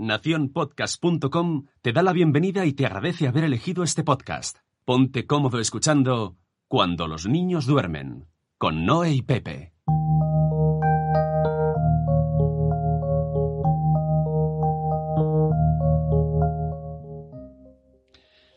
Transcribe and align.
Naciónpodcast.com 0.00 1.66
te 1.82 1.92
da 1.92 2.02
la 2.02 2.14
bienvenida 2.14 2.64
y 2.64 2.72
te 2.72 2.86
agradece 2.86 3.28
haber 3.28 3.44
elegido 3.44 3.84
este 3.84 4.02
podcast. 4.02 4.56
Ponte 4.86 5.26
cómodo 5.26 5.60
escuchando 5.60 6.38
Cuando 6.68 7.06
los 7.06 7.26
niños 7.26 7.66
duermen, 7.66 8.26
con 8.56 8.86
Noé 8.86 9.12
y 9.12 9.20
Pepe. 9.20 9.74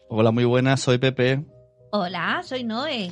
Hola, 0.08 0.32
muy 0.32 0.46
buenas, 0.46 0.80
soy 0.80 0.98
Pepe. 0.98 1.44
Hola, 1.92 2.42
soy 2.44 2.64
Noé. 2.64 3.12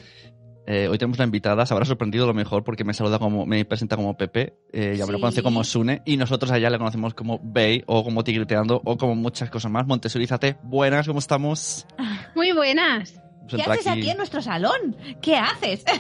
Eh, 0.74 0.88
hoy 0.88 0.98
tenemos 0.98 1.18
una 1.18 1.26
invitada, 1.26 1.66
se 1.66 1.74
habrá 1.74 1.86
sorprendido 1.86 2.26
lo 2.26 2.34
mejor 2.34 2.64
porque 2.64 2.86
me 2.86 2.94
saluda 2.94 3.20
como, 3.20 3.46
me 3.46 3.66
presenta 3.66 3.98
como 3.98 4.16
Pepe, 4.16 4.54
eh, 4.72 4.96
ya 4.98 5.06
me 5.06 5.12
lo 5.12 5.18
Sí. 5.18 5.22
conoce 5.22 5.44
como 5.44 5.66
Sune, 5.66 6.02
y 6.06 6.16
nosotros 6.16 6.50
allá 6.50 6.70
le 6.70 6.78
conocemos 6.78 7.14
como 7.14 7.42
Bey, 7.44 7.84
o 7.88 8.06
como 8.06 8.24
Tigreteando, 8.24 8.82
o 8.86 8.96
como 8.96 9.14
muchas 9.16 9.50
cosas 9.50 9.70
más. 9.70 9.86
Montesurízate, 9.86 10.56
buenas, 10.64 11.08
¿cómo 11.08 11.20
estamos? 11.20 11.86
Muy 12.36 12.54
buenas. 12.54 13.16
Pues 13.50 13.62
¿Qué 13.66 13.70
haces 13.70 13.88
aquí 13.88 14.10
en 14.12 14.16
nuestro 14.16 14.42
salón? 14.42 14.96
¿Qué 15.22 15.36
haces? 15.36 15.84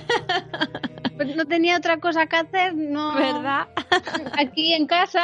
Pues 1.17 1.35
no 1.35 1.45
tenía 1.45 1.77
otra 1.77 1.99
cosa 1.99 2.25
que 2.25 2.35
hacer, 2.37 2.73
no. 2.73 3.13
¿Verdad? 3.13 3.67
Aquí 4.39 4.73
en 4.73 4.87
casa. 4.87 5.23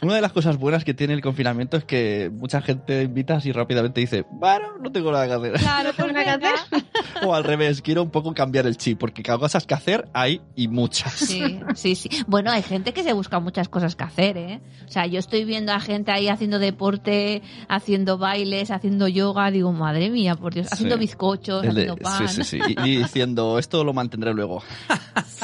Una 0.00 0.14
de 0.14 0.20
las 0.20 0.32
cosas 0.32 0.58
buenas 0.58 0.84
que 0.84 0.94
tiene 0.94 1.12
el 1.12 1.22
confinamiento 1.22 1.76
es 1.76 1.84
que 1.84 2.30
mucha 2.32 2.60
gente 2.62 3.02
invita 3.02 3.34
así 3.36 3.50
rápidamente 3.50 4.00
y 4.00 4.04
dice, 4.04 4.24
bueno, 4.30 4.78
no 4.80 4.92
tengo 4.92 5.10
nada 5.10 5.26
que 5.26 5.32
hacer. 5.32 5.52
Claro, 5.60 5.92
tengo 5.92 6.12
pues 6.12 6.24
nada 6.24 6.38
que 6.38 6.46
hacer. 6.46 6.84
O 7.24 7.34
al 7.34 7.44
revés, 7.44 7.82
quiero 7.82 8.02
un 8.02 8.10
poco 8.10 8.34
cambiar 8.34 8.66
el 8.66 8.76
chip, 8.76 8.98
porque 8.98 9.22
cosas 9.22 9.66
que 9.66 9.74
hacer 9.74 10.08
hay 10.12 10.40
y 10.56 10.68
muchas. 10.68 11.12
Sí, 11.12 11.60
sí, 11.74 11.94
sí. 11.94 12.08
Bueno, 12.26 12.50
hay 12.50 12.62
gente 12.62 12.92
que 12.92 13.02
se 13.02 13.12
busca 13.12 13.40
muchas 13.40 13.68
cosas 13.68 13.96
que 13.96 14.04
hacer, 14.04 14.36
¿eh? 14.36 14.60
O 14.86 14.90
sea, 14.90 15.06
yo 15.06 15.18
estoy 15.18 15.44
viendo 15.44 15.72
a 15.72 15.80
gente 15.80 16.12
ahí 16.12 16.28
haciendo 16.28 16.58
deporte, 16.58 17.42
haciendo 17.68 18.18
bailes, 18.18 18.70
haciendo 18.70 19.08
yoga. 19.08 19.50
Digo, 19.50 19.72
madre 19.72 20.10
mía, 20.10 20.34
por 20.34 20.54
Dios, 20.54 20.68
haciendo 20.70 20.96
Sí. 20.96 21.00
bizcochos, 21.00 21.62
de- 21.62 21.68
haciendo 21.68 21.96
pan. 21.96 22.28
sí, 22.28 22.42
sí, 22.44 22.60
sí. 22.60 22.74
Y, 22.84 22.88
y 22.90 22.96
diciendo, 22.98 23.58
esto 23.58 23.82
lo 23.84 23.92
mantendré 23.92 24.32
luego. 24.34 24.62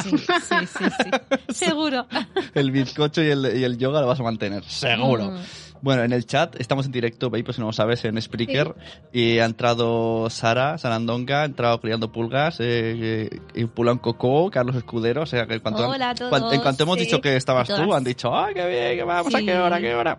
Sí, 0.02 0.10
sí, 0.18 0.26
sí, 0.78 0.84
sí. 0.84 1.10
Seguro. 1.54 2.06
El 2.54 2.70
bizcocho 2.70 3.22
y 3.22 3.28
el, 3.28 3.58
y 3.58 3.64
el 3.64 3.78
yoga 3.78 4.00
lo 4.00 4.06
vas 4.06 4.20
a 4.20 4.22
mantener, 4.22 4.64
seguro. 4.64 5.30
Mm. 5.32 5.38
Bueno, 5.82 6.02
en 6.02 6.12
el 6.12 6.26
chat 6.26 6.56
estamos 6.60 6.86
en 6.86 6.92
directo, 6.92 7.30
veis, 7.30 7.44
pues 7.44 7.56
si 7.56 7.60
no 7.60 7.68
lo 7.68 7.72
sabes, 7.72 8.04
en 8.04 8.20
Spreaker. 8.20 8.74
Y 9.12 9.38
ha 9.38 9.44
entrado 9.46 10.28
Sara, 10.30 10.76
Sarandonga, 10.78 11.42
ha 11.42 11.44
entrado 11.46 11.80
Criando 11.80 12.12
Pulgas, 12.12 12.58
eh, 12.60 13.30
eh, 13.54 13.66
Pulán 13.66 13.98
Coco, 13.98 14.50
Carlos 14.50 14.76
Escudero. 14.76 15.22
O 15.22 15.26
sea, 15.26 15.46
que 15.46 15.60
cuanto, 15.60 15.88
Hola 15.88 16.10
a 16.10 16.14
todos. 16.14 16.30
cuan- 16.30 16.52
en 16.54 16.60
cuanto 16.60 16.82
hemos 16.82 16.96
Sí. 16.98 17.04
dicho 17.04 17.20
que 17.20 17.36
estabas 17.36 17.68
tú, 17.68 17.94
han 17.94 18.04
dicho, 18.04 18.34
¡ay, 18.36 18.54
qué 18.54 18.66
bien, 18.68 18.98
que 18.98 19.04
vamos! 19.04 19.34
¿A 19.34 19.38
qué 19.40 19.56
hora, 19.56 19.80
qué 19.80 19.94
hora? 19.94 20.18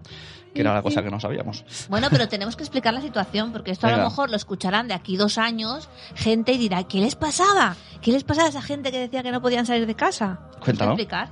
Que 0.53 0.59
era 0.61 0.73
la 0.73 0.81
cosa 0.81 1.01
que 1.01 1.09
no 1.09 1.17
sabíamos. 1.19 1.63
Bueno, 1.89 2.07
pero 2.11 2.27
tenemos 2.27 2.57
que 2.57 2.63
explicar 2.63 2.93
la 2.93 2.99
situación, 2.99 3.53
porque 3.53 3.71
esto 3.71 3.87
a 3.87 3.91
Venga. 3.91 4.03
lo 4.03 4.09
mejor 4.09 4.29
lo 4.29 4.35
escucharán 4.35 4.87
de 4.89 4.93
aquí 4.93 5.15
dos 5.15 5.37
años 5.37 5.87
gente 6.15 6.51
y 6.51 6.57
dirá, 6.57 6.83
¿qué 6.83 6.99
les 6.99 7.15
pasaba? 7.15 7.77
¿Qué 8.01 8.11
les 8.11 8.25
pasaba 8.25 8.47
a 8.47 8.49
esa 8.49 8.61
gente 8.61 8.91
que 8.91 8.99
decía 8.99 9.23
que 9.23 9.31
no 9.31 9.41
podían 9.41 9.65
salir 9.65 9.85
de 9.87 9.95
casa? 9.95 10.39
¿Os 10.55 10.57
Cuéntalo. 10.65 10.91
explicar? 10.91 11.29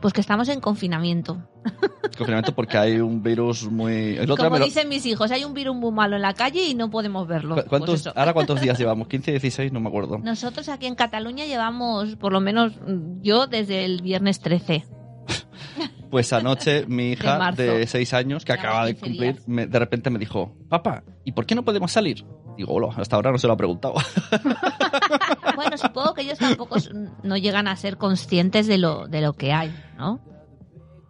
Pues 0.00 0.12
que 0.14 0.20
estamos 0.20 0.48
en 0.48 0.60
confinamiento. 0.60 1.42
Confinamiento 2.16 2.54
porque 2.54 2.76
hay 2.78 3.00
un 3.00 3.22
virus 3.22 3.70
muy... 3.70 4.16
El 4.16 4.30
otro 4.30 4.44
Como 4.46 4.58
lo- 4.58 4.64
dicen 4.64 4.88
mis 4.88 5.04
hijos, 5.06 5.30
hay 5.30 5.44
un 5.44 5.54
virus 5.54 5.76
muy 5.76 5.92
malo 5.92 6.16
en 6.16 6.22
la 6.22 6.34
calle 6.34 6.64
y 6.66 6.74
no 6.74 6.90
podemos 6.90 7.26
verlo. 7.28 7.54
¿Cu- 7.56 7.68
¿Cuántos, 7.68 8.02
Pues. 8.04 8.16
¿Ahora 8.16 8.32
cuántos 8.32 8.60
días 8.60 8.78
llevamos? 8.78 9.08
¿15, 9.08 9.24
16? 9.32 9.72
No 9.72 9.80
me 9.80 9.88
acuerdo. 9.88 10.18
Nosotros 10.18 10.68
aquí 10.68 10.86
en 10.86 10.94
Cataluña 10.94 11.44
llevamos, 11.46 12.16
por 12.16 12.32
lo 12.32 12.40
menos 12.40 12.72
yo, 13.22 13.46
desde 13.46 13.84
el 13.84 14.02
viernes 14.02 14.40
13. 14.40 14.84
Pues 16.10 16.32
anoche 16.32 16.86
mi 16.86 17.12
hija 17.12 17.52
de 17.52 17.86
6 17.86 18.14
años, 18.14 18.44
que 18.44 18.52
acaba 18.52 18.84
de 18.86 18.94
15 18.96 19.06
cumplir, 19.06 19.42
me- 19.46 19.66
de 19.68 19.78
repente 19.78 20.10
me 20.10 20.18
dijo, 20.18 20.56
papá, 20.68 21.04
¿y 21.24 21.30
por 21.32 21.46
qué 21.46 21.54
no 21.54 21.64
podemos 21.64 21.92
salir? 21.92 22.24
Digo, 22.60 22.74
hola, 22.74 22.88
hasta 22.94 23.16
ahora 23.16 23.32
no 23.32 23.38
se 23.38 23.46
lo 23.46 23.54
ha 23.54 23.56
preguntado. 23.56 23.94
Bueno, 25.56 25.76
supongo 25.76 26.14
que 26.14 26.22
ellos 26.22 26.38
tampoco 26.38 26.76
no 27.22 27.36
llegan 27.36 27.68
a 27.68 27.76
ser 27.76 27.96
conscientes 27.98 28.66
de 28.66 28.78
lo, 28.78 29.08
de 29.08 29.20
lo 29.20 29.34
que 29.34 29.52
hay, 29.52 29.74
¿no? 29.98 30.20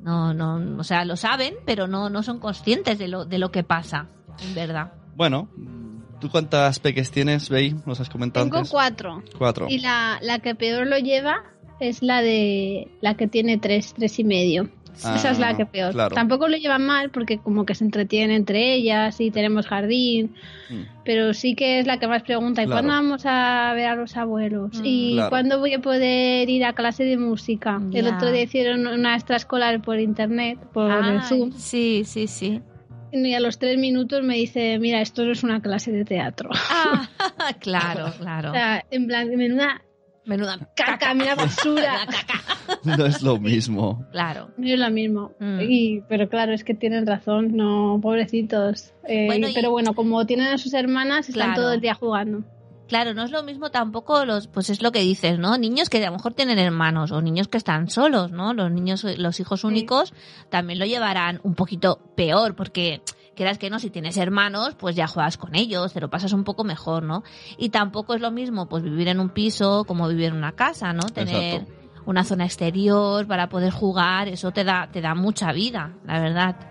No, 0.01 0.33
no, 0.35 0.81
o 0.81 0.85
sea, 0.85 1.05
lo 1.05 1.17
saben, 1.17 1.55
pero 1.67 1.87
no, 1.87 2.09
no 2.11 2.23
son 2.23 2.41
conscientes 2.41 2.99
de 2.99 3.07
lo, 3.09 3.25
de 3.25 3.39
lo 3.39 3.51
que 3.53 3.63
pasa, 3.63 4.09
en 4.43 4.55
verdad. 4.55 4.93
Bueno, 5.15 5.49
¿tú 6.21 6.31
cuántas 6.31 6.81
peques 6.81 7.11
tienes, 7.11 7.49
Bey? 7.49 7.77
Nos 7.87 8.01
has 8.01 8.09
comentado 8.09 8.45
Tengo 8.47 8.59
antes. 8.59 8.71
cuatro. 8.71 9.23
Cuatro. 9.39 9.67
Y 9.69 9.79
la, 9.79 10.19
la 10.21 10.39
que 10.41 10.55
peor 10.55 10.87
lo 10.87 10.99
lleva 10.99 11.45
es 11.79 12.03
la 12.03 12.23
de 12.23 12.91
la 13.01 13.17
que 13.17 13.29
tiene 13.29 13.59
tres, 13.59 13.95
tres 13.95 14.19
y 14.19 14.25
medio. 14.25 14.69
Ah, 15.05 15.17
Esa 15.17 15.31
es 15.31 15.39
la 15.39 15.57
que 15.57 15.67
peor. 15.67 15.93
claro. 15.93 16.15
Tampoco 16.15 16.49
lo 16.49 16.57
llevan 16.57 16.85
mal 16.87 17.11
porque 17.11 17.39
como 17.39 17.65
que 17.67 17.75
se 17.75 17.85
entretienen 17.85 18.37
entre 18.37 18.75
ellas 18.75 19.21
y 19.21 19.31
tenemos 19.31 19.67
jardín, 19.67 20.35
Mm. 20.71 20.83
pero 21.05 21.35
sí 21.35 21.55
que 21.55 21.81
es 21.81 21.87
la 21.87 21.99
que 21.99 22.07
más 22.07 22.23
pregunta, 22.23 22.63
¿y 22.63 22.67
Claro. 22.67 22.87
cuándo 22.87 22.93
vamos 22.93 23.23
a 23.27 23.73
ver 23.75 23.87
a 23.87 23.97
los 23.97 24.17
abuelos? 24.17 24.79
Mm. 24.79 24.83
¿Y 24.85 25.13
Claro. 25.15 25.31
cuándo 25.31 25.59
voy 25.59 25.75
a 25.75 25.81
poder 25.81 26.49
ir 26.49 26.65
a 26.65 26.73
clase 26.75 27.05
de 27.05 27.17
música? 27.17 27.81
El 27.93 28.07
otro 28.09 28.31
día 28.31 28.43
hicieron 28.43 28.87
una 28.87 29.15
extraescolar 29.17 29.81
por 29.83 29.99
internet, 29.99 30.59
por 30.73 30.91
el 30.91 31.19
Ay, 31.19 31.21
Zoom, 31.29 31.53
sí, 31.53 32.03
sí, 32.05 32.27
sí. 32.27 32.61
y 33.13 33.35
a 33.35 33.41
los 33.41 33.59
tres 33.59 33.77
minutos 33.79 34.23
me 34.23 34.37
dice, 34.37 34.79
mira, 34.79 35.01
esto 35.01 35.25
no 35.25 35.33
es 35.33 35.43
una 35.43 35.61
clase 35.61 35.91
de 35.91 36.05
teatro. 36.05 36.51
Ah, 36.53 37.09
claro, 37.61 38.13
claro. 38.21 38.51
O 38.51 38.53
sea, 38.53 38.85
en 38.91 39.07
plan, 39.09 39.29
menuda 39.37 39.83
Menuda 40.27 40.59
caca, 40.77 41.15
mira 41.15 41.35
basura. 41.35 42.01
Menuda 42.05 42.07
caca. 42.07 42.41
No 42.85 43.05
es 43.07 43.21
lo 43.23 43.39
mismo. 43.39 44.07
Claro. 44.13 44.51
No 44.57 44.69
es 44.69 44.79
lo 44.79 44.91
mismo. 44.91 45.33
Mm. 45.41 45.59
Y, 45.69 46.01
pero 46.09 46.29
claro, 46.29 46.53
es 46.53 46.63
que 46.63 46.73
tienen 46.75 47.05
razón, 47.07 47.57
no, 47.57 47.99
pobrecitos. 48.01 48.93
Eh, 49.09 49.27
Bueno, 49.27 49.49
y- 49.49 49.55
Pero 49.55 49.71
bueno, 49.73 49.93
como 49.95 50.25
tienen 50.27 50.47
a 50.49 50.59
sus 50.59 50.73
hermanas, 50.75 51.29
están 51.29 51.49
Claro. 51.49 51.63
todo 51.63 51.73
el 51.73 51.81
día 51.81 51.95
jugando. 51.95 52.45
Claro, 52.87 53.13
no 53.15 53.23
es 53.25 53.31
lo 53.31 53.43
mismo 53.45 53.71
tampoco 53.71 54.25
los, 54.25 54.47
pues 54.49 54.69
es 54.71 54.83
lo 54.83 54.91
que 54.93 55.01
dices, 55.01 55.39
¿no? 55.39 55.57
Niños 55.59 55.89
que 55.89 56.03
a 56.05 56.07
lo 56.11 56.17
mejor 56.17 56.35
tienen 56.35 56.59
hermanos 56.59 57.13
o 57.13 57.23
niños 57.23 57.47
que 57.49 57.57
están 57.59 57.89
solos, 57.89 58.33
¿no? 58.33 58.53
Los 58.55 58.71
niños, 58.73 59.05
los 59.17 59.39
hijos 59.41 59.63
únicos 59.65 60.13
también 60.49 60.79
lo 60.81 60.87
llevarán 60.87 61.41
un 61.45 61.55
poquito 61.55 62.01
peor 62.17 62.57
porque 62.57 63.01
quieras 63.35 63.59
que 63.59 63.71
no, 63.71 63.79
si 63.79 63.91
tienes 63.91 64.17
hermanos, 64.17 64.75
pues 64.75 64.97
ya 64.97 65.07
juegas 65.07 65.37
con 65.37 65.55
ellos, 65.55 65.93
te 65.93 66.01
lo 66.01 66.11
pasas 66.11 66.33
un 66.33 66.45
poco 66.45 66.65
mejor, 66.65 67.03
¿no? 67.03 67.23
Y 67.59 67.71
tampoco 67.71 68.15
es 68.15 68.21
lo 68.21 68.31
mismo, 68.31 68.69
pues 68.69 68.83
vivir 68.83 69.09
en 69.09 69.21
un 69.21 69.31
piso 69.31 69.85
como 69.85 70.09
vivir 70.09 70.27
en 70.27 70.37
una 70.37 70.53
casa, 70.53 70.93
¿no? 70.93 71.03
Tener 71.03 71.61
Exacto. 71.61 71.73
una 72.07 72.25
zona 72.25 72.45
exterior 72.45 73.27
para 73.27 73.49
poder 73.49 73.73
jugar, 73.73 74.29
eso 74.29 74.51
te 74.51 74.65
da, 74.65 74.89
te 74.93 75.01
da 75.01 75.15
mucha 75.15 75.53
vida, 75.53 75.95
la 76.05 76.21
verdad. 76.21 76.70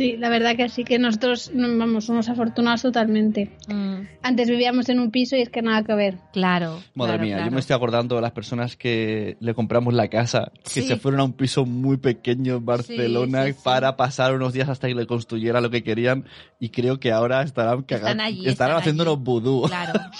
Sí, 0.00 0.16
la 0.16 0.30
verdad 0.30 0.56
que 0.56 0.68
sí 0.70 0.82
que 0.82 0.98
nosotros, 0.98 1.50
no, 1.52 1.68
vamos, 1.76 2.06
somos 2.06 2.26
afortunados 2.30 2.80
totalmente. 2.80 3.50
Mm, 3.68 3.96
Antes 4.22 4.48
vivíamos 4.48 4.88
en 4.88 4.98
un 4.98 5.10
piso 5.10 5.36
y 5.36 5.42
es 5.42 5.50
que 5.50 5.60
nada 5.60 5.84
que 5.84 5.92
ver. 5.94 6.16
claro. 6.32 6.80
Madre 6.94 7.12
claro, 7.12 7.22
mía, 7.22 7.30
yo 7.32 7.36
claro. 7.42 7.52
me 7.52 7.60
estoy 7.60 7.76
acordando 7.76 8.16
de 8.16 8.22
las 8.22 8.32
personas 8.32 8.76
que 8.76 9.36
le 9.40 9.52
compramos 9.52 9.92
la 9.92 10.08
casa, 10.08 10.52
que 10.64 10.70
Sí. 10.80 10.88
se 10.88 10.96
fueron 10.96 11.20
a 11.20 11.24
un 11.24 11.34
piso 11.34 11.66
muy 11.66 11.98
pequeño 11.98 12.56
en 12.56 12.64
Barcelona 12.64 13.44
sí, 13.44 13.52
sí. 13.52 13.58
para 13.62 13.96
pasar 13.98 14.34
unos 14.34 14.54
días 14.54 14.70
hasta 14.70 14.88
que 14.88 14.94
le 14.94 15.06
construyera 15.06 15.60
lo 15.60 15.68
que 15.68 15.82
querían 15.82 16.24
y 16.58 16.70
creo 16.70 16.98
que 16.98 17.12
ahora 17.12 17.42
estarán 17.42 17.82
cagando, 17.82 18.08
Están 18.08 18.20
allí, 18.20 18.46
estarán 18.48 18.76
están 18.78 18.80
haciéndonos 18.80 19.14
allí. 19.16 19.24
vudú. 19.24 19.62
Claro. 19.68 20.00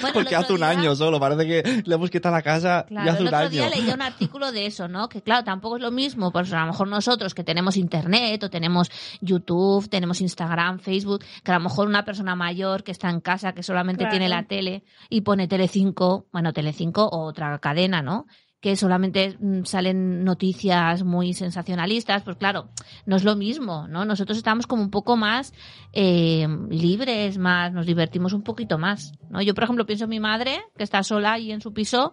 Bueno, 0.00 0.08
Porque 0.14 0.34
hace 0.36 0.52
un 0.54 0.60
día- 0.60 0.68
año 0.70 0.94
solo, 0.96 1.20
parece 1.20 1.46
que 1.46 1.82
le 1.84 1.94
hemos 1.94 2.10
quitado 2.10 2.34
la 2.34 2.42
casa 2.42 2.86
Claro, 2.88 3.04
ya 3.06 3.12
hace 3.12 3.20
el 3.22 3.28
un 3.28 3.34
otro 3.34 3.38
año. 3.46 3.50
día 3.50 3.68
leía 3.68 3.94
un 3.94 4.02
artículo 4.02 4.50
de 4.52 4.64
eso, 4.66 4.88
¿no? 4.88 5.08
Que 5.10 5.20
claro, 5.20 5.44
tampoco 5.44 5.76
es 5.76 5.82
lo 5.82 5.90
mismo, 5.90 6.32
pues 6.32 6.52
a 6.52 6.60
lo 6.60 6.66
mejor 6.68 6.88
nosotros 6.88 7.34
que 7.34 7.44
tenemos 7.44 7.76
internet 7.76 8.42
o 8.44 8.48
tenemos 8.50 8.90
YouTube, 9.20 9.88
tenemos 9.88 10.20
Instagram, 10.20 10.78
Facebook, 10.78 11.24
que 11.44 11.52
a 11.52 11.58
lo 11.58 11.64
mejor 11.64 11.88
una 11.88 12.04
persona 12.04 12.34
mayor 12.34 12.82
que 12.82 12.92
está 12.92 13.10
en 13.10 13.20
casa, 13.20 13.52
que 13.52 13.62
solamente 13.62 14.04
Claro. 14.04 14.12
tiene 14.12 14.28
la 14.28 14.44
tele 14.44 14.84
y 15.08 15.22
pone 15.22 15.48
Telecinco, 15.48 16.26
bueno, 16.32 16.52
Telecinco 16.52 17.06
o 17.06 17.24
otra 17.24 17.58
cadena, 17.58 18.02
¿no? 18.02 18.26
que 18.60 18.76
solamente 18.76 19.36
mm, 19.40 19.64
salen 19.64 20.22
noticias 20.22 21.02
muy 21.02 21.32
sensacionalistas, 21.32 22.22
pues 22.22 22.36
claro, 22.36 22.68
no 23.06 23.16
es 23.16 23.24
lo 23.24 23.34
mismo, 23.34 23.88
¿no? 23.88 24.04
Nosotros 24.04 24.36
estamos 24.36 24.66
como 24.66 24.82
un 24.82 24.90
poco 24.90 25.16
más 25.16 25.54
eh, 25.92 26.46
libres, 26.68 27.38
más, 27.38 27.72
nos 27.72 27.86
divertimos 27.86 28.34
un 28.34 28.42
poquito 28.42 28.76
más, 28.76 29.12
¿no? 29.30 29.40
Yo, 29.40 29.54
por 29.54 29.64
ejemplo, 29.64 29.86
pienso 29.86 30.04
en 30.04 30.10
mi 30.10 30.20
madre, 30.20 30.60
que 30.76 30.84
está 30.84 31.02
sola 31.02 31.32
ahí 31.32 31.52
en 31.52 31.62
su 31.62 31.72
piso, 31.72 32.12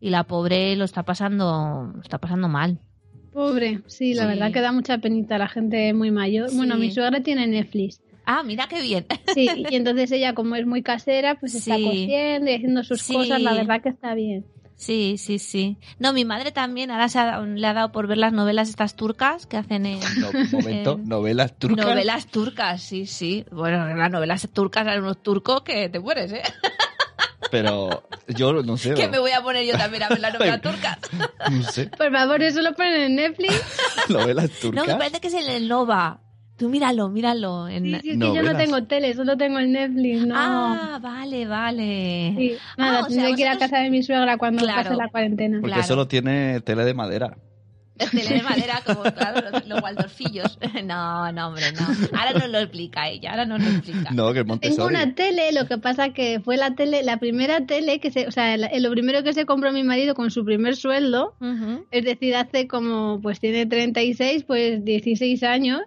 y 0.00 0.10
la 0.10 0.24
pobre 0.24 0.76
lo 0.76 0.84
está 0.84 1.02
pasando, 1.02 1.90
lo 1.92 2.00
está 2.00 2.18
pasando 2.18 2.48
mal. 2.48 2.78
Pobre, 3.38 3.82
sí, 3.86 4.14
la 4.14 4.22
Sí. 4.22 4.28
verdad 4.30 4.50
que 4.52 4.60
da 4.60 4.72
mucha 4.72 4.98
penita 4.98 5.36
a 5.36 5.38
la 5.38 5.46
gente 5.48 5.94
muy 5.94 6.10
mayor. 6.10 6.52
Bueno, 6.56 6.76
mi 6.76 6.90
suegra 6.90 7.22
tiene 7.22 7.46
Netflix. 7.46 8.00
Ah, 8.26 8.42
mira 8.42 8.66
qué 8.68 8.82
bien. 8.82 9.06
Sí, 9.32 9.48
y 9.70 9.76
entonces 9.76 10.10
ella, 10.10 10.34
como 10.34 10.56
es 10.56 10.66
muy 10.66 10.82
casera, 10.82 11.36
pues 11.38 11.54
está 11.54 11.76
Sí. 11.76 11.84
cosiendo 11.84 12.50
y 12.50 12.54
haciendo 12.54 12.82
sus 12.82 13.00
Sí. 13.00 13.14
cosas, 13.14 13.40
la 13.40 13.54
verdad 13.54 13.80
que 13.80 13.90
está 13.90 14.14
bien. 14.14 14.44
Sí, 14.74 15.14
sí, 15.18 15.38
sí. 15.38 15.76
No, 16.00 16.12
mi 16.12 16.24
madre 16.24 16.50
también, 16.50 16.90
ahora 16.90 17.08
se 17.08 17.20
ha- 17.20 17.40
le 17.40 17.64
ha 17.66 17.74
dado 17.74 17.92
por 17.92 18.08
ver 18.08 18.18
las 18.18 18.32
novelas 18.32 18.68
estas 18.68 18.96
turcas 18.96 19.46
que 19.46 19.56
hacen 19.56 19.86
en... 19.86 20.00
No, 20.20 20.32
momento, 20.50 20.98
novelas 21.04 21.56
turcas. 21.60 21.86
Novelas 21.86 22.26
turcas, 22.26 22.82
sí, 22.82 23.06
sí. 23.06 23.44
Bueno, 23.52 23.86
las 23.94 24.10
novelas 24.10 24.48
turcas 24.52 24.84
hay 24.88 24.98
unos 24.98 25.22
turcos 25.22 25.62
que 25.62 25.88
te 25.88 26.00
mueres, 26.00 26.32
¿eh? 26.32 26.42
Pero 27.50 28.02
yo 28.28 28.52
no 28.62 28.76
sé. 28.76 28.94
Que 28.94 29.08
me 29.08 29.18
voy 29.18 29.30
a 29.30 29.40
poner 29.42 29.64
yo 29.64 29.76
también 29.78 30.02
a 30.02 30.08
ver 30.08 30.20
las 30.20 30.32
novelas 30.34 30.60
turcas. 30.60 30.98
No 31.50 31.62
sé. 31.62 31.86
Por 31.86 32.12
favor, 32.12 32.42
eso 32.42 32.60
lo 32.60 32.74
ponen 32.74 33.00
en 33.00 33.16
Netflix. 33.16 33.62
Novelas 34.08 34.50
No, 34.50 34.60
turcas. 34.60 34.86
me 34.88 34.94
parece 34.96 35.20
que 35.20 35.28
es 35.28 35.34
en 35.34 35.48
el 35.48 35.68
Nova. 35.68 36.20
Tú 36.56 36.68
míralo, 36.68 37.08
míralo. 37.08 37.68
En... 37.68 37.84
Sí, 37.84 37.90
sí, 37.90 37.96
es 37.96 38.02
que 38.02 38.16
No, 38.16 38.34
yo 38.34 38.42
no 38.42 38.56
tengo 38.56 38.82
tele, 38.84 39.14
solo 39.14 39.36
tengo 39.36 39.60
el 39.60 39.70
Netflix, 39.72 40.26
no. 40.26 40.34
Ah, 40.36 40.98
vale, 41.00 41.46
vale. 41.46 42.34
Sí, 42.36 42.56
nada, 42.76 42.98
Ah, 42.98 43.00
o 43.02 43.08
sea, 43.08 43.14
tendré 43.16 43.34
que 43.36 43.40
ir 43.42 43.46
a 43.46 43.50
vosotros- 43.52 43.70
casa 43.70 43.82
de 43.84 43.90
mi 43.90 44.02
suegra 44.02 44.36
cuando 44.38 44.64
Claro. 44.64 44.82
pase 44.82 44.96
la 44.96 45.08
cuarentena. 45.08 45.58
Porque 45.60 45.74
Claro. 45.74 45.86
solo 45.88 46.08
tiene 46.08 46.60
tele 46.62 46.84
de 46.84 46.94
madera. 46.94 47.36
Tele 48.10 48.34
de 48.36 48.42
madera, 48.42 48.82
como 48.86 49.02
claro, 49.02 49.50
los, 49.50 49.66
los 49.66 49.82
Waldorfillos. 49.82 50.58
No, 50.84 51.30
no, 51.32 51.48
hombre, 51.48 51.64
no. 51.72 51.86
Ahora 52.18 52.32
nos 52.38 52.48
lo 52.50 52.58
explica 52.58 53.08
ella, 53.08 53.30
ahora 53.32 53.44
nos 53.46 53.60
lo 53.62 53.68
explica. 53.70 54.10
No, 54.12 54.32
que 54.32 54.40
es 54.40 54.44
Tengo 54.44 54.48
Montessori. 54.54 54.94
una 54.94 55.14
tele, 55.14 55.52
lo 55.52 55.66
que 55.66 55.78
pasa 55.78 56.10
que 56.10 56.40
fue 56.40 56.56
la 56.56 56.74
tele, 56.74 57.02
la 57.02 57.16
primera 57.18 57.66
tele 57.66 57.98
que 58.00 58.10
se, 58.10 58.26
o 58.26 58.30
sea, 58.30 58.56
la- 58.56 58.70
lo 58.78 58.90
primero 58.92 59.22
que 59.22 59.32
se 59.32 59.44
compró 59.46 59.72
mi 59.72 59.82
marido 59.82 60.14
con 60.14 60.30
su 60.30 60.44
primer 60.44 60.76
sueldo, 60.76 61.34
es 61.90 62.04
decir, 62.04 62.36
hace 62.36 62.68
como, 62.68 63.20
pues 63.22 63.40
tiene 63.40 63.66
36, 63.66 64.44
pues 64.44 64.84
16 64.84 65.42
años, 65.42 65.80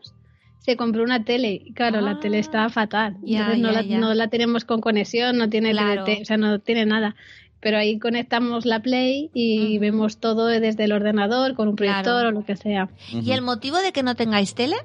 se 0.59 0.75
compró 0.75 1.03
una 1.03 1.23
tele. 1.23 1.61
Y 1.65 1.73
claro, 1.73 2.01
la 2.01 2.19
tele 2.19 2.37
Ah. 2.37 2.41
estaba 2.41 2.69
fatal. 2.69 3.17
Ya, 3.23 3.39
Entonces 3.53 3.61
no, 3.61 3.67
ya, 3.71 3.73
la, 3.73 3.81
ya. 3.81 3.97
no 3.97 4.13
la 4.13 4.27
tenemos 4.27 4.63
con 4.65 4.79
conexión, 4.81 5.37
no 5.37 5.49
tiene 5.49 5.71
Claro. 5.71 6.03
O 6.21 6.25
sea, 6.25 6.37
no 6.37 6.59
tiene 6.59 6.85
nada. 6.85 7.15
Pero 7.61 7.77
ahí 7.77 7.99
conectamos 7.99 8.65
la 8.65 8.79
Play 8.81 9.29
y 9.33 9.77
vemos 9.77 10.17
todo 10.17 10.47
desde 10.47 10.83
el 10.83 10.91
ordenador, 10.91 11.53
con 11.55 11.67
un 11.67 11.75
proyector 11.75 12.03
Claro. 12.21 12.29
o 12.29 12.31
lo 12.31 12.43
que 12.45 12.55
sea. 12.57 12.89
¿Y 13.11 13.31
el 13.31 13.41
motivo 13.41 13.77
de 13.77 13.91
que 13.91 14.03
no 14.03 14.15
tengáis 14.15 14.55
tele? 14.55 14.75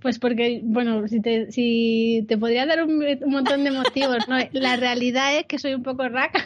Pues 0.00 0.18
porque, 0.20 0.60
bueno, 0.62 1.06
si 1.08 1.20
te, 1.20 1.50
si 1.50 2.24
te 2.28 2.38
podría 2.38 2.64
dar 2.66 2.84
un, 2.84 2.92
un 3.02 3.30
montón 3.30 3.64
de 3.64 3.72
motivos, 3.72 4.28
¿no? 4.28 4.36
La 4.52 4.76
realidad 4.76 5.36
es 5.36 5.46
que 5.46 5.58
soy 5.58 5.74
un 5.74 5.82
poco 5.82 6.08
raca. 6.08 6.44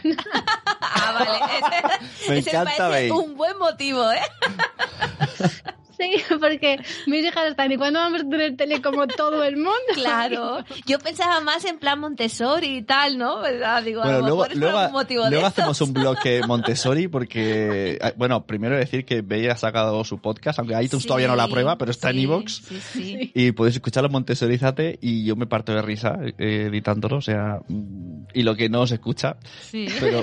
Ah, 0.81 1.13
vale. 1.19 1.91
Me 2.29 2.39
Ese 2.39 2.51
encanta, 2.51 2.89
parece 2.89 3.13
un 3.13 3.37
buen 3.37 3.59
motivo, 3.59 4.11
¿eh? 4.11 4.19
Sí, 5.99 6.15
porque 6.41 6.79
mis 7.07 7.25
hijas 7.25 7.47
están, 7.51 7.71
¿y 7.73 7.77
cuándo 7.77 8.01
vamos 8.01 8.23
a 8.23 8.29
tener 8.29 8.57
tele 8.57 8.81
como 8.83 9.07
todo 9.07 9.43
el 9.45 9.57
mundo? 9.57 9.73
Claro. 9.95 10.65
Yo 10.87 10.99
pensaba 10.99 11.41
más 11.41 11.65
en 11.65 11.79
plan 11.79 11.99
Montessori 12.01 12.79
y 12.79 12.83
tal, 12.83 13.19
¿no? 13.19 13.41
¿Verdad? 13.41 13.83
Digo, 13.83 14.01
a 14.03 14.05
Bueno, 14.05 14.19
lo 14.21 14.27
luego, 14.27 14.43
mejor 14.43 14.57
luego, 14.57 14.79
algún 14.79 14.93
motivo 14.93 15.25
de 15.25 15.31
luego 15.31 15.47
hacemos 15.47 15.81
un 15.81 15.93
bloque 15.95 16.41
Montessori 16.47 17.09
porque, 17.09 17.99
ah, 18.01 18.13
bueno, 18.17 18.45
primero 18.47 18.77
decir 18.77 19.05
que 19.05 19.21
Bey 19.23 19.47
ha 19.49 19.57
sacado 19.57 20.03
su 20.05 20.19
podcast, 20.21 20.59
aunque 20.59 20.75
iTunes 20.83 21.03
Sí, 21.03 21.09
todavía 21.09 21.29
no 21.29 21.37
la 21.37 21.49
prueba, 21.49 21.77
pero 21.79 21.91
está 21.91 22.11
en 22.11 22.17
sí, 22.17 22.23
iVoox. 22.23 22.51
Sí, 22.53 22.81
sí. 22.81 23.33
Y 23.35 23.53
podéis 23.53 23.77
escucharlo 23.77 24.09
Montessorizate 24.11 24.99
y 25.01 25.25
yo 25.25 25.37
me 25.37 25.47
parto 25.47 25.73
de 25.75 25.83
risa 25.83 26.19
eh, 26.39 26.67
editándolo, 26.69 27.17
o 27.17 27.23
sea, 27.23 27.61
mm, 27.69 28.25
y 28.35 28.43
lo 28.43 28.57
que 28.57 28.69
no 28.69 28.87
se 28.87 28.95
escucha, 28.95 29.37
Sí. 29.71 29.87
pero 30.01 30.21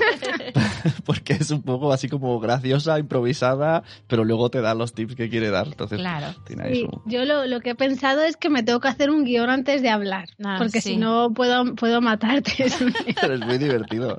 porque 1.04 1.34
es 1.34 1.50
un 1.50 1.62
poco 1.62 1.92
así 1.92 2.08
como 2.08 2.38
graciosa, 2.40 2.98
improvisada, 2.98 3.82
pero 4.06 4.24
luego 4.24 4.50
te 4.50 4.60
da 4.60 4.74
los 4.74 4.92
tips 4.94 5.14
que 5.14 5.28
quiere 5.28 5.50
dar, 5.50 5.66
entonces 5.68 5.98
Claro. 5.98 6.34
tiene 6.46 6.64
ahí 6.64 6.74
Sí, 6.74 6.80
su- 6.90 7.02
yo 7.06 7.24
lo, 7.24 7.46
lo 7.46 7.60
que 7.60 7.70
he 7.70 7.74
pensado 7.74 8.22
es 8.22 8.36
que 8.36 8.50
me 8.50 8.62
tengo 8.62 8.80
que 8.80 8.88
hacer 8.88 9.10
un 9.10 9.24
guion 9.24 9.50
antes 9.50 9.82
de 9.82 9.90
hablar, 9.90 10.28
Ah, 10.44 10.56
porque 10.58 10.80
sí. 10.80 10.90
si 10.90 10.96
no 10.96 11.32
puedo, 11.34 11.74
puedo 11.74 12.00
matarte. 12.00 12.52
Pero 13.20 13.34
es 13.34 13.40
muy 13.40 13.58
divertido. 13.58 14.16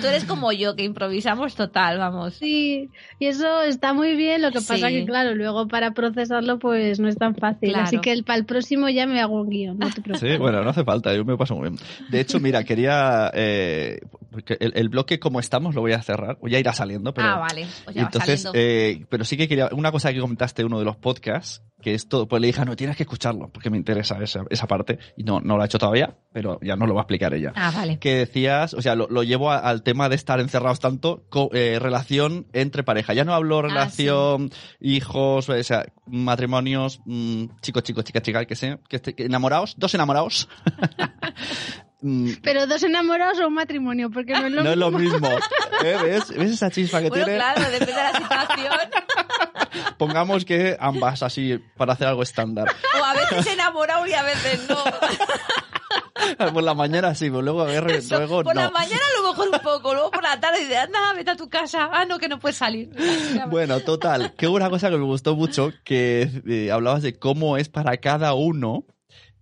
Tú 0.00 0.06
eres 0.06 0.24
como 0.24 0.52
yo, 0.52 0.76
que 0.76 0.84
improvisamos 0.84 1.56
total, 1.56 1.98
vamos. 1.98 2.34
Sí, 2.34 2.90
y 3.18 3.26
eso 3.26 3.62
está 3.62 3.92
muy 3.92 4.14
bien, 4.14 4.40
lo 4.42 4.50
que 4.50 4.60
pasa 4.60 4.88
Sí. 4.88 4.94
que 4.94 5.04
claro, 5.06 5.34
luego 5.34 5.66
para 5.66 5.92
procesarlo 5.92 6.58
pues 6.60 7.00
no 7.00 7.08
es 7.08 7.16
tan 7.16 7.34
fácil, 7.34 7.70
Claro. 7.70 7.84
así 7.86 7.98
que 7.98 8.12
el, 8.12 8.22
para 8.24 8.38
el 8.38 8.44
próximo 8.44 8.88
ya 8.88 9.06
me 9.06 9.20
hago 9.20 9.40
un 9.40 9.48
guion, 9.48 9.78
no 9.78 9.90
te 9.90 10.00
preocupes. 10.02 10.30
Sí, 10.30 10.36
bueno, 10.38 10.62
no 10.62 10.70
hace 10.70 10.84
falta, 10.84 11.12
yo 11.14 11.24
me 11.24 11.36
paso 11.36 11.56
muy 11.56 11.70
bien. 11.70 11.80
De 12.08 12.20
hecho, 12.20 12.38
mira, 12.38 12.62
quería... 12.64 13.30
Eh, 13.34 13.98
el, 14.60 14.72
el 14.76 14.88
bloque 14.90 15.18
como 15.18 15.40
estamos 15.46 15.74
lo 15.74 15.80
voy 15.80 15.92
a 15.92 16.02
cerrar, 16.02 16.38
o 16.40 16.48
ya 16.48 16.58
irá 16.58 16.72
saliendo, 16.72 17.14
pero... 17.14 17.28
ah, 17.28 17.38
vale. 17.38 17.66
Pues 17.84 17.96
ya 17.96 18.02
va 18.02 18.06
Entonces, 18.08 18.42
saliendo. 18.42 18.52
eh, 18.60 19.06
pero 19.08 19.24
sí 19.24 19.36
que 19.36 19.48
quería, 19.48 19.68
una 19.72 19.90
cosa 19.92 20.12
que 20.12 20.20
comentaste 20.20 20.62
en 20.62 20.66
uno 20.66 20.78
de 20.78 20.84
los 20.84 20.96
podcasts, 20.96 21.62
que 21.82 21.94
esto, 21.94 22.26
pues 22.26 22.40
le 22.40 22.46
dije, 22.48 22.60
"Ah, 22.62 22.64
no, 22.64 22.74
tienes 22.74 22.96
que 22.96 23.02
escucharlo, 23.04 23.48
porque 23.52 23.68
me 23.70 23.76
interesa 23.76 24.18
esa, 24.22 24.42
esa 24.50 24.66
parte, 24.66 24.98
y 25.16 25.22
no, 25.24 25.40
no 25.40 25.56
lo 25.56 25.62
ha 25.62 25.66
hecho 25.66 25.78
todavía, 25.78 26.16
pero 26.32 26.58
ya 26.62 26.74
nos 26.74 26.88
lo 26.88 26.94
va 26.94 27.02
a 27.02 27.04
explicar 27.04 27.32
ella. 27.34 27.52
Ah, 27.54 27.70
vale. 27.74 27.98
Que 27.98 28.14
decías, 28.16 28.72
o 28.74 28.80
sea, 28.82 28.94
lo, 28.94 29.06
lo 29.08 29.22
llevo 29.22 29.50
a- 29.52 29.58
al 29.58 29.82
tema 29.82 30.08
de 30.08 30.16
estar 30.16 30.40
encerrados 30.40 30.80
tanto, 30.80 31.24
co- 31.28 31.50
eh, 31.52 31.78
relación 31.78 32.46
entre 32.54 32.82
pareja. 32.82 33.12
Ya 33.14 33.24
no 33.24 33.34
hablo 33.34 33.58
Ah, 33.58 33.62
relación, 33.62 34.50
hijos, 34.80 35.48
o 35.48 35.62
sea, 35.62 35.84
matrimonios, 36.06 37.00
mm, 37.04 37.44
chicos, 37.60 37.82
chicos, 37.82 38.04
chicas, 38.04 38.22
chicas, 38.22 38.46
que 38.46 38.56
sé, 38.56 38.78
que, 38.88 38.96
esté- 38.96 39.14
que 39.14 39.24
enamorados, 39.26 39.74
dos 39.78 39.94
enamorados. 39.94 40.48
Mm, 42.08 42.30
Pero 42.40 42.66
dos 42.68 42.82
enamorados 42.84 43.40
o 43.40 43.48
un 43.48 43.54
matrimonio, 43.54 44.10
porque 44.10 44.32
no 44.32 44.46
es 44.46 44.52
lo 44.52 44.62
no 44.62 44.70
es 44.70 44.76
lo 44.76 44.90
mismo. 44.92 45.18
mismo. 45.18 45.38
¿Eh? 45.82 45.96
¿Ves? 46.04 46.28
¿Ves 46.28 46.52
esa 46.52 46.70
chispa 46.70 47.02
que 47.02 47.08
Bueno, 47.08 47.24
tiene? 47.24 47.38
claro, 47.40 47.62
depende 47.62 47.86
de 47.86 47.98
la 47.98 48.12
situación. 48.12 48.74
Pongamos 49.98 50.44
que 50.44 50.76
ambas 50.78 51.22
así 51.24 51.58
para 51.76 51.94
hacer 51.94 52.06
algo 52.06 52.22
estándar. 52.22 52.68
O 53.00 53.04
a 53.04 53.14
veces 53.14 53.52
enamorado 53.52 54.06
y 54.06 54.12
a 54.12 54.22
veces 54.22 54.68
no. 54.68 54.76
Por 56.52 56.62
la 56.62 56.74
mañana 56.74 57.14
sí, 57.14 57.26
pero 57.28 57.42
luego, 57.42 57.62
a 57.62 57.66
ver, 57.66 57.88
Eso, 57.90 58.16
luego 58.16 58.42
por 58.42 58.54
no. 58.54 58.62
la 58.62 58.70
mañana 58.70 59.00
a 59.16 59.22
lo 59.22 59.28
mejor 59.28 59.48
un 59.52 59.60
poco, 59.60 59.94
luego 59.94 60.10
por 60.10 60.22
la 60.22 60.40
tarde 60.40 60.60
dices, 60.60 60.76
anda, 60.78 61.12
vete 61.14 61.30
a 61.30 61.36
tu 61.36 61.48
casa. 61.48 61.88
Ah, 61.92 62.04
no, 62.04 62.18
que 62.18 62.28
no 62.28 62.38
puedes 62.38 62.56
salir. 62.56 62.90
Bueno, 63.50 63.80
total, 63.80 64.32
que 64.34 64.46
hubo 64.48 64.56
una 64.56 64.70
cosa 64.70 64.90
que 64.90 64.96
me 64.96 65.04
gustó 65.04 65.36
mucho, 65.36 65.72
que 65.84 66.28
eh, 66.48 66.70
hablabas 66.72 67.02
de 67.02 67.16
cómo 67.18 67.56
es 67.58 67.68
para 67.68 67.96
cada 67.98 68.34
uno 68.34 68.84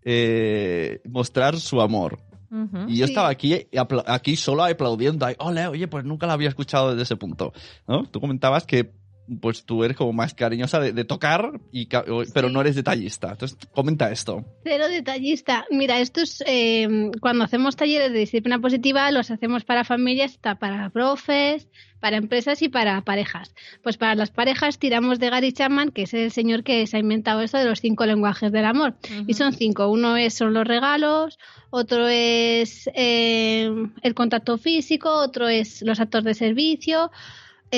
eh, 0.02 1.00
mostrar 1.08 1.56
su 1.58 1.80
amor. 1.80 2.18
Ujú. 2.54 2.84
Y 2.88 2.98
yo 2.98 3.06
Sí. 3.06 3.12
estaba 3.12 3.28
aquí, 3.30 3.66
aquí 4.06 4.36
solo 4.36 4.62
aplaudiendo, 4.64 5.26
ahí, 5.26 5.34
ole, 5.40 5.66
oye, 5.66 5.88
pues 5.88 6.04
nunca 6.04 6.26
la 6.28 6.34
había 6.34 6.48
escuchado 6.48 6.90
desde 6.90 7.02
ese 7.02 7.16
punto, 7.16 7.52
¿no? 7.88 8.04
Tú 8.04 8.20
comentabas 8.20 8.64
que 8.64 8.92
pues 9.40 9.64
tú 9.64 9.84
eres 9.84 9.96
como 9.96 10.12
más 10.12 10.34
cariñosa 10.34 10.80
de, 10.80 10.92
de 10.92 11.04
tocar, 11.04 11.52
y, 11.72 11.88
pero 12.32 12.50
no 12.50 12.60
eres 12.60 12.76
detallista. 12.76 13.30
Entonces, 13.32 13.58
comenta 13.72 14.10
esto. 14.10 14.44
Cero 14.62 14.88
detallista. 14.88 15.64
Mira, 15.70 16.00
esto 16.00 16.20
es 16.20 16.42
eh, 16.46 17.10
cuando 17.20 17.44
hacemos 17.44 17.76
talleres 17.76 18.12
de 18.12 18.18
disciplina 18.18 18.58
positiva, 18.58 19.10
los 19.10 19.30
hacemos 19.30 19.64
para 19.64 19.84
familias, 19.84 20.38
para 20.38 20.90
profes, 20.90 21.68
para 22.00 22.18
empresas 22.18 22.60
y 22.60 22.68
para 22.68 23.00
parejas. 23.00 23.54
Pues 23.82 23.96
para 23.96 24.14
las 24.14 24.30
parejas 24.30 24.78
tiramos 24.78 25.18
de 25.18 25.30
Gary 25.30 25.52
Chapman, 25.52 25.90
que 25.90 26.02
es 26.02 26.12
el 26.12 26.30
señor 26.30 26.62
que 26.62 26.86
se 26.86 26.98
ha 26.98 27.00
inventado 27.00 27.40
esto 27.40 27.56
de 27.56 27.64
los 27.64 27.80
cinco 27.80 28.04
lenguajes 28.04 28.52
del 28.52 28.66
amor. 28.66 28.94
Y 29.26 29.32
son 29.32 29.54
cinco. 29.54 29.88
Uno 29.88 30.16
es 30.18 30.34
son 30.34 30.52
los 30.52 30.66
regalos, 30.66 31.38
otro 31.70 32.06
es 32.06 32.90
eh, 32.94 33.70
el 34.02 34.14
contacto 34.14 34.58
físico, 34.58 35.10
otro 35.10 35.48
es 35.48 35.80
los 35.80 35.98
actos 35.98 36.24
de 36.24 36.34
servicio, 36.34 37.10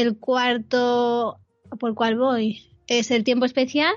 el 0.01 0.19
cuarto, 0.19 1.39
por 1.79 1.95
cuál 1.95 2.17
voy, 2.17 2.61
es 2.87 3.11
el 3.11 3.25
tiempo 3.25 3.45
especial 3.47 3.95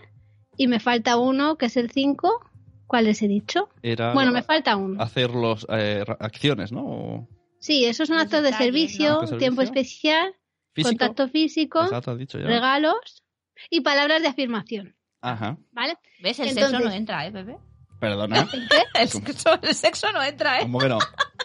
y 0.58 0.68
me 0.68 0.80
falta 0.80 1.18
uno 1.18 1.58
que 1.58 1.68
es 1.68 1.78
el 1.78 1.92
cinco. 1.92 2.42
¿Cuál 2.88 3.06
les 3.06 3.22
he 3.22 3.28
dicho? 3.28 3.70
Era 3.84 4.14
Bueno, 4.14 4.32
me 4.32 4.42
falta 4.42 4.76
uno. 4.76 5.02
hacer 5.02 5.30
los, 5.30 5.68
eh, 5.70 6.04
acciones, 6.20 6.72
¿no? 6.72 6.86
O- 6.86 7.28
Sí, 7.60 7.86
esos 7.86 8.08
son 8.08 8.18
actos 8.18 8.42
de 8.42 8.54
servicio, 8.54 9.10
¿no? 9.10 9.14
¿Actos 9.16 9.32
de 9.32 9.38
tiempo 9.38 9.62
especial, 9.62 10.34
Físico. 10.74 10.90
contacto 10.92 11.28
físico, 11.28 11.84
Exacto, 11.84 12.12
has 12.12 12.18
dicho 12.18 12.40
ya. 12.40 12.46
regalos 12.48 13.24
y 13.70 13.82
palabras 13.82 14.22
de 14.22 14.30
afirmación. 14.30 14.96
Ajá. 15.22 15.58
¿Vale? 15.72 15.98
¿Ves? 16.24 16.40
El 16.40 16.48
Entonces- 16.50 16.72
sexo 16.72 16.86
no 16.90 16.92
entra, 16.96 17.28
¿eh, 17.28 17.32
Pepe? 17.32 17.58
Perdona. 18.00 18.48
El 18.96 19.08
sexo, 19.08 19.60
el 19.62 19.76
sexo 19.76 20.12
no 20.12 20.22
entra, 20.22 20.60
¿eh? 20.60 20.64
¿Cómo 20.64 20.80
que 20.80 20.90
no? 20.90 21.00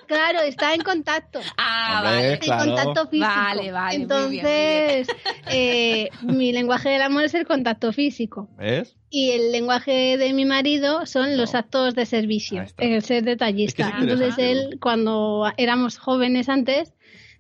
Claro, 0.07 0.41
está 0.41 0.75
en 0.75 0.83
contacto. 0.83 1.41
Ah, 1.57 2.03
Hombre, 2.05 2.27
vale. 2.27 2.39
Claro. 2.41 2.65
contacto 2.65 3.07
físico. 3.09 3.31
Vale, 3.31 3.73
vale, 3.73 3.99
muy 3.99 4.07
bien, 4.07 4.27
muy 4.27 4.39
Entonces, 4.39 5.17
eh, 5.51 6.09
mi 6.23 6.53
lenguaje 6.53 6.89
del 6.91 7.03
amor 7.03 7.25
es 7.25 7.35
el 7.35 7.47
contacto 7.47 7.93
físico. 7.93 8.49
¿Ves? 8.59 8.97
Y 9.11 9.31
el 9.31 9.53
lenguaje 9.53 10.17
de 10.19 10.33
mi 10.33 10.45
marido 10.45 11.07
son 11.07 11.37
los 11.37 11.55
actos 11.55 11.95
de 11.95 12.07
servicio, 12.07 12.65
el 12.79 13.03
ser 13.03 13.23
detallista. 13.23 13.89
Es 13.89 13.95
que 13.95 13.99
es 13.99 14.03
Entonces 14.03 14.39
él, 14.39 14.79
cuando 14.81 15.53
éramos 15.57 15.99
jóvenes 15.99 16.49
antes, 16.49 16.93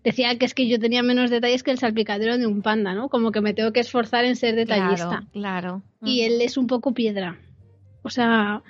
decía 0.04 0.38
que 0.38 0.44
es 0.44 0.54
que 0.54 0.68
yo 0.68 0.78
tenía 0.78 1.02
menos 1.02 1.30
detalles 1.30 1.64
que 1.64 1.72
el 1.72 1.78
salpicadero 1.78 2.38
de 2.38 2.46
un 2.46 2.62
panda, 2.62 2.94
¿no? 2.94 3.08
Como 3.08 3.32
que 3.32 3.40
me 3.40 3.54
tengo 3.54 3.72
que 3.72 3.80
esforzar 3.80 4.24
en 4.24 4.36
ser 4.36 4.54
detallista. 4.54 5.24
Claro, 5.32 5.32
claro. 5.32 5.82
Y 6.04 6.20
él 6.20 6.40
es 6.40 6.56
un 6.56 6.68
poco 6.68 6.94
piedra. 6.94 7.38
O 8.06 8.10
sea, 8.10 8.62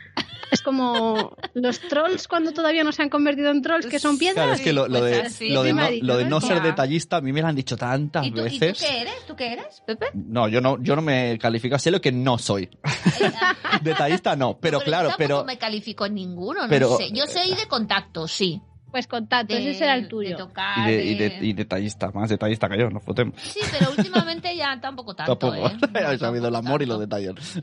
es 0.52 0.62
como 0.62 1.36
los 1.54 1.80
trolls 1.80 2.28
cuando 2.28 2.52
todavía 2.52 2.84
no 2.84 2.92
se 2.92 3.02
han 3.02 3.08
convertido 3.10 3.50
en 3.50 3.60
trolls, 3.62 3.86
que 3.86 3.98
son 3.98 4.16
piedras. 4.16 4.36
Claro, 4.44 4.52
es 4.54 4.60
que 4.60 4.72
lo, 4.72 4.86
lo 4.86 5.00
Pues 5.00 5.10
de, 5.10 5.20
así. 5.22 5.50
lo 5.50 5.64
de 5.64 5.72
no, 5.72 5.82
marido, 5.82 6.06
lo 6.06 6.16
de 6.18 6.24
¿no? 6.24 6.30
no 6.30 6.40
ser 6.40 6.62
detallista, 6.62 7.16
a 7.16 7.20
mí 7.20 7.32
me 7.32 7.42
lo 7.42 7.48
han 7.48 7.56
dicho 7.56 7.76
tantas 7.76 8.24
¿Y 8.24 8.30
tú, 8.30 8.46
¿Y 8.46 8.58
tú 8.58 8.66
veces. 8.66 8.80
qué 8.88 9.00
eres? 9.00 9.26
¿Tú 9.26 9.34
qué 9.34 9.52
eres, 9.54 9.82
Pepe? 9.84 10.06
No, 10.14 10.46
yo 10.48 10.60
no, 10.60 10.80
yo 10.80 10.94
no 10.94 11.02
me 11.02 11.36
califico, 11.40 11.76
sé 11.80 11.90
lo 11.90 12.00
que 12.00 12.12
no 12.12 12.38
soy. 12.38 12.70
Detallista 13.82 14.36
no, 14.36 14.56
pero 14.58 14.78
No, 14.78 14.84
claro, 14.84 15.10
pero 15.18 15.28
tampoco 15.36 15.46
me 15.46 15.58
califico 15.58 16.06
en 16.06 16.14
ninguno, 16.14 16.62
no 16.62 16.68
pero- 16.68 16.96
sé. 16.96 17.10
Yo 17.12 17.26
soy 17.26 17.54
de 17.54 17.66
contacto, 17.66 18.28
sí. 18.28 18.60
Pues 18.94 19.08
contacto, 19.08 19.56
ese 19.56 19.70
De- 19.70 19.74
será 19.74 19.96
el 19.96 20.02
de 20.02 20.08
tuyo. 20.08 20.36
tocar, 20.36 20.88
y, 20.88 20.94
de, 20.94 21.04
y, 21.04 21.14
de- 21.16 21.30
de- 21.30 21.46
y 21.46 21.52
detallista, 21.52 22.12
más 22.12 22.28
detallista 22.30 22.68
que 22.68 22.78
yo, 22.78 22.90
no 22.90 23.00
fotemos. 23.00 23.34
Sí, 23.42 23.58
pero 23.76 23.90
últimamente 23.90 24.56
ya 24.56 24.80
tampoco 24.80 25.16
tanto, 25.16 25.36
Tampoco. 25.36 25.66
¿eh? 25.66 25.76
Habéis 26.04 26.20
sabido 26.20 26.46
el 26.46 26.54
amor 26.54 26.80
y 26.80 26.86
los 26.86 27.00
tanto. 27.00 27.16
detalles. 27.16 27.60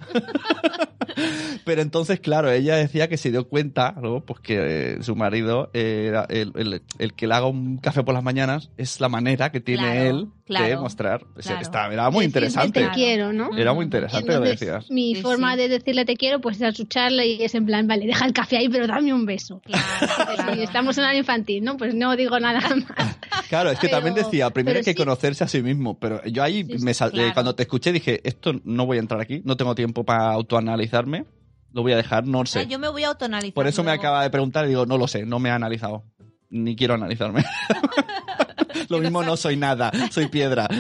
Pero 1.64 1.82
entonces, 1.82 2.20
claro, 2.20 2.52
ella 2.52 2.76
decía 2.76 3.08
que 3.08 3.16
se 3.18 3.32
dio 3.32 3.48
cuenta, 3.48 3.96
¿no? 4.02 4.22
Pues 4.26 4.40
que 4.42 4.96
eh, 4.96 5.04
su 5.04 5.16
marido, 5.16 5.70
eh, 5.74 6.08
era 6.10 6.26
el, 6.30 6.52
el- 6.56 6.82
el 7.00 7.14
que 7.14 7.28
le 7.28 7.34
haga 7.34 7.48
un 7.48 7.78
café 7.78 8.04
por 8.04 8.14
las 8.14 8.24
mañanas, 8.24 8.70
es 8.78 9.00
la 9.00 9.08
manera 9.08 9.52
que 9.54 9.62
tiene 9.62 9.84
Claro, 9.84 10.10
él 10.10 10.28
Claro, 10.60 10.82
mostrar. 10.82 11.24
O 11.24 11.42
sea, 11.42 11.44
claro. 11.54 11.62
estaba- 11.62 11.94
era 11.94 12.10
muy 12.10 12.26
interesante. 12.26 12.82
Te 12.82 12.90
quiero, 12.92 13.34
¿no? 13.34 13.56
Era 13.58 13.74
muy 13.74 13.86
interesante 13.86 14.28
lo 14.34 14.42
que 14.42 14.50
Entonces, 14.52 14.60
decías. 14.60 14.92
Mi 14.92 15.16
Sí, 15.16 15.22
forma 15.22 15.54
sí. 15.54 15.60
de 15.60 15.70
decirle 15.70 16.06
te 16.06 16.16
quiero, 16.18 16.40
pues 16.42 16.58
es 16.58 16.64
achucharle 16.64 17.28
y 17.28 17.44
es 17.44 17.56
en 17.56 17.66
plan, 17.66 17.88
vale, 17.88 18.06
deja 18.06 18.26
el 18.26 18.34
café 18.34 18.58
ahí, 18.58 18.70
pero 18.70 18.88
dame 18.88 19.14
un 19.14 19.26
beso. 19.26 19.62
Claro, 19.66 19.84
claro. 20.36 20.54
Si 20.56 20.62
estamos 20.62 20.98
en 20.98 21.04
área 21.06 21.20
infantil, 21.20 21.64
¿no? 21.64 21.78
Pues 21.78 21.94
no 21.96 22.16
digo 22.16 22.40
nada 22.40 22.60
más. 22.76 23.18
Claro, 23.50 23.70
es 23.72 23.80
que 23.80 23.88
Pero- 23.88 23.98
también 23.98 24.16
decía, 24.16 24.50
primero 24.50 24.78
hay 24.80 24.84
que 24.86 24.92
sí. 24.92 24.98
conocerse 24.98 25.44
a 25.44 25.48
sí 25.48 25.62
mismo, 25.62 26.00
pero 26.00 26.24
yo 26.26 26.42
ahí 26.44 26.64
me 26.64 26.94
sal- 26.94 27.12
eh, 27.18 27.32
cuando 27.34 27.56
te 27.56 27.64
escuché 27.64 27.92
dije, 27.92 28.22
esto 28.28 28.54
no 28.64 28.86
voy 28.86 28.98
a 28.98 29.02
entrar 29.02 29.20
aquí, 29.22 29.42
no 29.46 29.58
tengo 29.58 29.76
tiempo 29.76 30.04
para 30.06 30.32
autoanalizarme, 30.32 31.26
lo 31.74 31.82
voy 31.82 31.94
a 31.94 31.98
dejar, 31.98 32.26
no 32.28 32.46
sé. 32.46 32.60
Ah, 32.60 32.64
yo 32.64 32.80
me 32.80 32.90
voy 32.90 33.04
a 33.04 33.10
autoanalizar. 33.10 33.54
Por 33.54 33.68
eso 33.68 33.84
me 33.84 33.88
luego. 33.92 34.02
acaba 34.02 34.24
de 34.24 34.30
preguntar 34.30 34.66
y 34.66 34.70
digo, 34.70 34.86
no 34.86 34.98
lo 34.98 35.08
sé, 35.08 35.26
no 35.26 35.40
me 35.40 35.50
ha 35.50 35.56
analizado, 35.56 36.04
ni 36.50 36.76
quiero 36.76 36.94
analizarme. 36.96 37.44
lo 38.90 39.00
mismo 39.00 39.24
no 39.24 39.38
soy 39.38 39.58
nada, 39.58 39.92
soy 40.12 40.28
piedra. 40.28 40.68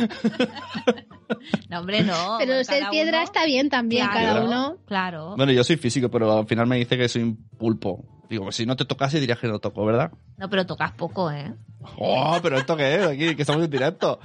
No, 1.69 1.79
hombre, 1.79 2.03
no. 2.03 2.35
Pero 2.39 2.61
ser 2.65 2.89
piedra 2.89 3.19
uno- 3.19 3.23
está 3.23 3.45
bien 3.45 3.69
también, 3.69 4.05
Claro, 4.09 4.27
cada 4.27 4.45
uno. 4.45 4.77
Claro. 4.85 5.33
Bueno, 5.37 5.53
yo 5.53 5.63
soy 5.63 5.77
físico, 5.77 6.09
pero 6.11 6.39
al 6.39 6.45
final 6.45 6.67
me 6.67 6.75
dice 6.75 6.97
que 6.97 7.07
soy 7.07 7.23
un 7.23 7.37
pulpo. 7.57 8.03
Digo, 8.29 8.51
si 8.51 8.65
no 8.65 8.75
te 8.75 8.83
tocase 8.83 9.17
dirías 9.19 9.39
que 9.39 9.47
no 9.47 9.59
toco, 9.59 9.85
¿verdad? 9.85 10.11
No, 10.37 10.49
pero 10.49 10.65
tocas 10.65 10.91
poco, 10.91 11.31
¿eh? 11.31 11.53
Oh, 11.97 12.37
pero 12.43 12.57
esto 12.57 12.75
qué 12.75 12.95
es 12.95 13.07
aquí, 13.07 13.33
que 13.35 13.43
estamos 13.43 13.63
en 13.63 13.71
directo. 13.71 14.19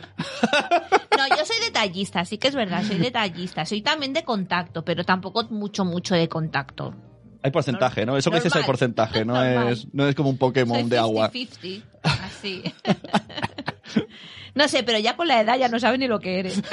No, 1.17 1.29
yo 1.37 1.45
soy 1.45 1.57
detallista, 1.65 2.25
sí 2.25 2.39
que 2.39 2.49
es 2.49 2.57
verdad, 2.57 2.83
soy 2.83 2.99
detallista. 2.99 3.65
Soy 3.65 3.83
también 3.83 4.13
de 4.13 4.25
contacto, 4.25 4.85
pero 4.85 5.05
tampoco 5.05 5.45
mucho, 5.51 5.85
mucho 5.85 6.17
de 6.17 6.29
contacto. 6.29 6.93
Hay 7.43 7.53
porcentaje, 7.53 8.05
¿no? 8.05 8.17
Eso 8.17 8.31
que 8.31 8.39
dices 8.39 8.53
hay 8.57 8.63
Normal. 8.63 8.67
porcentaje, 8.67 9.25
no 9.25 9.35
Normal. 9.45 9.69
es, 9.73 9.87
no 9.93 10.09
es 10.09 10.15
como 10.17 10.31
un 10.31 10.39
Pokémon 10.39 10.81
Soy 10.81 10.89
de 10.91 10.99
agua. 10.99 11.31
50-50, 11.31 11.83
así. 12.03 12.63
No 14.55 14.69
sé, 14.69 14.83
pero 14.83 14.99
ya 14.99 15.17
con 15.17 15.29
la 15.29 15.41
edad 15.41 15.59
ya 15.59 15.69
no 15.69 15.79
sabes 15.79 15.99
ni 15.99 16.09
lo 16.09 16.19
que 16.21 16.39
eres. 16.39 16.63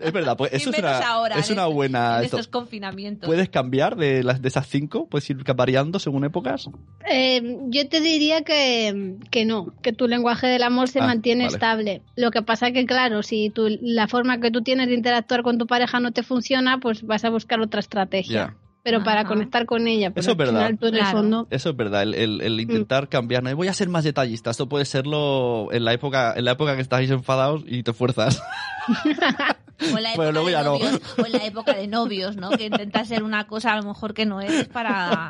Es 0.00 0.12
verdad, 0.12 0.36
pues 0.36 0.52
eso 0.52 0.70
es 0.70 0.78
una, 0.78 0.98
ahora, 0.98 1.38
es 1.38 1.50
una 1.50 1.62
este- 1.64 1.74
buena... 1.74 2.18
en 2.18 2.24
esto. 2.24 2.40
confinamientos. 2.50 3.26
¿Puedes 3.26 3.48
cambiar 3.48 3.96
de, 3.96 4.22
las, 4.24 4.42
de 4.42 4.48
esas 4.48 4.66
cinco? 4.66 5.08
¿Puedes 5.08 5.28
ir 5.30 5.36
variando 5.54 5.98
según 5.98 6.24
épocas? 6.24 6.68
Eh, 7.08 7.58
yo 7.68 7.88
te 7.88 8.00
diría 8.00 8.42
que, 8.42 9.14
que 9.30 9.44
no, 9.44 9.72
que 9.82 9.92
tu 9.92 10.08
lenguaje 10.08 10.46
del 10.46 10.62
amor 10.62 10.88
se 10.88 11.00
Ah, 11.00 11.06
mantiene 11.06 11.44
vale. 11.44 11.54
estable. 11.54 12.02
Lo 12.16 12.30
que 12.30 12.42
pasa 12.42 12.72
que, 12.72 12.86
claro, 12.86 13.22
si 13.22 13.50
tu, 13.50 13.68
la 13.80 14.08
forma 14.08 14.40
que 14.40 14.50
tú 14.50 14.62
tienes 14.62 14.88
de 14.88 14.94
interactuar 14.94 15.42
con 15.42 15.58
tu 15.58 15.66
pareja 15.66 16.00
no 16.00 16.12
te 16.12 16.22
funciona, 16.22 16.78
pues 16.80 17.02
vas 17.04 17.24
a 17.24 17.30
buscar 17.30 17.60
otra 17.60 17.80
estrategia. 17.80 18.56
Pero 18.86 19.02
para 19.02 19.22
Ajá. 19.22 19.28
conectar 19.30 19.66
con 19.66 19.88
ella, 19.88 20.10
pero 20.10 20.20
Eso 20.20 20.30
es 20.30 20.34
al 20.34 20.38
verdad. 20.38 20.66
final 20.68 20.92
Claro. 20.92 21.18
fondo... 21.18 21.46
Eso 21.50 21.70
es 21.70 21.76
verdad, 21.76 22.04
el, 22.04 22.14
el- 22.14 22.38
Mm. 22.38 22.42
el 22.42 22.60
intentar 22.60 23.08
cambiar. 23.08 23.42
No, 23.42 23.54
voy 23.56 23.66
a 23.66 23.72
ser 23.74 23.88
más 23.88 24.04
detallista. 24.04 24.50
Esto 24.52 24.68
puede 24.68 24.84
serlo 24.84 25.72
en 25.72 25.84
la 25.84 25.92
época, 25.92 26.34
en 26.36 26.44
la 26.44 26.52
época 26.52 26.76
que 26.76 26.82
estáis 26.82 27.10
enfadados 27.10 27.64
y 27.66 27.82
te 27.82 27.92
fuerzas. 27.92 28.40
O 28.88 29.96
en 29.96 30.02
la 30.02 30.12
Pero 30.16 30.30
época 30.30 30.32
luego 30.32 30.46
de 30.46 30.52
ya 30.52 30.62
no. 30.62 30.72
novios, 30.72 31.00
o 31.18 31.26
en 31.26 31.32
la 31.32 31.44
época 31.44 31.74
de 31.74 31.86
novios, 31.86 32.36
¿no? 32.36 32.50
Que 32.50 32.66
intentas 32.66 33.08
ser 33.08 33.22
una 33.22 33.46
cosa 33.46 33.72
a 33.72 33.76
lo 33.76 33.82
mejor 33.88 34.14
que 34.14 34.26
no 34.26 34.40
eres 34.40 34.68
para, 34.68 35.28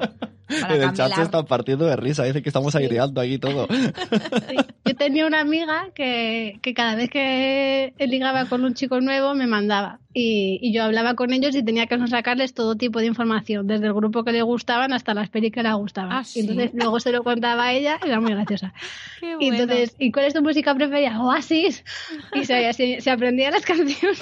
para 0.60 0.74
en 0.76 0.82
el 0.82 0.92
chat 0.92 1.12
se 1.12 1.22
están 1.22 1.44
partiendo 1.46 1.84
de 1.86 1.96
risa. 1.96 2.24
Dicen 2.24 2.42
que 2.42 2.48
estamos 2.48 2.74
aireando 2.76 3.20
aquí 3.20 3.38
todo. 3.38 3.66
Sí. 4.48 4.56
Yo 4.84 4.94
tenía 4.94 5.26
una 5.26 5.40
amiga 5.40 5.88
que, 5.94 6.60
que 6.62 6.72
cada 6.72 6.94
vez 6.94 7.10
que 7.10 7.92
ligaba 7.98 8.44
con 8.44 8.64
un 8.64 8.74
chico 8.74 9.00
nuevo 9.00 9.34
me 9.34 9.48
mandaba. 9.48 9.98
Y, 10.14 10.58
y 10.62 10.72
yo 10.72 10.84
hablaba 10.84 11.14
con 11.14 11.32
ellos 11.32 11.54
y 11.56 11.62
tenía 11.64 11.86
que 11.86 11.98
sacarles 12.06 12.54
todo 12.54 12.76
tipo 12.76 13.00
de 13.00 13.06
información, 13.06 13.66
desde 13.66 13.86
el 13.86 13.92
grupo 13.92 14.22
que 14.24 14.30
le 14.32 14.42
gustaban 14.42 14.92
hasta 14.92 15.12
las 15.12 15.28
pelis 15.28 15.50
que 15.52 15.62
le 15.64 15.72
gustaban. 15.74 16.12
Ah, 16.12 16.22
Y 16.22 16.24
¿sí? 16.24 16.40
entonces 16.40 16.70
luego 16.72 17.00
se 17.00 17.10
lo 17.10 17.24
contaba 17.24 17.64
a 17.64 17.72
ella, 17.72 17.98
era 18.06 18.20
muy 18.20 18.30
graciosa. 18.32 18.72
Qué 19.20 19.36
Y 19.40 19.48
entonces, 19.48 19.96
¿y 19.98 20.12
cuál 20.12 20.26
es 20.26 20.34
tu 20.34 20.42
música 20.42 20.72
preferida? 20.74 21.20
Oasis. 21.20 21.84
Y 22.32 22.44
se, 22.44 22.72
se, 22.72 23.00
se 23.00 23.10
aprendía 23.10 23.45
las 23.50 23.64
canciones. 23.66 24.18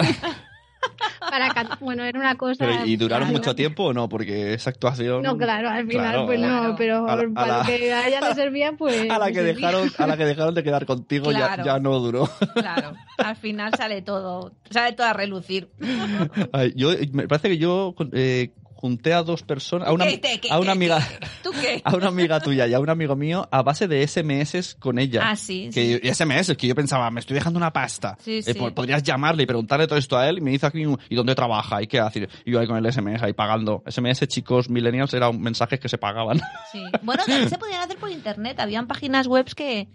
Para 1.19 1.49
can- 1.51 1.79
bueno, 1.81 2.05
era 2.05 2.19
una 2.19 2.35
cosa. 2.37 2.67
Pero, 2.67 2.85
¿Y 2.85 2.97
duraron 2.97 3.29
claro. 3.29 3.39
mucho 3.41 3.55
tiempo 3.55 3.85
o 3.85 3.93
no? 3.95 4.07
Porque 4.09 4.53
esa 4.53 4.69
actuación... 4.69 5.23
No, 5.23 5.39
claro, 5.39 5.71
al 5.71 5.87
final 5.87 6.11
Claro, 6.11 6.27
pues 6.27 6.39
claro. 6.39 6.69
no, 6.69 6.77
pero 6.77 7.09
A 7.09 7.17
la- 7.17 7.23
a 7.23 7.27
para 7.35 7.47
la- 7.47 7.59
lo 7.61 7.65
que 7.65 7.93
a 7.95 8.07
ella 8.09 8.21
le 8.21 8.35
servía, 8.35 8.73
pues. 8.79 9.11
A 9.11 9.19
la 9.19 9.29
que 9.29 9.35
servía. 9.37 9.55
dejaron, 9.55 9.91
a 9.97 10.07
la 10.07 10.17
que 10.19 10.25
dejaron 10.27 10.55
de 10.55 10.63
quedar 10.63 10.85
contigo 10.85 11.33
ya- 11.33 11.79
no 11.81 11.99
duró. 12.01 12.29
Claro, 12.55 12.93
al 13.17 13.37
final 13.37 13.73
sale 13.75 14.03
todo, 14.03 14.53
sale 14.71 14.93
todo 14.95 15.07
a 15.07 15.15
relucir. 15.15 15.71
Ay, 16.53 16.75
yo 16.77 16.91
me 17.13 17.27
parece 17.29 17.49
que 17.49 17.57
yo 17.59 17.95
eh, 18.13 18.51
junté 18.85 19.15
a 19.15 19.23
dos 19.23 19.43
personas, 19.43 19.89
a 19.89 19.93
una, 19.95 20.05
¿Qué, 20.05 20.21
qué, 20.21 20.41
qué, 20.41 20.51
a 20.51 20.59
una 20.61 20.73
amiga, 20.73 20.99
¿Tú 21.43 21.53
qué? 21.53 21.81
a 21.85 21.97
una 21.97 22.09
amiga 22.09 22.39
tuya 22.39 22.67
y 22.67 22.75
a 22.75 22.81
un 22.81 22.91
amigo 22.91 23.17
mío 23.17 23.49
a 23.51 23.63
base 23.63 23.89
de 23.89 24.07
SMS 24.07 24.75
con 24.79 24.99
ella. 24.99 25.23
Ah, 25.25 25.37
sí, 25.37 25.71
Que 25.73 25.99
sí. 26.03 26.07
y 26.07 26.13
SMS, 26.15 26.55
que 26.55 26.67
yo 26.67 26.75
pensaba, 26.75 27.11
me 27.11 27.21
estoy 27.21 27.33
dejando 27.33 27.57
una 27.57 27.73
pasta. 27.73 28.19
Sí, 28.21 28.41
Eh, 28.41 28.43
sí. 28.43 28.53
po- 28.53 28.75
podrías 28.75 29.03
llamarle 29.03 29.45
y 29.45 29.47
preguntarle 29.47 29.87
todo 29.87 29.99
esto 29.99 30.19
a 30.19 30.29
él 30.29 30.37
y 30.37 30.41
me 30.43 30.51
dice 30.51 30.67
aquí, 30.67 30.85
¿y 31.09 31.15
dónde 31.15 31.35
trabaja? 31.35 31.81
¿Y 31.83 31.87
qué 31.87 31.99
hace? 31.99 32.29
Y 32.45 32.51
yo 32.53 32.61
ahí 32.61 32.67
con 32.67 32.77
el 32.77 32.93
SMS, 32.93 33.23
ahí 33.23 33.33
pagando. 33.33 33.83
SMS, 33.87 34.29
chicos, 34.29 34.69
millennials, 34.69 35.15
eran 35.15 35.41
mensajes 35.41 35.81
que 35.81 35.89
se 35.89 35.97
pagaban. 35.97 36.43
Sí. 36.71 36.83
Bueno, 37.01 37.23
también 37.25 37.49
se 37.49 37.57
podían 37.57 37.81
hacer 37.81 37.97
por 37.97 38.11
internet. 38.11 38.61
Habían 38.61 38.87
páginas 38.87 39.27
web 39.29 39.47
que 39.55 39.89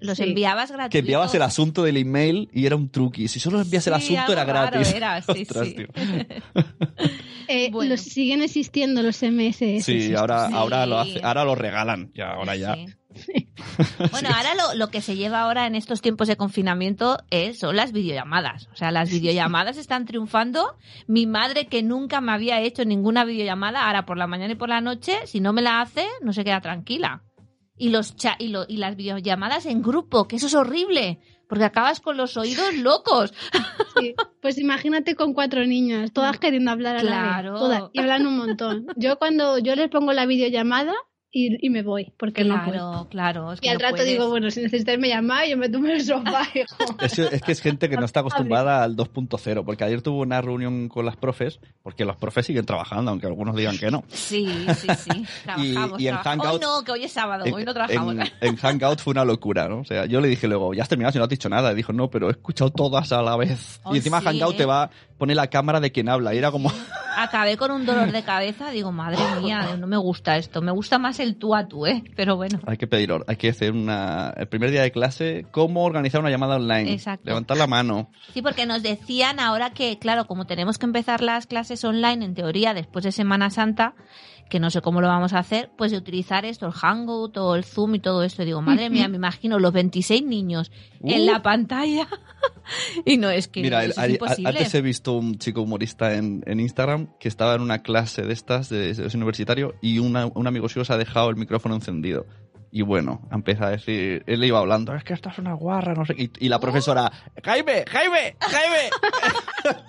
los 0.00 0.16
Sí. 0.18 0.24
enviabas 0.24 0.70
gratuitos. 0.70 0.90
que 0.92 0.98
enviabas 0.98 1.34
el 1.34 1.42
asunto 1.42 1.82
del 1.82 1.96
email 1.96 2.48
y 2.52 2.66
era 2.66 2.76
un 2.76 2.88
truqui. 2.90 3.28
Si 3.28 3.40
solo 3.40 3.60
envías 3.60 3.86
el 3.86 3.94
asunto 3.94 4.32
era 4.32 4.44
gratis. 4.44 4.92
era, 4.94 5.20
sí, 5.22 5.42
Ostras, 5.42 5.66
sí. 5.68 5.74
tío. 5.74 5.86
Eh, 7.50 7.70
Bueno. 7.72 7.92
los, 7.92 8.02
siguen 8.02 8.42
existiendo 8.42 9.02
los 9.02 9.22
MS. 9.22 9.82
Sí, 9.82 10.14
ahora, 10.14 10.48
Sí. 10.48 10.54
ahora, 10.54 10.84
lo 10.84 10.98
hace, 10.98 11.20
ahora 11.22 11.44
lo 11.44 11.54
regalan. 11.54 12.10
Ya, 12.14 12.32
ahora 12.32 12.56
ya. 12.56 12.74
Sí. 13.14 13.48
Bueno, 14.12 14.28
ahora 14.34 14.54
lo, 14.54 14.74
lo 14.78 14.90
que 14.90 15.00
se 15.00 15.16
lleva 15.16 15.40
ahora 15.40 15.66
en 15.66 15.74
estos 15.74 16.00
tiempos 16.02 16.28
de 16.28 16.36
confinamiento 16.36 17.18
es, 17.30 17.58
son 17.58 17.74
las 17.74 17.92
videollamadas. 17.92 18.68
O 18.72 18.76
sea, 18.76 18.90
las 18.92 19.10
videollamadas 19.10 19.76
están 19.78 20.04
triunfando. 20.04 20.76
Mi 21.06 21.26
madre, 21.26 21.66
que 21.66 21.82
nunca 21.82 22.20
me 22.20 22.32
había 22.32 22.60
hecho 22.60 22.84
ninguna 22.84 23.24
videollamada, 23.24 23.86
ahora 23.86 24.04
por 24.06 24.18
la 24.18 24.26
mañana 24.26 24.52
y 24.52 24.56
por 24.56 24.68
la 24.68 24.80
noche, 24.82 25.14
si 25.26 25.40
no 25.40 25.52
me 25.54 25.62
la 25.62 25.80
hace, 25.80 26.04
no 26.22 26.32
se 26.34 26.44
queda 26.44 26.60
tranquila. 26.60 27.22
Y, 27.78 27.90
los 27.90 28.16
cha 28.16 28.36
y, 28.38 28.48
lo- 28.48 28.66
y 28.68 28.76
las 28.78 28.96
videollamadas 28.96 29.66
en 29.66 29.82
grupo, 29.82 30.26
que 30.28 30.36
eso 30.36 30.46
es 30.48 30.54
horrible, 30.54 31.20
porque 31.48 31.64
acabas 31.64 32.00
con 32.00 32.16
los 32.16 32.36
oídos 32.36 32.74
locos. 32.76 33.32
Sí. 33.98 34.14
Pues 34.42 34.58
imagínate 34.58 35.14
con 35.14 35.32
cuatro 35.32 35.64
niñas, 35.66 36.12
todas 36.12 36.38
queriendo 36.38 36.70
hablar 36.70 36.96
a 36.96 37.02
la 37.02 37.42
vez. 37.42 37.52
Todas, 37.58 37.82
y 37.92 38.00
hablan 38.00 38.26
un 38.26 38.36
montón. 38.36 38.86
Yo 38.96 39.18
cuando 39.18 39.58
yo 39.58 39.74
les 39.76 39.88
pongo 39.88 40.12
la 40.12 40.26
videollamada 40.26 40.92
y, 41.30 41.66
y 41.66 41.70
me 41.70 41.82
voy, 41.82 42.12
porque 42.18 42.42
no 42.44 42.64
puedo. 42.64 43.06
Claro, 43.08 43.08
claro. 43.10 43.52
es 43.52 43.60
que 43.60 43.66
Y 43.66 43.70
al 43.70 43.76
no 43.78 43.82
rato 43.82 43.96
puedes. 43.96 44.08
digo, 44.10 44.28
bueno, 44.30 44.50
si 44.50 44.62
necesitáis 44.62 44.98
me 44.98 45.08
llamáis, 45.08 45.50
yo 45.50 45.58
me 45.58 45.68
tumbo 45.68 45.88
en 45.88 45.94
el 45.96 46.02
sofá. 46.04 46.42
hijo. 46.54 46.76
Es, 47.02 47.14
que- 47.14 47.28
es 47.36 47.42
que 47.42 47.52
es 47.52 47.60
gente 47.60 47.88
que 47.90 47.96
no 47.96 48.04
está 48.06 48.20
acostumbrada 48.20 48.82
al 48.82 48.96
2.0, 48.96 49.64
porque 49.64 49.84
ayer 49.84 50.00
tuve 50.00 50.20
una 50.22 50.40
reunión 50.40 50.88
con 50.88 51.04
las 51.04 51.16
profes, 51.16 51.60
porque 51.82 52.04
los 52.06 52.16
profes 52.16 52.46
siguen 52.46 52.64
trabajando, 52.64 53.10
aunque 53.10 53.26
algunos 53.26 53.54
digan 53.56 53.76
que 53.76 53.90
no. 53.90 54.04
Sí, 54.08 54.48
sí, 54.74 54.88
sí. 54.96 55.26
Trabajamos. 55.44 56.00
y 56.00 56.08
en. 56.08 56.14
Hangout- 56.16 56.54
Hoy 56.54 56.60
no, 56.60 56.82
que 56.84 56.92
hoy 56.92 57.04
es 57.04 57.12
sábado, 57.12 57.44
En, 57.44 57.52
hoy 57.54 57.64
no 57.64 57.74
trabajamos. 57.74 58.14
en- 58.14 58.22
en 58.40 58.56
Hangout 58.56 59.00
fue 59.00 59.10
una 59.12 59.24
locura, 59.26 59.68
¿no? 59.68 59.80
O 59.80 59.84
sea, 59.84 60.06
yo 60.06 60.20
le 60.20 60.28
dije 60.28 60.48
luego, 60.48 60.72
ya 60.72 60.82
has 60.82 60.88
terminado 60.88 61.12
si 61.12 61.18
no 61.18 61.24
has 61.24 61.30
dicho 61.30 61.48
nada. 61.48 61.72
Y 61.72 61.74
dijo, 61.74 61.92
no, 61.92 62.08
pero 62.10 62.28
he 62.28 62.32
escuchado 62.32 62.70
todas 62.70 63.12
a 63.12 63.20
la 63.22 63.36
vez. 63.36 63.80
Oh, 63.84 63.94
y 63.94 63.98
encima 63.98 64.20
sí, 64.20 64.26
Hangout 64.26 64.54
¿eh? 64.54 64.58
te 64.58 64.64
va 64.64 64.90
a 65.18 65.20
poner 65.20 65.36
la 65.36 65.48
cámara 65.48 65.80
de 65.80 65.90
quien 65.90 66.08
habla. 66.08 66.34
Y 66.34 66.38
era 66.38 66.50
como, 66.50 66.70
Acabé 67.18 67.56
con 67.56 67.72
un 67.72 67.84
dolor 67.84 68.12
de 68.12 68.22
cabeza, 68.22 68.70
digo, 68.70 68.92
madre 68.92 69.18
mía, 69.42 69.76
no 69.76 69.88
me 69.88 69.96
gusta 69.96 70.36
esto. 70.36 70.62
Me 70.62 70.70
gusta 70.70 71.00
más 71.00 71.18
el 71.18 71.34
tú 71.34 71.52
a 71.52 71.66
tú, 71.66 71.84
¿eh? 71.84 72.04
Pero 72.14 72.36
bueno. 72.36 72.60
hay 72.64 72.76
que 72.76 72.86
pedir, 72.86 73.10
hay 73.26 73.34
que 73.34 73.48
hacer 73.48 73.72
una, 73.72 74.32
el 74.36 74.46
primer 74.46 74.70
día 74.70 74.82
de 74.82 74.92
clase, 74.92 75.44
cómo 75.50 75.82
organizar 75.82 76.20
una 76.20 76.30
llamada 76.30 76.56
online. 76.56 76.92
Exacto. 76.92 77.24
Levantar 77.26 77.56
la 77.56 77.66
mano. 77.66 78.12
Sí, 78.32 78.40
porque 78.40 78.66
nos 78.66 78.84
decían 78.84 79.40
ahora 79.40 79.70
que, 79.70 79.98
claro, 79.98 80.28
como 80.28 80.46
tenemos 80.46 80.78
que 80.78 80.86
empezar 80.86 81.20
las 81.20 81.48
clases 81.48 81.84
online, 81.84 82.24
en 82.24 82.34
teoría, 82.34 82.72
después 82.72 83.04
de 83.04 83.10
Semana 83.10 83.50
Santa, 83.50 83.94
que 84.48 84.60
no 84.60 84.70
sé 84.70 84.80
cómo 84.80 85.00
lo 85.00 85.08
vamos 85.08 85.32
a 85.32 85.38
hacer, 85.40 85.70
pues 85.76 85.90
de 85.92 85.98
utilizar 85.98 86.44
esto, 86.44 86.66
el 86.66 86.72
Hangout 86.72 87.36
o 87.36 87.54
el 87.54 87.64
Zoom 87.64 87.96
y 87.96 87.98
todo 88.00 88.22
esto. 88.22 88.42
Y 88.42 88.46
digo, 88.46 88.62
madre 88.62 88.88
mía, 88.90 89.08
me 89.08 89.16
imagino 89.16 89.58
los 89.58 89.72
26 89.72 90.24
niños 90.24 90.70
en 91.02 91.26
la 91.26 91.42
pantalla. 91.42 92.08
y 93.04 93.16
no, 93.16 93.30
es 93.30 93.48
que 93.48 93.62
Mira, 93.62 93.84
eso 93.84 94.00
es 94.02 94.10
imposible. 94.10 94.48
antes 94.48 94.74
he 94.74 94.80
visto 94.82 95.12
un 95.12 95.38
chico 95.38 95.62
humorista 95.62 96.14
en, 96.14 96.42
en 96.46 96.60
Instagram 96.60 97.08
que 97.20 97.28
estaba 97.28 97.54
en 97.54 97.60
una 97.60 97.82
clase 97.82 98.22
de 98.22 98.32
estas, 98.32 98.68
de, 98.68 98.94
de 98.94 99.16
universitario, 99.16 99.74
y 99.82 99.98
una- 99.98 100.26
un 100.26 100.46
amigo 100.46 100.68
suyo 100.68 100.84
se 100.84 100.92
ha 100.92 100.96
dejado 100.96 101.30
el 101.30 101.36
micrófono 101.36 101.74
encendido. 101.74 102.26
Y 102.70 102.82
bueno, 102.82 103.26
empieza 103.32 103.66
a 103.66 103.70
decir, 103.70 104.22
él 104.26 104.40
le 104.40 104.46
iba 104.46 104.58
hablando, 104.58 104.94
es 104.94 105.02
que 105.02 105.14
esta 105.14 105.30
es 105.30 105.38
una 105.38 105.54
guarra, 105.54 105.94
no 105.94 106.04
sé. 106.04 106.14
Y, 106.18 106.30
y 106.38 106.48
la 106.50 106.60
profesora, 106.60 107.10
Jaime, 107.42 107.84
Jaime, 107.88 108.36
Jaime. 108.40 108.90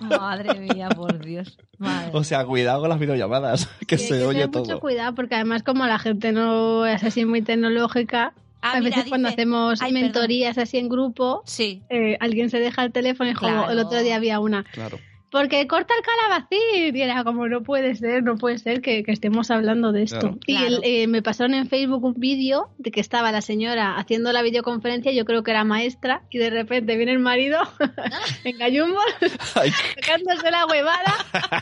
Madre 0.00 0.58
mía, 0.60 0.88
por 0.88 1.18
Dios. 1.24 1.58
Madre. 1.78 2.10
o 2.12 2.24
sea, 2.24 2.44
cuidado 2.44 2.80
con 2.80 2.88
las 2.90 2.98
videollamadas, 2.98 3.68
que 3.86 3.98
Sí, 3.98 4.08
se 4.08 4.18
que 4.18 4.24
oye 4.24 4.40
tener 4.40 4.48
mucho 4.48 4.62
todo. 4.72 4.80
cuidado, 4.80 5.14
porque 5.14 5.34
además 5.34 5.62
como 5.62 5.86
la 5.86 5.98
gente 5.98 6.32
no 6.32 6.86
es 6.86 7.02
así 7.04 7.24
muy 7.24 7.42
tecnológica, 7.42 8.32
Ah, 8.62 8.72
a 8.76 8.80
mira, 8.80 8.96
veces 8.96 9.08
cuando 9.08 9.28
dice- 9.30 9.40
hacemos 9.40 9.80
Ay, 9.80 9.90
perdón. 9.92 10.02
mentorías 10.02 10.58
así 10.58 10.76
en 10.76 10.90
grupo, 10.90 11.42
Sí. 11.46 11.82
eh, 11.88 12.18
alguien 12.20 12.50
se 12.50 12.60
deja 12.60 12.84
el 12.84 12.92
teléfono 12.92 13.30
y 13.30 13.34
como 13.34 13.52
Claro. 13.52 13.70
el 13.70 13.78
otro 13.78 14.02
día 14.02 14.16
había 14.16 14.38
una 14.38 14.64
Claro. 14.64 14.98
Porque 15.30 15.66
corta 15.66 15.94
el 15.96 16.02
calabacín. 16.04 16.96
Y 16.96 17.00
era 17.02 17.24
como, 17.24 17.48
no 17.48 17.62
puede 17.62 17.94
ser, 17.94 18.22
no 18.22 18.36
puede 18.36 18.58
ser 18.58 18.80
que, 18.80 19.02
que 19.02 19.12
estemos 19.12 19.50
hablando 19.50 19.92
de 19.92 20.02
esto. 20.02 20.18
Claro. 20.20 20.38
Y 20.46 20.56
Claro. 20.56 20.66
el- 20.76 20.80
eh, 20.84 21.06
me 21.06 21.22
pasaron 21.22 21.54
en 21.54 21.68
Facebook 21.68 22.04
un 22.04 22.14
vídeo 22.16 22.68
de 22.78 22.90
que 22.90 23.00
estaba 23.00 23.32
la 23.32 23.40
señora 23.40 23.96
haciendo 23.96 24.32
la 24.32 24.42
videoconferencia, 24.42 25.12
yo 25.12 25.24
creo 25.24 25.42
que 25.42 25.50
era 25.52 25.64
maestra, 25.64 26.22
y 26.30 26.38
de 26.38 26.50
repente 26.50 26.96
viene 26.96 27.12
el 27.12 27.18
marido 27.18 27.58
en 28.44 28.58
gallumbo, 28.58 28.98
Ay, 29.54 29.70
sacándose 29.70 30.50
la 30.50 30.66
huevada, 30.66 31.14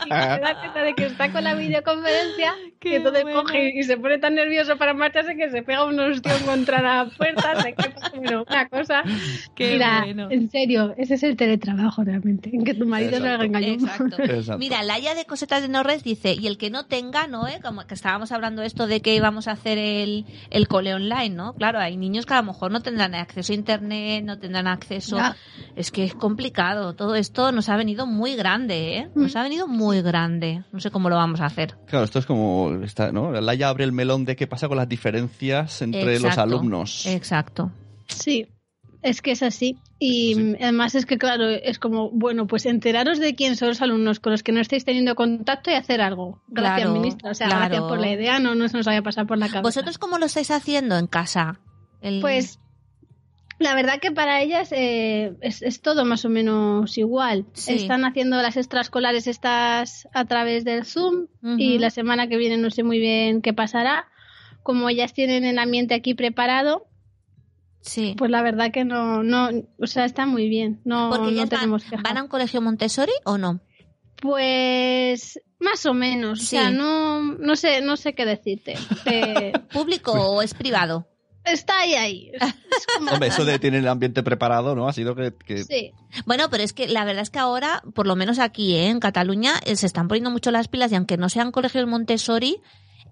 y 0.05 0.09
se 0.09 0.41
da 0.41 0.59
cuenta 0.59 0.83
de 0.83 0.93
que 0.95 1.05
está 1.05 1.31
con 1.31 1.43
la 1.43 1.55
videoconferencia, 1.55 2.53
Qué 2.79 2.89
y 2.91 2.95
entonces 2.95 3.23
bueno. 3.23 3.43
coge 3.43 3.71
y 3.77 3.83
se 3.83 3.97
pone 3.97 4.19
tan 4.19 4.35
nervioso 4.35 4.77
para 4.77 4.93
marcharse 4.93 5.35
que 5.35 5.49
se 5.51 5.63
pega 5.63 5.83
un 5.85 5.99
hostión 5.99 6.37
contra 6.45 6.81
la 6.81 7.09
puerta, 7.17 7.61
se 7.61 7.73
queda 7.73 7.93
como 8.11 8.43
una 8.47 8.69
cosa. 8.69 9.03
Qué 9.55 9.73
Mira, 9.73 10.01
bueno. 10.05 10.27
en 10.31 10.49
serio, 10.49 10.93
ese 10.97 11.15
es 11.15 11.23
el 11.23 11.35
teletrabajo 11.35 12.03
realmente, 12.05 12.49
en 12.53 12.63
que 12.63 12.73
tu 12.73 12.85
marido 12.85 13.11
Exacto. 13.17 13.27
salga 13.29 13.45
en 13.45 13.51
Exacto. 13.63 14.15
Exacto. 14.23 14.57
Mira, 14.59 14.83
Laia 14.83 15.15
de 15.15 15.25
Cosetas 15.25 15.61
de 15.61 15.67
Norres 15.69 16.03
dice, 16.03 16.33
y 16.33 16.47
el 16.47 16.57
que 16.57 16.69
no 16.69 16.85
tenga, 16.85 17.27
¿no? 17.27 17.47
eh? 17.47 17.59
Como 17.63 17.85
que 17.87 17.93
estábamos 17.93 18.31
hablando 18.31 18.61
esto 18.61 18.87
de 18.87 19.01
que 19.01 19.15
íbamos 19.15 19.47
a 19.47 19.51
hacer 19.51 19.77
el, 19.77 20.25
el 20.49 20.67
cole 20.67 20.93
online, 20.93 21.29
¿no? 21.29 21.53
Claro, 21.53 21.79
hay 21.79 21.97
niños 21.97 22.25
que 22.25 22.33
a 22.33 22.37
lo 22.37 22.43
mejor 22.43 22.71
no 22.71 22.81
tendrán 22.81 23.15
acceso 23.15 23.51
a 23.53 23.55
internet, 23.55 24.23
no 24.23 24.37
tendrán 24.39 24.67
acceso... 24.67 25.17
Ya. 25.17 25.35
Es 25.75 25.91
que 25.91 26.03
es 26.03 26.13
complicado. 26.13 26.93
Todo 26.95 27.15
esto 27.15 27.51
nos 27.51 27.69
ha 27.69 27.77
venido 27.77 28.05
muy 28.05 28.35
grande, 28.35 28.97
¿eh? 28.97 29.09
Nos 29.15 29.35
Mm. 29.35 29.37
ha 29.37 29.43
venido 29.43 29.67
muy 29.67 30.01
grande. 30.01 30.63
No 30.71 30.79
sé 30.79 30.91
cómo 30.91 31.09
lo 31.09 31.15
vamos 31.15 31.39
a 31.41 31.45
hacer. 31.45 31.75
Claro, 31.87 32.03
esto 32.05 32.19
es 32.19 32.25
como, 32.25 32.71
está, 32.83 33.11
¿no? 33.11 33.31
Laia 33.31 33.69
abre 33.69 33.83
el 33.85 33.91
melón 33.91 34.25
de 34.25 34.35
qué 34.35 34.45
pasa 34.47 34.67
con 34.67 34.77
las 34.77 34.89
diferencias 34.89 35.81
entre 35.81 36.19
los 36.19 36.37
alumnos. 36.37 37.05
Exacto. 37.05 37.71
Sí, 38.07 38.47
es 39.01 39.21
que 39.21 39.31
es 39.31 39.43
así. 39.43 39.77
Y 39.97 40.33
Sí. 40.35 40.55
además 40.61 40.95
es 40.95 41.05
que, 41.05 41.17
claro, 41.17 41.49
es 41.49 41.79
como, 41.79 42.09
bueno, 42.09 42.47
pues 42.47 42.65
enteraros 42.65 43.19
de 43.19 43.35
quién 43.35 43.55
son 43.55 43.69
los 43.69 43.81
alumnos 43.81 44.19
con 44.19 44.31
los 44.31 44.43
que 44.43 44.51
no 44.51 44.59
estáis 44.61 44.85
teniendo 44.85 45.15
contacto 45.15 45.71
y 45.71 45.73
hacer 45.75 46.01
algo. 46.01 46.41
Gracias, 46.47 46.85
Claro, 46.87 46.99
ministra. 46.99 47.31
O 47.31 47.33
sea, 47.33 47.47
claro. 47.47 47.61
gracias 47.65 47.83
por 47.83 47.99
la 47.99 48.11
idea, 48.11 48.39
no, 48.39 48.55
no 48.55 48.67
se 48.67 48.77
nos 48.77 48.85
vaya 48.85 48.99
a 48.99 49.03
pasar 49.03 49.27
por 49.27 49.37
la 49.37 49.47
cabeza. 49.47 49.61
¿Vosotros 49.61 49.97
cómo 49.97 50.17
lo 50.17 50.25
estáis 50.25 50.51
haciendo 50.51 50.97
en 50.97 51.07
casa? 51.07 51.59
El- 52.01 52.21
Pues 52.21 52.59
la 53.57 53.75
verdad 53.75 53.99
que 53.99 54.11
para 54.11 54.41
ellas 54.41 54.71
eh, 54.71 55.33
es, 55.41 55.61
es 55.61 55.81
todo 55.81 56.05
más 56.05 56.23
o 56.23 56.29
menos 56.29 56.97
igual. 56.97 57.45
Sí. 57.53 57.73
Están 57.73 58.05
haciendo 58.05 58.41
las 58.41 58.55
extraescolares 58.55 59.27
estas 59.27 60.07
a 60.13 60.23
través 60.25 60.63
del 60.63 60.85
Zoom 60.85 61.27
y 61.57 61.77
la 61.77 61.89
semana 61.89 62.27
que 62.29 62.37
viene 62.37 62.57
no 62.57 62.69
sé 62.69 62.83
muy 62.83 62.99
bien 62.99 63.41
qué 63.41 63.53
pasará. 63.53 64.05
Como 64.63 64.87
ellas 64.89 65.13
tienen 65.13 65.43
el 65.43 65.57
ambiente 65.59 65.93
aquí 65.93 66.13
preparado, 66.13 66.85
Sí. 67.81 68.13
pues 68.17 68.29
la 68.29 68.41
verdad 68.41 68.71
que 68.71 68.83
no, 68.85 69.23
no, 69.23 69.49
o 69.79 69.87
sea, 69.87 70.05
está 70.05 70.25
muy 70.25 70.49
bien. 70.49 70.81
No, 70.85 71.09
Porque 71.09 71.25
no 71.25 71.29
ellas 71.29 71.49
van, 71.49 71.59
tenemos 71.59 71.83
van 72.03 72.17
a 72.17 72.23
un 72.23 72.27
colegio 72.29 72.61
Montessori 72.61 73.13
o 73.25 73.37
no? 73.37 73.61
Pues 74.21 75.39
más 75.59 75.85
o 75.85 75.93
menos, 75.93 76.39
Sí. 76.39 76.57
o 76.57 76.59
sea, 76.59 76.71
no, 76.71 77.21
no 77.21 77.55
sé, 77.55 77.81
no 77.81 77.97
sé 77.97 78.13
qué 78.15 78.25
decirte. 78.25 78.75
Eh, 79.05 79.53
¿Público 79.73 80.11
o 80.11 80.41
es 80.41 80.53
privado? 80.53 81.07
está 81.45 81.79
ahí 81.79 81.95
ahí. 81.95 82.31
Es- 82.33 82.43
es 82.43 82.85
como- 82.97 83.11
Hombre, 83.13 83.29
eso 83.29 83.43
de 83.43 83.57
tener 83.59 83.79
el 83.79 83.87
ambiente 83.87 84.21
preparado, 84.21 84.75
¿no? 84.75 84.87
Ha 84.87 84.93
sido 84.93 85.15
que... 85.15 85.33
que- 85.45 85.63
Sí. 85.63 85.91
Bueno, 86.25 86.49
pero 86.51 86.63
es 86.63 86.73
que 86.73 86.87
la 86.87 87.05
verdad 87.05 87.23
es 87.23 87.29
que 87.31 87.39
ahora, 87.39 87.81
por 87.95 88.05
lo 88.05 88.15
menos 88.15 88.37
aquí 88.39 88.75
¿eh? 88.75 88.89
en 88.89 88.99
Cataluña, 88.99 89.53
eh, 89.65 89.75
se 89.75 89.87
están 89.87 90.07
poniendo 90.07 90.29
mucho 90.29 90.51
las 90.51 90.67
pilas 90.67 90.91
y 90.91 90.95
aunque 90.95 91.17
no 91.17 91.27
sean 91.29 91.51
colegios 91.51 91.87
Montessori, 91.87 92.61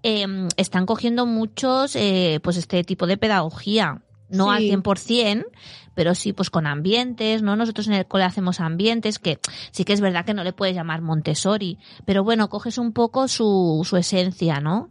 eh, 0.04 0.26
están 0.56 0.86
cogiendo 0.86 1.26
muchos, 1.26 1.96
eh, 1.96 2.38
pues 2.42 2.56
este 2.58 2.84
tipo 2.84 3.06
de 3.08 3.16
pedagogía. 3.16 4.02
No 4.30 4.50
al 4.50 4.62
Sí. 4.62 4.70
100%, 4.70 5.46
pero 5.94 6.14
sí 6.14 6.32
pues 6.32 6.50
con 6.50 6.66
ambientes, 6.66 7.42
¿no? 7.42 7.56
Nosotros 7.56 7.88
en 7.88 7.94
el 7.94 8.06
cole 8.06 8.24
hacemos 8.24 8.60
ambientes 8.60 9.18
que 9.18 9.38
sí 9.70 9.84
que 9.84 9.92
es 9.92 10.00
verdad 10.00 10.24
que 10.24 10.34
no 10.34 10.44
le 10.44 10.52
puedes 10.52 10.74
llamar 10.74 11.02
Montessori, 11.02 11.78
pero 12.04 12.22
bueno, 12.24 12.48
coges 12.48 12.78
un 12.78 12.92
poco 12.92 13.28
su, 13.28 13.84
su 13.88 13.96
esencia, 13.96 14.60
¿no? 14.60 14.90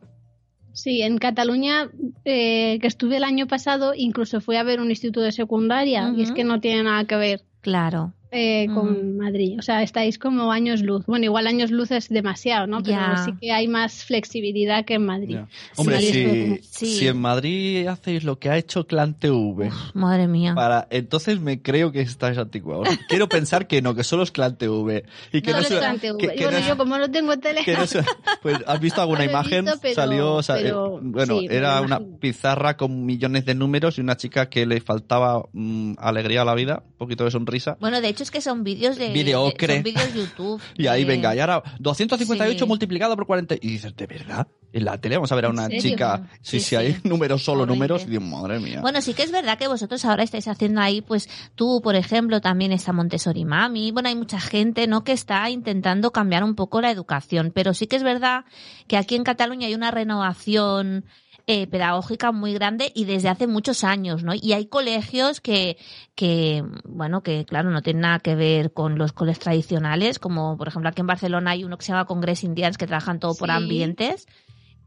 Sí, 0.74 1.02
en 1.02 1.18
Cataluña, 1.18 1.90
eh, 2.24 2.78
que 2.80 2.88
estuve 2.88 3.18
el 3.18 3.24
año 3.24 3.48
pasado, 3.48 3.94
incluso 3.96 4.42
fui 4.42 4.58
a 4.58 4.64
ver 4.64 4.80
un 4.80 4.90
instituto 4.90 5.22
de 5.22 5.32
secundaria 5.32 6.14
y 6.16 6.22
es 6.22 6.32
que 6.32 6.44
no 6.44 6.60
tiene 6.60 6.84
nada 6.84 7.06
que 7.06 7.16
ver 7.16 7.42
Claro. 7.62 8.14
Eh, 8.32 8.68
con 8.74 9.18
Madrid. 9.18 9.58
O 9.60 9.62
sea, 9.62 9.84
estáis 9.84 10.18
como 10.20 10.52
años 10.52 10.82
luz. 10.82 11.06
Bueno, 11.06 11.26
igual 11.26 11.48
años 11.48 11.72
luz 11.72 11.92
es 11.92 12.10
demasiado, 12.10 12.68
¿no? 12.68 12.84
Pero 12.84 13.00
sí 13.26 13.32
que 13.40 13.52
hay 13.52 13.68
más 13.68 14.04
flexibilidad 14.04 14.86
que 14.86 14.96
en 14.96 15.06
Madrid. 15.06 15.36
Ya. 15.36 15.48
Hombre, 15.76 16.02
Sí, 16.02 16.12
si, 16.12 16.22
esto- 16.22 16.68
sí. 16.72 16.86
si 16.98 17.08
en 17.08 17.18
Madrid 17.20 17.88
hacéis 17.88 18.24
lo 18.24 18.38
que 18.40 18.50
ha 18.50 18.58
hecho 18.58 18.86
Clan 18.88 19.14
TV, 19.14 19.70
Madre 19.94 20.28
mía. 20.28 20.54
para, 20.56 20.88
entonces 20.90 21.40
me 21.40 21.62
creo 21.62 21.92
que 21.92 22.02
estáis 22.02 22.38
anticuados. 22.38 22.88
Quiero 23.08 23.28
pensar 23.30 23.68
que 23.68 23.82
no, 23.82 23.96
que 23.96 24.04
solo 24.04 24.24
es 24.24 24.32
Clan 24.32 24.58
TV. 24.58 25.04
Y 25.32 25.42
que 25.42 25.52
No, 25.52 25.58
no, 25.58 25.64
es 25.64 25.70
Clan 25.70 26.00
TV. 26.00 26.18
que- 26.18 26.28
que 26.36 26.44
bueno, 26.44 26.60
no 26.60 26.68
yo 26.68 26.78
como 26.78 26.98
no 26.98 27.10
tengo 27.12 27.38
tele... 27.38 27.64
que 27.64 27.74
no 27.76 27.86
se- 27.88 28.04
pues 28.42 28.58
has 28.68 28.80
visto 28.80 29.02
alguna 29.02 29.24
imagen 29.26 29.66
visto, 29.66 29.80
pero- 29.82 29.96
salió 29.96 30.40
pero 30.48 30.98
eh, 30.98 31.02
bueno 31.02 31.40
sí, 31.40 31.48
era 31.50 31.82
una 31.82 32.00
pizarra 32.00 32.78
con 32.78 33.06
millones 33.06 33.46
de 33.46 33.56
números 33.56 33.98
y 33.98 34.02
una 34.02 34.18
chica 34.18 34.50
que 34.50 34.66
le 34.66 34.82
faltaba 34.82 35.44
mm, 35.54 35.94
alegría 35.98 36.42
a 36.42 36.46
la 36.46 36.56
vida 36.56 36.84
un 36.86 36.98
poquito 36.98 37.24
de 37.26 37.32
sonrisa 37.32 37.78
Bueno, 37.80 38.02
de 38.02 38.10
hecho 38.18 38.24
es 38.24 38.32
que 38.32 38.42
son 38.42 38.64
vídeos 38.64 38.98
de... 38.98 39.10
Videocre. 39.10 39.68
de- 39.68 39.74
Son 39.76 39.84
vídeos 39.84 40.14
YouTube. 40.14 40.62
y 40.78 40.88
ahí 40.88 41.02
de- 41.04 41.08
venga 41.08 41.36
y 41.36 41.40
ahora 41.40 41.64
258 41.80 42.60
Sí. 42.60 42.68
multiplicado 42.68 43.16
por 43.16 43.26
40 43.26 43.56
y 43.56 43.60
dices 43.70 43.96
de 43.96 44.08
verdad 44.08 44.48
en 44.74 44.84
la 44.86 45.00
tele 45.00 45.16
vamos 45.16 45.32
a 45.32 45.36
ver 45.36 45.46
a 45.46 45.48
¿En 45.48 45.54
una 45.54 45.70
chica 45.70 46.30
si 46.42 46.60
Sí, 46.60 46.66
si 46.66 46.76
hay 46.76 46.94
sí. 46.94 47.00
números 47.08 47.44
solo 47.44 47.66
números 47.66 48.04
y 48.04 48.08
digo, 48.08 48.22
madre 48.22 48.60
mía 48.60 48.82
Bueno, 48.82 49.02
sí 49.02 49.14
que 49.14 49.24
es 49.24 49.32
verdad 49.32 49.58
que 49.58 49.68
vosotros 49.68 50.04
ahora 50.06 50.24
estáis 50.24 50.48
haciendo 50.48 50.82
ahí, 50.82 51.02
pues 51.02 51.30
tú, 51.56 51.80
por 51.82 51.96
ejemplo, 51.96 52.42
también 52.42 52.72
está 52.72 52.92
Montessori 52.94 53.46
Mami. 53.46 53.92
Bueno, 53.92 54.10
hay 54.10 54.16
mucha 54.16 54.40
gente, 54.40 54.86
¿no? 54.88 55.04
Que 55.04 55.14
está 55.14 55.50
intentando 55.50 56.12
cambiar 56.12 56.44
un 56.44 56.56
poco 56.56 56.82
la 56.82 56.92
educación. 56.92 57.52
Pero 57.56 57.74
sí 57.74 57.88
que 57.88 57.96
es 57.96 58.04
verdad 58.04 58.44
que 58.88 58.98
aquí 58.98 59.16
en 59.16 59.24
Cataluña 59.24 59.68
hay 59.68 59.76
una 59.76 59.92
renovación 59.92 61.06
eh, 61.50 61.66
pedagógica 61.66 62.34
muy 62.34 62.54
grande 62.54 62.92
y 62.94 63.06
desde 63.06 63.30
hace 63.30 63.48
muchos 63.48 63.86
años, 63.86 64.22
¿no? 64.22 64.34
Y 64.36 64.52
hay 64.52 64.66
colegios 64.66 65.40
que, 65.40 65.78
que, 66.14 66.62
bueno, 66.84 67.24
que 67.24 67.46
claro, 67.46 67.72
no 67.72 67.82
tienen 67.82 68.02
nada 68.02 68.20
que 68.20 68.36
ver 68.36 68.74
con 68.74 68.98
los 68.98 69.14
colegios 69.14 69.40
tradicionales, 69.40 70.20
como 70.20 70.58
por 70.58 70.68
ejemplo 70.68 70.90
aquí 70.90 71.00
en 71.00 71.08
Barcelona 71.08 71.52
hay 71.52 71.64
uno 71.64 71.78
que 71.78 71.86
se 71.86 71.94
llama 71.94 72.04
Congress 72.04 72.44
Indians 72.44 72.78
que 72.78 72.86
trabajan 72.86 73.22
todo 73.22 73.34
por 73.34 73.50
ambientes. 73.50 74.28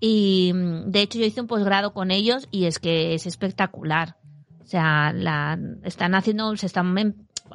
Y 0.00 0.52
mm, 0.54 0.90
de 0.90 1.00
hecho 1.00 1.18
yo 1.18 1.24
hice 1.24 1.40
un 1.40 1.46
posgrado 1.46 1.94
con 1.94 2.10
ellos 2.10 2.46
y 2.50 2.66
es 2.66 2.78
que 2.78 3.14
es 3.14 3.26
espectacular. 3.26 4.16
O 4.62 4.66
sea, 4.66 5.14
la, 5.14 5.58
están 5.82 6.14
haciendo, 6.14 6.54
se 6.58 6.66
están 6.66 6.96
em- 6.98 7.14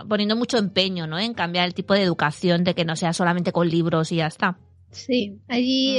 poniendo 0.09 0.35
mucho 0.35 0.57
empeño, 0.57 1.05
¿no? 1.05 1.19
En 1.19 1.35
cambiar 1.35 1.67
el 1.67 1.75
tipo 1.75 1.93
de 1.93 2.01
educación, 2.01 2.63
de 2.63 2.73
que 2.73 2.85
no 2.85 2.95
sea 2.95 3.13
solamente 3.13 3.51
con 3.51 3.69
libros 3.69 4.11
y 4.11 4.15
ya 4.15 4.25
está. 4.27 4.57
Sí, 4.95 5.37
allí 5.47 5.91
Mm. 5.93 5.97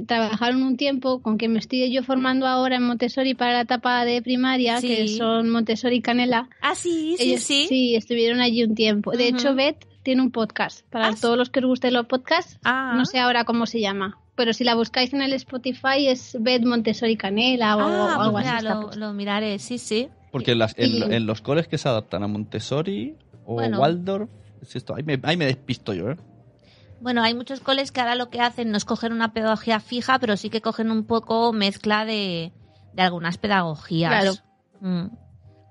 eh, 0.00 0.04
trabajaron 0.06 0.62
un 0.62 0.76
tiempo 0.76 1.20
con 1.22 1.36
quien 1.36 1.52
me 1.52 1.58
estoy 1.58 1.90
yo 1.92 2.02
formando 2.02 2.46
ahora 2.46 2.76
en 2.76 2.82
Montessori 2.84 3.34
para 3.34 3.52
la 3.52 3.60
etapa 3.62 4.04
de 4.04 4.22
primaria, 4.22 4.80
Sí. 4.80 4.88
que 4.88 5.08
son 5.08 5.50
Montessori 5.50 6.00
Canela. 6.00 6.48
Ah, 6.62 6.74
sí, 6.74 7.16
sí, 7.18 7.30
Ellos 7.32 7.42
sí. 7.42 7.94
estuvieron 7.94 8.40
allí 8.40 8.64
un 8.64 8.74
tiempo. 8.74 9.12
De 9.12 9.28
hecho, 9.28 9.54
Beth 9.54 9.86
tiene 10.02 10.22
un 10.22 10.30
podcast. 10.30 10.86
Para 10.90 11.08
Ah, 11.08 11.12
sí. 11.12 11.20
todos 11.20 11.36
los 11.36 11.50
que 11.50 11.60
os 11.60 11.66
gusten 11.66 11.92
los 11.94 12.06
podcasts, 12.06 12.58
Ah. 12.64 12.94
no 12.96 13.04
sé 13.04 13.18
ahora 13.18 13.44
cómo 13.44 13.66
se 13.66 13.80
llama. 13.80 14.18
Pero 14.34 14.54
si 14.54 14.64
la 14.64 14.74
buscáis 14.74 15.12
en 15.12 15.20
el 15.20 15.34
Spotify 15.34 16.06
es 16.08 16.34
Beth 16.40 16.64
Montessori 16.64 17.16
Canela 17.16 17.76
o, 17.76 17.80
Ah, 17.80 18.16
o 18.16 18.20
algo 18.22 18.32
pues 18.32 18.46
así. 18.46 18.64
mira, 18.64 18.80
está 18.80 18.96
lo, 18.98 19.12
miraré, 19.12 19.58
sí, 19.58 19.76
sí. 19.76 20.08
porque 20.32 20.52
en, 20.52 20.58
las- 20.60 20.74
en, 20.78 20.90
y- 20.90 21.02
en 21.14 21.26
los 21.26 21.42
coles 21.42 21.68
que 21.68 21.76
se 21.76 21.88
adaptan 21.88 22.22
a 22.22 22.26
Montessori 22.28 23.16
o 23.44 23.54
Bueno. 23.54 23.80
Waldorf 23.80 24.30
es 24.62 24.76
esto 24.76 24.94
ahí 24.94 25.02
me, 25.02 25.18
ahí 25.24 25.36
me 25.36 25.44
despisto 25.46 25.92
yo 25.92 26.10
¿eh? 26.12 26.16
Bueno, 27.00 27.22
hay 27.22 27.34
muchos 27.34 27.60
coles 27.60 27.92
que 27.92 28.00
ahora 28.00 28.14
lo 28.14 28.30
que 28.30 28.40
hacen 28.40 28.70
no 28.70 28.76
es 28.76 28.84
coger 28.84 29.12
una 29.12 29.32
pedagogía 29.32 29.80
fija, 29.80 30.18
pero 30.18 30.36
sí 30.36 30.50
que 30.50 30.60
cogen 30.60 30.90
un 30.90 31.04
poco 31.06 31.52
mezcla 31.52 32.04
de, 32.04 32.52
de 32.92 33.02
algunas 33.02 33.38
pedagogías. 33.38 34.10
Claro. 34.10 34.32
Mm. 34.80 35.06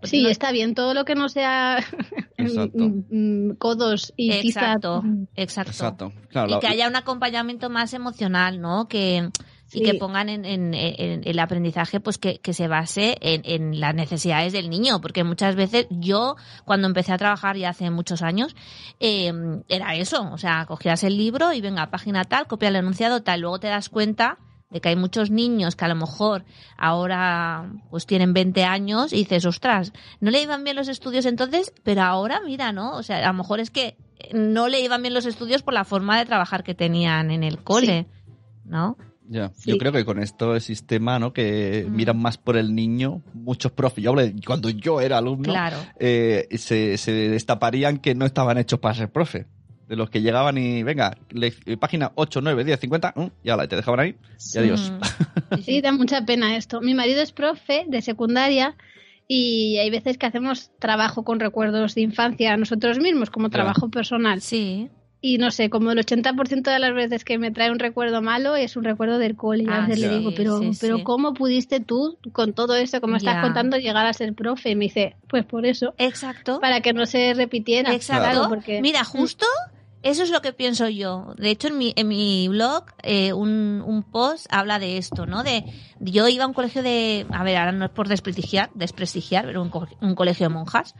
Sí, 0.04 0.24
no- 0.24 0.30
está 0.30 0.52
bien. 0.52 0.76
Todo 0.76 0.94
lo 0.94 1.04
que 1.06 1.14
no 1.16 1.28
sea 1.30 1.80
mm, 2.38 3.04
mm, 3.50 3.56
codos 3.58 4.14
y 4.16 4.32
Exacto, 4.32 5.02
tiza. 5.04 5.26
exacto. 5.36 5.72
exacto 5.72 6.14
claro 6.30 6.56
Y 6.56 6.60
que 6.60 6.68
haya 6.68 6.88
un 6.88 6.96
acompañamiento 6.96 7.70
más 7.70 7.94
emocional, 7.94 8.62
¿no? 8.62 8.88
Que, 8.88 9.30
y 9.72 9.84
que 9.84 9.94
pongan 10.00 10.30
en, 10.30 10.46
en- 10.46 10.74
en 10.74 11.22
el 11.26 11.40
aprendizaje, 11.40 12.00
pues 12.00 12.18
que, 12.18 12.40
que 12.40 12.54
se 12.54 12.68
base 12.68 13.18
en, 13.22 13.42
en 13.46 13.80
las 13.80 13.94
necesidades 13.96 14.52
del 14.54 14.70
niño, 14.70 15.00
porque 15.02 15.24
muchas 15.24 15.56
veces 15.56 15.88
yo, 15.90 16.36
cuando 16.66 16.88
empecé 16.88 17.14
a 17.14 17.18
trabajar 17.18 17.56
ya 17.58 17.70
hace 17.70 17.90
muchos 17.90 18.22
años, 18.22 18.56
eh, 19.00 19.32
era 19.68 19.96
eso, 19.96 20.30
o 20.32 20.38
sea, 20.38 20.66
cogías 20.66 21.04
el 21.04 21.18
libro 21.18 21.54
y 21.54 21.62
venga, 21.62 21.90
página 21.92 22.24
tal, 22.26 22.48
copia 22.48 22.70
el 22.70 22.76
enunciado 22.78 23.22
tal, 23.22 23.42
luego 23.42 23.60
te 23.60 23.68
das 23.68 23.90
cuenta 23.90 24.38
de 24.72 24.82
que 24.82 24.90
hay 24.90 24.96
muchos 24.96 25.32
niños 25.32 25.76
que 25.76 25.86
a 25.86 25.88
lo 25.88 25.96
mejor 25.96 26.46
ahora 26.78 27.72
pues 27.90 28.06
tienen 28.06 28.34
20 28.34 28.64
años 28.66 29.14
y 29.14 29.18
dices, 29.18 29.46
ostras, 29.46 29.94
no 30.20 30.32
le 30.32 30.42
iban 30.42 30.64
bien 30.64 30.76
los 30.76 30.88
estudios 30.88 31.26
entonces, 31.26 31.74
pero 31.84 32.04
ahora 32.04 32.40
mira, 32.46 32.72
¿no? 32.72 32.94
O 32.96 33.04
sea, 33.04 33.18
a 33.18 33.32
lo 33.32 33.34
mejor 33.38 33.60
es 33.60 33.72
que 33.72 33.98
no 34.34 34.68
le 34.68 34.82
iban 34.82 35.02
bien 35.02 35.14
los 35.14 35.26
estudios 35.26 35.64
por 35.64 35.74
la 35.74 35.86
forma 35.86 36.18
de 36.20 36.26
trabajar 36.26 36.64
que 36.64 36.76
tenían 36.76 37.32
en 37.32 37.44
el 37.44 37.64
cole, 37.64 38.06
¿no? 38.66 38.98
Ya, 39.32 39.52
Sí. 39.56 39.70
yo 39.70 39.78
creo 39.78 39.92
que 39.92 40.04
con 40.06 40.18
esto 40.20 40.56
el 40.56 40.62
sistema, 40.62 41.20
¿no? 41.20 41.34
Que 41.34 41.86
Mm. 41.88 41.96
miran 41.96 42.18
más 42.20 42.38
por 42.40 42.58
el 42.58 42.74
niño, 42.74 43.22
muchos 43.36 43.72
profes, 43.72 44.04
yo 44.04 44.10
hablo 44.10 44.24
de 44.24 44.34
cuando 44.46 44.70
yo 44.72 45.02
era 45.02 45.20
alumno, 45.20 45.52
Claro. 45.54 45.78
eh, 46.00 46.48
se, 46.58 46.98
se 46.98 47.12
destaparían 47.12 48.00
que 48.00 48.16
no 48.16 48.26
estaban 48.26 48.58
hechos 48.58 48.80
para 48.80 48.96
ser 48.96 49.12
profe. 49.12 49.46
De 49.88 49.96
los 49.96 50.10
que 50.10 50.22
llegaban 50.22 50.58
y, 50.58 50.82
venga, 50.84 51.16
le- 51.32 51.54
eh, 51.66 51.78
página 51.78 52.12
8, 52.16 52.42
9, 52.42 52.64
10, 52.64 52.80
50, 52.80 53.14
mm, 53.16 53.26
y 53.44 53.50
ala, 53.50 53.66
y 53.66 53.68
te 53.68 53.76
dejaban 53.76 54.00
ahí 54.00 54.16
y 54.54 54.58
adiós. 54.58 54.92
Mm. 54.92 55.00
Sí, 55.66 55.82
da 55.82 55.92
mucha 55.92 56.26
pena 56.26 56.56
esto. 56.58 56.80
Mi 56.82 56.94
marido 56.94 57.22
es 57.22 57.32
profe 57.32 57.86
de 57.88 58.02
secundaria 58.02 58.76
y 59.28 59.78
hay 59.78 59.90
veces 59.92 60.18
que 60.18 60.26
hacemos 60.26 60.72
trabajo 60.80 61.24
con 61.24 61.40
recuerdos 61.40 61.94
de 61.96 62.02
infancia 62.02 62.56
nosotros 62.58 63.00
mismos, 63.00 63.30
como 63.30 63.50
trabajo 63.52 63.90
personal. 63.90 64.42
Sí. 64.42 64.90
Y 65.22 65.38
no 65.38 65.52
sé, 65.52 65.70
como 65.70 65.92
el 65.92 65.98
80% 66.00 66.72
de 66.72 66.80
las 66.80 66.94
veces 66.94 67.26
que 67.26 67.38
me 67.38 67.52
trae 67.52 67.72
un 67.72 67.80
recuerdo 67.80 68.22
malo 68.22 68.56
es 68.56 68.78
un 68.78 68.86
recuerdo 68.86 69.18
del 69.18 69.36
cole. 69.36 69.64
Y 69.64 69.68
a 69.68 69.84
Ah, 69.84 69.88
le 69.88 70.10
digo, 70.10 70.32
pero, 70.36 70.60
sí, 70.60 70.72
pero 70.80 70.98
sí. 70.98 71.04
¿cómo 71.04 71.34
pudiste 71.34 71.82
tú, 71.82 72.18
con 72.32 72.54
todo 72.54 72.76
esto 72.76 73.06
me 73.06 73.18
estás 73.18 73.42
contando, 73.44 73.78
llegar 73.78 74.06
a 74.06 74.14
ser 74.14 74.34
profe? 74.34 74.70
Y 74.70 74.76
me 74.76 74.86
dice, 74.86 75.16
pues 75.28 75.44
por 75.46 75.66
eso, 75.66 75.94
Exacto. 75.98 76.60
para 76.62 76.80
que 76.82 76.94
no 76.94 77.06
se 77.06 77.34
repitiera. 77.34 77.94
Exacto. 77.94 78.32
Claro, 78.32 78.50
porque... 78.50 78.82
Mira, 78.82 79.04
justo 79.04 79.46
eso 80.04 80.24
es 80.24 80.30
lo 80.30 80.42
que 80.42 80.54
pienso 80.54 80.88
yo. 80.90 81.34
De 81.38 81.50
hecho, 81.52 81.68
en 81.68 81.78
mi, 81.78 81.94
en 81.96 82.08
mi 82.08 82.48
blog, 82.48 82.86
eh, 83.04 83.34
un, 83.34 83.84
un 83.86 84.04
post 84.04 84.48
habla 84.50 84.80
de 84.80 84.98
esto, 84.98 85.26
¿no? 85.26 85.44
De 85.44 85.64
yo 86.00 86.28
iba 86.28 86.46
a 86.46 86.48
un 86.48 86.54
colegio 86.54 86.82
de, 86.84 87.26
a 87.32 87.44
ver, 87.44 87.58
ahora 87.58 87.72
no 87.74 87.86
es 87.86 87.92
por 87.92 88.08
desprestigiar, 88.08 88.70
desprestigiar, 88.76 89.46
pero 89.46 89.62
un, 89.62 89.70
co- 89.70 89.88
un 90.02 90.16
colegio 90.16 90.48
de 90.48 90.54
monjas. 90.54 90.96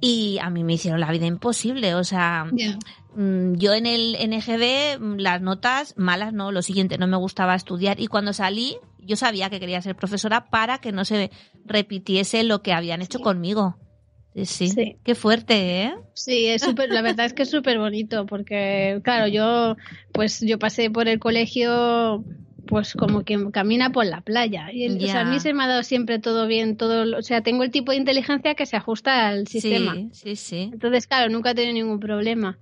Y 0.00 0.38
a 0.42 0.50
mí 0.50 0.62
me 0.62 0.74
hicieron 0.74 1.00
la 1.00 1.10
vida 1.10 1.26
imposible. 1.26 1.94
O 1.94 2.04
sea, 2.04 2.44
mm, 3.14 3.54
yo 3.54 3.72
en 3.74 3.86
el 3.86 4.14
NGB, 4.16 4.98
mm, 5.00 5.16
las 5.18 5.40
notas 5.40 5.94
malas, 5.96 6.32
no, 6.32 6.52
lo 6.52 6.62
siguiente, 6.62 6.98
no 6.98 7.06
me 7.06 7.16
gustaba 7.16 7.54
estudiar. 7.54 7.98
Y 8.00 8.06
cuando 8.06 8.32
salí, 8.32 8.76
yo 8.98 9.16
sabía 9.16 9.48
que 9.50 9.58
quería 9.60 9.80
ser 9.82 9.96
profesora 9.96 10.50
para 10.50 10.78
que 10.78 10.92
no 10.92 11.04
se 11.04 11.30
repitiese 11.64 12.44
lo 12.44 12.62
que 12.62 12.72
habían 12.72 13.02
hecho 13.02 13.18
Sí. 13.18 13.24
conmigo. 13.24 13.76
Sí, 14.44 14.68
sí. 14.68 14.96
Qué 15.04 15.14
fuerte, 15.14 15.54
¿eh? 15.84 15.94
Sí, 16.14 16.46
es 16.46 16.62
súper, 16.62 16.90
la 16.90 17.02
verdad 17.02 17.26
es 17.26 17.32
que 17.34 17.42
es 17.42 17.50
súper 17.50 17.78
bonito 17.78 18.26
porque, 18.26 19.00
claro, 19.04 19.28
yo, 19.28 19.76
pues 20.12 20.40
yo 20.40 20.58
pasé 20.58 20.90
por 20.90 21.08
el 21.08 21.18
colegio, 21.18 22.24
pues 22.66 22.94
como 22.94 23.22
quien 23.22 23.50
camina 23.50 23.90
por 23.90 24.06
la 24.06 24.20
playa. 24.22 24.72
Y 24.72 24.84
el- 24.84 24.96
o 24.96 25.06
sea, 25.06 25.20
a 25.20 25.24
mí 25.24 25.38
se 25.40 25.52
me 25.52 25.62
ha 25.64 25.66
dado 25.66 25.82
siempre 25.82 26.18
todo 26.18 26.46
bien, 26.46 26.76
todo, 26.76 27.04
lo- 27.04 27.18
o 27.18 27.22
sea, 27.22 27.42
tengo 27.42 27.62
el 27.64 27.70
tipo 27.70 27.92
de 27.92 27.98
inteligencia 27.98 28.54
que 28.54 28.66
se 28.66 28.76
ajusta 28.76 29.28
al 29.28 29.46
sistema. 29.46 29.94
Sí, 29.94 30.10
sí, 30.12 30.36
sí. 30.36 30.70
Entonces, 30.72 31.06
claro, 31.06 31.30
nunca 31.30 31.50
he 31.50 31.54
tenido 31.54 31.74
ningún 31.74 32.00
problema. 32.00 32.58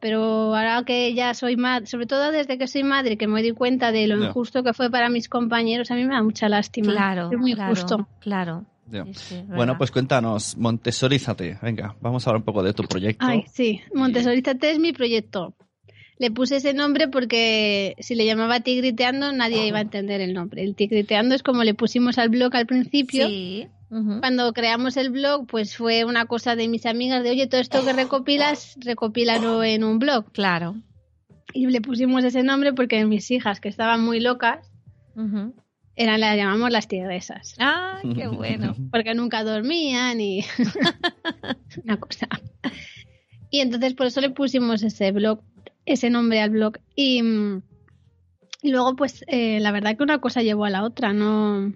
Pero 0.00 0.54
ahora 0.54 0.84
que 0.84 1.12
ya 1.14 1.34
soy 1.34 1.56
madre, 1.56 1.86
sobre 1.86 2.06
todo 2.06 2.30
desde 2.30 2.56
que 2.58 2.68
soy 2.68 2.84
madre, 2.84 3.16
que 3.16 3.26
me 3.26 3.42
doy 3.42 3.52
cuenta 3.52 3.90
de 3.90 4.06
lo 4.06 4.22
injusto 4.24 4.62
que 4.62 4.72
fue 4.72 4.90
para 4.90 5.08
mis 5.08 5.28
compañeros, 5.28 5.90
a 5.90 5.94
mí 5.96 6.04
me 6.04 6.14
da 6.14 6.22
mucha 6.22 6.48
lástima. 6.48 6.92
Claro, 6.92 7.30
Es 7.32 7.38
muy 7.38 7.54
claro, 7.54 7.70
justo. 7.74 8.08
Claro. 8.20 8.64
Ya. 8.90 9.04
Sí, 9.04 9.14
sí, 9.14 9.42
Bueno, 9.46 9.76
pues 9.76 9.90
cuéntanos, 9.90 10.56
Montessorízate. 10.56 11.58
Venga, 11.62 11.96
vamos 12.00 12.26
a 12.26 12.30
hablar 12.30 12.40
un 12.40 12.44
poco 12.44 12.62
de 12.62 12.72
tu 12.72 12.84
proyecto. 12.84 13.24
Ay, 13.26 13.44
sí, 13.52 13.80
Montessorízate 13.94 14.70
es 14.70 14.78
mi 14.78 14.92
proyecto. 14.92 15.54
Le 16.18 16.32
puse 16.32 16.56
ese 16.56 16.74
nombre 16.74 17.06
porque 17.08 17.94
si 18.00 18.16
le 18.16 18.26
llamaba 18.26 18.60
Tigriteando 18.60 19.32
nadie 19.32 19.66
iba 19.66 19.78
a 19.78 19.82
entender 19.82 20.20
el 20.20 20.34
nombre. 20.34 20.64
El 20.64 20.74
Tigriteando 20.74 21.34
es 21.34 21.42
como 21.42 21.62
le 21.62 21.74
pusimos 21.74 22.18
al 22.18 22.28
blog 22.28 22.54
al 22.56 22.66
principio. 22.66 23.28
Sí. 23.28 23.68
Cuando 23.88 24.52
creamos 24.52 24.98
el 24.98 25.10
blog, 25.10 25.46
pues 25.46 25.74
fue 25.74 26.04
una 26.04 26.26
cosa 26.26 26.56
de 26.56 26.68
mis 26.68 26.84
amigas 26.84 27.22
de, 27.22 27.30
oye, 27.30 27.46
todo 27.46 27.60
esto 27.60 27.82
que 27.84 27.94
recopilas, 27.94 28.76
recopílalo 28.80 29.64
en 29.64 29.82
un 29.82 29.98
blog. 29.98 30.30
Claro. 30.32 30.74
Y 31.54 31.66
le 31.66 31.80
pusimos 31.80 32.22
ese 32.24 32.42
nombre 32.42 32.74
porque 32.74 33.02
mis 33.06 33.30
hijas, 33.30 33.60
que 33.60 33.68
estaban 33.68 34.04
muy 34.04 34.20
locas. 34.20 34.70
Eran 35.98 36.20
las 36.20 36.36
llamamos 36.36 36.70
las 36.70 36.86
tigresas. 36.86 37.56
Ah, 37.58 37.98
qué 38.14 38.26
bueno. 38.32 38.74
porque 38.90 39.14
nunca 39.14 39.42
dormían 39.42 40.20
y 40.20 40.44
una 41.84 41.98
cosa. 41.98 42.28
Y 43.50 43.60
entonces 43.60 43.94
por 43.94 44.06
eso 44.06 44.20
le 44.20 44.30
pusimos 44.30 44.82
ese 44.82 45.10
blog, 45.10 45.40
ese 45.86 46.08
nombre 46.08 46.40
al 46.40 46.50
blog. 46.50 46.78
Y, 46.94 47.22
mm, 47.22 47.62
y 48.62 48.70
luego, 48.70 48.94
pues, 48.94 49.24
eh, 49.26 49.58
la 49.60 49.72
verdad 49.72 49.96
que 49.96 50.02
una 50.04 50.20
cosa 50.20 50.42
llevó 50.42 50.64
a 50.66 50.70
la 50.70 50.84
otra. 50.84 51.12
No, 51.12 51.72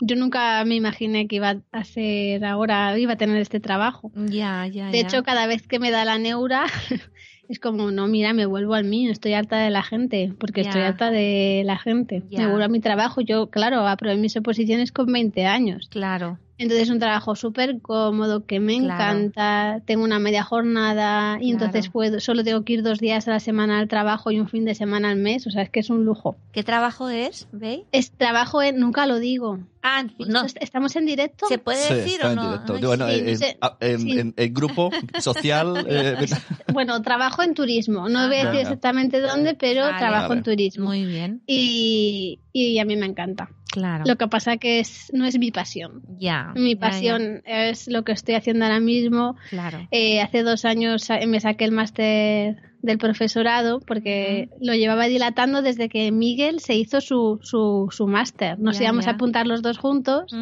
yo 0.00 0.14
nunca 0.16 0.64
me 0.64 0.76
imaginé 0.76 1.26
que 1.26 1.36
iba 1.36 1.50
a 1.50 1.60
hacer 1.72 2.44
ahora, 2.44 2.96
iba 2.98 3.14
a 3.14 3.16
tener 3.16 3.40
este 3.40 3.58
trabajo. 3.58 4.12
Ya, 4.14 4.66
ya, 4.68 4.86
De 4.90 5.00
ya. 5.00 5.06
hecho, 5.06 5.22
cada 5.24 5.46
vez 5.48 5.66
que 5.66 5.80
me 5.80 5.90
da 5.90 6.04
la 6.04 6.18
neura, 6.18 6.66
es 7.48 7.58
como, 7.58 7.90
no, 7.90 8.06
mira, 8.08 8.32
me 8.32 8.46
vuelvo 8.46 8.74
al 8.74 8.84
mío, 8.84 9.10
estoy 9.10 9.32
harta 9.34 9.56
de 9.58 9.70
la 9.70 9.82
gente, 9.82 10.32
porque 10.38 10.60
estoy 10.62 10.82
harta 10.82 11.10
de 11.10 11.62
la 11.64 11.78
gente. 11.78 12.22
Ya. 12.30 12.40
Me 12.40 12.46
vuelvo 12.48 12.64
a 12.64 12.68
mi 12.68 12.80
trabajo. 12.80 13.20
Yo, 13.20 13.48
claro, 13.48 13.86
aprobé 13.86 14.16
mis 14.16 14.36
oposiciones 14.36 14.92
con 14.92 15.06
20 15.12 15.46
años. 15.46 15.88
Claro. 15.90 16.38
Entonces 16.60 16.88
es 16.88 16.90
un 16.90 16.98
trabajo 16.98 17.36
súper 17.36 17.80
cómodo, 17.80 18.44
que 18.44 18.58
me 18.58 18.76
Claro. 18.80 19.16
encanta, 19.20 19.80
tengo 19.86 20.02
una 20.02 20.18
media 20.18 20.42
jornada 20.42 21.38
y 21.40 21.52
entonces 21.52 21.88
puedo, 21.88 22.18
solo 22.18 22.42
tengo 22.42 22.64
que 22.64 22.72
ir 22.74 22.82
dos 22.82 22.98
días 22.98 23.28
a 23.28 23.30
la 23.30 23.40
semana 23.40 23.78
al 23.78 23.86
trabajo 23.86 24.32
y 24.32 24.40
un 24.40 24.48
fin 24.48 24.64
de 24.64 24.74
semana 24.74 25.10
al 25.10 25.18
mes, 25.18 25.46
o 25.46 25.50
sea, 25.50 25.62
es 25.62 25.70
que 25.70 25.78
es 25.80 25.88
un 25.88 26.04
lujo. 26.04 26.36
¿Qué 26.52 26.64
trabajo 26.64 27.08
es? 27.08 27.46
¿Veis? 27.52 27.82
Es 27.92 28.10
trabajo 28.10 28.60
en, 28.60 28.80
nunca 28.80 29.06
lo 29.06 29.20
digo. 29.20 29.60
Ah, 29.82 30.04
no. 30.26 30.44
Est- 30.44 30.58
¿Estamos 30.60 30.94
en 30.96 31.06
directo? 31.06 31.46
¿Se 31.46 31.58
puede 31.58 31.78
Sí, 31.82 31.94
decir 31.94 32.20
o 32.24 32.28
en 32.30 32.34
no? 32.36 32.50
directo. 32.50 32.74
Ay, 32.74 32.82
Bueno, 32.84 33.08
sí. 33.08 33.14
en, 33.18 33.38
sí. 33.38 33.44
en- 33.80 34.00
Sí. 34.00 34.18
en- 34.18 34.34
en 34.36 34.54
grupo 34.54 34.90
social. 35.20 35.84
eh, 35.88 36.16
Bueno, 36.72 37.00
trabajo 37.02 37.42
en 37.42 37.54
turismo, 37.54 38.08
no 38.08 38.18
Ah, 38.20 38.26
voy 38.26 38.36
a 38.36 38.44
decir 38.46 38.60
exactamente 38.60 39.20
dónde, 39.20 39.54
pero 39.54 39.82
Vale. 39.82 39.98
trabajo 39.98 40.28
Vale. 40.30 40.38
en 40.38 40.44
turismo. 40.44 40.86
Muy 40.86 41.04
bien. 41.06 41.42
Y, 41.46 42.40
y 42.52 42.78
a 42.78 42.84
mí 42.84 42.96
me 42.96 43.06
encanta. 43.06 43.50
Claro. 43.70 44.04
Lo 44.06 44.16
que 44.16 44.28
pasa 44.28 44.56
que 44.56 44.80
es, 44.80 45.10
no 45.12 45.26
es 45.26 45.38
mi 45.38 45.50
pasión. 45.50 46.02
Ya. 46.18 46.52
Mi 46.56 46.74
ya, 46.74 46.74
ya. 46.74 46.80
pasión 46.80 47.42
es 47.44 47.86
lo 47.86 48.02
que 48.02 48.12
estoy 48.12 48.34
haciendo 48.34 48.64
ahora 48.64 48.80
mismo. 48.80 49.36
Claro. 49.50 49.86
Eh, 49.90 50.20
hace 50.22 50.42
dos 50.42 50.64
años 50.64 51.06
me 51.26 51.38
saqué 51.38 51.64
el 51.66 51.72
máster 51.72 52.67
del 52.82 52.98
profesorado 52.98 53.80
porque 53.80 54.48
lo 54.60 54.74
llevaba 54.74 55.06
dilatando 55.06 55.62
desde 55.62 55.88
que 55.88 56.12
Miguel 56.12 56.60
se 56.60 56.74
hizo 56.74 57.00
su, 57.00 57.38
su, 57.42 57.88
su 57.90 58.06
máster. 58.06 58.58
Nos 58.58 58.78
Ya, 58.78 58.84
íbamos 58.84 59.04
ya. 59.06 59.12
a 59.12 59.14
apuntar 59.14 59.46
los 59.46 59.62
dos 59.62 59.78
juntos, 59.78 60.32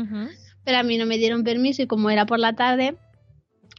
pero 0.64 0.78
a 0.78 0.82
mí 0.82 0.98
no 0.98 1.06
me 1.06 1.16
dieron 1.18 1.44
permiso 1.44 1.82
y 1.82 1.86
como 1.86 2.10
era 2.10 2.26
por 2.26 2.38
la 2.38 2.52
tarde, 2.54 2.96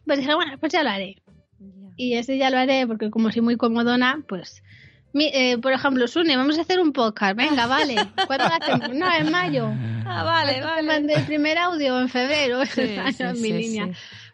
pues 0.06 0.20
dije, 0.20 0.34
bueno, 0.34 0.58
pues 0.60 0.72
ya 0.74 0.84
lo 0.84 0.90
haré. 0.90 1.22
Ya. 1.60 1.68
Y 1.98 2.14
ese 2.14 2.38
ya 2.38 2.50
lo 2.50 2.58
haré 2.58 2.88
porque 2.88 3.10
como 3.12 3.32
soy 3.32 3.42
muy 3.42 3.58
comodona, 3.58 4.24
pues... 4.28 4.64
mi- 5.14 5.32
eh, 5.34 5.58
por 5.58 5.72
ejemplo, 5.74 6.08
Sune, 6.08 6.36
vamos 6.38 6.58
a 6.58 6.62
hacer 6.62 6.80
un 6.80 6.94
podcast. 6.94 7.36
Venga, 7.36 7.66
vale. 7.78 7.96
¿Cuándo 8.28 8.46
lo 8.48 8.54
hacemos? 8.56 8.96
No, 8.96 9.08
en 9.16 9.32
mayo. 9.32 9.72
Ah, 10.06 10.24
vale, 10.24 10.62
vale. 10.62 10.84
mandé 10.88 11.14
el 11.16 11.24
primer 11.26 11.58
audio 11.58 12.00
en 12.00 12.10
febrero. 12.10 12.62
Sí, 12.66 12.96
sí, 13.16 13.24
mi 13.34 13.36
sí, 13.36 13.54
línea. 13.54 13.90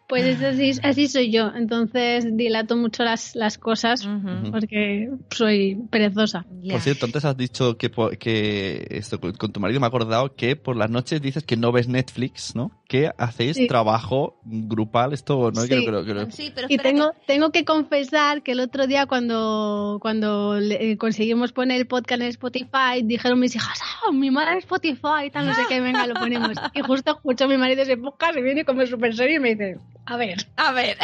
Pues 0.06 0.24
es 0.26 0.42
así, 0.42 0.72
así 0.82 1.08
soy 1.08 1.30
yo. 1.32 1.50
Entonces 1.54 2.26
dilato 2.36 2.76
mucho 2.76 3.04
las, 3.04 3.34
las 3.34 3.56
cosas 3.58 4.06
porque 4.50 5.08
soy 5.30 5.76
perezosa. 5.90 6.44
Por 6.72 6.80
cierto, 6.82 7.06
antes 7.06 7.24
has 7.24 7.36
dicho 7.36 7.76
que, 7.78 7.88
po- 7.90 8.10
que 8.10 8.86
esto 8.90 9.18
con 9.20 9.52
tu 9.52 9.60
marido 9.60 9.80
me 9.80 9.86
he 9.86 9.88
acordado 9.88 10.34
que 10.34 10.56
por 10.56 10.76
las 10.76 10.90
noches 10.90 11.22
dices 11.22 11.42
que 11.44 11.56
no 11.56 11.72
ves 11.72 11.88
Netflix, 11.88 12.54
¿no? 12.54 12.70
Que 12.86 13.10
hacéis 13.16 13.56
Sí. 13.56 13.66
trabajo 13.66 14.38
grupal, 14.44 15.14
esto 15.14 15.50
no 15.50 15.62
Sí. 15.62 15.68
Creo- 15.68 15.84
creo- 15.84 16.04
creo- 16.04 16.30
Sí, 16.30 16.52
pero 16.54 16.66
Y 16.70 16.76
tengo, 16.76 17.12
tengo 17.26 17.50
que 17.50 17.64
confesar 17.64 18.42
que 18.42 18.52
el 18.52 18.60
otro 18.60 18.86
día 18.86 19.06
cuando, 19.06 19.98
cuando 20.02 20.60
le- 20.60 20.90
eh, 20.92 20.98
conseguimos 20.98 21.52
poner 21.52 21.80
el 21.80 21.86
podcast 21.86 22.20
en 22.20 22.28
Spotify, 22.28 23.00
dijeron 23.02 23.40
mis 23.40 23.56
hijas, 23.56 23.80
ah, 24.06 24.12
mi 24.12 24.30
madre 24.30 24.52
en 24.52 24.58
Spotify, 24.58 25.30
tal, 25.32 25.46
no 25.46 25.54
sé 25.54 25.62
qué, 25.68 25.80
venga, 25.80 26.06
lo 26.06 26.14
ponemos. 26.14 26.52
Y 26.74 26.80
justo 26.82 27.12
escucho 27.12 27.44
a 27.44 27.48
mi 27.48 27.56
marido 27.56 27.82
ese 27.82 27.96
podcast 27.96 28.36
y 28.36 28.42
viene 28.42 28.64
como 28.66 28.84
súper 28.86 29.16
serio 29.16 29.36
y 29.36 29.40
me 29.40 29.54
dice, 29.54 29.78
a 30.06 30.16
ver, 30.18 30.46
A 30.56 30.72
ver. 30.72 30.98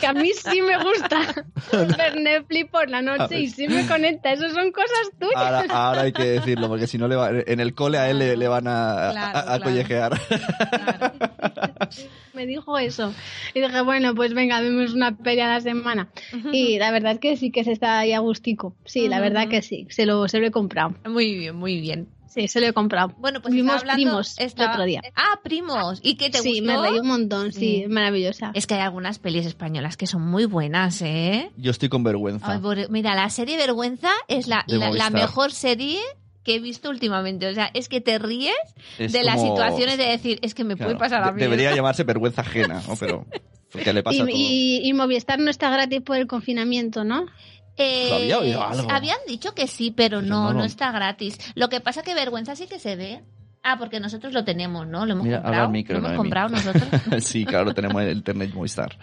Que 0.00 0.06
a 0.06 0.12
mí 0.12 0.30
sí 0.34 0.60
me 0.62 0.76
gusta 0.82 1.18
ver 1.96 2.16
Netflix 2.20 2.70
por 2.70 2.88
la 2.90 3.02
noche 3.02 3.40
y 3.40 3.48
sí 3.48 3.66
me 3.68 3.86
conecta, 3.86 4.32
eso 4.32 4.48
son 4.50 4.70
cosas 4.72 5.10
tuyas. 5.18 5.34
Ahora, 5.36 5.64
ahora 5.70 6.00
hay 6.02 6.12
que 6.12 6.24
decirlo, 6.24 6.68
porque 6.68 6.86
si 6.86 6.98
no 6.98 7.08
le 7.08 7.16
va- 7.16 7.30
en 7.30 7.60
el 7.60 7.74
cole 7.74 7.98
a 7.98 8.10
él 8.10 8.18
le, 8.18 8.36
le 8.36 8.48
van 8.48 8.66
a, 8.68 9.08
Claro, 9.12 9.38
a- 9.38 9.40
a 9.40 9.44
claro. 9.44 9.64
collejear. 9.64 10.20
Claro. 10.70 11.12
me 12.34 12.46
dijo 12.46 12.78
eso. 12.78 13.12
Y 13.54 13.60
dije, 13.60 13.80
bueno, 13.82 14.14
pues 14.14 14.34
venga, 14.34 14.60
vemos 14.60 14.92
una 14.94 15.16
peli 15.16 15.40
a 15.40 15.48
la 15.48 15.60
semana. 15.60 16.08
Y 16.52 16.78
la 16.78 16.90
verdad 16.90 17.12
es 17.12 17.18
que 17.18 17.36
sí 17.36 17.50
que 17.50 17.64
se 17.64 17.72
está 17.72 17.98
ahí 17.98 18.12
a 18.12 18.20
gustico. 18.20 18.76
Sí, 18.84 19.08
la 19.08 19.20
verdad 19.20 19.48
que 19.48 19.62
sí, 19.62 19.86
se 19.90 20.06
lo, 20.06 20.28
se 20.28 20.38
lo 20.38 20.46
he 20.46 20.50
comprado. 20.50 20.94
Muy 21.06 21.34
bien, 21.34 21.56
muy 21.56 21.80
bien. 21.80 22.08
Sí, 22.28 22.46
se 22.48 22.60
lo 22.60 22.66
he 22.66 22.72
comprado. 22.72 23.14
Bueno, 23.18 23.40
pues 23.42 23.54
Vimos 23.54 23.80
hablando, 23.80 23.96
Primos 24.02 24.38
el 24.38 24.52
otro 24.62 24.84
día. 24.84 25.00
Ah, 25.16 25.40
primos. 25.42 25.98
¿Y 26.02 26.16
qué 26.16 26.30
te 26.30 26.38
sí, 26.38 26.60
gustó? 26.60 26.64
me 26.64 26.88
reí 26.90 26.98
un 27.00 27.06
montón, 27.08 27.52
sí, 27.52 27.82
Sí. 27.82 27.88
maravillosa. 27.88 28.50
Es 28.54 28.66
que 28.66 28.74
hay 28.74 28.80
algunas 28.82 29.18
pelis 29.18 29.46
españolas 29.46 29.96
que 29.96 30.06
son 30.06 30.22
muy 30.22 30.44
buenas, 30.44 31.00
¿eh? 31.02 31.50
Yo 31.56 31.70
estoy 31.70 31.88
con 31.88 32.04
vergüenza. 32.04 32.52
Ay, 32.52 32.58
por- 32.58 32.90
mira, 32.90 33.14
la 33.14 33.30
serie 33.30 33.56
Vergüenza 33.56 34.10
es 34.28 34.46
la, 34.46 34.64
la, 34.68 35.10
mejor 35.10 35.52
serie 35.52 35.98
que 36.44 36.54
he 36.56 36.58
visto 36.60 36.88
últimamente. 36.90 37.46
O 37.48 37.54
sea, 37.54 37.70
es 37.74 37.88
que 37.88 38.00
te 38.00 38.18
ríes 38.18 38.54
Es 38.98 39.12
de 39.12 39.22
las 39.24 39.40
situaciones 39.42 39.98
de 39.98 40.04
decir, 40.06 40.38
es 40.42 40.54
que 40.54 40.64
me 40.64 40.76
Claro, 40.76 40.90
puede 40.90 40.98
pasar 40.98 41.22
a 41.24 41.32
mí. 41.32 41.40
Debería 41.40 41.72
llamarse 41.74 42.04
vergüenza 42.04 42.42
ajena, 42.42 42.82
¿no? 42.86 42.94
Pero 42.96 43.26
porque 43.72 43.92
le 43.92 44.02
pasa 44.02 44.16
Y, 44.16 44.18
todo. 44.20 44.28
y- 44.32 44.80
y 44.82 44.92
Movistar 44.94 45.38
no 45.40 45.50
está 45.50 45.68
gratis 45.70 46.00
por 46.02 46.16
el 46.16 46.26
confinamiento, 46.26 47.04
¿no? 47.04 47.26
Eh, 47.78 48.10
Había 48.12 48.38
oído 48.38 48.62
algo. 48.64 48.90
Habían 48.90 49.18
dicho 49.26 49.54
que 49.54 49.66
sí, 49.66 49.90
pero, 49.90 50.18
Pero 50.20 50.28
no, 50.30 50.44
no 50.48 50.52
no, 50.54 50.58
lo- 50.60 50.64
está 50.64 50.90
gratis. 50.92 51.38
Lo 51.54 51.68
que 51.68 51.80
pasa 51.80 52.02
que 52.02 52.14
Vergüenza 52.14 52.56
sí 52.56 52.66
que 52.66 52.78
se 52.78 52.96
ve. 52.96 53.22
Ah, 53.62 53.76
porque 53.78 53.98
nosotros 54.00 54.32
lo 54.32 54.44
tenemos, 54.44 54.86
¿no? 54.86 55.04
Lo 55.04 55.12
hemos 55.12 55.24
Mira, 55.26 55.42
comprado. 55.42 55.68
micro, 55.68 56.00
lo 56.00 56.08
hemos 56.08 56.52
nosotros. 56.52 56.84
sí, 57.24 57.44
claro, 57.44 57.74
tenemos 57.74 58.00
el 58.02 58.16
internet 58.16 58.52
Movistar. 58.54 58.96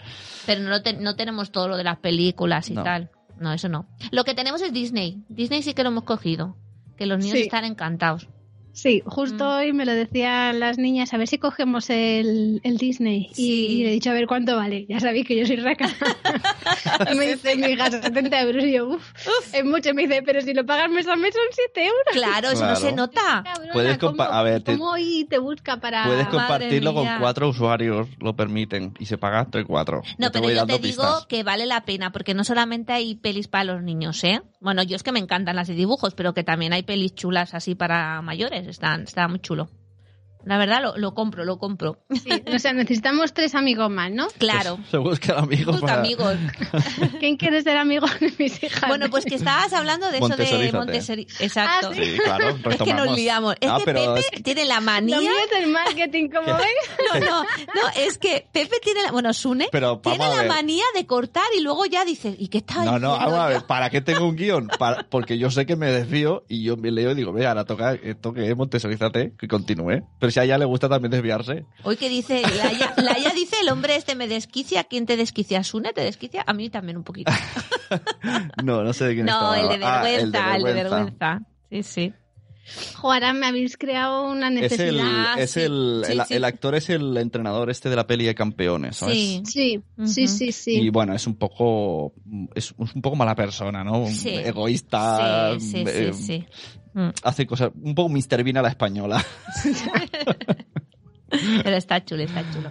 pero 0.46 0.62
no, 0.62 0.82
te- 0.82 0.94
no 0.94 1.14
tenemos 1.14 1.50
todo 1.52 1.68
lo 1.68 1.76
de 1.76 1.84
las 1.84 1.98
películas 1.98 2.68
y 2.70 2.74
No. 2.74 2.82
tal. 2.82 3.10
no, 3.38 3.52
eso 3.52 3.68
no. 3.68 3.86
Lo 4.12 4.24
que 4.24 4.34
tenemos 4.34 4.62
es 4.62 4.72
Disney. 4.72 5.22
Disney 5.28 5.62
sí 5.62 5.74
que 5.74 5.82
lo 5.82 5.90
hemos 5.90 6.04
cogido. 6.04 6.56
Que 6.96 7.04
los 7.06 7.18
niños 7.18 7.34
Sí. 7.36 7.42
están 7.42 7.64
encantados. 7.66 8.28
Sí, 8.76 9.02
justo 9.06 9.42
Mm. 9.44 9.56
hoy 9.56 9.72
me 9.72 9.86
lo 9.86 9.92
decían 9.92 10.60
las 10.60 10.76
niñas, 10.76 11.14
a 11.14 11.16
ver 11.16 11.28
si 11.28 11.38
cogemos 11.38 11.88
el, 11.88 12.60
el 12.62 12.76
Disney. 12.76 13.30
Sí. 13.32 13.42
Y, 13.42 13.80
y 13.80 13.82
le 13.84 13.88
he 13.88 13.92
dicho, 13.92 14.10
a 14.10 14.12
ver 14.12 14.26
cuánto 14.26 14.54
vale. 14.54 14.84
Ya 14.86 15.00
sabéis 15.00 15.26
que 15.26 15.34
yo 15.34 15.46
soy 15.46 15.56
raca. 15.56 15.88
y 17.10 17.14
me 17.16 17.26
dice 17.26 17.56
mi 17.56 17.68
hija, 17.68 17.90
70 17.90 18.40
euros. 18.42 18.64
Y 18.64 18.72
yo, 18.72 18.86
uff, 18.88 19.12
es 19.54 19.64
mucho. 19.64 19.88
Y 19.90 19.94
me 19.94 20.06
dice, 20.06 20.22
pero 20.22 20.42
si 20.42 20.52
lo 20.52 20.66
pagas 20.66 20.90
mes 20.90 21.08
a 21.08 21.16
mes 21.16 21.34
son 21.34 21.42
7 21.52 21.84
euros. 21.86 22.02
Claro, 22.12 22.50
eso 22.50 22.66
no 22.66 22.76
se 22.76 22.92
nota. 22.92 23.42
Cabrona, 23.44 23.72
Puedes 23.72 23.96
¿cómo- 23.98 24.12
compa- 24.12 24.28
a 24.30 24.42
ver, 24.42 24.62
te- 24.62 24.72
¿Cómo 24.76 24.90
hoy 24.90 25.26
te 25.30 25.38
busca 25.38 25.78
para...? 25.80 26.04
Puedes 26.04 26.26
compartirlo 26.28 26.92
con 26.92 27.08
cuatro 27.18 27.48
usuarios, 27.48 28.08
lo 28.20 28.36
permiten, 28.36 28.92
y 28.98 29.06
se 29.06 29.16
paga 29.16 29.40
entre 29.40 29.64
cuatro. 29.64 30.02
No, 30.18 30.26
te 30.30 30.32
pero 30.40 30.44
voy 30.44 30.54
yo 30.54 30.66
te 30.66 30.72
digo 30.74 31.02
pistas. 31.02 31.26
que 31.26 31.42
vale 31.44 31.64
la 31.64 31.86
pena, 31.86 32.12
porque 32.12 32.34
no 32.34 32.44
solamente 32.44 32.92
hay 32.92 33.14
pelis 33.14 33.48
para 33.48 33.64
los 33.64 33.82
niños, 33.82 34.22
¿eh? 34.22 34.42
Bueno, 34.60 34.82
yo 34.82 34.96
es 34.96 35.02
que 35.02 35.12
me 35.12 35.18
encantan 35.20 35.56
las 35.56 35.68
de 35.68 35.74
dibujos, 35.74 36.14
pero 36.14 36.34
que 36.34 36.44
también 36.44 36.74
hay 36.74 36.82
pelis 36.82 37.14
chulas 37.14 37.54
así 37.54 37.74
para 37.74 38.20
mayores. 38.20 38.65
Están, 38.66 39.02
está 39.02 39.28
muy 39.28 39.38
chulo. 39.40 39.68
La 40.46 40.58
verdad, 40.58 40.80
lo, 40.80 40.96
lo 40.96 41.12
compro, 41.12 41.44
lo 41.44 41.58
compro. 41.58 41.98
Sí, 42.10 42.30
o 42.54 42.58
sea, 42.58 42.72
necesitamos 42.72 43.34
tres 43.34 43.54
amigos 43.54 43.90
más, 43.90 44.10
¿no? 44.10 44.28
Claro. 44.38 44.78
Se 44.90 44.96
buscan 44.96 45.38
amigos 45.38 45.74
Busca 45.80 45.86
para... 45.88 46.00
amigos. 46.00 46.36
¿Quién 47.20 47.36
quiere 47.36 47.62
ser 47.62 47.76
amigo 47.76 48.06
de 48.20 48.32
mis 48.38 48.62
hijas? 48.62 48.88
Bueno, 48.88 49.10
pues 49.10 49.24
que 49.24 49.34
estabas 49.34 49.72
hablando 49.72 50.10
de 50.10 50.18
eso 50.18 50.36
de. 50.36 50.72
Montessori. 50.72 51.26
Exacto. 51.40 51.90
Ah, 51.90 51.94
Sí, 51.96 52.16
claro, 52.22 52.56
Es 52.70 52.76
que 52.82 52.94
nos 52.94 53.16
liamos. 53.16 53.56
Es 53.60 53.68
Ah, 53.70 53.78
que 53.78 53.84
pero 53.84 54.14
Pepe 54.14 54.42
tiene 54.42 54.64
la 54.64 54.80
manía. 54.80 55.16
Lo 55.16 55.22
mío 55.22 55.32
es 55.50 55.58
el 55.64 55.70
marketing, 55.70 56.28
como 56.28 56.46
ven. 56.46 56.66
No, 57.12 57.20
no, 57.20 57.42
no, 57.42 57.88
es 57.96 58.18
que 58.18 58.46
Pepe 58.52 58.76
tiene 58.82 59.02
la, 59.02 59.10
bueno, 59.12 59.32
Sune 59.34 59.68
Pero 59.72 59.98
tiene 59.98 60.28
la 60.28 60.44
manía 60.44 60.84
de 60.94 61.06
cortar 61.06 61.44
y 61.58 61.62
luego 61.62 61.86
ya 61.86 62.04
dices, 62.04 62.36
¿y 62.38 62.48
qué 62.48 62.58
está 62.58 62.84
No, 62.84 62.98
no, 62.98 63.12
vamos 63.12 63.34
a 63.34 63.48
ver, 63.48 63.60
yo? 63.60 63.66
¿para 63.66 63.90
qué 63.90 64.00
tengo 64.00 64.26
un 64.28 64.36
guion? 64.36 64.68
Para- 64.78 65.06
porque 65.08 65.38
yo 65.38 65.50
sé 65.50 65.66
que 65.66 65.76
me 65.76 65.90
desvío 65.90 66.44
y 66.48 66.62
yo 66.62 66.76
me 66.76 66.90
leo 66.90 67.10
y 67.12 67.14
digo, 67.14 67.32
ve, 67.32 67.46
ahora 67.46 67.64
toca 67.64 67.94
esto 67.94 68.32
que 68.32 68.48
es 68.48 68.56
que 69.38 69.48
continúe. 69.48 70.02
Pero 70.18 70.30
si 70.36 70.40
a 70.40 70.44
ella 70.44 70.58
le 70.58 70.66
gusta 70.66 70.86
también 70.86 71.10
desviarse. 71.10 71.64
Hoy 71.82 71.96
que 71.96 72.10
dice, 72.10 72.42
Laia, 72.42 72.92
Laia 72.98 73.30
dice, 73.30 73.56
el 73.62 73.70
hombre 73.70 73.96
este 73.96 74.14
me 74.16 74.28
desquicia, 74.28 74.84
¿quién 74.84 75.06
te 75.06 75.16
desquicia? 75.16 75.64
¿Sune 75.64 75.94
te 75.94 76.02
desquicia? 76.02 76.44
A 76.46 76.52
mí 76.52 76.68
también 76.68 76.98
un 76.98 77.04
poquito. 77.04 77.32
No, 78.62 78.82
no 78.82 78.92
sé 78.92 79.04
de 79.06 79.14
quién 79.14 79.26
No, 79.26 79.54
estaba. 79.54 79.60
el 79.74 79.80
de 79.80 79.86
Ah, 79.86 80.02
vergüenza, 80.02 80.56
el 80.56 80.62
de 80.64 80.72
vergüenza. 80.74 81.40
Sí, 81.70 81.82
sí. 81.82 82.12
Ahora 83.02 83.32
me 83.32 83.46
habéis 83.46 83.76
creado 83.76 84.28
una 84.28 84.48
Es 84.48 84.78
el, 84.78 84.96
necesidad. 84.96 85.38
Es 85.38 85.50
sí. 85.52 85.60
el, 85.60 86.02
Sí, 86.06 86.12
el, 86.12 86.22
sí. 86.26 86.34
el 86.34 86.44
actor 86.44 86.74
es 86.74 86.90
el 86.90 87.16
entrenador 87.16 87.70
este 87.70 87.88
de 87.88 87.96
la 87.96 88.06
peli 88.06 88.24
de 88.24 88.34
campeones, 88.34 88.96
¿sabes? 88.96 89.16
Sí. 89.16 89.42
Sí, 89.44 89.82
sí, 90.06 90.28
sí, 90.28 90.52
sí. 90.52 90.80
Y 90.80 90.88
bueno, 90.90 91.14
es 91.14 91.26
un 91.26 91.36
poco 91.36 92.12
es 92.54 92.72
un 92.76 93.00
poco 93.02 93.16
mala 93.16 93.34
persona, 93.34 93.84
¿no? 93.84 94.06
Sí. 94.06 94.30
Egoísta. 94.30 95.54
sí, 95.58 95.70
sí, 95.70 95.84
eh, 95.86 96.10
sí, 96.12 96.22
sí. 96.24 96.46
Mm, 96.94 97.08
Hace 97.22 97.46
cosas 97.46 97.70
un 97.80 97.94
poco 97.94 98.08
Mr. 98.08 98.42
Bean 98.42 98.56
a 98.56 98.62
la 98.62 98.68
española. 98.70 99.24
Pero 101.62 101.76
está 101.76 102.04
chulo, 102.04 102.22
está 102.22 102.44
chulo. 102.52 102.70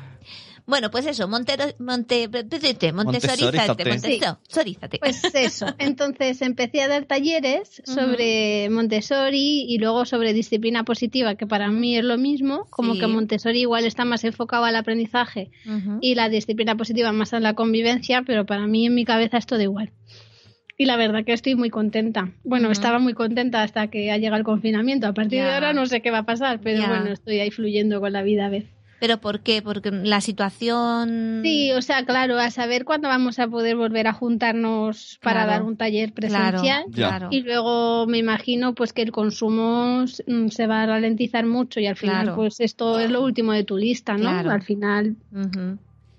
Bueno, 0.68 0.90
pues 0.90 1.06
eso, 1.06 1.28
Montero, 1.28 1.66
Monte, 1.78 2.28
Montessorízate, 2.28 2.92
Montessorízate. 2.92 4.20
Montessorízate. 4.26 4.98
Pues 5.00 5.24
eso, 5.36 5.68
entonces 5.78 6.42
empecé 6.42 6.82
a 6.82 6.88
dar 6.88 7.06
talleres 7.06 7.84
sobre 7.86 8.68
Montessori 8.72 9.66
y 9.68 9.78
luego 9.78 10.06
sobre 10.06 10.34
disciplina 10.34 10.84
positiva, 10.84 11.36
que 11.36 11.46
para 11.46 11.70
mí 11.70 11.98
es 11.98 12.04
lo 12.04 12.18
mismo, 12.18 12.66
como 12.72 12.94
Sí. 12.94 13.00
que 13.00 13.08
Montessori 13.08 13.62
igual 13.62 13.86
está 13.86 14.06
más 14.06 14.24
enfocado 14.24 14.66
al 14.66 14.76
aprendizaje 14.76 15.52
y 16.02 16.16
la 16.16 16.30
disciplina 16.30 16.76
positiva 16.76 17.12
más 17.12 17.34
a 17.34 17.40
la 17.40 17.54
convivencia, 17.54 18.24
pero 18.26 18.46
para 18.46 18.66
mí 18.66 18.88
en 18.88 18.96
mi 18.96 19.06
cabeza 19.06 19.38
es 19.38 19.46
todo 19.46 19.62
igual. 19.62 19.92
Y 20.78 20.86
la 20.86 20.98
verdad 20.98 21.24
que 21.24 21.32
estoy 21.32 21.56
muy 21.56 21.70
contenta. 21.70 22.34
Bueno, 22.44 22.70
estaba 22.70 23.00
muy 23.00 23.14
contenta 23.14 23.64
hasta 23.64 23.88
que 23.88 24.12
ha 24.12 24.18
llegado 24.18 24.38
el 24.40 24.44
confinamiento. 24.44 25.08
A 25.08 25.14
partir 25.14 25.42
de 25.42 25.50
ahora 25.50 25.74
no 25.74 25.86
sé 25.86 26.02
qué 26.02 26.12
va 26.12 26.20
a 26.20 26.26
pasar, 26.26 26.60
pero 26.62 26.86
bueno, 26.88 27.12
estoy 27.14 27.40
ahí 27.40 27.50
fluyendo 27.52 28.02
con 28.02 28.12
la 28.12 28.24
vida 28.24 28.48
a 28.48 28.50
ver. 28.50 28.75
¿Pero 29.06 29.20
por 29.20 29.42
qué? 29.42 29.62
Porque 29.62 29.92
la 29.92 30.20
situación... 30.20 31.42
Sí, 31.44 31.72
o 31.74 31.82
sea, 31.84 32.06
claro, 32.06 32.40
a 32.40 32.50
saber 32.50 32.86
cuándo 32.86 33.08
vamos 33.08 33.38
a 33.38 33.48
poder 33.48 33.76
volver 33.76 34.08
a 34.08 34.14
juntarnos 34.14 35.20
para 35.22 35.44
Claro. 35.44 35.52
dar 35.52 35.62
un 35.64 35.78
taller 35.78 36.12
Claro, 36.12 36.38
presencial. 36.58 36.84
Ya. 36.90 37.10
claro. 37.10 37.28
Y 37.30 37.42
luego 37.42 38.08
me 38.08 38.18
imagino 38.18 38.74
pues 38.74 38.94
que 38.94 39.04
el 39.04 39.12
consumo 39.12 40.06
mm, 40.26 40.48
se 40.48 40.66
va 40.66 40.82
a 40.82 40.86
ralentizar 40.88 41.46
mucho 41.46 41.80
y 41.80 41.86
al 41.86 41.96
final 41.98 42.24
Claro. 42.24 42.36
pues 42.36 42.60
esto 42.62 43.00
es 43.00 43.12
lo 43.12 43.22
último 43.24 43.52
de 43.52 43.64
tu 43.64 43.78
lista, 43.78 44.14
¿no? 44.14 44.22
Claro. 44.22 44.50
Al 44.50 44.64
final 44.64 45.16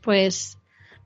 pues 0.02 0.58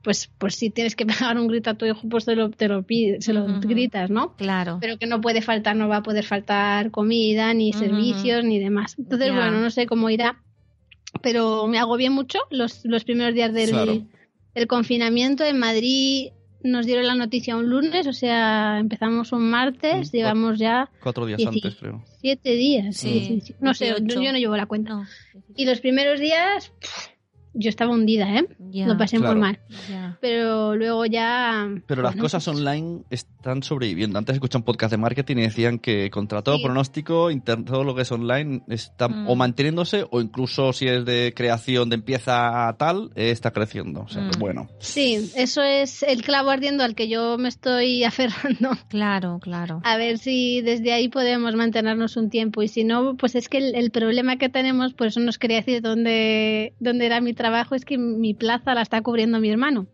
pues 0.03 0.29
pues 0.37 0.55
si 0.55 0.69
tienes 0.69 0.95
que 0.95 1.05
pegar 1.07 1.37
un 1.39 1.47
grito 1.47 1.71
a 1.71 1.73
tu 1.73 1.85
hijo 1.87 2.01
pues 2.09 2.25
te 2.25 2.35
lo, 2.35 2.51
te 2.51 2.67
lo 2.67 2.83
pides, 2.83 3.25
se 3.25 3.33
lo 3.33 3.45
gritas, 3.59 4.11
¿no? 4.11 4.35
Claro. 4.35 4.77
Pero 4.81 4.97
que 4.97 5.07
no 5.07 5.19
puede 5.21 5.41
faltar, 5.41 5.75
no 5.75 5.87
va 5.87 5.97
a 5.97 6.03
poder 6.03 6.25
faltar 6.25 6.91
comida, 6.91 7.53
ni 7.55 7.73
servicios, 7.73 8.43
ni 8.43 8.59
demás. 8.59 8.95
Entonces, 8.99 9.31
bueno, 9.33 9.59
no 9.59 9.69
sé 9.71 9.85
cómo 9.87 10.09
irá, 10.11 10.37
pero 11.21 11.67
me 11.67 11.77
agobié 11.79 12.09
mucho 12.09 12.39
los, 12.49 12.83
los 12.85 13.03
primeros 13.03 13.33
días 13.33 13.53
del, 13.53 13.69
Claro. 13.69 14.01
del 14.55 14.67
confinamiento. 14.67 15.43
En 15.43 15.59
Madrid 15.59 16.29
nos 16.63 16.85
dieron 16.85 17.07
la 17.07 17.15
noticia 17.15 17.55
un 17.57 17.69
lunes, 17.69 18.05
o 18.07 18.13
sea, 18.13 18.77
empezamos 18.79 19.31
un 19.31 19.49
martes, 19.49 20.11
Mm, 20.11 20.15
llevamos 20.15 20.59
ya 20.59 20.89
Cuatro 21.01 21.25
días 21.25 21.43
antes, 21.45 21.75
creo. 21.75 22.03
siete 22.19 22.51
días. 22.51 22.95
Sí, 22.97 23.25
sí, 23.27 23.41
sí. 23.41 23.55
No 23.59 23.73
sé, 23.73 23.87
yo, 23.89 23.95
18. 23.95 24.21
yo 24.21 24.31
no 24.31 24.37
llevo 24.37 24.55
la 24.57 24.67
cuenta. 24.67 24.93
No. 24.93 25.05
Y 25.55 25.65
los 25.65 25.79
primeros 25.79 26.19
días, 26.19 26.71
pff, 26.79 27.07
yo 27.53 27.69
estaba 27.69 27.91
hundida, 27.93 28.29
¿eh? 28.37 28.45
Ya, 28.71 28.87
Lo 28.87 28.97
pasé 28.97 29.17
Claro. 29.17 29.33
muy 29.33 29.41
mal. 29.41 29.59
ya. 29.89 30.17
Pero 30.21 30.75
luego 30.75 31.05
ya... 31.05 31.67
Pero 31.87 32.01
las 32.01 32.13
bueno, 32.13 32.23
cosas 32.23 32.45
pues, 32.45 32.57
online 32.57 33.01
están 33.09 33.63
sobreviviendo. 33.63 34.17
Antes 34.19 34.35
escuché 34.35 34.57
un 34.57 34.63
podcast 34.63 34.91
de 34.91 34.97
marketing 34.97 35.37
y 35.37 35.41
decían 35.41 35.79
que 35.79 36.09
contra 36.09 36.41
todo 36.41 36.57
Sí. 36.57 36.63
pronóstico, 36.63 37.29
todo 37.65 37.83
lo 37.83 37.95
que 37.95 38.03
es 38.03 38.11
online 38.11 38.61
está 38.67 39.07
Mm. 39.09 39.29
o 39.29 39.35
manteniéndose 39.35 40.05
o 40.09 40.21
incluso 40.21 40.71
si 40.73 40.87
es 40.87 41.03
de 41.05 41.33
creación 41.35 41.89
de 41.89 41.95
empieza 41.95 42.67
a 42.69 42.77
tal, 42.77 43.11
eh, 43.15 43.31
está 43.31 43.51
creciendo. 43.51 44.01
O 44.01 44.07
sea, 44.07 44.29
que 44.29 44.37
Mm. 44.37 44.39
bueno. 44.39 44.69
Sí, 44.79 45.31
eso 45.35 45.61
es 45.61 46.03
el 46.03 46.21
clavo 46.23 46.49
ardiendo 46.49 46.83
al 46.83 46.95
que 46.95 47.07
yo 47.09 47.37
me 47.37 47.49
estoy 47.49 48.03
aferrando. 48.63 48.71
Claro, 48.89 49.39
claro. 49.41 49.81
A 49.83 49.97
ver 49.97 50.17
si 50.17 50.61
desde 50.61 50.93
ahí 50.93 51.09
podemos 51.09 51.55
mantenernos 51.55 52.15
un 52.17 52.29
tiempo 52.29 52.61
y 52.63 52.67
si 52.67 52.83
no, 52.83 53.15
pues 53.17 53.35
es 53.35 53.49
que 53.49 53.57
el, 53.57 53.75
el 53.75 53.91
problema 53.91 54.37
que 54.37 54.49
tenemos, 54.49 54.93
por 54.93 55.07
eso 55.07 55.19
nos 55.19 55.37
quería 55.37 55.57
decir 55.57 55.81
dónde, 55.81 56.73
dónde 56.79 57.05
era 57.05 57.21
mi 57.21 57.33
trabajo, 57.41 57.73
es 57.75 57.85
que 57.85 57.97
mi 57.97 58.33
plaza 58.33 58.73
la 58.75 58.81
está 58.83 59.01
cubriendo 59.01 59.39
mi 59.39 59.49
hermano. 59.49 59.87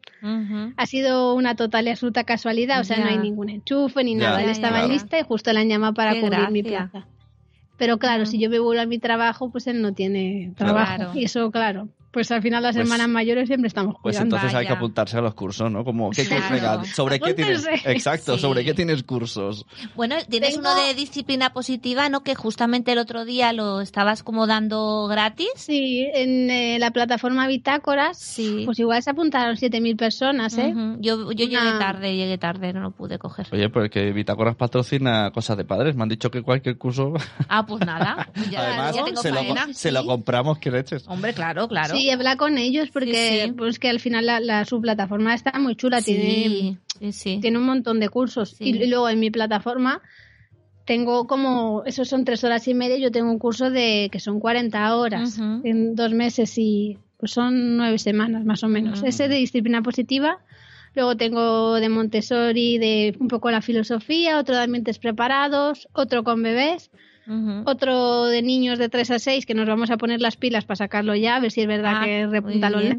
Ha 0.76 0.86
sido 0.86 1.34
una 1.36 1.56
total 1.56 1.88
y 1.88 1.92
absoluta 1.92 2.24
casualidad, 2.26 2.82
o 2.82 2.84
sea, 2.84 2.98
Ya. 2.98 3.04
no 3.06 3.10
hay 3.12 3.18
ningún 3.20 3.50
enchufe 3.50 4.04
ni 4.04 4.16
Ya, 4.18 4.24
nada. 4.24 4.40
Él 4.42 4.48
ya, 4.48 4.52
estaba 4.52 4.80
ya. 4.80 4.86
en 4.86 4.92
lista 4.92 5.20
y 5.20 5.24
justo 5.24 5.54
le 5.54 5.60
han 5.60 5.70
llamado 5.70 5.94
para 5.94 6.14
Qué 6.14 6.22
cubrir 6.22 6.50
mi 6.52 6.64
plaza. 6.64 7.06
Pero 7.78 7.98
claro, 8.00 8.26
si 8.26 8.40
yo 8.40 8.50
me 8.50 8.60
vuelvo 8.60 8.82
a 8.82 8.86
mi 8.86 8.98
trabajo, 9.00 9.50
pues 9.52 9.68
él 9.68 9.82
no 9.82 9.94
tiene 9.94 10.52
trabajo. 10.58 10.96
Claro. 10.96 11.12
Y 11.14 11.24
eso, 11.26 11.52
claro, 11.52 11.88
pues 12.18 12.32
al 12.32 12.42
final 12.42 12.64
las 12.64 12.76
Pues- 12.76 12.84
hermanas 12.88 13.10
mayores 13.10 13.48
siempre 13.48 13.68
estamos 13.68 13.94
Pues 14.02 14.16
cuidando. 14.16 14.38
entonces 14.38 14.58
hay 14.58 14.66
que 14.66 14.74
apuntarse 14.74 15.18
a 15.18 15.22
los 15.22 15.36
cursos, 15.36 15.70
¿no? 15.72 15.84
Como, 15.84 16.10
¿qué 16.10 16.28
curso? 16.28 16.48
Claro. 16.48 16.80
Venga, 16.80 16.96
¿Sobre 16.96 17.20
qué 17.20 17.36
tienes? 17.36 17.64
Exacto, 17.86 18.34
Sí. 18.36 18.42
¿sobre 18.42 18.66
qué 18.66 18.74
tienes 18.74 19.04
cursos? 19.04 19.68
Bueno, 19.96 20.16
tienes 20.28 20.56
Tengo- 20.56 20.72
uno 20.74 20.84
de 20.88 20.96
disciplina 20.96 21.54
positiva, 21.54 22.10
¿no? 22.10 22.24
Que 22.24 22.34
justamente 22.34 22.92
el 22.94 22.98
otro 22.98 23.24
día 23.24 23.54
lo 23.54 23.82
estabas 23.82 24.24
como 24.24 24.48
dando 24.48 25.06
gratis. 25.08 25.48
Sí, 25.58 26.08
en 26.12 26.50
eh, 26.50 26.80
la 26.80 26.90
plataforma 26.90 27.46
Bitácoras, 27.46 28.18
Sí. 28.18 28.64
pues 28.66 28.80
igual 28.80 29.04
se 29.04 29.12
apuntaron 29.12 29.56
7.000 29.58 29.96
personas, 29.96 30.58
¿eh? 30.58 30.74
Yo, 31.00 31.32
yo 31.34 31.46
llegué 31.46 31.78
tarde, 31.78 32.16
llegué 32.16 32.40
tarde, 32.40 32.74
no 32.74 32.80
lo 32.80 32.90
pude 32.90 33.20
coger. 33.20 33.46
Oye, 33.52 33.70
pues 33.70 33.92
que 33.92 34.12
Bitácoras 34.12 34.56
patrocina 34.56 35.30
cosas 35.32 35.56
de 35.58 35.66
padres. 35.66 35.96
Me 35.96 36.02
han 36.02 36.10
dicho 36.10 36.32
que 36.32 36.42
cualquier 36.42 36.80
curso. 36.80 37.14
Ah, 37.48 37.64
pues 37.64 37.86
nada. 37.86 38.28
Ya, 38.52 38.62
Además, 38.62 38.96
ya 38.96 39.04
tengo 39.06 39.22
se, 39.22 39.30
lo, 39.32 39.40
se 39.74 39.92
lo 39.92 40.06
compramos, 40.06 40.58
que 40.58 40.72
leches. 40.72 41.06
Hombre, 41.08 41.34
claro, 41.34 41.68
claro. 41.68 41.94
Sí, 41.96 42.07
habla 42.12 42.36
con 42.38 42.58
ellos 42.58 42.90
porque 42.92 43.14
Sí, 43.44 43.48
sí. 43.48 43.54
pues 43.54 43.80
que 43.80 43.90
al 43.90 44.00
final 44.00 44.26
la, 44.26 44.40
la- 44.40 44.66
su 44.66 44.80
plataforma 44.82 45.34
está 45.34 45.58
muy 45.60 45.76
chula, 45.76 46.02
tiene, 46.02 46.78
sí, 47.12 47.40
tiene 47.42 47.58
un 47.58 47.66
montón 47.66 48.00
de 48.00 48.10
cursos. 48.10 48.56
Y, 48.60 48.88
luego 48.88 49.10
en 49.10 49.20
mi 49.20 49.30
plataforma 49.32 50.02
tengo 50.86 51.28
como, 51.28 51.84
esos 51.86 52.08
son 52.08 52.24
tres 52.24 52.44
horas 52.44 52.68
y 52.68 52.74
media, 52.74 52.98
yo 52.98 53.12
tengo 53.12 53.30
un 53.30 53.40
curso 53.40 53.70
de 53.70 54.10
que 54.12 54.20
son 54.20 54.40
40 54.40 54.96
horas 54.96 55.38
en 55.64 55.96
dos 55.96 56.14
meses 56.14 56.58
y 56.58 56.98
pues 57.18 57.32
son 57.32 57.78
nueve 57.78 57.98
semanas 57.98 58.46
más 58.46 58.64
o 58.64 58.68
menos. 58.68 59.04
Ese 59.04 59.28
de 59.28 59.36
disciplina 59.36 59.82
positiva. 59.82 60.40
Luego 60.94 61.16
tengo 61.18 61.76
de 61.76 61.90
Montessori, 61.90 62.78
de 62.78 63.16
un 63.20 63.28
poco 63.28 63.52
la 63.52 63.62
filosofía, 63.62 64.40
otro 64.40 64.56
de 64.56 64.64
ambientes 64.64 64.98
preparados, 64.98 65.88
otro 65.94 66.24
con 66.24 66.42
bebés, 66.42 66.90
Otro 67.66 68.26
de 68.26 68.42
niños 68.42 68.80
de 68.80 68.90
3 68.90 69.12
a 69.12 69.20
6 69.20 69.46
que 69.46 69.54
nos 69.54 69.68
vamos 69.68 69.92
a 69.92 69.98
poner 69.98 70.22
las 70.22 70.38
pilas 70.38 70.66
para 70.66 70.78
sacarlo 70.78 71.14
ya, 71.16 71.36
a 71.36 71.40
ver 71.40 71.52
si 71.52 71.62
es 71.62 71.68
verdad 71.68 71.94
Ah, 71.98 72.06
que 72.06 72.28
repunta 72.28 72.70
lo 72.70 72.78
online. 72.78 72.98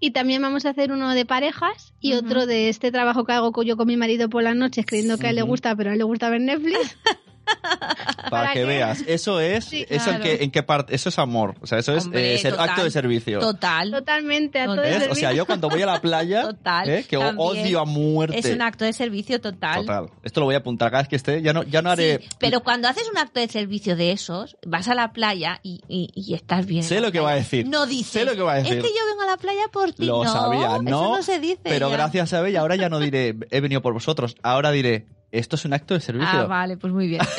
Y 0.00 0.10
también 0.10 0.42
vamos 0.42 0.66
a 0.66 0.70
hacer 0.70 0.92
uno 0.92 1.14
de 1.14 1.24
parejas 1.24 1.94
y 1.98 2.12
otro 2.12 2.46
de 2.46 2.68
este 2.68 2.92
trabajo 2.92 3.24
que 3.24 3.32
hago 3.32 3.62
yo 3.62 3.76
con 3.76 3.86
mi 3.86 3.96
marido 3.96 4.28
por 4.28 4.42
las 4.42 4.54
noches, 4.54 4.84
creyendo 4.86 5.16
que 5.18 5.28
a 5.28 5.30
él 5.30 5.36
le 5.36 5.42
gusta, 5.42 5.74
pero 5.74 5.90
a 5.90 5.92
él 5.94 5.98
le 5.98 6.04
gusta 6.04 6.28
ver 6.28 6.42
Netflix. 6.42 6.96
Para, 8.24 8.30
¿Para 8.30 8.52
que 8.52 8.60
qué? 8.60 8.64
veas. 8.64 9.02
Eso 9.06 9.38
es, 9.40 9.64
Sí, 9.66 9.84
eso 9.88 10.10
en 10.10 10.20
qué, 10.20 10.42
en 10.42 10.50
qué 10.50 10.62
parte, 10.62 10.94
eso 10.94 11.08
es 11.08 11.18
amor. 11.18 11.54
O 11.60 11.66
sea, 11.66 11.78
eso 11.78 11.94
es 11.94 12.04
Hombre, 12.04 12.34
eh, 12.34 12.38
ser- 12.38 12.52
total, 12.52 12.68
acto 12.70 12.84
de 12.84 12.90
servicio. 12.90 13.38
Total. 13.38 13.90
Totalmente, 13.90 14.60
a 14.60 14.64
todo 14.66 14.76
¿Ves? 14.76 14.94
el 14.94 15.00
¿Ves? 15.00 15.08
O 15.10 15.14
sea, 15.14 15.32
yo 15.32 15.46
cuando 15.46 15.68
voy 15.68 15.82
a 15.82 15.86
la 15.86 16.00
playa, 16.00 16.42
Total, 16.48 16.88
¿eh? 16.88 17.04
que 17.08 17.16
también. 17.18 17.36
odio 17.38 17.80
a 17.80 17.84
muerte. 17.84 18.38
Es 18.38 18.46
un 18.46 18.62
acto 18.62 18.84
de 18.84 18.92
servicio 18.92 19.40
total. 19.40 19.82
Total. 19.86 20.06
Esto 20.22 20.40
lo 20.40 20.46
voy 20.46 20.54
a 20.54 20.58
apuntar 20.58 20.90
cada 20.90 21.02
vez 21.02 21.08
que 21.08 21.16
esté. 21.16 21.42
Ya 21.42 21.52
no, 21.52 21.62
ya 21.64 21.82
no 21.82 21.90
haré. 21.90 22.18
Sí, 22.22 22.28
pero 22.38 22.60
cuando 22.60 22.88
haces 22.88 23.08
un 23.10 23.18
acto 23.18 23.40
de 23.40 23.48
servicio 23.48 23.94
de 23.96 24.12
esos, 24.12 24.56
vas 24.66 24.88
a 24.88 24.94
la 24.94 25.12
playa 25.12 25.60
y, 25.62 25.80
y- 25.88 26.10
y 26.14 26.34
estás 26.34 26.66
bien. 26.66 26.82
en 26.82 26.88
Sé 26.88 27.00
lo 27.00 27.12
que 27.12 27.20
va 27.20 27.32
a 27.32 27.36
decir. 27.36 27.68
No 27.68 27.86
dices. 27.86 28.12
Sé 28.12 28.24
lo 28.24 28.34
que 28.34 28.42
va 28.42 28.54
a 28.54 28.56
decir. 28.56 28.78
Es 28.78 28.82
que 28.82 28.88
yo 28.90 29.06
vengo 29.10 29.22
a 29.22 29.26
la 29.26 29.36
playa 29.36 29.68
por 29.72 29.92
ti. 29.92 30.06
Lo 30.06 30.24
no, 30.24 30.32
sabía, 30.32 30.78
no. 30.78 31.04
Eso 31.04 31.16
no 31.16 31.22
se 31.22 31.38
dice. 31.40 31.60
Pero 31.62 31.88
ya. 31.90 31.96
gracias 31.96 32.32
a 32.32 32.46
ella, 32.46 32.60
ahora 32.60 32.76
ya 32.76 32.88
no 32.88 32.98
diré 32.98 33.36
he 33.50 33.60
venido 33.60 33.82
por 33.82 33.92
vosotros. 33.92 34.34
Ahora 34.42 34.70
diré 34.70 35.06
esto 35.38 35.56
es 35.56 35.64
un 35.64 35.72
acto 35.72 35.94
de 35.94 36.00
servicio. 36.00 36.40
Ah, 36.40 36.46
vale, 36.46 36.76
pues 36.76 36.92
muy 36.92 37.08
bien. 37.08 37.20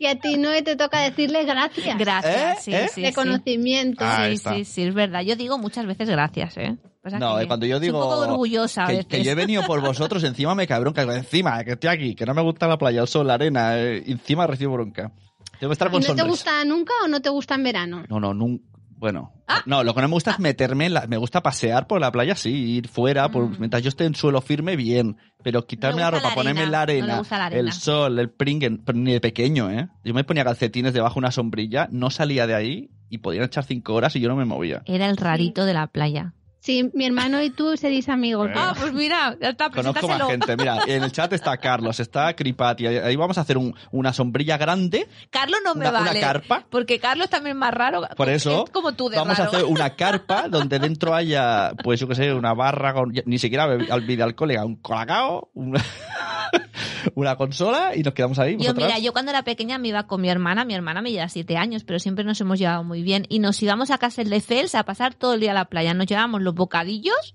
Y 0.00 0.06
a 0.06 0.14
ti 0.14 0.36
no 0.36 0.50
te 0.62 0.76
toca 0.76 1.00
decirle 1.00 1.44
gracias. 1.44 1.98
Gracias, 1.98 2.58
¿Eh? 2.58 2.60
sí, 2.62 2.72
¿Eh? 2.72 2.88
sí. 2.94 3.02
Reconocimiento. 3.02 4.04
Ah, 4.06 4.26
sí, 4.28 4.34
está. 4.34 4.54
sí, 4.54 4.64
sí, 4.64 4.82
es 4.84 4.94
verdad. 4.94 5.22
Yo 5.22 5.34
digo 5.34 5.58
muchas 5.58 5.86
veces 5.86 6.08
gracias, 6.08 6.56
¿eh? 6.56 6.76
Pasa 7.02 7.18
No, 7.18 7.36
que 7.36 7.42
eh, 7.42 7.46
cuando 7.48 7.66
yo 7.66 7.80
digo 7.80 7.98
un 7.98 8.04
poco 8.04 8.30
orgullosa 8.30 8.84
a 8.84 8.86
que, 8.86 8.92
veces. 8.92 9.06
que 9.08 9.24
yo 9.24 9.32
he 9.32 9.34
venido 9.34 9.64
por 9.66 9.80
vosotros, 9.80 10.22
encima 10.22 10.54
me 10.54 10.68
cae 10.68 10.78
bronca. 10.78 11.02
Encima, 11.02 11.64
que 11.64 11.72
estoy 11.72 11.90
aquí, 11.90 12.14
que 12.14 12.24
no 12.26 12.32
me 12.34 12.42
gusta 12.42 12.68
la 12.68 12.78
playa, 12.78 13.00
el 13.00 13.08
sol, 13.08 13.26
la 13.26 13.34
arena, 13.34 13.76
eh, 13.76 14.04
encima 14.06 14.46
recibo 14.46 14.74
bronca. 14.74 15.10
Tengo 15.58 15.70
que 15.70 15.72
estar 15.72 15.88
¿Y 15.88 15.90
con 15.90 16.00
no 16.02 16.14
te 16.14 16.22
gusta 16.22 16.64
nunca 16.64 16.92
o 17.04 17.08
no 17.08 17.20
te 17.20 17.30
gusta 17.30 17.56
en 17.56 17.64
verano? 17.64 18.04
No, 18.08 18.20
no, 18.20 18.32
nunca. 18.32 18.64
Bueno, 18.98 19.32
Ah. 19.46 19.62
no, 19.64 19.84
lo 19.84 19.94
que 19.94 20.02
no 20.02 20.08
me 20.08 20.14
gusta 20.14 20.32
es 20.32 20.40
meterme 20.40 20.86
en 20.86 20.94
la, 20.94 21.06
me 21.06 21.16
gusta 21.16 21.40
pasear 21.42 21.86
por 21.86 22.00
la 22.00 22.10
playa, 22.10 22.34
sí, 22.34 22.50
ir 22.50 22.88
fuera, 22.88 23.30
por- 23.30 23.44
Mm. 23.48 23.56
mientras 23.60 23.82
yo 23.82 23.88
esté 23.90 24.04
en 24.04 24.14
suelo 24.16 24.40
firme, 24.40 24.74
bien, 24.76 25.16
pero 25.44 25.66
quitarme 25.66 26.00
la 26.00 26.10
ropa, 26.10 26.30
la 26.30 26.34
ponerme 26.34 26.64
en 26.64 26.72
la 26.72 26.82
arena, 26.82 27.16
no 27.18 27.22
la 27.30 27.46
arena. 27.46 27.60
el 27.60 27.72
sol, 27.72 28.18
el 28.18 28.28
pringen, 28.30 28.78
pero 28.84 28.98
ni 28.98 29.12
de 29.12 29.20
pequeño, 29.20 29.70
¿eh? 29.70 29.88
Yo 30.04 30.14
me 30.14 30.24
ponía 30.24 30.44
calcetines 30.44 30.92
debajo 30.92 31.14
de 31.14 31.18
una 31.20 31.30
sombrilla, 31.30 31.88
no 31.92 32.10
salía 32.10 32.46
de 32.48 32.54
ahí 32.56 32.90
y 33.08 33.18
podían 33.18 33.44
echar 33.44 33.64
cinco 33.64 33.94
horas 33.94 34.14
y 34.16 34.20
yo 34.20 34.28
no 34.28 34.34
me 34.36 34.44
movía. 34.44 34.82
Era 34.84 35.06
el 35.08 35.16
rarito 35.16 35.64
de 35.64 35.74
la 35.74 35.86
playa. 35.86 36.34
Sí, 36.60 36.90
mi 36.92 37.06
hermano 37.06 37.40
y 37.42 37.50
tú 37.50 37.76
seréis 37.76 38.08
amigos. 38.08 38.50
Ah, 38.54 38.74
pues 38.78 38.92
mira, 38.92 39.36
ya 39.40 39.50
está, 39.50 39.70
Conozco 39.70 40.08
más 40.08 40.22
gente, 40.28 40.56
mira, 40.56 40.78
en 40.86 41.04
el 41.04 41.12
chat 41.12 41.32
está 41.32 41.56
Carlos, 41.56 42.00
está 42.00 42.34
Cripati, 42.34 42.86
ahí- 42.86 43.16
vamos 43.16 43.38
a 43.38 43.42
hacer 43.42 43.56
un- 43.56 43.74
una 43.92 44.12
sombrilla 44.12 44.58
grande, 44.58 45.08
Carlos 45.30 45.60
no 45.64 45.74
me 45.74 45.82
una, 45.88 45.90
una 46.00 46.00
vale. 46.08 46.20
carpa, 46.20 46.64
Porque 46.68 46.98
Carlos 46.98 47.30
también 47.30 47.56
es 47.56 47.60
más 47.60 47.72
raro. 47.72 48.02
Por 48.16 48.28
eso 48.28 48.64
Es 48.64 48.70
como 48.70 48.92
tú 48.92 49.08
de 49.08 49.16
vamos 49.16 49.38
raro. 49.38 49.50
a 49.52 49.54
hacer 49.56 49.66
una 49.66 49.90
carpa 49.96 50.48
donde 50.48 50.78
dentro 50.78 51.14
haya, 51.14 51.72
pues 51.82 52.00
yo 52.00 52.08
qué 52.08 52.14
sé, 52.16 52.32
una 52.34 52.54
barra 52.54 52.92
con 52.92 53.12
ni 53.24 53.38
siquiera 53.38 53.64
al 53.90 54.00
video 54.02 54.26
alcohólica, 54.26 54.64
un 54.64 54.76
colacao, 54.76 55.50
una, 55.54 55.82
una 57.14 57.36
consola 57.36 57.92
y 57.94 58.02
nos 58.02 58.14
quedamos 58.14 58.38
ahí. 58.38 58.56
Yo, 58.58 58.74
mira, 58.74 58.98
yo 58.98 59.12
cuando 59.12 59.30
era 59.30 59.42
pequeña 59.42 59.78
me 59.78 59.88
iba 59.88 60.06
con 60.06 60.20
mi 60.20 60.28
hermana, 60.28 60.64
mi 60.64 60.74
hermana 60.74 61.02
me 61.02 61.10
lleva 61.12 61.28
siete 61.28 61.56
años, 61.56 61.84
pero 61.84 61.98
siempre 61.98 62.24
nos 62.24 62.40
hemos 62.40 62.58
llevado 62.58 62.84
muy 62.84 63.02
bien. 63.02 63.26
Y 63.28 63.38
nos 63.38 63.62
íbamos 63.62 63.90
a 63.90 63.98
Castel 63.98 64.30
de 64.30 64.40
Fels 64.40 64.74
a 64.74 64.84
pasar 64.84 65.14
todo 65.14 65.34
el 65.34 65.40
día 65.40 65.52
a 65.52 65.54
la 65.54 65.64
playa. 65.66 65.94
Nos 65.94 66.06
llevábamos 66.06 66.42
los 66.48 66.54
bocadillos 66.54 67.34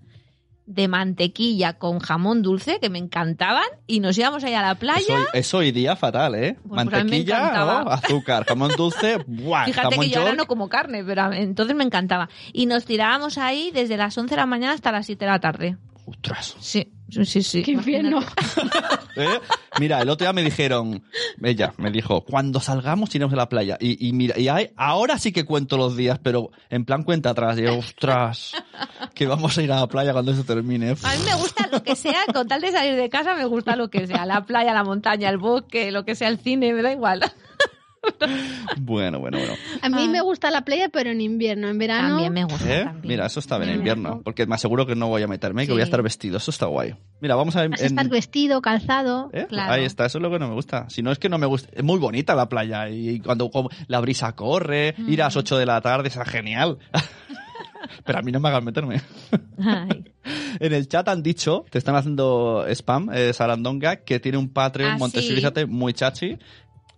de 0.65 0.87
mantequilla 0.87 1.73
con 1.73 1.99
jamón 1.99 2.41
dulce, 2.41 2.79
que 2.79 2.89
me 2.89 2.97
encantaban, 2.97 3.65
y 3.85 3.99
nos 3.99 4.17
íbamos 4.17 4.43
ahí 4.43 4.53
a 4.53 4.61
la 4.61 4.75
playa. 4.75 5.19
Eso, 5.19 5.33
eso 5.33 5.57
hoy 5.57 5.71
día 5.71 5.95
fatal, 5.95 6.35
¿eh? 6.35 6.57
Pues 6.67 6.85
Mantequilla. 6.85 7.51
¿no? 7.51 7.89
azúcar, 7.89 8.45
jamón 8.45 8.71
dulce, 8.77 9.17
¡buah! 9.27 9.65
Fíjate 9.65 9.89
jamón 9.89 10.05
que 10.05 10.11
yo 10.11 10.21
ahora 10.21 10.35
no 10.35 10.45
como 10.45 10.69
carne, 10.69 11.03
pero 11.03 11.33
entonces 11.33 11.75
me 11.75 11.83
encantaba. 11.83 12.29
Y 12.53 12.65
nos 12.65 12.85
tirábamos 12.85 13.37
ahí 13.37 13.71
desde 13.71 13.97
las 13.97 14.17
11 14.17 14.33
de 14.33 14.41
la 14.41 14.45
mañana 14.45 14.73
hasta 14.73 14.91
las 14.91 15.05
7 15.05 15.25
de 15.25 15.31
la 15.31 15.39
tarde. 15.39 15.77
Ostras. 16.05 16.55
Sí, 16.59 16.91
sí, 17.09 17.41
sí. 17.43 17.63
¡Qué 17.63 17.71
infierno! 17.71 18.19
¿Eh? 19.15 19.39
Mira, 19.79 20.01
el 20.01 20.09
otro 20.09 20.25
día 20.25 20.33
me 20.33 20.43
dijeron, 20.43 21.03
ella 21.41 21.73
me 21.77 21.91
dijo, 21.91 22.23
cuando 22.25 22.59
salgamos 22.59 23.13
iremos 23.15 23.33
a 23.33 23.37
la 23.37 23.49
playa. 23.49 23.77
Y, 23.79 24.07
y 24.07 24.13
mira, 24.13 24.37
y 24.37 24.47
hay- 24.47 24.71
ahora 24.75 25.17
sí 25.17 25.31
que 25.31 25.45
cuento 25.45 25.77
los 25.77 25.95
días, 25.95 26.19
pero 26.21 26.49
en 26.69 26.85
plan 26.85 27.03
cuenta 27.03 27.29
atrás. 27.31 27.57
Y 27.57 27.63
yo, 27.63 27.77
ostras, 27.77 28.51
que 29.13 29.25
vamos 29.27 29.57
a 29.57 29.61
ir 29.63 29.71
a 29.71 29.79
la 29.79 29.87
playa 29.87 30.13
cuando 30.13 30.31
eso 30.31 30.43
termine. 30.43 30.91
A 30.91 30.93
mí 30.93 31.23
me 31.25 31.35
gusta 31.35 31.67
lo 31.71 31.81
que 31.83 31.95
sea, 31.95 32.19
con 32.33 32.47
tal 32.47 32.61
de 32.61 32.71
salir 32.71 32.95
de 32.95 33.09
casa 33.09 33.35
me 33.35 33.45
gusta 33.45 33.75
lo 33.75 33.89
que 33.89 34.05
sea. 34.07 34.25
La 34.25 34.45
playa, 34.45 34.73
la 34.73 34.83
montaña, 34.83 35.29
el 35.29 35.37
bosque, 35.37 35.91
lo 35.91 36.05
que 36.05 36.15
sea, 36.15 36.27
el 36.27 36.37
cine, 36.39 36.73
me 36.73 36.81
da 36.81 36.91
igual. 36.91 37.21
Bueno, 38.77 39.19
bueno, 39.19 39.37
bueno. 39.37 39.53
A 39.81 39.89
mí 39.89 40.03
Ah. 40.05 40.09
me 40.09 40.21
gusta 40.21 40.51
la 40.51 40.61
playa, 40.65 40.89
pero 40.89 41.11
en 41.11 41.21
invierno. 41.21 41.69
En 41.69 41.77
verano. 41.77 42.09
También 42.09 42.33
me 42.33 42.43
gusta. 42.43 42.65
¿Eh? 42.81 42.83
también. 42.83 43.07
Mira, 43.07 43.25
eso 43.25 43.39
está 43.39 43.57
bien 43.57 43.69
en 43.71 43.77
invierno, 43.77 44.21
porque 44.23 44.45
me 44.45 44.55
aseguro 44.55 44.85
que 44.85 44.95
no 44.95 45.07
voy 45.07 45.21
a 45.23 45.27
meterme, 45.27 45.65
que 45.65 45.71
voy 45.71 45.81
a 45.81 45.85
Sí. 45.85 45.89
estar 45.89 46.01
vestido. 46.01 46.37
Eso 46.37 46.51
está 46.51 46.65
guay. 46.65 46.95
Mira, 47.21 47.35
vamos 47.35 47.55
a 47.55 47.61
a 47.61 47.65
estar 47.65 48.09
vestido, 48.09 48.61
calzado. 48.61 49.29
¿Eh? 49.33 49.45
Claro. 49.47 49.71
Ahí 49.73 49.85
está, 49.85 50.05
eso 50.05 50.17
es 50.17 50.21
lo 50.21 50.29
que 50.31 50.39
no 50.39 50.47
me 50.49 50.53
gusta. 50.55 50.89
Si 50.89 51.01
no 51.01 51.11
es 51.11 51.19
que 51.19 51.29
no 51.29 51.37
me 51.37 51.45
gusta. 51.45 51.69
Es 51.73 51.83
muy 51.83 51.99
bonita 51.99 52.35
la 52.35 52.49
playa 52.49 52.89
y 52.89 53.19
cuando 53.19 53.49
la 53.87 53.99
brisa 54.01 54.33
corre, 54.35 54.95
ir 55.07 55.21
a 55.21 55.25
las 55.25 55.37
8 55.37 55.57
de 55.57 55.65
la 55.65 55.79
tarde, 55.81 56.09
está 56.09 56.25
genial. 56.25 56.77
Pero 58.05 58.19
a 58.19 58.21
mí 58.21 58.31
no 58.31 58.39
me 58.39 58.49
hagan 58.49 58.63
meterme. 58.65 59.01
Ay. 59.63 60.05
En 60.59 60.73
el 60.73 60.87
chat 60.87 61.07
han 61.09 61.21
dicho, 61.21 61.65
te 61.69 61.77
están 61.77 61.95
haciendo 61.95 62.65
spam, 62.69 63.09
eh, 63.13 63.33
Sarandonga, 63.33 63.97
que 63.97 64.19
tiene 64.19 64.37
un 64.37 64.49
Patreon 64.49 64.93
Ah, 64.93 65.65
muy 65.67 65.93
chachi. 65.93 66.37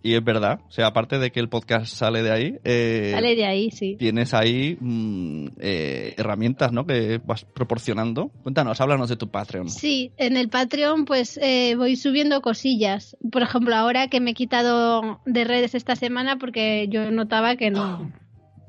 Y 0.06 0.14
es 0.14 0.22
verdad. 0.22 0.60
O 0.68 0.70
sea, 0.70 0.86
aparte 0.86 1.18
de 1.18 1.32
que 1.32 1.40
el 1.40 1.48
podcast 1.48 1.92
sale 1.92 2.22
de 2.22 2.30
ahí, 2.30 2.58
eh, 2.62 3.10
Sale 3.12 3.34
de 3.34 3.44
ahí, 3.44 3.72
sí. 3.72 3.96
tienes 3.98 4.34
ahí 4.34 4.78
mm, 4.80 5.48
eh, 5.58 6.14
herramientas, 6.16 6.70
¿no? 6.70 6.86
Que 6.86 7.20
vas 7.26 7.44
proporcionando. 7.44 8.28
Cuéntanos, 8.44 8.80
háblanos 8.80 9.08
de 9.08 9.16
tu 9.16 9.32
Patreon. 9.32 9.68
Sí, 9.68 10.12
en 10.16 10.36
el 10.36 10.48
Patreon 10.48 11.06
pues 11.06 11.40
eh, 11.42 11.74
voy 11.74 11.96
subiendo 11.96 12.40
cosillas. 12.40 13.16
Por 13.32 13.42
ejemplo, 13.42 13.74
ahora 13.74 14.06
que 14.06 14.20
me 14.20 14.30
he 14.30 14.34
quitado 14.34 15.20
de 15.26 15.42
redes 15.42 15.74
esta 15.74 15.96
semana 15.96 16.36
porque 16.38 16.86
yo 16.88 17.10
notaba 17.10 17.56
que 17.56 17.72
no, 17.72 18.12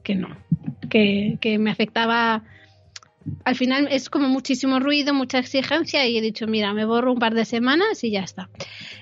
que 0.04 0.16
no, 0.16 0.30
que, 0.90 1.38
que 1.40 1.60
me 1.60 1.70
afectaba. 1.70 2.46
Al 3.46 3.56
final 3.56 3.88
es 3.92 4.10
como 4.10 4.28
muchísimo 4.28 4.80
ruido, 4.80 5.14
mucha 5.14 5.40
exigencia 5.40 6.06
y 6.08 6.18
he 6.18 6.22
dicho, 6.22 6.48
mira, 6.48 6.74
me 6.74 6.86
borro 6.86 7.14
un 7.14 7.20
par 7.20 7.34
de 7.34 7.46
semanas 7.46 8.04
y 8.04 8.12
ya 8.12 8.22
está. 8.22 8.50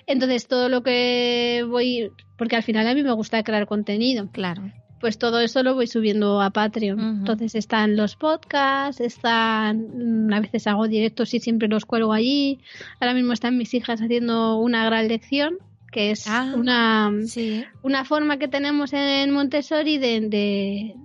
Entonces 0.08 0.48
todo 0.48 0.70
lo 0.70 0.84
que 0.84 1.66
voy, 1.68 2.12
porque 2.38 2.56
al 2.56 2.64
final 2.64 2.88
a 2.88 2.94
mí 2.94 3.04
me 3.04 3.12
gusta 3.12 3.44
crear 3.44 3.66
contenido 3.66 4.30
Claro. 4.32 4.72
pues 5.02 5.18
todo 5.20 5.40
eso 5.40 5.62
lo 5.62 5.76
voy 5.76 5.88
subiendo 5.88 6.42
a 6.42 6.50
Patreon. 6.52 7.00
Entonces 7.20 7.54
están 7.56 7.96
los 7.96 8.16
podcasts, 8.16 9.02
están 9.02 10.28
mm, 10.28 10.34
a 10.34 10.40
veces 10.40 10.66
hago 10.68 10.88
directos 10.88 11.34
y 11.34 11.40
siempre 11.40 11.68
los 11.68 11.86
cuelgo 11.86 12.14
allí. 12.14 12.60
Ahora 13.00 13.14
mismo 13.14 13.34
están 13.34 13.58
mis 13.58 13.74
hijas 13.74 14.02
haciendo 14.02 14.58
una 14.58 14.86
gran 14.86 15.08
lección, 15.08 15.58
que 15.92 16.12
es 16.12 16.26
Ah. 16.28 16.54
una, 16.56 17.12
Sí. 17.26 17.64
una 17.84 18.04
forma 18.06 18.38
que 18.40 18.48
tenemos 18.48 18.94
en 18.94 19.32
Montessori 19.32 19.98
de, 19.98 20.22
de- 20.22 20.96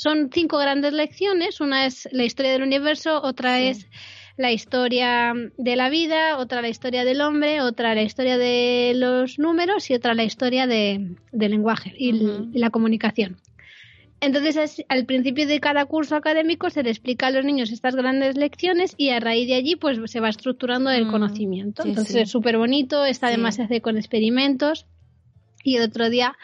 son 0.00 0.30
cinco 0.32 0.56
grandes 0.58 0.92
lecciones. 0.94 1.60
Una 1.60 1.84
es 1.86 2.08
la 2.12 2.24
historia 2.24 2.52
del 2.52 2.62
universo, 2.62 3.20
otra 3.22 3.58
Sí. 3.58 3.66
es 3.68 3.86
la 4.36 4.50
historia 4.52 5.34
de 5.58 5.76
la 5.76 5.90
vida, 5.90 6.38
otra 6.38 6.62
la 6.62 6.68
historia 6.70 7.04
del 7.04 7.20
hombre, 7.20 7.60
otra 7.60 7.94
la 7.94 8.02
historia 8.02 8.38
de 8.38 8.92
los 8.96 9.38
números 9.38 9.90
y 9.90 9.94
otra 9.94 10.14
la 10.14 10.24
historia 10.24 10.66
de, 10.66 11.14
del 11.32 11.50
lenguaje 11.50 11.92
y, 11.98 12.12
la 12.54 12.70
comunicación. 12.70 13.36
Entonces, 14.22 14.56
es- 14.56 14.84
al 14.88 15.04
principio 15.06 15.46
de 15.46 15.60
cada 15.60 15.84
curso 15.86 16.14
académico 16.16 16.70
se 16.70 16.82
le 16.82 16.90
explica 16.90 17.26
a 17.26 17.30
los 17.30 17.44
niños 17.44 17.70
estas 17.70 17.96
grandes 17.96 18.36
lecciones 18.36 18.94
y 18.96 19.10
a 19.10 19.20
raíz 19.20 19.46
de 19.48 19.54
allí 19.54 19.76
pues 19.76 19.98
se 20.10 20.20
va 20.20 20.28
estructurando 20.30 20.90
el 20.90 21.06
Mm, 21.06 21.10
conocimiento. 21.10 21.82
sí, 21.82 21.88
Entonces 21.90 22.12
sí. 22.14 22.20
es 22.20 22.30
súper 22.30 22.56
bonito, 22.58 23.04
esta 23.04 23.28
Sí. 23.28 23.34
además 23.34 23.56
se 23.56 23.62
hace 23.64 23.80
con 23.82 23.96
experimentos 23.98 24.86
y 25.64 25.76
el 25.76 25.82
otro 25.84 26.08
día 26.10 26.36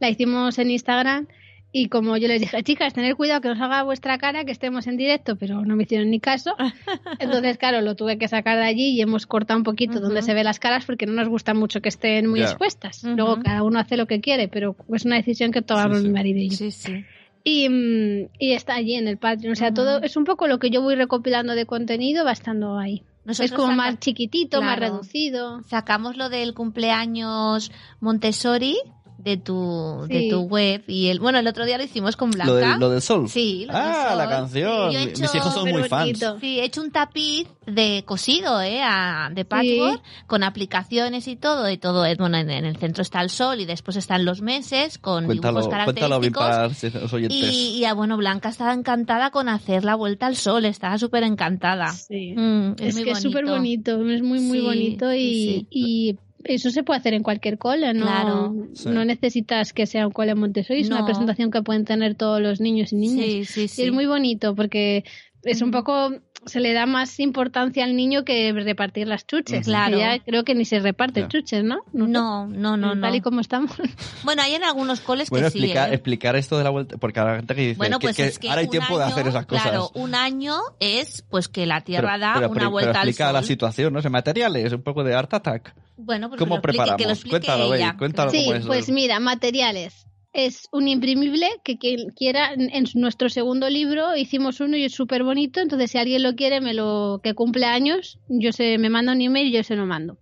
la 0.00 0.08
hicimos 0.10 0.58
en 0.58 0.70
Instagram 0.70 1.26
y 1.72 1.88
como 1.88 2.16
yo 2.18 2.28
les 2.28 2.40
dije, 2.40 2.62
chicas, 2.62 2.92
tener 2.92 3.16
cuidado 3.16 3.40
que 3.40 3.48
no 3.48 3.56
salga 3.56 3.82
vuestra 3.82 4.18
cara, 4.18 4.44
que 4.44 4.52
estemos 4.52 4.86
en 4.86 4.96
directo, 4.98 5.36
pero 5.36 5.64
no 5.64 5.74
me 5.74 5.84
hicieron 5.84 6.10
ni 6.10 6.20
caso. 6.20 6.54
Entonces, 7.18 7.56
claro, 7.58 7.80
lo 7.80 7.96
tuve 7.96 8.18
que 8.18 8.28
sacar 8.28 8.58
de 8.58 8.64
allí 8.64 8.90
y 8.90 9.00
hemos 9.00 9.26
cortado 9.26 9.58
un 9.58 9.64
poquito 9.64 9.98
donde 10.00 10.22
se 10.22 10.34
ve 10.34 10.44
las 10.44 10.58
caras 10.60 10.84
porque 10.84 11.06
no 11.06 11.12
nos 11.14 11.28
gusta 11.28 11.54
mucho 11.54 11.80
que 11.80 11.88
estén 11.88 12.26
muy 12.28 12.40
Ya. 12.40 12.46
expuestas. 12.46 13.02
Luego 13.04 13.40
cada 13.42 13.62
uno 13.62 13.78
hace 13.78 13.96
lo 13.96 14.06
que 14.06 14.20
quiere, 14.20 14.48
pero 14.48 14.76
es 14.94 15.04
una 15.04 15.16
decisión 15.16 15.50
que 15.50 15.62
tomamos 15.62 15.98
Sí, 15.98 16.02
sí. 16.02 16.08
mi 16.08 16.14
marido 16.14 16.38
y 16.40 16.48
yo. 16.50 16.56
Sí, 16.56 16.70
sí. 16.70 17.04
Y, 17.44 17.68
mm, 17.68 18.28
y 18.38 18.52
está 18.52 18.74
allí 18.74 18.94
en 18.94 19.08
el 19.08 19.16
Patreon. 19.18 19.52
O 19.52 19.56
sea, 19.56 19.72
todo 19.74 20.00
es 20.02 20.16
un 20.16 20.24
poco 20.24 20.46
lo 20.46 20.58
que 20.58 20.70
yo 20.70 20.80
voy 20.82 20.94
recopilando 20.94 21.54
de 21.54 21.66
contenido, 21.66 22.24
va 22.24 22.32
estando 22.32 22.78
ahí. 22.78 23.02
Nosotros 23.24 23.50
es 23.50 23.56
como 23.56 23.68
saca- 23.68 23.76
más 23.76 23.98
chiquitito, 24.00 24.62
más 24.62 24.78
reducido. 24.78 25.62
Sacamos 25.64 26.16
lo 26.16 26.28
del 26.28 26.54
cumpleaños 26.54 27.72
Montessori 28.00 28.76
de 29.22 29.36
tu, 29.36 30.04
de 30.08 30.28
tu 30.30 30.40
web 30.42 30.82
y 30.88 31.08
el 31.08 31.20
bueno 31.20 31.38
el 31.38 31.46
otro 31.46 31.64
día 31.64 31.78
lo 31.78 31.84
hicimos 31.84 32.16
con 32.16 32.30
Blanca. 32.32 32.50
Lo 32.52 32.56
del, 32.56 32.78
lo 32.80 32.90
del 32.90 33.00
sol. 33.02 33.28
Sí, 33.28 33.66
lo 33.66 33.72
del 33.72 33.82
Ah, 33.82 34.06
sol. 34.10 34.18
la 34.18 34.28
canción. 34.28 34.90
Yo 34.92 34.98
he 34.98 35.06
Mis 35.06 35.20
hecho- 35.20 35.36
hijos 35.36 35.54
son 35.54 35.70
muy 35.70 35.84
fans. 35.84 36.06
bonito. 36.20 36.40
Sí, 36.40 36.58
he 36.58 36.64
hecho 36.64 36.82
un 36.82 36.90
tapiz 36.90 37.46
de 37.66 38.02
cosido, 38.04 38.60
¿eh? 38.60 38.80
A- 38.82 39.30
de 39.32 39.44
patchwork, 39.44 40.02
con 40.26 40.42
aplicaciones 40.42 41.28
y 41.28 41.36
todo, 41.36 41.70
y 41.70 41.76
todo. 41.78 42.04
Bueno, 42.18 42.36
en, 42.36 42.50
en 42.50 42.64
el 42.64 42.76
centro 42.78 43.02
está 43.02 43.20
el 43.22 43.30
sol 43.30 43.60
y 43.60 43.64
después 43.64 43.96
están 43.96 44.24
los 44.24 44.40
meses 44.42 44.98
con 44.98 45.26
Cuéntalo, 45.26 45.60
dibujos 45.60 45.84
cuéntalo 45.84 46.18
bien 46.20 46.32
característicos. 46.32 47.02
los 47.02 47.12
oyentes. 47.12 47.38
y, 47.52 47.78
y, 47.78 47.84
ah, 47.84 47.94
bueno, 47.94 48.16
Blanca 48.16 48.48
estaba 48.48 48.72
encantada 48.74 49.30
con 49.30 49.48
hacer 49.48 49.84
la 49.84 49.94
vuelta 49.94 50.26
al 50.26 50.34
sol, 50.36 50.64
estaba 50.64 50.98
súper 50.98 51.22
encantada. 51.22 51.88
Sí. 51.92 52.34
Mm, 52.36 52.72
Es, 52.80 52.94
muy 52.96 53.04
que 53.04 53.10
es 53.12 53.20
súper 53.22 53.46
bonito, 53.46 53.92
es 54.10 54.22
muy, 54.22 54.40
muy 54.40 54.58
Sí, 54.58 54.64
bonito 54.64 55.12
y, 55.14 55.18
sí, 55.18 55.58
sí. 55.60 55.66
y 55.70 56.18
eso 56.44 56.70
se 56.70 56.82
puede 56.82 56.98
hacer 57.00 57.14
en 57.14 57.22
cualquier 57.22 57.58
cole, 57.58 57.92
¿no? 57.94 58.02
Claro. 58.06 58.54
Sí. 58.74 58.88
No 58.88 59.04
necesitas 59.04 59.72
que 59.72 59.86
sea 59.86 60.06
un 60.06 60.12
cole 60.12 60.34
Montessori, 60.34 60.80
es 60.80 60.90
No. 60.90 60.96
una 60.96 61.04
presentación 61.06 61.50
que 61.50 61.62
pueden 61.62 61.84
tener 61.84 62.14
todos 62.14 62.40
los 62.40 62.60
niños 62.60 62.92
y 62.92 62.96
niñas. 62.96 63.26
Sí, 63.26 63.44
sí, 63.44 63.60
Y 63.62 63.68
sí. 63.68 63.82
es 63.84 63.92
muy 63.92 64.06
bonito 64.06 64.54
porque 64.54 65.04
es 65.44 65.62
un 65.62 65.70
poco 65.70 66.10
se 66.46 66.60
le 66.60 66.72
da 66.72 66.86
más 66.86 67.20
importancia 67.20 67.84
al 67.84 67.94
niño 67.96 68.24
que 68.24 68.52
repartir 68.52 69.06
las 69.08 69.26
chuches. 69.26 69.64
Claro. 69.66 69.92
Que 69.96 70.02
ya 70.02 70.18
creo 70.18 70.44
que 70.44 70.54
ni 70.54 70.64
se 70.64 70.80
reparten 70.80 71.24
Ya. 71.24 71.28
chuches, 71.28 71.62
¿no? 71.64 71.80
No, 71.92 72.06
no, 72.06 72.46
no, 72.48 72.76
no. 72.76 73.00
Tal 73.00 73.14
y 73.14 73.20
como 73.20 73.40
estamos. 73.40 73.70
Bueno, 74.24 74.42
hay 74.42 74.54
en 74.54 74.64
algunos 74.64 75.00
coles 75.00 75.30
Bueno, 75.30 75.46
que 75.48 75.52
sí, 75.52 75.58
explicar, 75.58 75.90
¿eh? 75.90 75.94
explicar 75.94 76.36
esto 76.36 76.56
de 76.58 76.64
la 76.64 76.70
vuelta, 76.70 76.96
porque 76.96 77.20
a 77.20 77.24
la 77.24 77.36
gente 77.36 77.54
que 77.54 77.60
dice 77.62 77.74
Bueno, 77.76 77.98
que- 77.98 78.06
pues 78.08 78.16
que 78.16 78.26
es 78.26 78.38
que 78.38 78.48
ahora 78.48 78.60
hay 78.62 78.68
tiempo 78.68 78.96
de 78.98 79.04
año, 79.04 79.12
hacer 79.12 79.26
esas 79.28 79.46
cosas. 79.46 79.62
Claro, 79.64 79.90
un 79.94 80.14
año 80.14 80.56
es 80.80 81.24
pues 81.30 81.48
que 81.48 81.66
la 81.66 81.80
Tierra 81.82 82.12
Pero- 82.14 82.20
da 82.20 82.34
pero- 82.34 82.48
una 82.50 82.58
pero- 82.58 82.70
vuelta 82.70 82.90
pero 82.92 83.00
al 83.02 83.08
explica 83.08 83.26
sol. 83.28 83.34
la 83.34 83.42
situación, 83.42 83.92
no 83.92 84.02
sé, 84.02 84.10
materiales, 84.10 84.72
un 84.72 84.82
poco 84.82 85.02
de 85.04 85.14
Art 85.14 85.32
Attack. 85.34 85.74
Bueno, 85.96 86.28
pues 86.28 86.38
¿Cómo 86.38 86.60
que 86.60 86.72
lo 86.72 86.72
explique, 86.72 86.96
que 86.96 87.08
lo 87.08 87.14
preparamos? 87.16 87.24
Cuéntalo, 87.30 87.74
ella. 87.74 87.96
cuéntalo. 87.98 88.30
Sí, 88.30 88.44
cómo 88.44 88.54
es 88.56 88.66
pues 88.66 88.88
mira, 88.90 89.20
materiales. 89.20 90.06
Es 90.32 90.68
un 90.72 90.88
imprimible 90.88 91.46
que 91.62 91.76
quien 91.76 92.10
quiera, 92.10 92.54
en 92.54 92.84
nuestro 92.94 93.28
segundo 93.28 93.68
libro 93.68 94.16
hicimos 94.16 94.60
uno 94.60 94.76
y 94.76 94.84
es 94.84 94.94
súper 94.94 95.24
bonito, 95.24 95.60
entonces 95.60 95.90
si 95.90 95.98
alguien 95.98 96.22
lo 96.22 96.34
quiere, 96.34 96.60
me 96.60 96.72
lo 96.72 97.20
que 97.22 97.34
cumple 97.34 97.66
años, 97.66 98.18
yo 98.28 98.52
se 98.52 98.78
me 98.78 98.88
manda 98.88 99.12
un 99.12 99.20
email 99.20 99.48
y 99.48 99.52
yo 99.52 99.62
se 99.62 99.76
lo 99.76 99.84
mando. 99.84 100.16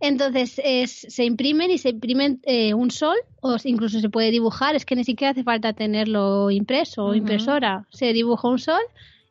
Entonces 0.00 0.60
es, 0.64 1.06
se 1.08 1.24
imprimen 1.24 1.70
y 1.70 1.78
se 1.78 1.90
imprimen 1.90 2.40
eh, 2.44 2.72
un 2.72 2.90
sol 2.90 3.16
o 3.42 3.56
incluso 3.64 4.00
se 4.00 4.08
puede 4.08 4.30
dibujar, 4.30 4.76
es 4.76 4.86
que 4.86 4.96
ni 4.96 5.04
siquiera 5.04 5.32
hace 5.32 5.44
falta 5.44 5.72
tenerlo 5.72 6.50
impreso 6.50 7.04
o 7.04 7.14
impresora, 7.14 7.86
se 7.90 8.12
dibuja 8.12 8.48
un 8.48 8.58
sol 8.58 8.82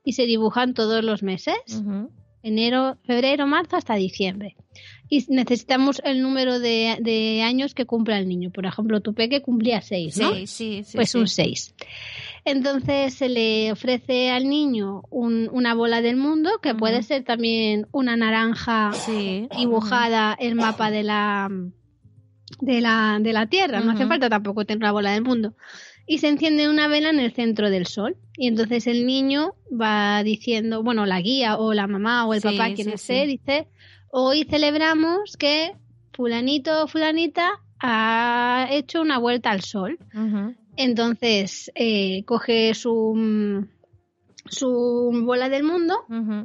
y 0.04 0.14
se 0.14 0.26
dibujan 0.26 0.74
todos 0.74 1.04
los 1.04 1.24
meses 1.24 1.56
enero, 2.48 2.98
febrero, 3.06 3.46
marzo 3.46 3.76
hasta 3.76 3.96
diciembre. 3.96 4.56
Y 5.10 5.26
necesitamos 5.30 6.02
el 6.04 6.22
número 6.22 6.60
de, 6.60 6.98
de 7.02 7.42
años 7.42 7.74
que 7.74 7.86
cumpla 7.86 8.18
el 8.20 8.28
niño. 8.28 8.52
Por 8.52 8.66
ejemplo, 8.66 9.00
tu 9.02 9.14
peque 9.14 9.42
cumplía 9.42 9.82
seis, 9.82 10.18
¿no? 10.18 10.34
Sí, 10.36 10.48
sí, 10.48 10.84
sí. 10.84 10.98
pues 10.98 11.12
sí. 11.12 11.18
un 11.18 11.28
6. 11.28 11.76
Entonces 12.46 13.14
se 13.14 13.30
le 13.30 13.72
ofrece 13.72 14.30
al 14.32 14.48
niño 14.48 15.04
un- 15.10 15.50
una 15.52 15.74
bola 15.74 16.02
del 16.02 16.16
mundo, 16.18 16.60
que 16.62 16.76
puede 16.76 17.04
ser 17.04 17.24
también 17.24 17.88
una 17.92 18.16
naranja 18.16 18.92
Sí. 18.94 19.48
dibujada 19.58 20.36
el 20.40 20.56
mapa 20.56 20.92
de 20.92 21.04
la 21.04 21.50
de 22.62 22.82
la, 22.82 23.20
de 23.22 23.34
la 23.34 23.48
Tierra. 23.48 23.82
No 23.82 23.92
hace 23.92 24.08
falta 24.08 24.30
tampoco 24.30 24.66
tener 24.66 24.82
la 24.84 24.92
bola 24.94 25.12
del 25.12 25.24
mundo. 25.24 25.54
Y 26.08 26.20
se 26.20 26.30
enciende 26.30 26.70
una 26.70 26.88
vela 26.88 27.10
en 27.10 27.20
el 27.20 27.34
centro 27.34 27.70
del 27.70 27.86
sol. 27.86 28.16
Y 28.38 28.48
entonces 28.48 28.88
el 28.88 29.06
niño 29.06 29.56
va 29.70 30.24
diciendo, 30.24 30.82
bueno, 30.82 31.06
la 31.06 31.20
guía 31.22 31.58
o 31.58 31.74
la 31.74 31.86
mamá 31.88 32.26
o 32.26 32.34
el 32.34 32.42
papá, 32.42 32.74
quien 32.74 32.90
esté, 32.90 33.26
dice, 33.26 33.68
hoy 34.12 34.44
celebramos 34.46 35.38
que 35.38 35.74
fulanito 36.14 36.84
o 36.84 36.88
fulanita 36.88 37.62
ha 37.80 38.68
hecho 38.72 39.02
una 39.02 39.18
vuelta 39.20 39.52
al 39.52 39.62
sol. 39.62 40.00
Entonces 40.76 41.72
eh, 41.76 42.24
coge 42.26 42.74
su, 42.74 43.68
su 44.50 45.12
bola 45.26 45.50
del 45.50 45.64
mundo. 45.64 45.96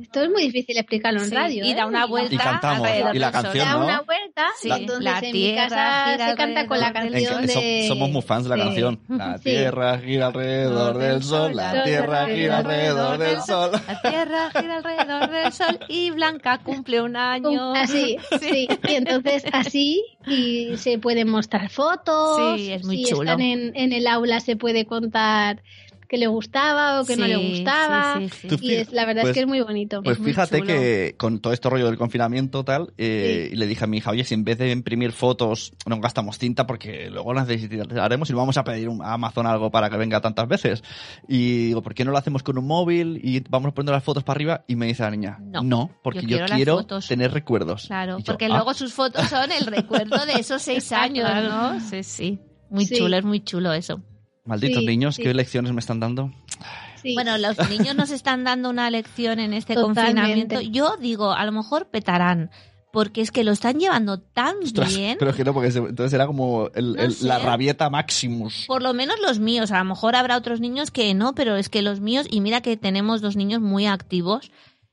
Esto 0.03 0.23
es 0.23 0.31
muy 0.31 0.43
difícil 0.43 0.77
explicarlo 0.79 1.21
en 1.21 1.29
Sí, 1.29 1.35
radio. 1.35 1.65
y 1.65 1.71
¿eh? 1.71 1.75
da 1.75 1.87
una 1.87 2.07
vuelta 2.07 2.35
Y 2.35 2.39
cantamos, 2.39 2.87
alrededor 2.87 3.17
y 3.17 3.19
la 3.19 3.33
canción, 3.33 3.67
da 3.67 3.73
¿no? 3.75 3.85
una 3.85 4.01
vuelta 4.03 4.47
Sí, 4.61 4.69
y 4.69 4.73
entonces 4.73 5.05
la 5.05 5.19
en 5.19 5.25
mi 5.27 5.33
tierra 5.33 5.69
casa 5.69 6.05
gira 6.13 6.31
se 6.31 6.37
canta 6.37 6.67
con 6.67 6.81
la 6.81 6.93
canción 6.93 7.47
de 7.47 7.85
somos 7.89 8.11
muy 8.11 8.23
fans 8.23 8.45
de 8.45 8.57
la 8.57 8.65
canción. 8.65 9.01
La 9.09 9.39
tierra 9.39 9.99
gira 9.99 10.27
alrededor 10.29 10.99
del 10.99 11.23
sol, 11.23 11.55
la 11.55 11.85
tierra 11.85 12.27
gira 12.27 12.59
alrededor 12.59 13.19
del 13.19 13.41
sol. 13.43 13.71
La 13.87 14.01
tierra 14.03 14.51
gira 14.51 14.77
alrededor 14.77 15.31
del 15.31 15.53
sol 15.53 15.79
y 15.89 16.11
Blanca 16.11 16.59
cumple 16.59 17.01
un 17.01 17.17
año. 17.17 17.73
así 17.75 18.17
sí 18.41 18.69
y 18.89 18.95
entonces 18.95 19.45
así 19.53 20.05
y 20.27 20.77
se 20.77 20.99
pueden 20.99 21.29
mostrar 21.29 21.69
fotos 21.71 22.57
Sí, 22.57 22.73
es 22.73 22.85
muy 22.85 22.99
si 22.99 23.05
chulo. 23.05 23.23
están 23.23 23.41
en, 23.41 23.73
en 23.75 23.93
el 23.93 24.07
aula 24.07 24.41
se 24.41 24.57
puede 24.57 24.87
contar 24.87 25.63
que 26.13 26.19
le 26.19 26.27
gustaba 26.27 27.01
o 27.01 27.07
que 27.07 27.17
no 27.17 27.27
le 27.27 27.37
Sí, 27.39 27.49
gustaba 27.53 28.19
sí, 28.21 28.29
sí, 28.29 28.49
sí. 28.51 28.57
Y 28.61 28.75
es, 28.75 28.93
la 28.93 29.07
verdad 29.07 29.23
Pues- 29.23 29.31
es 29.31 29.35
que 29.35 29.41
es 29.41 29.47
muy 29.47 29.63
bonito 29.63 30.03
Pues 30.03 30.17
Es 30.19 30.21
muy 30.21 30.31
fíjate 30.31 30.59
chulo. 30.59 30.67
que 30.71 31.15
con 31.17 31.41
todo 31.41 31.55
este 31.55 31.71
rollo 31.71 31.87
del 31.87 31.97
confinamiento 31.97 32.65
tal, 32.65 32.93
eh, 32.99 33.51
le 33.55 33.67
dije 33.67 33.85
a 33.85 33.87
mi 33.87 33.97
hija, 33.97 34.11
oye, 34.11 34.23
si 34.25 34.35
en 34.35 34.45
vez 34.45 34.59
de 34.59 34.71
imprimir 34.73 35.13
fotos 35.13 35.73
no 35.87 35.99
gastamos 36.01 36.37
tinta 36.39 36.67
porque 36.67 37.09
luego 37.09 37.33
necesitaremos 37.33 38.29
y 38.29 38.35
vamos 38.35 38.59
a 38.59 38.65
pedir 38.65 38.91
a 39.03 39.15
Amazon 39.15 39.47
algo 39.47 39.71
para 39.71 39.89
que 39.89 39.97
venga 39.97 40.21
tantas 40.21 40.47
veces. 40.47 40.83
Y 41.29 41.69
digo, 41.69 41.81
¿por 41.83 41.95
qué 41.95 42.05
no 42.05 42.11
lo 42.11 42.19
hacemos 42.19 42.43
con 42.43 42.59
un 42.59 42.67
móvil 42.67 43.19
y 43.25 43.41
vamos 43.49 43.73
poniendo 43.73 43.93
las 43.93 44.05
fotos 44.05 44.23
para 44.23 44.37
arriba? 44.37 44.65
Y 44.69 44.77
me 44.77 44.85
dice 44.85 45.05
la 45.05 45.11
niña, 45.13 45.39
No, 45.41 45.91
porque 46.03 46.21
yo 46.21 46.29
yo 46.29 46.37
quiero 46.41 46.55
quiero, 46.57 46.75
las 46.77 46.83
fotos. 46.85 47.09
tener 47.09 47.33
recuerdos. 47.33 47.87
Claro, 47.87 48.19
yo, 48.19 48.25
porque 48.27 48.45
"Ah". 48.45 48.49
luego 48.51 48.75
sus 48.75 48.93
fotos 48.93 49.27
son 49.31 49.51
el 49.51 49.65
recuerdo 49.67 50.27
de 50.27 50.35
esos 50.35 50.61
seis 50.61 50.93
años, 50.93 51.27
¿no? 51.43 51.81
Sí, 51.81 52.03
sí. 52.03 52.39
Muy 52.69 52.85
Sí. 52.85 52.97
chulo, 52.97 53.17
es 53.17 53.25
muy 53.25 53.41
chulo 53.41 53.73
eso. 53.73 54.03
Malditos 54.45 54.81
Sí, 54.81 54.87
niños, 54.87 55.15
sí. 55.17 55.23
¿qué 55.23 55.35
lecciones 55.35 55.73
me 55.73 55.81
están 55.81 56.01
dando? 56.01 56.33
Sí. 57.03 57.15
Bueno, 57.15 57.37
los 57.39 57.57
niños 57.71 57.95
nos 57.97 58.11
están 58.11 58.45
dando 58.45 58.71
una 58.71 58.91
lección 58.91 59.39
en 59.41 59.53
este 59.55 59.75
Totalmente. 59.75 60.03
confinamiento. 60.13 60.61
Yo 60.61 60.97
digo, 60.97 61.33
a 61.33 61.45
lo 61.45 61.53
mejor 61.53 61.89
petarán, 61.91 62.51
porque 62.93 63.21
es 63.23 63.31
que 63.31 63.45
lo 63.45 63.53
están 63.53 63.79
llevando 63.79 64.21
tan 64.21 64.57
Ostras, 64.63 64.95
bien. 64.97 65.17
pero 65.19 65.31
es 65.31 65.37
que 65.37 65.45
no, 65.45 65.55
porque 65.55 65.69
entonces 65.71 66.13
era 66.13 66.27
como 66.27 66.69
el- 66.75 66.95
No 66.95 67.03
el- 67.03 67.13
sé. 67.15 67.27
la 67.27 67.39
rabieta 67.39 67.89
Maximus. 67.89 68.65
Por 68.67 68.83
lo 68.83 68.93
menos 68.95 69.17
los 69.21 69.39
míos, 69.39 69.71
a 69.73 69.79
lo 69.79 69.85
mejor 69.85 70.15
habrá 70.17 70.37
otros 70.37 70.61
niños 70.61 70.91
que 70.91 71.15
no, 71.15 71.35
pero 71.35 71.57
es 71.57 71.69
que 71.69 71.83
los 71.83 72.01
míos, 72.01 72.27
y 72.31 72.41
mira 72.41 72.61
que 72.61 72.77
tenemos 72.77 73.21
dos 73.23 73.37
niños 73.37 73.61
muy 73.61 73.87
activos, 73.87 74.51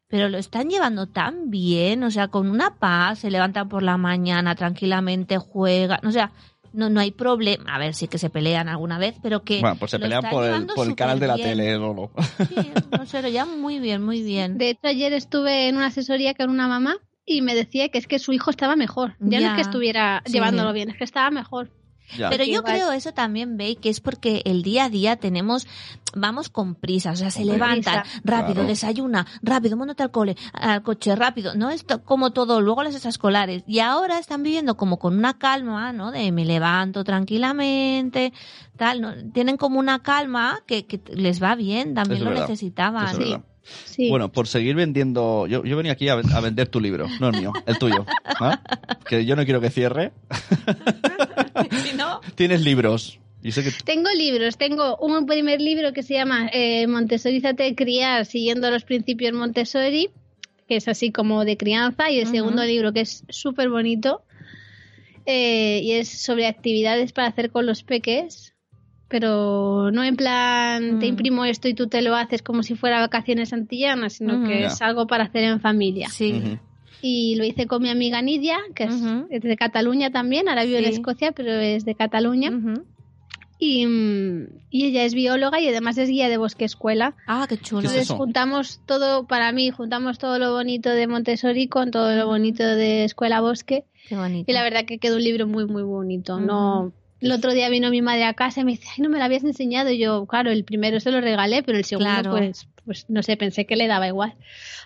pero 0.07 0.29
lo 0.29 0.37
están 0.37 0.69
llevando 0.69 1.07
tan 1.07 1.49
bien, 1.51 2.03
o 2.03 2.09
sea, 2.11 2.29
con 2.29 2.49
una 2.49 2.75
paz, 2.79 3.19
se 3.19 3.29
levantan 3.31 3.67
por 3.69 3.83
la 3.83 3.97
mañana 3.97 4.55
tranquilamente, 4.55 5.37
juegan, 5.37 5.99
o 6.05 6.11
sea, 6.11 6.31
no, 6.73 6.89
no 6.89 6.99
hay 6.99 7.11
problema. 7.11 7.73
A 7.73 7.77
ver, 7.79 7.93
sí 7.93 8.07
que 8.07 8.17
se 8.17 8.29
pelean 8.29 8.67
alguna 8.69 8.97
vez, 8.97 9.15
pero 9.21 9.43
que. 9.43 9.59
Bueno, 9.61 9.75
pues 9.77 9.91
se 9.91 9.99
pelean 9.99 10.23
por 10.29 10.43
el, 10.43 10.49
llevando 10.51 10.73
por 10.75 10.87
el 10.87 10.95
canal 10.95 11.19
de 11.19 11.27
la 11.27 11.35
tele, 11.37 11.77
Lolo. 11.77 12.11
Sí, 12.47 12.71
no 12.91 13.05
sé, 13.05 13.21
lo 13.21 13.29
llevan 13.29 13.59
muy 13.59 13.79
bien, 13.79 14.03
muy 14.03 14.21
bien. 14.21 14.57
De 14.57 14.69
hecho, 14.69 14.87
ayer 14.87 15.13
estuve 15.13 15.67
en 15.69 15.77
una 15.77 15.87
asesoría 15.87 16.33
con 16.33 16.49
una 16.49 16.67
mamá 16.67 16.97
y 17.25 17.41
me 17.41 17.53
decía 17.55 17.89
que 17.89 17.97
es 17.97 18.07
que 18.07 18.19
su 18.19 18.33
hijo 18.33 18.49
estaba 18.49 18.75
mejor. 18.75 19.15
Ya, 19.19 19.39
no 19.39 19.47
es 19.47 19.53
que 19.53 19.61
estuviera 19.61 20.21
Sí. 20.25 20.33
llevándolo 20.33 20.73
bien, 20.73 20.89
es 20.89 20.97
que 20.97 21.03
estaba 21.03 21.29
mejor. 21.31 21.71
Ya. 22.17 22.29
Pero 22.29 22.43
yo 22.43 22.53
Igual. 22.59 22.73
creo 22.73 22.91
eso 22.91 23.11
también, 23.13 23.57
ve 23.57 23.75
que 23.75 23.89
es 23.89 23.99
porque 23.99 24.41
el 24.45 24.63
día 24.63 24.85
a 24.85 24.89
día 24.89 25.15
tenemos, 25.17 25.67
vamos 26.15 26.49
con 26.49 26.75
prisa, 26.75 27.11
o 27.11 27.15
sea, 27.15 27.29
se 27.31 27.39
Con 27.43 27.53
levantan 27.53 28.01
prisa. 28.03 28.19
rápido, 28.23 28.53
Claro. 28.55 28.67
desayuna, 28.69 29.27
rápido, 29.41 29.77
móntate 29.77 30.03
al 30.03 30.11
cole, 30.11 30.35
al 30.53 30.81
coche, 30.83 31.15
rápido, 31.15 31.53
¿no? 31.55 31.69
Esto 31.69 32.03
como 32.03 32.31
todo, 32.31 32.61
luego 32.61 32.83
las 32.83 32.93
extraescolares. 32.93 33.63
Y 33.67 33.79
ahora 33.79 34.17
están 34.19 34.43
viviendo 34.43 34.75
como 34.77 34.97
con 34.99 35.17
una 35.17 35.37
calma, 35.37 35.93
¿no? 35.93 36.11
De 36.11 36.31
me 36.31 36.45
levanto 36.45 37.03
tranquilamente, 37.03 38.33
tal, 38.77 39.01
¿no? 39.01 39.13
Tienen 39.33 39.57
como 39.57 39.79
una 39.79 39.99
calma 40.01 40.61
que, 40.65 40.85
que 40.85 41.01
les 41.13 41.41
va 41.41 41.55
bien, 41.55 41.93
también 41.93 42.17
Eso 42.17 42.25
lo 42.25 42.31
es 42.31 42.35
verdad. 42.35 42.49
necesitaban. 42.49 43.05
Eso 43.05 43.21
es 43.21 43.29
verdad. 43.29 43.45
Sí. 43.63 44.09
Bueno, 44.09 44.31
por 44.31 44.47
seguir 44.47 44.75
vendiendo, 44.75 45.45
yo, 45.47 45.63
yo 45.63 45.77
venía 45.77 45.91
aquí 45.91 46.07
a, 46.09 46.15
ven- 46.15 46.31
a 46.31 46.39
vender 46.39 46.67
tu 46.69 46.79
libro, 46.79 47.07
no 47.19 47.29
el 47.29 47.37
mío, 47.39 47.53
el 47.65 47.77
tuyo. 47.77 48.05
¿ah? 48.25 48.61
Que 49.07 49.25
yo 49.25 49.35
no 49.35 49.43
quiero 49.45 49.61
que 49.61 49.69
cierre. 49.69 50.11
Si 51.83 51.95
no, 51.97 52.21
Tienes 52.35 52.61
libros. 52.61 53.19
Y 53.43 53.51
sé 53.51 53.63
que 53.63 53.71
Tengo 53.83 54.09
libros, 54.11 54.57
tengo 54.57 54.97
un 54.97 55.25
primer 55.25 55.61
libro 55.61 55.93
que 55.93 56.03
se 56.03 56.13
llama 56.13 56.49
eh, 56.53 56.87
Montessorízate 56.87 57.73
criar 57.75 58.25
siguiendo 58.25 58.69
los 58.71 58.83
principios 58.83 59.33
Montessori, 59.33 60.09
que 60.67 60.75
es 60.77 60.87
así 60.87 61.11
como 61.11 61.45
de 61.45 61.57
crianza, 61.57 62.11
y 62.11 62.19
el 62.19 62.27
segundo 62.27 62.63
libro 62.63 62.91
que 62.93 63.01
es 63.01 63.23
súper 63.29 63.69
bonito 63.69 64.23
eh, 65.25 65.81
y 65.83 65.91
es 65.93 66.09
sobre 66.09 66.47
actividades 66.47 67.11
para 67.13 67.27
hacer 67.29 67.49
con 67.51 67.65
los 67.65 67.83
peques, 67.83 68.53
pero 69.09 69.91
no 69.91 70.03
en 70.03 70.15
plan 70.15 70.99
te 70.99 71.05
Mm. 71.07 71.09
imprimo 71.09 71.43
esto 71.45 71.67
y 71.67 71.73
tú 71.73 71.87
te 71.87 72.01
lo 72.01 72.15
haces 72.15 72.41
como 72.41 72.63
si 72.63 72.75
fuera 72.75 72.99
vacaciones 73.01 73.51
antillanas, 73.51 74.13
sino 74.13 74.35
Ujú. 74.37 74.45
que 74.47 74.65
es 74.65 74.81
algo 74.81 75.07
para 75.07 75.25
hacer 75.25 75.43
en 75.43 75.59
familia. 75.59 76.07
sí. 76.09 76.57
Y 77.01 77.35
lo 77.37 77.45
hice 77.45 77.65
con 77.65 77.81
mi 77.81 77.89
amiga 77.89 78.21
Nidia, 78.21 78.57
que 78.75 78.83
es, 78.83 79.01
de 79.41 79.55
Cataluña 79.55 80.11
también, 80.11 80.49
ahora 80.49 80.65
vive 80.65 80.79
en. 80.79 80.85
Escocia, 80.85 81.31
pero 81.31 81.53
es 81.53 81.85
de 81.85 81.95
Cataluña. 81.95 82.51
Y, 83.57 83.85
mm, 83.85 84.47
y 84.69 84.85
ella 84.85 85.03
es 85.05 85.13
bióloga 85.13 85.59
y 85.61 85.67
además 85.69 85.97
es 85.97 86.09
guía 86.09 86.27
de 86.29 86.35
bosque 86.37 86.65
escuela. 86.65 87.15
Ah, 87.27 87.45
qué 87.47 87.57
chulo. 87.57 87.81
¿Qué 87.81 87.87
es 87.87 87.91
Entonces 87.93 88.03
eso? 88.09 88.17
juntamos 88.17 88.81
todo, 88.85 89.27
para 89.27 89.51
mí, 89.53 89.69
juntamos 89.69 90.17
todo 90.19 90.39
lo 90.39 90.51
bonito 90.53 90.89
de 90.89 91.07
Montessori 91.07 91.67
con 91.67 91.91
todo 91.91 92.13
lo 92.15 92.25
bonito 92.27 92.63
de 92.63 93.05
escuela 93.05 93.39
bosque. 93.41 93.85
Qué 94.09 94.15
bonito. 94.17 94.49
Y 94.51 94.53
la 94.53 94.63
verdad 94.63 94.85
que 94.85 94.97
quedó 94.97 95.15
un 95.17 95.23
libro 95.23 95.47
muy, 95.47 95.65
muy 95.67 95.83
bonito. 95.83 96.39
No, 96.39 96.91
el 97.21 97.31
otro 97.31 97.53
día 97.53 97.69
vino 97.69 97.89
mi 97.89 98.01
madre 98.01 98.23
a 98.25 98.33
casa 98.33 98.61
y 98.61 98.63
me 98.63 98.71
dice, 98.71 98.87
ay, 98.95 99.03
no 99.03 99.09
me 99.09 99.17
lo 99.17 99.23
habías 99.23 99.43
enseñado. 99.43 99.89
Y 99.89 99.97
yo, 99.99 100.25
claro, 100.25 100.51
el 100.51 100.63
primero 100.63 100.99
se 100.99 101.11
lo 101.11 101.21
regalé, 101.21 101.63
pero 101.63 101.77
el 101.77 101.85
segundo, 101.85 102.09
Claro. 102.11 102.31
pues, 102.31 102.67
pues 102.85 103.05
no 103.09 103.21
sé, 103.23 103.37
pensé 103.37 103.65
que 103.65 103.75
le 103.75 103.87
daba 103.87 104.07
igual. 104.07 104.35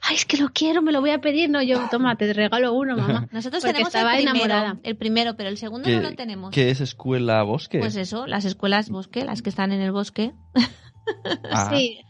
Ay, 0.01 0.15
es 0.15 0.25
que 0.25 0.37
lo 0.37 0.49
quiero, 0.49 0.81
me 0.81 0.91
lo 0.91 0.99
voy 0.99 1.11
a 1.11 1.21
pedir. 1.21 1.49
No, 1.49 1.61
yo, 1.61 1.79
toma, 1.89 2.15
te 2.17 2.31
regalo 2.33 2.73
uno, 2.73 2.97
mamá. 2.97 3.27
Nosotros 3.31 3.61
Porque 3.63 3.73
tenemos 3.73 3.93
estaba 3.95 4.17
el 4.17 4.23
primero, 4.25 4.45
enamorada. 4.45 4.79
el 4.83 4.95
primero, 4.97 5.35
pero 5.37 5.49
el 5.49 5.57
segundo 5.57 5.89
no 5.89 6.01
lo 6.01 6.13
tenemos. 6.13 6.51
¿Qué 6.51 6.69
es 6.69 6.81
escuela 6.81 7.41
bosque? 7.43 7.79
Pues 7.79 7.95
eso, 7.95 8.27
las 8.27 8.43
escuelas 8.45 8.89
bosque, 8.89 9.23
las 9.23 9.41
que 9.41 9.49
están 9.49 9.71
en 9.71 9.79
el 9.81 9.91
bosque. 9.91 10.31
Ah, 11.51 11.69
Sí. 11.71 12.01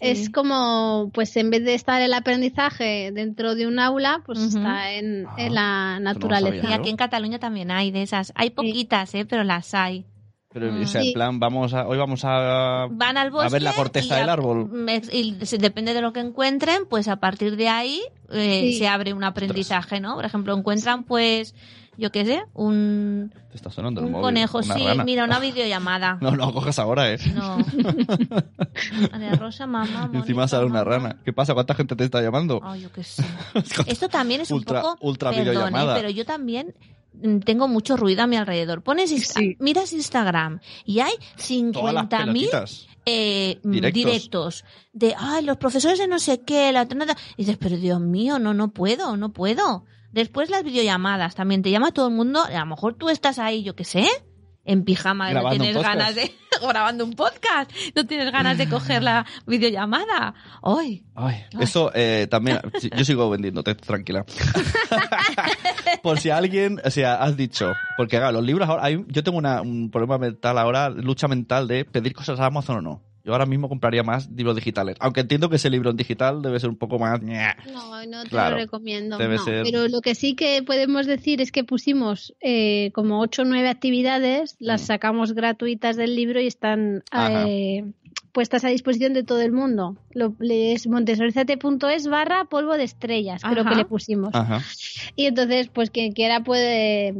Es 0.00 0.28
como, 0.30 1.10
pues 1.14 1.36
en 1.36 1.50
vez 1.50 1.64
de 1.64 1.74
estar 1.74 2.02
el 2.02 2.12
aprendizaje 2.14 3.10
dentro 3.12 3.54
de 3.54 3.66
un 3.66 3.78
aula, 3.78 4.22
pues 4.26 4.38
está 4.40 4.92
en, 4.92 5.26
Ah, 5.26 5.34
en 5.38 5.54
la 5.54 5.94
no 5.98 6.04
naturaleza. 6.12 6.68
Y 6.70 6.72
aquí 6.72 6.90
en 6.90 6.96
Cataluña 6.96 7.38
también 7.38 7.70
hay 7.70 7.90
de 7.90 8.02
esas. 8.02 8.32
Hay 8.36 8.50
poquitas, 8.50 9.14
¿eh? 9.14 9.24
Pero 9.24 9.42
las 9.44 9.72
hay. 9.74 10.04
Pero, 10.52 10.72
Mm. 10.72 10.82
o 10.82 10.86
sea, 10.86 11.00
en 11.02 11.06
Sí. 11.08 11.12
plan, 11.12 11.38
vamos 11.38 11.74
a, 11.74 11.86
hoy 11.86 11.98
vamos 11.98 12.22
a... 12.24 12.86
Van 12.90 13.18
al 13.18 13.30
bosque. 13.30 13.46
A 13.46 13.50
ver 13.50 13.62
la 13.62 13.72
corteza 13.74 14.16
del 14.16 14.28
árbol. 14.30 14.70
Y 15.12 15.32
depende 15.58 15.92
de 15.92 16.00
lo 16.00 16.12
que 16.14 16.20
encuentren, 16.20 16.86
pues 16.88 17.08
a 17.08 17.16
partir 17.16 17.56
de 17.56 17.68
ahí 17.68 18.00
eh, 18.30 18.60
Sí. 18.72 18.78
se 18.78 18.88
abre 18.88 19.12
un 19.12 19.22
aprendizaje, 19.22 20.00
¿no? 20.00 20.14
Por 20.14 20.24
ejemplo, 20.24 20.56
encuentran, 20.56 21.04
pues, 21.04 21.54
yo 21.98 22.10
qué 22.12 22.24
sé, 22.24 22.42
un, 22.54 23.32
Te 23.50 23.56
está 23.56 23.70
sonando 23.70 24.00
el 24.00 24.06
un 24.06 24.12
móvil. 24.12 24.24
conejo. 24.24 24.58
una 24.58 24.74
sí, 24.74 24.84
rana. 24.86 25.04
mira, 25.04 25.24
una 25.24 25.38
videollamada. 25.40 26.18
No, 26.20 26.30
no 26.32 26.52
cojas 26.52 26.78
ahora, 26.78 27.12
¿eh? 27.12 27.18
No. 27.34 27.58
María 29.12 29.32
Rosa, 29.36 29.66
mamá. 29.66 30.10
Y 30.12 30.16
Encima 30.16 30.46
sale 30.48 30.66
una 30.66 30.84
mamá. 30.84 30.90
rana. 30.96 31.16
¿Qué 31.24 31.32
pasa? 31.32 31.54
¿Cuánta 31.54 31.74
gente 31.74 31.96
te 31.96 32.04
está 32.04 32.20
llamando? 32.22 32.60
Ay, 32.62 32.82
yo 32.82 32.92
qué 32.92 33.02
sé. 33.04 33.24
Esto 33.86 34.08
también 34.08 34.40
es 34.42 34.50
Ultra- 34.50 34.78
un 34.80 34.82
poco. 34.92 35.06
ultra 35.06 35.30
perdón, 35.30 35.46
¿eh? 35.46 35.50
videollamada. 35.50 35.94
pero 35.96 36.10
yo 36.10 36.24
también 36.24 36.74
mm, 37.14 37.38
tengo 37.40 37.68
mucho 37.68 37.96
ruido 37.96 38.22
a 38.22 38.26
mi 38.26 38.36
alrededor. 38.36 38.82
Pones 38.82 39.12
Insta- 39.12 39.40
Sí. 39.40 39.56
miras 39.60 39.92
Instagram 39.92 40.60
y 40.84 41.00
hay 41.00 41.12
Todas 41.72 41.94
las 41.94 42.04
50.000 42.06 42.18
pelotitas. 42.18 42.86
eh, 43.06 43.58
mm, 43.62 43.70
Directos. 43.70 43.94
directos. 44.04 44.64
de 44.92 45.14
ay 45.18 45.44
los 45.44 45.56
profesores 45.56 45.98
de 45.98 46.08
no 46.08 46.18
sé 46.18 46.40
qué 46.42 46.72
la 46.72 46.84
nada". 46.86 47.16
y 47.36 47.42
dices 47.44 47.56
pero 47.58 47.76
Dios 47.76 48.00
mío 48.00 48.38
no 48.38 48.52
no 48.54 48.68
puedo 48.68 49.16
no 49.16 49.30
puedo 49.30 49.84
después 50.16 50.50
las 50.50 50.64
videollamadas 50.64 51.34
también 51.36 51.62
te 51.62 51.70
llama 51.70 51.92
todo 51.92 52.08
el 52.08 52.14
mundo 52.14 52.42
a 52.42 52.58
lo 52.58 52.66
mejor 52.66 52.94
tú 52.94 53.08
estás 53.08 53.38
ahí 53.38 53.62
yo 53.62 53.76
qué 53.76 53.84
sé 53.84 54.08
en 54.64 54.82
pijama 54.82 55.32
no 55.32 55.48
tienes 55.50 55.76
ganas 55.80 56.16
de 56.16 56.32
grabando 56.60 57.04
un 57.04 57.12
podcast 57.12 57.70
no 57.94 58.04
tienes 58.06 58.32
ganas 58.32 58.58
de 58.58 58.68
coger 58.68 59.02
la 59.04 59.24
videollamada 59.46 60.34
ay 60.62 61.04
Ay, 61.14 61.36
Ay. 61.54 61.62
eso 61.62 61.90
eh, 61.94 62.26
también. 62.30 62.60
Yo 62.94 63.02
sigo 63.04 63.30
vendiéndote, 63.30 63.74
tranquila. 63.74 64.26
Por 66.02 66.18
si 66.20 66.30
alguien, 66.30 66.78
o 66.84 66.90
sea, 66.90 67.14
has 67.14 67.36
dicho, 67.36 67.72
porque 67.96 68.18
claro, 68.18 68.32
los 68.32 68.44
libros 68.44 68.68
ahora, 68.68 68.84
hay- 68.84 69.02
yo 69.08 69.22
tengo 69.24 69.38
una- 69.38 69.62
un 69.62 69.90
problema 69.90 70.18
mental 70.18 70.58
ahora, 70.58 70.90
lucha 70.90 71.26
mental 71.28 71.68
de 71.68 71.84
pedir 71.86 72.12
cosas 72.14 72.38
a 72.40 72.46
Amazon 72.46 72.78
o 72.78 72.82
no. 72.82 73.02
Yo 73.26 73.32
ahora 73.32 73.44
mismo 73.44 73.68
compraría 73.68 74.04
más 74.04 74.30
libros 74.30 74.54
digitales, 74.54 74.96
aunque 75.00 75.20
entiendo 75.20 75.50
que 75.50 75.56
ese 75.56 75.68
libro 75.68 75.90
en 75.90 75.96
digital 75.96 76.42
debe 76.42 76.60
ser 76.60 76.70
un 76.70 76.76
poco 76.76 77.00
más. 77.00 77.20
No, 77.22 78.06
no 78.06 78.22
te 78.22 78.28
Claro, 78.28 78.52
lo 78.52 78.62
recomiendo. 78.62 79.18
debe 79.18 79.34
no. 79.38 79.44
ser- 79.44 79.64
Pero 79.64 79.88
lo 79.88 80.00
que 80.00 80.14
sí 80.14 80.36
que 80.36 80.62
podemos 80.62 81.06
decir 81.06 81.40
es 81.40 81.50
que 81.50 81.64
pusimos 81.64 82.34
eh, 82.40 82.92
como 82.94 83.18
ocho 83.20 83.42
o 83.42 83.44
nueve 83.44 83.68
actividades, 83.68 84.54
las 84.60 84.82
Mm. 84.82 84.86
sacamos 84.86 85.32
gratuitas 85.32 85.96
del 85.96 86.14
libro 86.14 86.40
y 86.40 86.46
están 86.46 87.02
eh, 87.12 87.84
puestas 88.30 88.64
a 88.64 88.68
disposición 88.68 89.12
de 89.12 89.24
todo 89.24 89.40
el 89.40 89.50
mundo. 89.50 89.96
Lo, 90.12 90.32
es 90.48 90.86
montesorizate.es 90.86 92.06
barra 92.06 92.44
polvo 92.44 92.76
de 92.76 92.84
estrellas, 92.84 93.42
creo 93.42 93.64
que 93.64 93.74
le 93.74 93.84
pusimos. 93.86 94.30
Ajá. 94.34 94.62
Y 95.16 95.26
entonces, 95.26 95.68
pues 95.68 95.90
quien 95.90 96.12
quiera 96.12 96.44
puede 96.44 97.12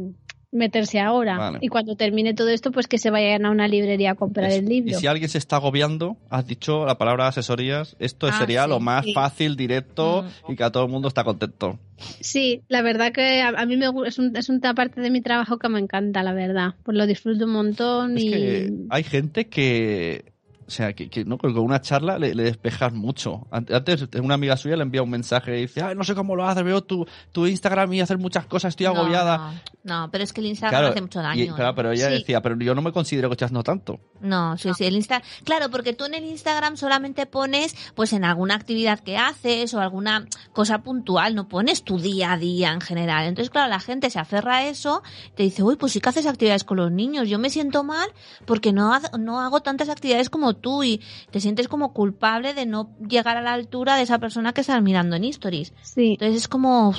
meterse 0.51 0.99
ahora. 0.99 1.37
Vale. 1.37 1.57
Y 1.61 1.67
cuando 1.67 1.95
termine 1.95 2.33
todo 2.33 2.49
esto, 2.49 2.71
pues 2.71 2.87
que 2.87 2.97
se 2.97 3.09
vayan 3.09 3.45
a 3.45 3.51
una 3.51 3.67
librería 3.67 4.11
a 4.11 4.15
comprar 4.15 4.51
el 4.51 4.65
libro. 4.65 4.91
Y 4.91 4.93
si 4.95 5.07
alguien 5.07 5.29
se 5.29 5.37
está 5.37 5.57
agobiando, 5.57 6.17
has 6.29 6.47
dicho 6.47 6.85
la 6.85 6.97
palabra 6.97 7.27
asesorías, 7.27 7.95
esto 7.99 8.27
Ah, 8.27 8.37
sería 8.39 8.63
sí, 8.63 8.69
lo 8.69 8.79
más 8.79 9.05
sí. 9.05 9.13
fácil, 9.13 9.55
directo 9.55 10.23
Mm. 10.47 10.51
y 10.51 10.55
que 10.55 10.63
a 10.63 10.71
todo 10.71 10.85
el 10.85 10.89
mundo 10.91 11.07
está 11.09 11.23
contento. 11.23 11.79
Sí, 12.21 12.61
la 12.67 12.81
verdad 12.81 13.11
que 13.11 13.41
a, 13.41 13.49
a 13.49 13.65
mí 13.65 13.75
me, 13.77 13.87
es, 14.05 14.19
un, 14.19 14.35
es 14.35 14.49
una 14.49 14.73
parte 14.73 15.01
de 15.01 15.09
mi 15.09 15.21
trabajo 15.21 15.57
que 15.57 15.67
me 15.69 15.79
encanta, 15.79 16.23
la 16.23 16.33
verdad. 16.33 16.75
Pues 16.83 16.95
lo 16.97 17.05
disfruto 17.07 17.45
un 17.45 17.51
montón 17.51 18.17
Es 18.17 18.23
y... 18.23 18.31
que 18.31 18.73
hay 18.89 19.03
gente 19.03 19.47
que, 19.47 20.31
o 20.67 20.71
sea, 20.71 20.93
que, 20.93 21.09
que 21.09 21.23
no, 21.23 21.37
que 21.37 21.47
con 21.53 21.59
una 21.63 21.79
charla 21.81 22.19
le, 22.19 22.35
le 22.35 22.43
despejas 22.43 22.91
mucho. 22.93 23.47
Ant- 23.51 23.73
Antes 23.73 24.07
una 24.21 24.33
amiga 24.33 24.57
suya 24.57 24.75
le 24.75 24.83
envía 24.83 25.01
un 25.01 25.09
mensaje 25.09 25.57
y 25.57 25.61
dice, 25.61 25.81
ay, 25.81 25.95
no 25.95 26.03
sé 26.03 26.13
cómo 26.13 26.35
lo 26.35 26.45
haces, 26.47 26.63
veo 26.63 26.83
tu, 26.83 27.05
tu 27.31 27.47
Instagram 27.47 27.93
y 27.93 28.01
hacer 28.01 28.17
muchas 28.17 28.45
cosas, 28.45 28.69
estoy 28.69 28.85
No, 28.87 28.93
agobiada. 28.99 29.37
no, 29.83 30.01
no, 30.01 30.11
pero 30.11 30.23
es 30.25 30.33
que 30.33 30.41
el 30.41 30.47
Instagram 30.47 30.91
hace 30.91 31.01
mucho 31.01 31.21
daño 31.21 31.43
y- 31.43 31.47
claro, 31.47 31.71
¿eh? 31.71 31.73
pero 31.75 31.91
ella 31.91 32.07
Sí. 32.07 32.13
decía, 32.15 32.41
pero 32.41 32.57
yo 32.59 32.75
no 32.75 32.81
me 32.81 32.91
considero 32.91 33.29
que 33.29 33.33
estoy 33.33 33.45
haciendo 33.45 33.63
tanto. 33.63 33.99
No, 34.19 34.57
sí, 34.57 34.69
sí, 34.77 34.85
el 34.85 34.95
Insta... 34.95 35.21
Claro, 35.45 35.69
porque 35.69 35.93
tú 35.93 36.05
en 36.05 36.15
el 36.15 36.25
Instagram 36.25 36.75
solamente 36.75 37.25
pones, 37.27 37.73
pues 37.95 38.11
en 38.13 38.25
alguna 38.25 38.55
actividad 38.55 38.99
que 38.99 39.17
haces 39.17 39.73
o 39.73 39.79
alguna 39.79 40.25
cosa 40.53 40.79
puntual, 40.83 41.35
no 41.35 41.47
pones 41.47 41.83
tu 41.83 41.99
día 41.99 42.33
a 42.33 42.37
día 42.37 42.73
en 42.73 42.81
general. 42.81 43.27
Entonces, 43.27 43.49
claro, 43.49 43.69
la 43.69 43.79
gente 43.79 44.09
se 44.09 44.19
aferra 44.19 44.57
a 44.57 44.67
eso, 44.67 45.01
te 45.35 45.43
dice, 45.43 45.63
uy, 45.63 45.75
pues 45.77 45.93
sí 45.93 46.01
que 46.01 46.09
haces 46.09 46.25
actividades 46.25 46.63
con 46.63 46.77
los 46.77 46.91
niños, 46.91 47.29
yo 47.29 47.39
me 47.39 47.49
siento 47.49 47.83
mal 47.83 48.09
porque 48.45 48.73
no, 48.73 48.91
no 49.19 49.39
hago 49.41 49.61
tantas 49.61 49.87
actividades 49.89 50.29
como 50.29 50.55
tú 50.57 50.83
y 50.83 51.01
te 51.31 51.39
sientes 51.39 51.67
como 51.67 51.93
culpable 51.93 52.53
de 52.53 52.65
no 52.65 52.89
llegar 53.07 53.37
a 53.37 53.41
la 53.41 53.53
altura 53.53 53.95
de 53.95 54.03
esa 54.03 54.19
persona 54.19 54.53
que 54.53 54.61
estás 54.61 54.81
mirando 54.81 55.15
en 55.15 55.23
Stories. 55.25 55.73
Sí, 55.83 56.11
Entonces 56.13 56.37
es 56.37 56.47
como, 56.47 56.93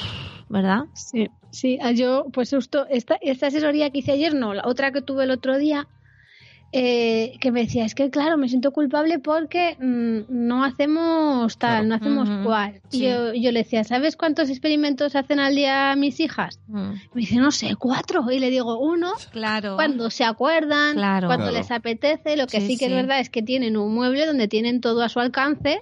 ¿verdad? 0.48 0.84
sí, 0.94 1.28
sí. 1.50 1.78
Ah, 1.82 1.92
Yo, 1.92 2.26
pues 2.32 2.50
justo, 2.50 2.86
esta, 2.88 3.16
esta 3.20 3.48
asesoría 3.48 3.90
que 3.90 3.98
hice 3.98 4.12
ayer, 4.12 4.34
no, 4.34 4.54
la 4.54 4.62
otra 4.66 4.92
que 4.92 5.02
tuve 5.02 5.24
el 5.24 5.30
otro 5.30 5.58
día, 5.58 5.86
eh, 6.72 7.32
que 7.40 7.50
me 7.50 7.60
decía, 7.62 7.84
es 7.86 7.94
que 7.94 8.10
claro, 8.10 8.36
me 8.36 8.48
siento 8.48 8.72
culpable 8.72 9.18
porque 9.18 9.76
mm, 9.80 10.24
no 10.28 10.64
hacemos 10.64 11.56
tal, 11.56 11.70
Claro. 11.70 11.88
no 11.88 11.94
hacemos 11.94 12.28
Ujú, 12.28 12.42
cual. 12.44 12.80
sí. 12.90 12.98
Y 12.98 13.08
yo, 13.08 13.32
yo 13.34 13.52
le 13.52 13.60
decía, 13.62 13.84
¿sabes 13.84 14.16
cuántos 14.16 14.50
experimentos 14.50 15.16
hacen 15.16 15.40
al 15.40 15.54
día 15.54 15.94
mis 15.96 16.20
hijas? 16.20 16.60
Mm, 16.66 16.90
Me 17.14 17.20
dice, 17.22 17.36
no 17.36 17.50
sé, 17.52 17.74
cuatro. 17.78 18.30
Y 18.30 18.38
le 18.38 18.50
digo, 18.50 18.78
uno, 18.78 19.12
Claro. 19.30 19.76
cuando 19.76 20.10
se 20.10 20.24
acuerdan, 20.24 20.94
Claro. 20.96 21.26
cuando 21.26 21.46
Claro. 21.46 21.58
les 21.58 21.70
apetece. 21.70 22.36
Lo 22.36 22.46
que 22.46 22.60
Sí, 22.60 22.66
sí, 22.66 22.72
que 22.78 22.86
sí. 22.86 22.92
es 22.92 22.96
verdad 22.96 23.20
es 23.20 23.30
que 23.30 23.42
tienen 23.42 23.76
un 23.78 23.94
mueble 23.94 24.26
donde 24.26 24.46
tienen 24.48 24.80
todo 24.82 25.02
a 25.02 25.08
su 25.08 25.20
alcance 25.20 25.80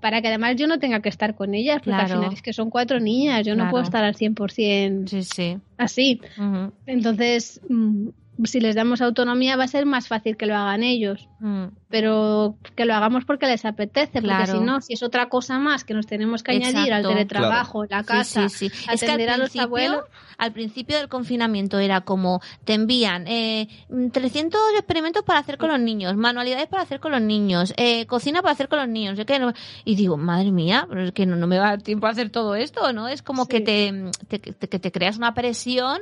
para 0.00 0.22
que 0.22 0.28
además 0.28 0.54
yo 0.56 0.68
no 0.68 0.78
tenga 0.78 1.00
que 1.00 1.08
estar 1.08 1.34
con 1.34 1.52
ellas, 1.54 1.78
porque 1.78 1.90
Claro. 1.90 2.02
al 2.14 2.18
final 2.20 2.32
es 2.32 2.42
que 2.42 2.52
son 2.52 2.70
cuatro 2.70 3.00
niñas, 3.00 3.44
yo 3.44 3.54
Claro. 3.54 3.64
no 3.64 3.70
puedo 3.72 3.82
estar 3.82 4.04
al 4.04 4.14
100% 4.14 5.08
Sí, 5.10 5.24
sí. 5.24 5.58
así. 5.78 6.20
Ujú, 6.38 6.72
Entonces, 6.86 7.60
mm, 7.68 8.08
si 8.44 8.60
les 8.60 8.74
damos 8.74 9.00
autonomía 9.00 9.56
va 9.56 9.64
a 9.64 9.68
ser 9.68 9.86
más 9.86 10.08
fácil 10.08 10.36
que 10.36 10.46
lo 10.46 10.54
hagan 10.56 10.82
ellos, 10.82 11.28
mm. 11.40 11.64
pero 11.88 12.56
que 12.74 12.84
lo 12.84 12.94
hagamos 12.94 13.24
porque 13.24 13.46
les 13.46 13.64
apetece, 13.64 14.20
Claro. 14.20 14.44
porque 14.44 14.58
si 14.58 14.64
no, 14.64 14.80
si 14.80 14.92
es 14.94 15.02
otra 15.02 15.28
cosa 15.28 15.58
más 15.58 15.84
que 15.84 15.94
nos 15.94 16.06
tenemos 16.06 16.42
que 16.42 16.52
añadir 16.52 16.92
al 16.92 17.02
teletrabajo, 17.06 17.84
la 17.86 18.02
casa, 18.04 18.48
Sí, 18.48 18.68
sí, 18.70 18.76
sí. 18.76 18.84
Es 18.92 19.00
que 19.00 19.06
al 19.06 19.12
atender 19.12 19.30
a 19.30 19.36
los 19.38 19.56
abuelos. 19.56 20.04
al 20.38 20.52
principio 20.52 20.98
del 20.98 21.08
confinamiento 21.08 21.78
era 21.78 22.02
como 22.02 22.40
te 22.64 22.74
envían 22.74 23.26
eh, 23.26 23.68
300 24.12 24.60
experimentos 24.76 25.22
para 25.22 25.38
hacer 25.40 25.56
con 25.58 25.70
los 25.70 25.80
niños, 25.80 26.16
manualidades 26.16 26.66
para 26.68 26.82
hacer 26.82 27.00
con 27.00 27.12
los 27.12 27.22
niños, 27.22 27.72
eh, 27.76 28.06
cocina 28.06 28.42
para 28.42 28.52
hacer 28.52 28.68
con 28.68 28.78
los 28.78 28.88
niños, 28.88 29.18
qué, 29.26 29.52
y 29.84 29.96
digo, 29.96 30.16
madre 30.16 30.50
mía, 30.52 30.86
pero 30.88 31.04
es 31.04 31.12
que 31.12 31.26
no, 31.26 31.36
no 31.36 31.46
me 31.46 31.58
va 31.58 31.66
a 31.68 31.70
dar 31.70 31.82
tiempo 31.82 32.06
a 32.06 32.10
hacer 32.10 32.30
todo 32.30 32.54
esto, 32.54 32.92
¿no? 32.92 33.08
Es 33.08 33.22
como 33.22 33.46
que 33.46 33.60
te, 33.60 34.10
te- 34.28 34.40
que 34.40 34.52
que 34.68 34.78
te 34.78 34.92
creas 34.92 35.16
una 35.16 35.32
presión 35.34 35.98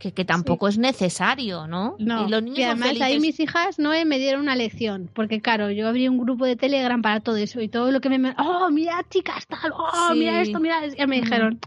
que, 0.00 0.12
que 0.12 0.24
tampoco 0.24 0.66
es 0.66 0.78
necesario, 0.78 1.66
¿no? 1.66 1.94
No, 1.98 2.26
Y 2.26 2.30
los 2.30 2.42
niños 2.42 2.58
y 2.58 2.62
además 2.62 2.98
ahí 3.02 3.20
mis 3.20 3.38
hijas 3.38 3.78
no 3.78 3.90
me 3.90 4.18
dieron 4.18 4.40
una 4.40 4.56
lección, 4.56 5.10
porque 5.14 5.42
claro, 5.42 5.70
yo 5.70 5.86
abrí 5.86 6.08
un 6.08 6.16
grupo 6.16 6.46
de 6.46 6.56
Telegram 6.56 7.02
para 7.02 7.20
todo 7.20 7.36
eso 7.36 7.60
y 7.60 7.68
todo 7.68 7.92
lo 7.92 8.00
que 8.00 8.08
me... 8.08 8.34
Oh, 8.38 8.70
mira 8.70 9.04
chicas, 9.10 9.46
tal, 9.46 9.72
oh, 9.74 10.08
Sí. 10.12 10.18
mira 10.18 10.40
esto, 10.40 10.58
mira... 10.58 10.80
Y 10.86 11.06
me 11.06 11.20
dijeron, 11.20 11.60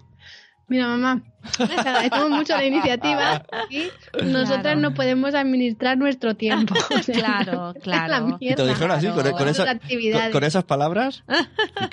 mira 0.68 0.88
mamá, 0.88 1.22
te 1.58 1.64
agradecemos 1.64 2.30
mucho 2.30 2.56
la 2.56 2.66
iniciativa 2.66 3.44
y 3.70 3.89
nosotras 4.26 4.62
Claro. 4.64 4.80
no 4.80 4.94
podemos 4.94 5.34
administrar 5.36 5.98
nuestro 5.98 6.36
tiempo. 6.36 6.74
O 6.98 7.02
sea, 7.04 7.16
Claro, 7.16 7.74
claro. 7.84 8.38
Y 8.39 8.56
te 8.56 8.62
lo 8.62 8.66
mierda. 8.66 8.66
dijeron 8.66 8.91
así, 8.91 9.08
con, 9.08 9.22
Claro. 9.22 9.38
con 9.38 9.48
esa- 9.48 9.64
Otras 9.64 9.76
actividades. 9.78 10.24
con- 10.26 10.32
con 10.34 10.44
esas 10.44 10.64
palabras. 10.64 11.24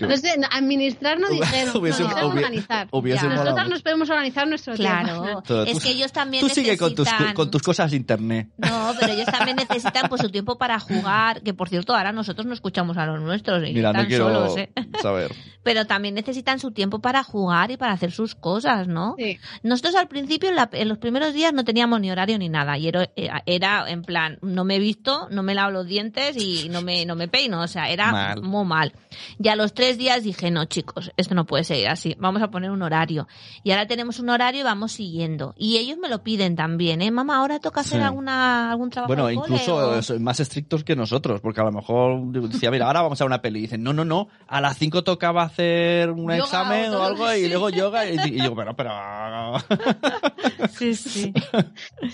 No 0.00 0.16
sé, 0.16 0.38
no, 0.38 0.46
administrar 0.50 1.18
no 1.18 1.28
dijeron, 1.28 1.72
no, 1.74 1.80
Hubiese- 1.80 2.02
dijeron 2.04 2.30
hubi- 2.32 2.36
organizar. 2.38 2.88
hubiese 2.90 3.28
Nosotras 3.28 3.68
nos 3.68 3.82
podemos 3.82 4.10
organizar 4.10 4.46
nuestro 4.48 4.74
tiempo. 4.74 5.42
Claro, 5.44 5.64
es 5.66 5.74
tú- 5.78 5.80
que 5.80 5.90
ellos 5.90 6.12
también 6.12 6.46
Tú 6.46 6.48
sigue 6.48 6.76
con 6.76 6.94
tus, 6.94 7.06
necesitan- 7.06 7.34
con 7.34 7.50
tus 7.50 7.62
cosas 7.62 7.90
de 7.90 7.96
internet. 7.96 8.48
No, 8.58 8.92
pero 8.98 9.12
ellos 9.12 9.26
también 9.26 9.56
necesitan 9.56 10.08
pues 10.08 10.20
su 10.22 10.30
tiempo 10.30 10.58
para 10.58 10.78
jugar, 10.80 11.42
que 11.42 11.54
por 11.54 11.68
cierto 11.68 11.94
ahora 11.94 12.12
nosotros 12.12 12.46
no 12.46 12.54
escuchamos 12.54 12.96
a 12.96 13.06
los 13.06 13.20
nuestros 13.20 13.66
y 13.68 13.72
Mira, 13.72 13.92
no 13.92 14.06
quiero 14.06 14.24
solos, 14.32 14.56
¿eh? 14.58 14.70
saber. 15.02 15.32
Pero 15.62 15.86
también 15.86 16.14
necesitan 16.14 16.58
su 16.58 16.70
tiempo 16.70 17.00
para 17.00 17.22
jugar 17.22 17.70
y 17.70 17.76
para 17.76 17.92
hacer 17.92 18.12
sus 18.12 18.34
cosas, 18.34 18.88
¿no? 18.88 19.14
Sí. 19.18 19.38
Nosotros 19.62 19.94
al 19.94 20.08
principio, 20.08 20.48
en, 20.48 20.56
la- 20.56 20.68
en 20.72 20.88
los 20.88 20.98
primeros 20.98 21.32
días, 21.34 21.52
no 21.52 21.64
teníamos 21.64 22.00
ni 22.00 22.10
horario 22.10 22.38
ni 22.38 22.48
nada. 22.48 22.78
Y 22.78 22.88
era, 22.88 23.08
era- 23.16 23.42
era 23.46 23.90
en 23.90 24.02
plan, 24.02 24.38
no 24.42 24.64
me 24.64 24.76
he 24.76 24.78
visto, 24.78 25.28
no 25.30 25.42
me 25.42 25.54
lavo 25.54 25.70
los 25.70 25.86
dientes 25.86 26.36
y 26.36 26.68
no 26.70 26.82
me, 26.82 27.04
no 27.06 27.14
me 27.16 27.28
peino. 27.28 27.60
O 27.62 27.68
sea, 27.68 27.90
era 27.90 28.12
Mal. 28.12 28.42
muy 28.42 28.64
mal. 28.64 28.92
Y 29.38 29.48
a 29.48 29.56
los 29.56 29.74
tres 29.74 29.98
días 29.98 30.22
dije, 30.22 30.50
no, 30.50 30.64
chicos, 30.66 31.10
esto 31.16 31.34
no 31.34 31.46
puede 31.46 31.64
seguir 31.64 31.88
así. 31.88 32.16
Vamos 32.18 32.42
a 32.42 32.50
poner 32.50 32.70
un 32.70 32.82
horario. 32.82 33.26
Y 33.64 33.70
ahora 33.72 33.86
tenemos 33.86 34.18
un 34.18 34.30
horario 34.30 34.60
y 34.60 34.64
vamos 34.64 34.92
siguiendo. 34.92 35.54
Y 35.56 35.76
ellos 35.78 35.98
me 35.98 36.08
lo 36.08 36.22
piden 36.22 36.56
también, 36.56 37.02
¿eh? 37.02 37.10
Mamá, 37.10 37.36
ahora 37.38 37.58
toca 37.60 37.80
hacer 37.80 38.00
Sí. 38.00 38.04
alguna, 38.04 38.70
algún 38.70 38.90
trabajo 38.90 39.08
Bueno, 39.14 39.30
incluso 39.30 39.76
o- 39.76 40.20
más 40.20 40.40
estrictos 40.40 40.84
que 40.84 40.96
nosotros, 40.96 41.40
porque 41.40 41.60
a 41.60 41.64
lo 41.64 41.72
mejor 41.72 42.20
decía, 42.48 42.70
mira, 42.70 42.86
ahora 42.86 43.02
vamos 43.02 43.20
a 43.20 43.24
una 43.24 43.40
peli. 43.42 43.58
Y 43.60 43.62
dicen, 43.62 43.82
no, 43.82 43.92
no, 43.92 44.04
no, 44.04 44.28
a 44.48 44.60
las 44.60 44.76
5 44.78 45.02
tocaba 45.04 45.42
hacer 45.42 46.10
un 46.10 46.22
Yoga 46.22 46.36
examen 46.36 46.92
o 46.94 47.02
algo 47.02 47.34
y 47.34 47.48
luego 47.48 47.68
yoga. 47.70 48.08
Y, 48.08 48.16
y 48.36 48.42
yo, 48.42 48.54
pero, 48.54 48.74
pero, 48.74 48.90
Sí, 50.78 50.94
sí. 50.94 51.32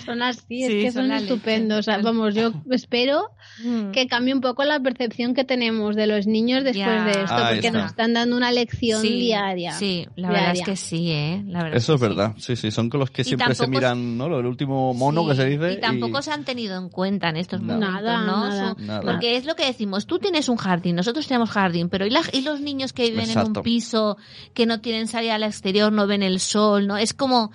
Son 0.05 0.23
así, 0.23 0.63
es 0.65 0.69
Sí, 0.73 0.81
que 0.83 0.93
son 0.93 1.13
estupendos. 1.13 1.81
O 1.81 1.83
sea, 1.83 1.99
total. 1.99 2.13
vamos, 2.15 2.35
yo 2.35 2.53
espero 2.71 3.31
Mm. 3.65 3.91
que 3.93 4.07
cambie 4.07 4.35
un 4.35 4.41
poco 4.43 4.65
la 4.65 4.81
percepción 4.81 5.33
que 5.33 5.43
tenemos 5.45 5.97
de 5.97 6.07
los 6.07 6.27
niños 6.27 6.63
después 6.63 7.05
de 7.07 7.23
esto, 7.23 7.37
porque 7.37 7.59
está. 7.69 7.71
nos 7.71 7.87
están 7.87 8.13
dando 8.13 8.37
una 8.37 8.53
lección 8.53 9.01
Sí, 9.01 9.19
diaria. 9.19 9.73
Sí, 9.73 10.07
la 10.17 10.29
verdad 10.31 10.53
es 10.53 10.63
que 10.63 10.77
sí, 10.77 11.11
¿eh? 11.11 11.43
La 11.47 11.63
verdad 11.63 11.79
Eso 11.79 11.95
es 11.95 12.01
sí. 12.01 12.07
verdad, 12.07 12.35
sí, 12.37 12.57
sí, 12.57 12.71
son 12.71 12.91
con 12.91 13.01
los 13.01 13.11
que 13.11 13.23
Y 13.23 13.25
siempre 13.25 13.55
se 13.55 13.67
miran, 13.67 14.19
¿no? 14.19 14.29
Lo- 14.29 14.41
El 14.41 14.47
último 14.47 14.93
mono 14.93 15.23
Sí, 15.23 15.29
que 15.31 15.35
se 15.37 15.47
dice. 15.47 15.73
Y 15.73 15.81
tampoco 15.81 16.21
se 16.21 16.33
han 16.33 16.45
tenido 16.45 16.77
en 16.77 16.91
cuenta 16.91 17.31
en 17.31 17.37
estos 17.37 17.63
Nada. 17.63 17.79
momentos, 17.79 18.03
Nada, 18.05 18.27
¿no? 18.27 18.49
nada. 18.49 18.75
Su- 18.77 18.83
Nada. 18.85 19.01
Porque 19.01 19.37
es 19.37 19.47
lo 19.47 19.55
que 19.55 19.65
decimos, 19.65 20.07
tú 20.07 20.19
tienes 20.19 20.51
un 20.51 20.57
jardín, 20.57 20.95
nosotros 20.97 21.27
tenemos 21.27 21.49
jardín, 21.51 21.89
pero 21.89 22.05
¿y, 22.05 22.11
la- 22.11 22.21
y 22.33 22.43
los 22.43 22.61
niños 22.61 22.93
que 22.93 23.09
viven 23.11 23.31
en 23.31 23.39
un 23.39 23.53
piso, 23.63 24.19
que 24.53 24.67
no 24.67 24.81
tienen 24.81 25.07
salida 25.09 25.37
al 25.37 25.45
exterior, 25.45 25.93
no 25.93 26.07
ven 26.07 26.23
el 26.23 26.41
sol, 26.41 26.87
¿no? 26.87 26.99
Es 27.07 27.15
como... 27.15 27.53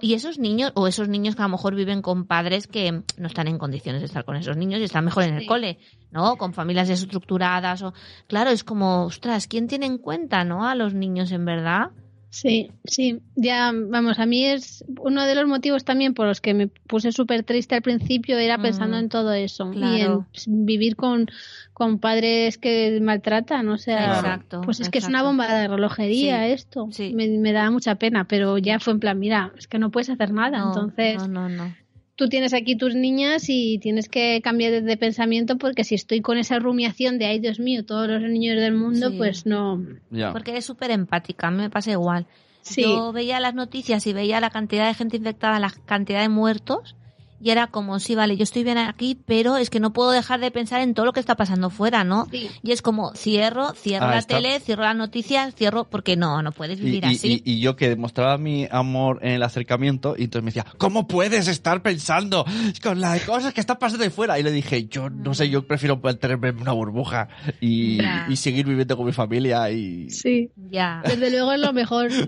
Y 0.00 0.14
esos 0.14 0.38
niños, 0.40 0.72
o 0.74 0.88
esos 0.88 1.06
niños 1.08 1.36
que 1.36 1.42
a 1.42 1.44
lo 1.44 1.50
mejor 1.50 1.74
viven 1.76 2.00
con 2.02 2.24
padres 2.26 2.66
que 2.66 2.90
no 3.18 3.26
están 3.28 3.46
en 3.46 3.56
condiciones 3.58 4.00
de 4.00 4.06
estar 4.06 4.24
con 4.24 4.34
esos 4.34 4.56
niños 4.56 4.80
y 4.80 4.84
están 4.84 5.04
mejor 5.04 5.24
en 5.24 5.34
el 5.34 5.42
Sí. 5.42 5.46
cole, 5.46 5.78
¿no? 6.10 6.36
Con 6.36 6.54
familias 6.54 6.88
desestructuradas 6.88 7.82
o... 7.82 7.92
Claro, 8.26 8.50
es 8.50 8.64
como, 8.64 9.04
ostras, 9.04 9.46
¿quién 9.46 9.68
tiene 9.68 9.86
en 9.86 9.98
cuenta, 9.98 10.42
no? 10.44 10.66
A 10.66 10.74
los 10.74 10.92
niños 10.94 11.30
en 11.30 11.44
verdad. 11.44 11.90
Sí, 12.30 12.70
sí, 12.84 13.20
ya, 13.34 13.72
vamos, 13.72 14.18
a 14.18 14.26
mí 14.26 14.44
es 14.44 14.84
uno 15.00 15.24
de 15.24 15.34
los 15.34 15.46
motivos 15.46 15.84
también 15.84 16.12
por 16.12 16.26
los 16.26 16.40
que 16.40 16.54
me 16.54 16.66
puse 16.66 17.12
súper 17.12 17.44
triste 17.44 17.74
al 17.74 17.82
principio, 17.82 18.36
era 18.36 18.58
pensando 18.58 18.96
Mm, 18.96 19.00
en 19.00 19.08
todo 19.08 19.32
eso 19.32 19.70
y 19.72 20.00
en 20.00 20.26
vivir 20.46 20.96
con, 20.96 21.26
con 21.72 21.98
padres 21.98 22.58
que 22.58 22.98
maltratan, 23.00 23.68
o 23.68 23.78
sea, 23.78 24.16
Exacto, 24.16 24.62
pues 24.64 24.80
es 24.80 24.90
que 24.90 24.98
es 24.98 25.08
una 25.08 25.22
bomba 25.22 25.52
de 25.54 25.68
relojería 25.68 26.46
Sí, 26.46 26.52
esto, 26.52 26.88
sí. 26.92 27.12
Me, 27.14 27.28
me 27.28 27.52
da 27.52 27.70
mucha 27.70 27.94
pena, 27.94 28.24
pero 28.28 28.58
ya 28.58 28.80
fue 28.80 28.92
en 28.92 29.00
plan, 29.00 29.18
mira, 29.18 29.52
es 29.56 29.66
que 29.66 29.78
no 29.78 29.90
puedes 29.90 30.10
hacer 30.10 30.32
nada, 30.32 30.58
No, 30.58 30.68
entonces 30.68 31.16
No, 31.16 31.28
no, 31.28 31.48
no. 31.48 31.85
Tú 32.16 32.28
tienes 32.28 32.52
aquí 32.54 32.76
tus 32.76 32.94
niñas 32.94 33.44
y 33.48 33.78
tienes 33.78 34.08
que 34.08 34.40
cambiar 34.42 34.72
de, 34.72 34.80
de 34.80 34.96
pensamiento 34.96 35.56
porque 35.58 35.84
si 35.84 35.94
estoy 35.94 36.20
con 36.22 36.38
esa 36.38 36.58
rumiación 36.58 37.18
de, 37.18 37.26
ay 37.26 37.38
Dios 37.38 37.60
mío, 37.60 37.84
todos 37.84 38.08
los 38.08 38.22
niños 38.22 38.56
del 38.56 38.74
mundo, 38.74 39.10
Sí. 39.10 39.16
pues 39.18 39.46
no. 39.46 39.84
Porque 40.32 40.50
eres 40.52 40.64
súper 40.64 40.90
empática, 40.90 41.48
a 41.48 41.50
mí 41.50 41.58
me 41.58 41.70
pasa 41.70 41.92
igual. 41.92 42.26
sí. 42.62 42.82
Yo 42.82 43.12
veía 43.12 43.38
las 43.38 43.54
noticias 43.54 44.06
y 44.06 44.12
veía 44.12 44.40
la 44.40 44.50
cantidad 44.50 44.88
de 44.88 44.94
gente 44.94 45.18
infectada, 45.18 45.60
la 45.60 45.72
cantidad 45.84 46.22
de 46.22 46.28
muertos, 46.28 46.96
y 47.40 47.50
era 47.50 47.66
como, 47.68 47.98
sí, 47.98 48.14
vale, 48.14 48.36
yo 48.36 48.42
estoy 48.44 48.64
bien 48.64 48.78
aquí, 48.78 49.18
pero 49.26 49.56
es 49.56 49.70
que 49.70 49.80
no 49.80 49.92
puedo 49.92 50.10
dejar 50.10 50.40
de 50.40 50.50
pensar 50.50 50.80
en 50.80 50.94
todo 50.94 51.06
lo 51.06 51.12
que 51.12 51.20
está 51.20 51.34
pasando 51.36 51.70
fuera, 51.70 52.04
¿no? 52.04 52.26
Sí. 52.30 52.48
Y 52.62 52.72
es 52.72 52.82
como, 52.82 53.12
cierro, 53.14 53.72
cierro 53.74 54.06
Ah, 54.06 54.10
la 54.12 54.18
está. 54.18 54.36
tele, 54.36 54.60
cierro 54.60 54.82
las 54.84 54.96
noticias, 54.96 55.54
cierro, 55.54 55.84
porque 55.84 56.16
no, 56.16 56.42
no 56.42 56.52
puedes 56.52 56.80
vivir 56.80 57.04
y- 57.04 57.14
así. 57.14 57.42
y- 57.44 57.52
y 57.52 57.60
yo 57.60 57.76
que 57.76 57.88
demostraba 57.88 58.38
mi 58.38 58.66
amor 58.70 59.18
en 59.22 59.32
el 59.32 59.42
acercamiento, 59.42 60.14
y 60.18 60.24
entonces 60.24 60.44
me 60.44 60.48
decía, 60.50 60.66
¿cómo 60.78 61.06
puedes 61.06 61.48
estar 61.48 61.82
pensando 61.82 62.44
con 62.82 63.00
las 63.00 63.22
cosas 63.22 63.52
que 63.54 63.60
están 63.60 63.78
pasando 63.78 64.04
de 64.04 64.10
fuera? 64.10 64.38
Y 64.38 64.42
le 64.42 64.50
dije, 64.52 64.86
yo 64.86 65.10
no 65.10 65.34
sé, 65.34 65.48
yo 65.50 65.66
prefiero 65.66 65.96
mantenerme 66.02 66.48
en 66.48 66.60
una 66.60 66.72
burbuja 66.72 67.28
y, 67.60 67.98
seguir 68.36 68.66
viviendo 68.66 68.96
con 68.96 69.06
mi 69.06 69.12
familia 69.12 69.70
y... 69.70 70.10
Sí. 70.10 70.50
Ya. 70.70 71.02
Desde 71.04 71.30
luego 71.30 71.52
es 71.52 71.60
lo 71.60 71.72
mejor. 71.72 72.10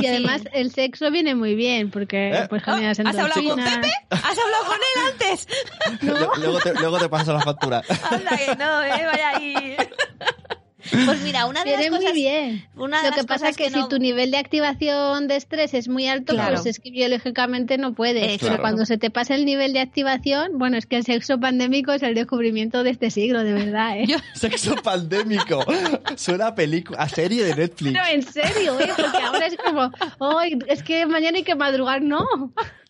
Y 0.00 0.06
además 0.06 0.42
el 0.52 0.70
sexo 0.70 1.10
viene 1.10 1.34
muy 1.34 1.56
bien 1.56 1.90
porque 1.90 2.30
¿Eh? 2.30 2.46
pues 2.48 2.62
generas 2.62 3.00
¿Has 3.00 3.18
hablado 3.18 3.42
con. 3.42 3.56
Pepe? 3.56 3.90
¿Has 4.10 4.22
hablado 4.38 4.47
con 4.66 4.76
él 4.76 5.12
antes? 5.12 5.48
Lu- 6.02 6.14
Luego, 6.40 6.58
te, 6.60 6.74
luego 6.74 6.98
te 6.98 7.08
paso 7.08 7.32
la 7.32 7.40
factura. 7.40 7.82
Anda 8.10 8.36
que 8.36 8.54
no, 8.56 8.82
eh, 8.82 9.06
vaya 9.06 9.30
ahí. 9.36 9.76
Pues 10.90 11.20
mira, 11.22 11.46
una 11.46 11.64
de 11.64 11.70
Viene 11.70 11.90
las 11.90 11.98
cosas... 11.98 12.12
muy 12.12 12.20
bien. 12.20 12.66
Una 12.76 12.98
de 13.02 13.08
Lo 13.08 13.10
que 13.12 13.16
las 13.18 13.26
pasa 13.26 13.46
cosas 13.46 13.50
es 13.50 13.56
que, 13.56 13.70
no- 13.76 13.82
si 13.84 13.88
tu 13.88 13.98
nivel 13.98 14.30
de 14.30 14.38
activación 14.38 15.28
de 15.28 15.36
estrés 15.36 15.74
es 15.74 15.88
muy 15.88 16.06
alto, 16.08 16.34
Claro. 16.34 16.54
pues 16.54 16.66
es 16.66 16.78
que 16.80 16.90
biológicamente 16.90 17.78
no 17.78 17.94
puedes. 17.94 18.22
Exacto. 18.24 18.46
Pero 18.48 18.60
cuando 18.60 18.86
se 18.86 18.98
te 18.98 19.10
pasa 19.10 19.34
el 19.34 19.44
nivel 19.44 19.72
de 19.72 19.80
activación, 19.80 20.58
bueno, 20.58 20.76
es 20.76 20.86
que 20.86 20.96
el 20.96 21.04
sexo 21.04 21.38
pandémico 21.40 21.92
es 21.92 22.02
el 22.02 22.14
descubrimiento 22.14 22.82
de 22.82 22.90
este 22.90 23.10
siglo, 23.10 23.42
de 23.44 23.52
verdad, 23.52 23.98
¿eh? 23.98 24.06
Yo- 24.08 24.16
Sexo 24.34 24.74
pandémico. 24.76 25.64
Suena 26.16 26.48
a 26.48 26.54
película, 26.54 26.98
a 26.98 27.08
serie 27.08 27.44
de 27.44 27.54
Netflix. 27.54 27.92
No, 27.94 28.06
en 28.06 28.22
serio, 28.22 28.78
¿eh? 28.80 28.90
Porque 28.96 29.18
ahora 29.24 29.46
es 29.46 29.56
como, 29.56 29.90
"Ay, 30.38 30.58
es 30.66 30.82
que 30.82 31.06
mañana 31.06 31.38
hay 31.38 31.44
que 31.44 31.54
madrugar, 31.54 32.02
no. 32.02 32.26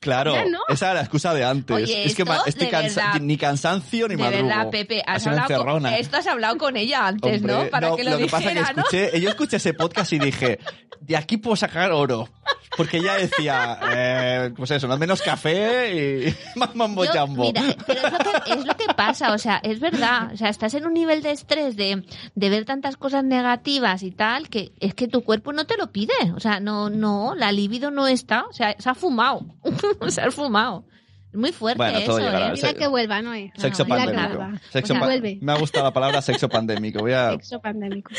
Claro, 0.00 0.32
no. 0.48 0.60
esa 0.68 0.86
era 0.86 0.94
la 0.94 1.00
excusa 1.00 1.34
de 1.34 1.44
antes. 1.44 1.74
Oye, 1.76 2.04
es 2.04 2.14
que 2.14 2.22
estoy 2.46 2.68
cansa- 2.68 3.18
ni 3.20 3.36
cansancio 3.36 4.06
ni 4.06 4.14
de 4.14 4.22
madrugo. 4.22 4.46
verdad, 4.46 4.70
Pepe, 4.70 5.02
Ha 5.04 5.14
has 5.14 5.26
hablado 5.26 5.64
con, 5.64 5.86
esto 5.86 6.16
has 6.18 6.26
hablado 6.28 6.56
con 6.56 6.76
ella 6.76 7.08
antes, 7.08 7.38
Hombre, 7.40 7.52
¿no? 7.52 7.68
Para 7.68 7.87
no, 7.90 7.96
que 7.96 8.04
lo, 8.04 8.18
que 8.18 8.26
pasa 8.26 8.48
dijera, 8.50 8.68
que 8.68 8.74
¿no? 8.74 8.82
escuché, 8.82 9.20
yo 9.20 9.28
escuché 9.30 9.56
ese 9.56 9.74
podcast 9.74 10.12
y 10.12 10.18
dije, 10.18 10.58
de 11.00 11.16
aquí 11.16 11.36
puedo 11.36 11.56
sacar 11.56 11.92
oro. 11.92 12.28
Porque 12.76 12.98
ella 12.98 13.14
decía, 13.14 13.78
eh, 13.90 14.50
pues 14.54 14.70
eso, 14.70 14.86
no 14.86 14.96
menos 14.98 15.22
café 15.22 16.26
y 16.26 16.36
más 16.58 16.76
mambo 16.76 17.04
Yo- 17.04 17.12
jambo. 17.12 17.42
Mira, 17.44 17.62
pero 17.86 18.06
es 18.06 18.12
lo, 18.12 18.18
que, 18.44 18.52
es 18.52 18.66
lo 18.66 18.76
que 18.76 18.94
pasa, 18.94 19.32
o 19.32 19.38
sea, 19.38 19.56
es 19.62 19.80
verdad. 19.80 20.30
O 20.32 20.36
sea, 20.36 20.48
estás 20.48 20.74
en 20.74 20.86
un 20.86 20.92
nivel 20.92 21.22
de 21.22 21.32
estrés 21.32 21.76
de, 21.76 22.04
de 22.34 22.50
ver 22.50 22.66
tantas 22.66 22.96
cosas 22.96 23.24
negativas 23.24 24.02
y 24.02 24.10
tal, 24.10 24.48
que 24.48 24.72
es 24.80 24.94
que 24.94 25.08
tu 25.08 25.24
cuerpo 25.24 25.52
no 25.52 25.66
te 25.66 25.76
lo 25.76 25.90
pide. 25.90 26.12
O 26.36 26.40
sea, 26.40 26.60
no, 26.60 26.90
no, 26.90 27.34
la 27.34 27.52
libido 27.52 27.90
no 27.90 28.06
está. 28.06 28.44
O 28.44 28.52
sea, 28.52 28.76
se 28.78 28.88
ha 28.90 28.94
fumado. 28.94 29.46
se 30.08 30.20
ha 30.20 30.30
fumado. 30.30 30.84
Es 31.30 31.38
muy 31.38 31.52
fuerte 31.52 31.76
Bueno, 31.76 32.00
todo 32.06 32.18
eso, 32.18 32.26
llegará. 32.26 32.48
¿eh? 32.48 32.52
Mira 32.54 32.74
que 32.74 32.86
vuelva, 32.86 33.20
¿no? 33.20 33.34
eh? 33.34 33.52
Sexo 33.56 33.84
No, 33.84 33.88
pandémico. 33.96 34.48
Sexo 34.70 34.92
O 34.92 34.96
sea, 34.96 35.00
pa- 35.00 35.06
vuelve. 35.06 35.38
Me 35.42 35.52
ha 35.52 35.56
gustado 35.58 35.84
la 35.84 35.92
palabra 35.92 36.22
sexo 36.22 36.48
pandémico. 36.48 37.00
Voy 37.00 37.12
a... 37.12 37.32
Sexo 37.32 37.60
pandémico. 37.60 38.10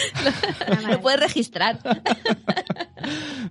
Lo 0.90 1.02
puedes 1.02 1.20
registrar. 1.20 1.80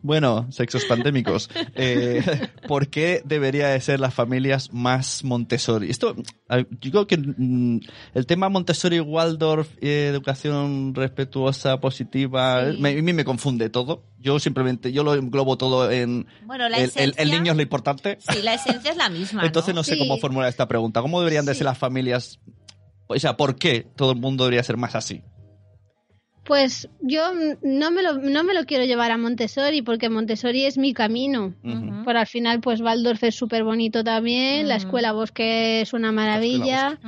Bueno, 0.02 0.46
sexos 0.52 0.84
pandémicos. 0.84 1.50
Eh, 1.74 2.22
¿Por 2.68 2.88
qué 2.88 3.22
debería 3.24 3.68
de 3.68 3.80
ser 3.80 3.98
las 3.98 4.14
familias 4.14 4.72
más 4.72 5.24
Montessori? 5.24 5.90
Esto, 5.90 6.14
yo 6.80 6.90
creo 6.90 7.06
que 7.06 7.16
mm, 7.18 7.80
el 8.14 8.26
tema 8.26 8.48
Montessori, 8.48 9.00
Waldorf, 9.00 9.68
eh, 9.80 10.06
educación 10.10 10.94
respetuosa, 10.94 11.78
positiva, 11.80 12.72
Sí. 12.72 12.78
me- 12.80 12.98
a 12.98 13.02
mí 13.02 13.12
me 13.12 13.24
confunde 13.24 13.68
todo. 13.68 14.04
Yo 14.18 14.38
simplemente, 14.38 14.90
yo 14.92 15.04
lo 15.04 15.14
englobo 15.14 15.58
todo 15.58 15.90
en 15.90 16.26
Bueno, 16.46 16.68
la 16.68 16.78
el, 16.78 16.84
el- 16.84 16.90
el 17.02 17.10
esencia- 17.10 17.38
niño 17.38 17.52
es 17.52 17.56
lo 17.56 17.62
importante. 17.62 18.18
Sí, 18.20 18.40
la 18.42 18.54
esencia 18.54 18.90
es 18.92 18.96
la 18.96 19.08
misma. 19.10 19.44
Entonces 19.44 19.74
no 19.74 19.82
sé 19.84 19.94
Sí. 19.94 19.98
cómo 19.98 20.16
formular 20.18 20.48
esta 20.48 20.66
pregunta. 20.68 21.02
¿Cómo 21.02 21.20
deberían 21.20 21.44
de 21.44 21.52
Sí. 21.52 21.58
ser 21.58 21.66
las 21.66 21.78
familias? 21.78 22.40
O 23.06 23.18
sea, 23.18 23.36
¿por 23.36 23.56
qué 23.56 23.86
todo 23.96 24.12
el 24.12 24.18
mundo 24.18 24.44
debería 24.44 24.62
ser 24.62 24.76
más 24.76 24.94
así? 24.94 25.22
Pues 26.48 26.88
yo 27.02 27.30
no 27.62 27.90
me, 27.90 28.02
lo, 28.02 28.14
no 28.14 28.42
me 28.42 28.54
lo 28.54 28.64
quiero 28.64 28.86
llevar 28.86 29.10
a 29.10 29.18
Montessori 29.18 29.82
porque 29.82 30.08
Montessori 30.08 30.64
es 30.64 30.78
mi 30.78 30.94
camino. 30.94 31.52
Ujú. 31.62 32.04
Por 32.04 32.16
al 32.16 32.26
final, 32.26 32.60
pues 32.60 32.80
Waldorf 32.80 33.22
es 33.24 33.34
súper 33.34 33.64
bonito 33.64 34.02
también, 34.02 34.66
la 34.66 34.76
escuela 34.76 35.12
Bosque 35.12 35.82
es 35.82 35.92
una 35.92 36.10
maravilla. 36.10 36.98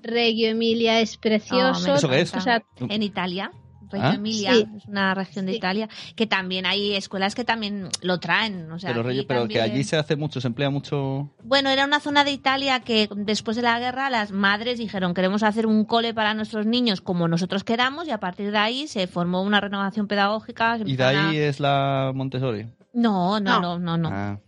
Reggio 0.00 0.48
Emilia 0.48 1.00
es 1.00 1.16
Oh, 1.16 1.20
precioso. 1.20 1.80
me 1.90 1.94
¿Eso 1.96 2.08
qué 2.08 2.20
es? 2.20 2.34
O 2.34 2.40
sea, 2.40 2.62
en 2.88 3.02
Italia. 3.02 3.50
Reggio 3.94 4.10
¿Ah? 4.10 4.14
Emilia 4.14 4.52
Sí. 4.54 4.66
es 4.76 4.84
una 4.86 5.14
región 5.14 5.46
de 5.46 5.52
Sí. 5.52 5.58
Italia 5.58 5.88
que 6.16 6.26
también 6.26 6.66
hay 6.66 6.94
escuelas 6.94 7.34
que 7.34 7.44
también 7.44 7.88
lo 8.02 8.20
traen. 8.20 8.70
O 8.72 8.78
sea, 8.78 8.92
pero 8.92 9.04
pero 9.26 9.48
que 9.48 9.60
allí 9.60 9.84
se 9.84 9.96
hace 9.96 10.16
mucho, 10.16 10.40
se 10.40 10.48
emplea 10.48 10.70
mucho. 10.70 11.30
Bueno, 11.42 11.70
era 11.70 11.84
una 11.84 12.00
zona 12.00 12.24
de 12.24 12.32
Italia 12.32 12.80
que 12.80 13.08
después 13.16 13.56
de 13.56 13.62
la 13.62 13.78
guerra 13.78 14.10
las 14.10 14.30
madres 14.32 14.78
dijeron 14.78 15.14
queremos 15.14 15.42
hacer 15.42 15.66
un 15.66 15.84
cole 15.84 16.14
para 16.14 16.34
nuestros 16.34 16.66
niños 16.66 17.00
como 17.00 17.28
nosotros 17.28 17.64
queramos 17.64 18.06
y 18.08 18.10
a 18.10 18.18
partir 18.20 18.50
de 18.50 18.58
ahí 18.58 18.86
se 18.88 19.06
formó 19.06 19.42
una 19.42 19.60
renovación 19.60 20.06
pedagógica. 20.08 20.78
Y 20.84 20.96
de 20.96 21.04
ahí 21.04 21.36
a- 21.38 21.48
es 21.48 21.60
la 21.60 22.12
Montessori. 22.14 22.66
No, 22.92 23.40
no, 23.40 23.60
No. 23.60 23.78
no, 23.78 23.78
no, 23.78 23.96
no. 23.98 24.08
Ah, 24.12 24.38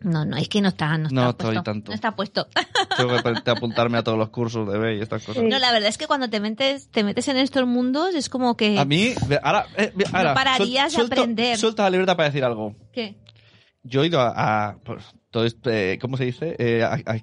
No, 0.00 0.24
no, 0.24 0.36
es 0.36 0.48
que 0.48 0.60
no 0.60 0.68
está, 0.68 0.96
no 0.98 1.08
está 1.08 1.14
No 1.14 1.22
puesto. 1.36 1.48
estoy 1.48 1.62
tanto. 1.64 1.90
No 1.90 1.94
está 1.94 2.14
puesto. 2.14 2.46
tengo 2.96 3.16
que 3.42 3.50
apuntarme 3.50 3.98
a 3.98 4.02
todos 4.04 4.18
los 4.18 4.28
cursos 4.28 4.70
de 4.70 4.78
B 4.78 4.96
y 4.96 5.00
estas 5.00 5.24
cosas. 5.24 5.42
Sí. 5.42 5.48
No, 5.48 5.58
la 5.58 5.72
verdad 5.72 5.88
es 5.88 5.98
que 5.98 6.06
cuando 6.06 6.28
te 6.28 6.38
metes, 6.40 6.88
te 6.90 7.02
metes 7.02 7.26
en 7.28 7.38
estos 7.38 7.66
mundos 7.66 8.14
es 8.14 8.28
como 8.28 8.56
que... 8.56 8.78
A 8.78 8.84
mí, 8.84 9.14
ahora, 9.42 9.66
eh, 9.76 9.92
ahora 10.12 10.34
pararías 10.34 10.92
de 10.92 10.98
suelto- 10.98 11.14
aprender. 11.20 11.56
Suelta 11.58 11.84
la 11.84 11.90
libreta 11.90 12.16
para 12.16 12.28
decir 12.28 12.44
algo. 12.44 12.76
¿Qué? 12.92 13.16
Yo 13.82 14.02
he 14.02 14.08
ido 14.08 14.20
a, 14.20 14.32
a, 14.68 14.78
pues, 14.84 15.02
esto, 15.44 15.70
eh, 15.70 15.98
¿cómo 16.00 16.16
se 16.16 16.24
dice? 16.24 16.56
Eh, 16.58 16.82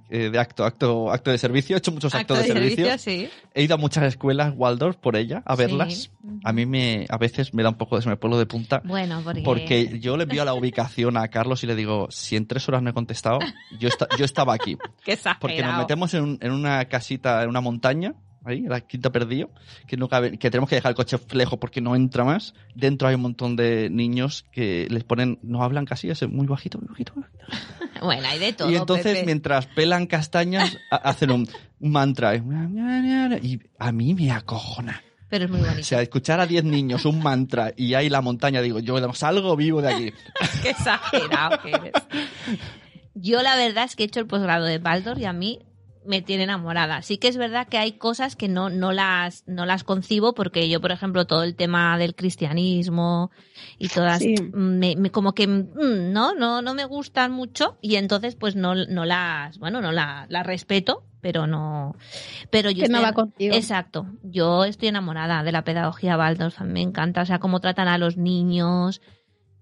eh, 0.10 0.30
de 0.30 0.40
acto, 0.40 0.66
acto, 0.66 1.12
acto 1.12 1.32
de 1.32 1.38
servicio. 1.38 1.76
He 1.76 1.80
hecho 1.80 1.92
muchos 1.92 2.14
actos 2.14 2.38
de, 2.40 2.46
servicio. 2.46 2.98
sí. 2.98 3.30
He 3.54 3.64
ido 3.64 3.76
a 3.76 3.78
muchas 3.78 4.04
escuelas 4.06 4.54
Waldorf 4.56 4.98
por 4.98 5.16
ella, 5.16 5.42
a 5.46 5.56
verlas. 5.56 6.12
A 6.44 6.54
mí 6.54 6.66
me, 6.66 7.06
a 7.10 7.18
veces 7.18 7.54
me 7.54 7.64
da 7.64 7.70
un 7.70 7.76
poco 7.76 7.96
de 7.96 8.02
se 8.02 8.10
me 8.10 8.18
pone 8.18 8.38
de 8.38 8.46
punta. 8.46 8.82
Bueno, 8.86 9.22
porque... 9.24 9.42
Porque 9.42 10.00
yo 10.00 10.18
le 10.18 10.24
envío 10.24 10.44
la 10.46 10.54
ubicación 10.54 11.18
a 11.18 11.28
Carlos 11.30 11.64
y 11.64 11.68
le 11.68 11.76
digo, 11.76 12.08
si 12.12 12.36
en 12.36 12.46
tres 12.48 12.68
horas 12.68 12.82
no 12.84 12.90
he 12.90 12.94
contestado, 12.94 13.40
yo, 13.80 13.88
esta- 13.88 14.08
yo 14.18 14.26
estaba 14.26 14.54
aquí. 14.54 14.78
Qué 15.04 15.14
exagerado. 15.14 15.40
Porque 15.40 15.62
nos 15.64 15.78
metemos 15.78 16.14
en, 16.14 16.24
un- 16.24 16.38
en 16.42 16.52
una 16.52 16.86
casita, 16.86 17.44
en 17.44 17.50
una 17.50 17.62
montaña, 17.62 18.14
ahí, 18.46 18.62
la 18.62 18.82
quinta 18.82 19.12
perdido, 19.12 19.50
que, 19.88 19.98
no 19.98 20.08
cabe- 20.10 20.38
que 20.38 20.50
tenemos 20.52 20.70
que 20.70 20.76
dejar 20.76 20.92
el 20.92 20.96
coche 20.96 21.18
lejos 21.34 21.58
porque 21.60 21.82
no 21.82 21.96
entra 21.96 22.24
más. 22.24 22.54
Dentro 22.76 23.08
hay 23.08 23.16
un 23.16 23.22
montón 23.22 23.56
de 23.56 23.90
niños 23.90 24.46
que 24.52 24.88
les 24.90 25.04
ponen, 25.04 25.40
no 25.44 25.64
hablan 25.64 25.86
casi, 25.86 26.10
es 26.10 26.28
muy 26.28 26.48
bajito, 26.48 26.78
muy 26.80 26.88
bajito. 26.90 27.14
muy 27.16 27.24
bajito. 27.40 28.06
Bueno, 28.06 28.28
hay 28.28 28.40
de 28.40 28.54
todo, 28.54 28.70
y 28.72 28.76
entonces, 28.76 29.14
Pepe. 29.14 29.26
mientras 29.26 29.66
pelan 29.68 30.08
castañas, 30.08 30.78
ha- 30.92 30.98
hacen 30.98 31.32
un, 31.32 31.48
un 31.80 31.92
mantra. 31.92 32.36
Y 32.36 33.60
a 33.80 33.92
mí 33.92 34.14
me 34.14 34.32
acojona. 34.32 35.02
pero 35.30 35.46
es 35.46 35.52
muy 35.52 35.62
bonito. 35.62 35.80
O 35.80 35.84
sea, 35.84 36.02
escuchar 36.02 36.40
a 36.40 36.46
10 36.46 36.64
niños 36.66 37.06
un 37.06 37.24
mantra 37.24 37.74
y 37.78 37.94
hay 37.94 38.10
la 38.10 38.22
montaña, 38.22 38.62
digo, 38.62 38.80
yo 38.80 39.14
salgo 39.14 39.56
vivo 39.56 39.82
de 39.82 39.94
aquí. 39.94 40.14
Qué 40.62 40.72
exagerado 40.72 41.62
que 41.62 41.70
eres. 41.72 41.94
Yo 43.16 43.42
la 43.42 43.56
verdad 43.56 43.86
es 43.86 43.96
que 43.96 44.04
he 44.04 44.06
hecho 44.08 44.20
el 44.20 44.28
posgrado 44.28 44.66
de 44.66 44.80
Baldor 44.80 45.20
y 45.20 45.26
a 45.26 45.34
mí 45.34 45.60
me 46.06 46.22
tiene 46.22 46.44
enamorada. 46.44 47.02
Sí 47.02 47.18
que 47.18 47.28
es 47.28 47.38
verdad 47.38 47.68
que 47.68 47.78
hay 47.78 47.94
cosas 47.94 48.36
que 48.36 48.48
no, 48.48 48.70
no, 48.70 48.92
las, 48.92 49.44
no 49.48 49.66
las 49.66 49.84
concibo 49.84 50.34
porque 50.34 50.68
yo, 50.70 50.82
por 50.82 50.92
ejemplo, 50.92 51.26
todo 51.26 51.44
el 51.44 51.56
tema 51.56 51.98
del 51.98 52.16
cristianismo 52.16 53.32
y 53.78 53.88
todas, 53.90 54.20
Sí. 54.20 54.36
me, 54.54 54.96
me- 54.96 55.12
como 55.12 55.34
que 55.34 55.48
mm, 55.48 56.12
no, 56.12 56.34
no, 56.36 56.62
no 56.62 56.74
me 56.74 56.86
gustan 56.86 57.32
mucho 57.32 57.78
y 57.82 57.96
entonces 57.96 58.36
pues 58.36 58.56
no, 58.56 58.76
no 58.76 59.06
las, 59.06 59.58
bueno, 59.58 59.82
no 59.82 59.92
la- 59.92 60.26
las 60.30 60.46
respeto, 60.46 61.04
pero 61.22 61.48
no, 61.48 61.96
pero 62.50 62.70
yo 62.70 62.84
Que 62.84 62.90
no 62.90 62.98
estoy- 62.98 63.10
va 63.12 63.14
contigo. 63.14 63.56
Exacto. 63.56 64.08
Yo 64.24 64.66
estoy 64.66 64.90
enamorada 64.90 65.42
de 65.44 65.52
la 65.54 65.64
pedagogía 65.64 66.18
Waldorf. 66.18 66.60
Me 66.62 66.82
encanta. 66.82 67.22
O 67.22 67.26
sea, 67.26 67.40
cómo 67.40 67.62
tratan 67.62 67.88
a 67.88 67.98
los 67.98 68.18
niños, 68.18 69.02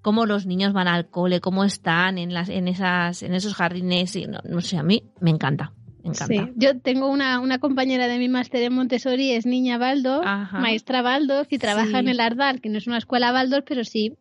cómo 0.02 0.26
los 0.26 0.48
niños 0.48 0.74
van 0.74 0.88
al 0.88 1.10
cole, 1.12 1.40
cómo 1.40 1.64
están 1.64 2.18
en 2.18 2.34
las, 2.34 2.50
en 2.50 2.68
esas, 2.68 3.22
en 3.22 3.36
esos 3.36 3.54
jardines. 3.54 4.16
Y 4.16 4.26
no, 4.26 4.40
no 4.44 4.60
sé, 4.62 4.78
a 4.80 4.84
mí 4.84 5.04
me 5.20 5.30
encanta. 5.30 5.74
Me 6.04 6.10
encanta. 6.10 6.26
Sí, 6.46 6.52
yo 6.56 6.80
tengo 6.80 7.08
una, 7.10 7.40
una 7.40 7.60
compañera 7.60 8.08
de 8.08 8.18
mi 8.18 8.28
máster 8.30 8.64
en 8.64 8.74
Montessori, 8.74 9.32
es 9.32 9.46
niña 9.46 9.80
Ajá. 9.82 10.60
maestra 10.60 11.02
Waldorf 11.04 11.52
y 11.54 11.58
trabaja 11.58 11.92
Sí. 11.92 11.96
en 11.98 12.08
el 12.10 12.20
Ardal, 12.20 12.62
que 12.62 12.70
no 12.70 12.78
es 12.78 12.88
una 12.88 12.98
escuela 12.98 13.32
Waldorf, 13.34 13.66
pero 13.68 13.84
sí, 13.84 14.14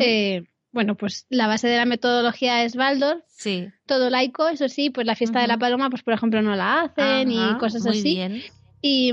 eh, 0.00 0.44
bueno, 0.72 0.96
pues 0.96 1.26
la 1.30 1.46
base 1.46 1.68
de 1.68 1.76
la 1.76 1.84
metodología 1.86 2.64
es 2.64 2.76
Waldorf, 2.76 3.22
sí. 3.28 3.68
todo 3.86 4.10
laico, 4.10 4.48
eso 4.48 4.68
sí, 4.68 4.90
pues 4.90 5.06
la 5.06 5.14
fiesta 5.14 5.40
de 5.40 5.46
la 5.46 5.56
paloma, 5.58 5.88
pues 5.90 6.02
por 6.02 6.14
ejemplo 6.14 6.42
no 6.42 6.54
la 6.56 6.82
hacen 6.82 7.30
Ajá, 7.30 7.56
y 7.56 7.58
cosas 7.58 7.82
muy 7.82 7.98
así. 7.98 8.14
bien. 8.14 8.42
Y, 8.82 9.10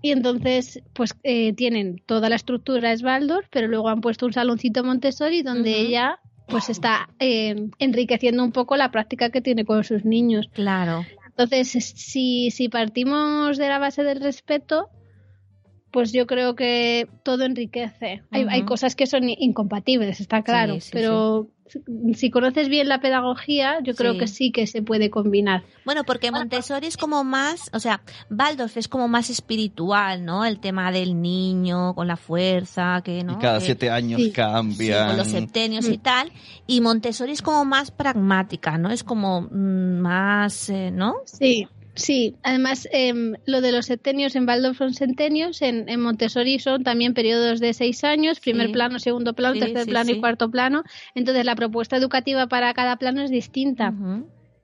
y 0.00 0.12
entonces, 0.12 0.80
pues 0.94 1.14
eh, 1.22 1.52
tienen 1.52 2.00
toda 2.06 2.30
la 2.30 2.36
estructura 2.36 2.90
es 2.92 3.02
Waldorf, 3.02 3.46
pero 3.50 3.68
luego 3.68 3.88
han 3.90 4.00
puesto 4.00 4.24
un 4.24 4.32
saloncito 4.32 4.82
Montessori 4.82 5.42
donde 5.42 5.78
ella 5.78 6.18
pues 6.46 6.70
está 6.70 7.10
eh, 7.18 7.68
enriqueciendo 7.78 8.42
un 8.42 8.52
poco 8.52 8.78
la 8.78 8.90
práctica 8.90 9.28
que 9.28 9.42
tiene 9.42 9.66
con 9.66 9.84
sus 9.84 10.06
niños. 10.06 10.48
Claro. 10.54 11.04
Entonces, 11.38 11.76
es- 11.76 11.84
si, 11.96 12.50
si 12.50 12.68
partimos 12.68 13.56
de 13.58 13.68
la 13.68 13.78
base 13.78 14.02
del 14.02 14.20
respeto, 14.20 14.90
pues 15.90 16.12
yo 16.12 16.26
creo 16.26 16.54
que 16.54 17.08
todo 17.22 17.44
enriquece. 17.44 18.22
Hay, 18.30 18.46
hay 18.48 18.62
cosas 18.64 18.94
que 18.94 19.06
son 19.06 19.28
incompatibles, 19.28 20.20
está 20.20 20.42
claro, 20.42 20.74
Sí, 20.74 20.80
sí, 20.82 20.90
pero 20.92 21.48
si- 21.66 22.14
si 22.14 22.30
conoces 22.30 22.68
bien 22.68 22.88
la 22.88 23.00
pedagogía, 23.00 23.78
yo 23.82 23.94
creo 23.94 24.12
Sí. 24.14 24.18
que 24.18 24.26
sí 24.26 24.52
que 24.52 24.66
se 24.66 24.82
puede 24.82 25.10
combinar. 25.10 25.62
Bueno, 25.84 26.04
porque 26.04 26.30
Montessori 26.30 26.86
es 26.86 26.96
como 26.96 27.24
más, 27.24 27.70
o 27.74 27.80
sea, 27.80 28.00
Waldorf 28.30 28.76
es 28.76 28.88
como 28.88 29.08
más 29.08 29.28
espiritual, 29.30 30.24
¿no? 30.24 30.44
El 30.44 30.60
tema 30.60 30.90
del 30.92 31.20
niño 31.20 31.94
con 31.94 32.06
la 32.06 32.16
fuerza, 32.16 33.00
que 33.04 33.22
no. 33.24 33.34
y 33.34 33.36
cada 33.36 33.58
Que- 33.58 33.64
siete 33.66 33.90
años 33.90 34.20
sí. 34.20 34.26
Sí, 34.28 34.32
cambian. 34.32 35.08
con 35.08 35.16
los 35.18 35.28
septenios 35.28 35.88
y 35.88 35.98
Mm. 35.98 36.02
tal. 36.02 36.32
Y 36.66 36.80
Montessori 36.80 37.32
es 37.32 37.42
como 37.42 37.64
más 37.64 37.90
pragmática, 37.90 38.76
¿no? 38.78 38.90
Es 38.90 39.04
como 39.04 39.42
mm, 39.42 40.00
más, 40.00 40.68
eh, 40.70 40.90
¿no? 40.90 41.16
Sí, 41.24 41.66
sí. 41.98 42.34
Además, 42.42 42.88
em, 42.92 43.34
lo 43.44 43.60
de 43.60 43.72
los 43.72 43.86
septenios 43.86 44.34
en 44.36 44.48
Waldorf 44.48 44.78
son 44.78 44.94
centenios, 44.94 45.60
en, 45.62 45.88
en 45.88 46.00
Montessori 46.00 46.58
son 46.58 46.82
también 46.84 47.12
periodos 47.14 47.60
de 47.60 47.74
seis 47.74 48.04
años, 48.04 48.40
primer 48.40 48.68
Sí. 48.68 48.72
plano, 48.72 48.98
segundo 48.98 49.34
plano, 49.34 49.54
Sí, 49.54 49.60
tercer 49.60 49.84
sí, 49.84 49.90
plano 49.90 50.10
y 50.12 50.20
cuarto 50.20 50.50
plano. 50.50 50.82
Entonces, 51.14 51.44
la 51.44 51.54
propuesta 51.54 51.96
educativa 51.96 52.46
para 52.46 52.72
cada 52.74 52.96
plano 52.96 53.22
es 53.22 53.30
distinta. 53.30 53.92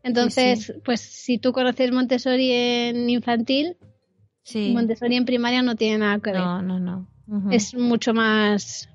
Entonces, 0.03 0.75
pues 0.85 1.01
si 1.01 1.39
tú 1.39 1.53
conoces 1.53 1.91
Montessori 1.91 2.51
en 2.53 3.09
infantil. 3.11 3.77
Montessori 4.55 5.17
en 5.17 5.25
primaria 5.25 5.63
no 5.63 5.75
tiene 5.75 5.99
nada 5.99 6.19
que 6.21 6.31
ver. 6.33 6.41
No, 6.41 6.63
no, 6.63 6.79
no. 6.79 7.09
Es 7.51 7.75
mucho 7.75 8.13
más... 8.13 8.89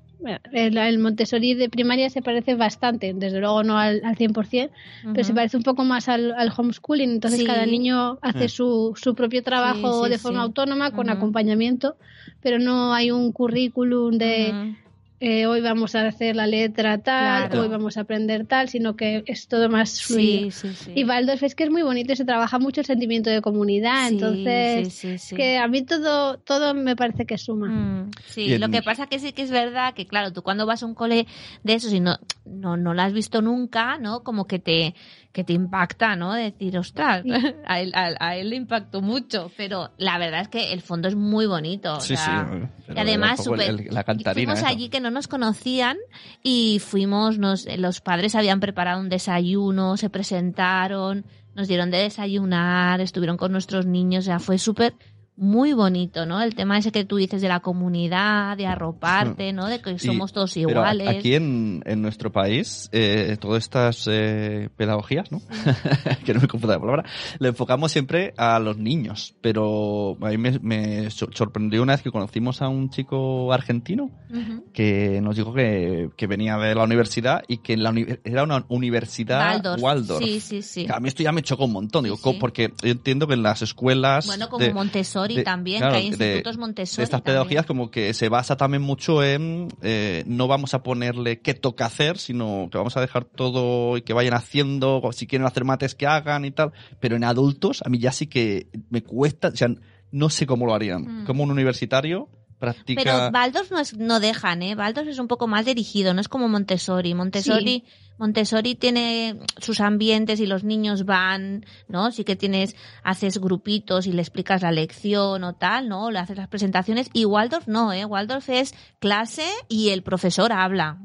El, 0.52 0.76
el 0.76 0.98
Montessori 0.98 1.54
de 1.54 1.68
primaria 1.70 2.10
se 2.10 2.20
parece 2.22 2.54
bastante, 2.54 3.12
desde 3.14 3.40
luego 3.40 3.62
no 3.62 3.78
al, 3.78 4.02
al 4.04 4.16
100%, 4.16 4.70
pero 5.14 5.24
se 5.24 5.32
parece 5.34 5.56
un 5.56 5.62
poco 5.62 5.84
más 5.84 6.08
al, 6.08 6.32
al 6.32 6.52
homeschooling. 6.56 7.10
Entonces 7.10 7.40
Sí. 7.40 7.46
cada 7.46 7.64
niño 7.66 8.18
hace 8.22 8.44
Mm. 8.46 8.48
su, 8.48 8.92
su 9.00 9.14
propio 9.14 9.42
trabajo 9.42 10.00
Sí, 10.00 10.04
sí, 10.06 10.10
de 10.10 10.18
forma 10.18 10.40
sí. 10.40 10.44
autónoma, 10.46 10.90
con 10.92 11.08
acompañamiento, 11.10 11.96
pero 12.42 12.58
no 12.58 12.92
hay 12.92 13.10
un 13.10 13.32
currículum 13.32 14.18
de. 14.18 14.74
Eh, 15.20 15.46
hoy 15.46 15.60
vamos 15.60 15.94
a 15.94 16.06
hacer 16.06 16.34
la 16.34 16.46
letra 16.46 16.98
tal, 16.98 17.48
Claro. 17.48 17.60
hoy 17.62 17.68
vamos 17.68 17.96
a 17.98 18.00
aprender 18.00 18.46
tal, 18.46 18.68
sino 18.70 18.96
que 18.96 19.22
es 19.26 19.46
todo 19.48 19.68
más 19.68 20.02
fluido. 20.02 20.50
Sí, 20.50 20.50
sí, 20.50 20.74
sí. 20.74 20.92
Y 20.96 21.04
Waldorf 21.04 21.42
es 21.42 21.54
que 21.54 21.64
es 21.64 21.70
muy 21.70 21.82
bonito 21.82 22.12
y 22.12 22.16
se 22.16 22.24
trabaja 22.24 22.58
mucho 22.58 22.80
el 22.80 22.86
sentimiento 22.86 23.28
de 23.28 23.42
comunidad, 23.42 24.08
Sí, 24.08 24.14
entonces 24.14 24.94
sí, 24.94 25.18
sí, 25.18 25.18
sí. 25.18 25.34
que 25.36 25.58
a 25.58 25.68
mí 25.68 25.82
todo 25.82 26.38
todo 26.38 26.72
me 26.74 26.96
parece 26.96 27.26
que 27.26 27.36
suma. 27.38 27.68
Mm, 27.68 28.10
sí, 28.26 28.54
en- 28.54 28.60
lo 28.60 28.70
que 28.70 28.82
pasa 28.82 29.06
que 29.06 29.18
sí 29.18 29.32
que 29.32 29.42
es 29.42 29.50
verdad 29.50 29.92
que, 29.94 30.06
claro, 30.06 30.32
tú 30.32 30.42
cuando 30.42 30.64
vas 30.66 30.82
a 30.82 30.86
un 30.86 30.94
cole 30.94 31.26
de 31.64 31.74
esos 31.74 31.92
y 31.92 32.00
no, 32.00 32.18
no, 32.46 32.76
no 32.78 32.94
lo 32.94 33.02
has 33.02 33.12
visto 33.12 33.42
nunca, 33.42 33.98
¿no? 33.98 34.22
Como 34.24 34.46
que 34.46 34.58
te, 34.58 34.94
que 35.32 35.44
te 35.44 35.52
impacta, 35.52 36.16
¿no? 36.16 36.32
Decir, 36.34 36.76
ostras, 36.76 37.24
a 37.66 37.80
él, 37.80 37.92
a, 37.94 38.10
a 38.18 38.36
él 38.36 38.50
le 38.50 38.56
impactó 38.56 39.00
mucho, 39.00 39.50
pero 39.56 39.90
la 39.96 40.18
verdad 40.18 40.40
es 40.40 40.48
que 40.48 40.72
el 40.72 40.80
fondo 40.82 41.06
es 41.08 41.14
muy 41.14 41.46
bonito. 41.46 41.96
o 41.96 42.00
Sí, 42.00 42.16
sea, 42.16 42.48
sí. 42.50 42.92
y 42.94 42.98
además, 42.98 43.46
el- 43.46 43.60
el- 43.60 43.88
la 43.94 44.02
cantarina. 44.04 44.52
fuimos 44.54 44.68
allí 44.68 44.88
que 44.88 45.00
no 45.00 45.10
nos 45.10 45.28
conocían 45.28 45.96
y 46.42 46.80
fuimos, 46.80 47.38
nos, 47.38 47.66
los 47.78 48.00
padres 48.00 48.34
habían 48.34 48.58
preparado 48.60 49.00
un 49.00 49.08
desayuno, 49.08 49.96
se 49.96 50.10
presentaron, 50.10 51.24
nos 51.54 51.68
dieron 51.68 51.90
de 51.90 51.98
desayunar, 51.98 53.00
estuvieron 53.00 53.36
con 53.36 53.52
nuestros 53.52 53.86
niños, 53.86 54.24
o 54.24 54.26
sea, 54.26 54.38
fue 54.40 54.58
súper 54.58 54.94
muy 55.40 55.72
bonito, 55.72 56.26
¿no? 56.26 56.42
El 56.42 56.54
tema 56.54 56.76
ese 56.76 56.92
que 56.92 57.04
tú 57.06 57.16
dices 57.16 57.40
de 57.40 57.48
la 57.48 57.60
comunidad, 57.60 58.56
de 58.58 58.66
arroparte, 58.66 59.54
¿no? 59.54 59.66
De 59.68 59.80
que 59.80 59.98
somos 59.98 60.32
todos 60.34 60.52
Pero 60.52 60.68
a- 60.68 60.92
iguales. 60.92 61.08
aquí 61.08 61.34
en, 61.34 61.82
en 61.86 62.02
nuestro 62.02 62.30
país, 62.30 62.90
eh, 62.92 63.38
todas 63.40 63.62
estas 63.64 64.06
eh, 64.10 64.68
pedagogías, 64.76 65.32
¿no? 65.32 65.40
que 66.26 66.34
no 66.34 66.40
me 66.42 66.46
confunda 66.46 66.74
la 66.74 66.80
palabra, 66.80 67.04
le 67.38 67.48
enfocamos 67.48 67.90
siempre 67.90 68.34
a 68.36 68.58
los 68.58 68.76
niños. 68.76 69.34
Pero 69.40 70.18
a 70.20 70.28
mí 70.28 70.36
me, 70.36 70.58
me 70.60 71.10
sor- 71.10 71.34
sorprendió 71.34 71.82
una 71.82 71.94
vez 71.94 72.02
que 72.02 72.10
conocimos 72.10 72.60
a 72.60 72.68
un 72.68 72.90
chico 72.90 73.50
argentino 73.52 74.10
Ujú. 74.30 74.64
que 74.74 75.20
nos 75.22 75.36
dijo 75.36 75.54
que, 75.54 76.10
que 76.18 76.26
venía 76.26 76.58
de 76.58 76.74
la 76.74 76.84
universidad 76.84 77.42
y 77.48 77.58
que 77.58 77.72
en 77.72 77.82
la 77.82 77.90
uni- 77.90 78.06
era 78.24 78.42
una 78.42 78.64
universidad 78.68 79.52
Waldorf. 79.54 79.82
Waldorf. 79.82 80.22
Sí, 80.24 80.40
sí, 80.40 80.60
sí. 80.62 80.86
A 80.92 81.00
mí 81.00 81.08
esto 81.08 81.22
ya 81.22 81.32
me 81.32 81.40
chocó 81.42 81.64
un 81.64 81.72
montón, 81.72 82.04
digo, 82.04 82.18
sí. 82.18 82.36
porque 82.38 82.74
yo 82.82 82.90
entiendo 82.90 83.26
que 83.26 83.32
en 83.34 83.42
las 83.42 83.62
escuelas 83.62 84.26
Bueno, 84.26 84.50
como 84.50 84.62
de- 84.62 84.74
Montessori 84.74 85.29
de- 85.36 85.42
también, 85.44 85.78
claro, 85.78 85.92
que 85.94 85.98
hay 85.98 86.10
de- 86.10 86.26
institutos 86.26 86.58
Montessori. 86.58 86.96
de 87.00 87.04
estas 87.04 87.20
también. 87.20 87.34
pedagogías 87.34 87.66
como 87.66 87.90
que 87.90 88.12
se 88.14 88.28
basa 88.28 88.56
también 88.56 88.82
mucho 88.82 89.22
en 89.24 89.68
eh, 89.82 90.24
no 90.26 90.46
vamos 90.48 90.74
a 90.74 90.82
ponerle 90.82 91.40
qué 91.40 91.54
toca 91.54 91.86
hacer, 91.86 92.18
sino 92.18 92.68
que 92.70 92.78
vamos 92.78 92.96
a 92.96 93.00
dejar 93.00 93.24
todo 93.24 93.96
y 93.96 94.02
que 94.02 94.12
vayan 94.12 94.34
haciendo, 94.34 95.02
si 95.12 95.26
quieren 95.26 95.46
hacer 95.46 95.64
mates 95.64 95.94
que 95.94 96.06
hagan 96.06 96.44
y 96.44 96.50
tal. 96.50 96.72
Pero 97.00 97.16
en 97.16 97.24
adultos 97.24 97.82
a 97.84 97.88
mí 97.88 97.98
ya 97.98 98.12
sí 98.12 98.26
que 98.26 98.68
me 98.90 99.02
cuesta, 99.02 99.48
o 99.48 99.56
sea, 99.56 99.68
no 100.12 100.28
sé 100.30 100.46
cómo 100.46 100.66
lo 100.66 100.74
harían. 100.74 101.22
Mm. 101.22 101.24
Como 101.26 101.42
un 101.44 101.50
universitario 101.50 102.28
practica... 102.60 103.02
Pero 103.02 103.30
Waldorf 103.32 103.70
no, 103.72 103.80
es- 103.80 103.96
no 103.96 104.20
dejan, 104.20 104.62
¿eh? 104.62 104.76
Waldorf 104.76 105.08
es 105.08 105.18
un 105.18 105.26
poco 105.26 105.48
más 105.48 105.64
dirigido, 105.64 106.14
no 106.14 106.20
es 106.20 106.28
como 106.28 106.48
Montessori. 106.48 107.14
Montessori, 107.14 107.84
Montessori 108.18 108.74
tiene 108.76 109.40
sus 109.58 109.80
ambientes 109.80 110.38
y 110.40 110.46
los 110.46 110.62
niños 110.62 111.04
van, 111.06 111.64
¿no? 111.88 112.12
Sí 112.12 112.22
que 112.22 112.36
tienes, 112.36 112.76
haces 113.02 113.38
grupitos 113.38 114.06
y 114.06 114.12
le 114.12 114.20
explicas 114.22 114.62
la 114.62 114.70
lección 114.70 115.42
o 115.42 115.54
tal, 115.54 115.88
¿no? 115.88 116.10
Le 116.12 116.18
haces 116.20 116.36
las 116.36 116.48
presentaciones. 116.48 117.08
Y 117.12 117.24
Waldorf 117.24 117.66
no, 117.66 117.92
¿eh? 117.92 118.04
Waldorf 118.04 118.48
es 118.50 118.74
clase 119.00 119.46
y 119.68 119.88
el 119.88 120.02
profesor 120.02 120.52
habla. 120.52 120.98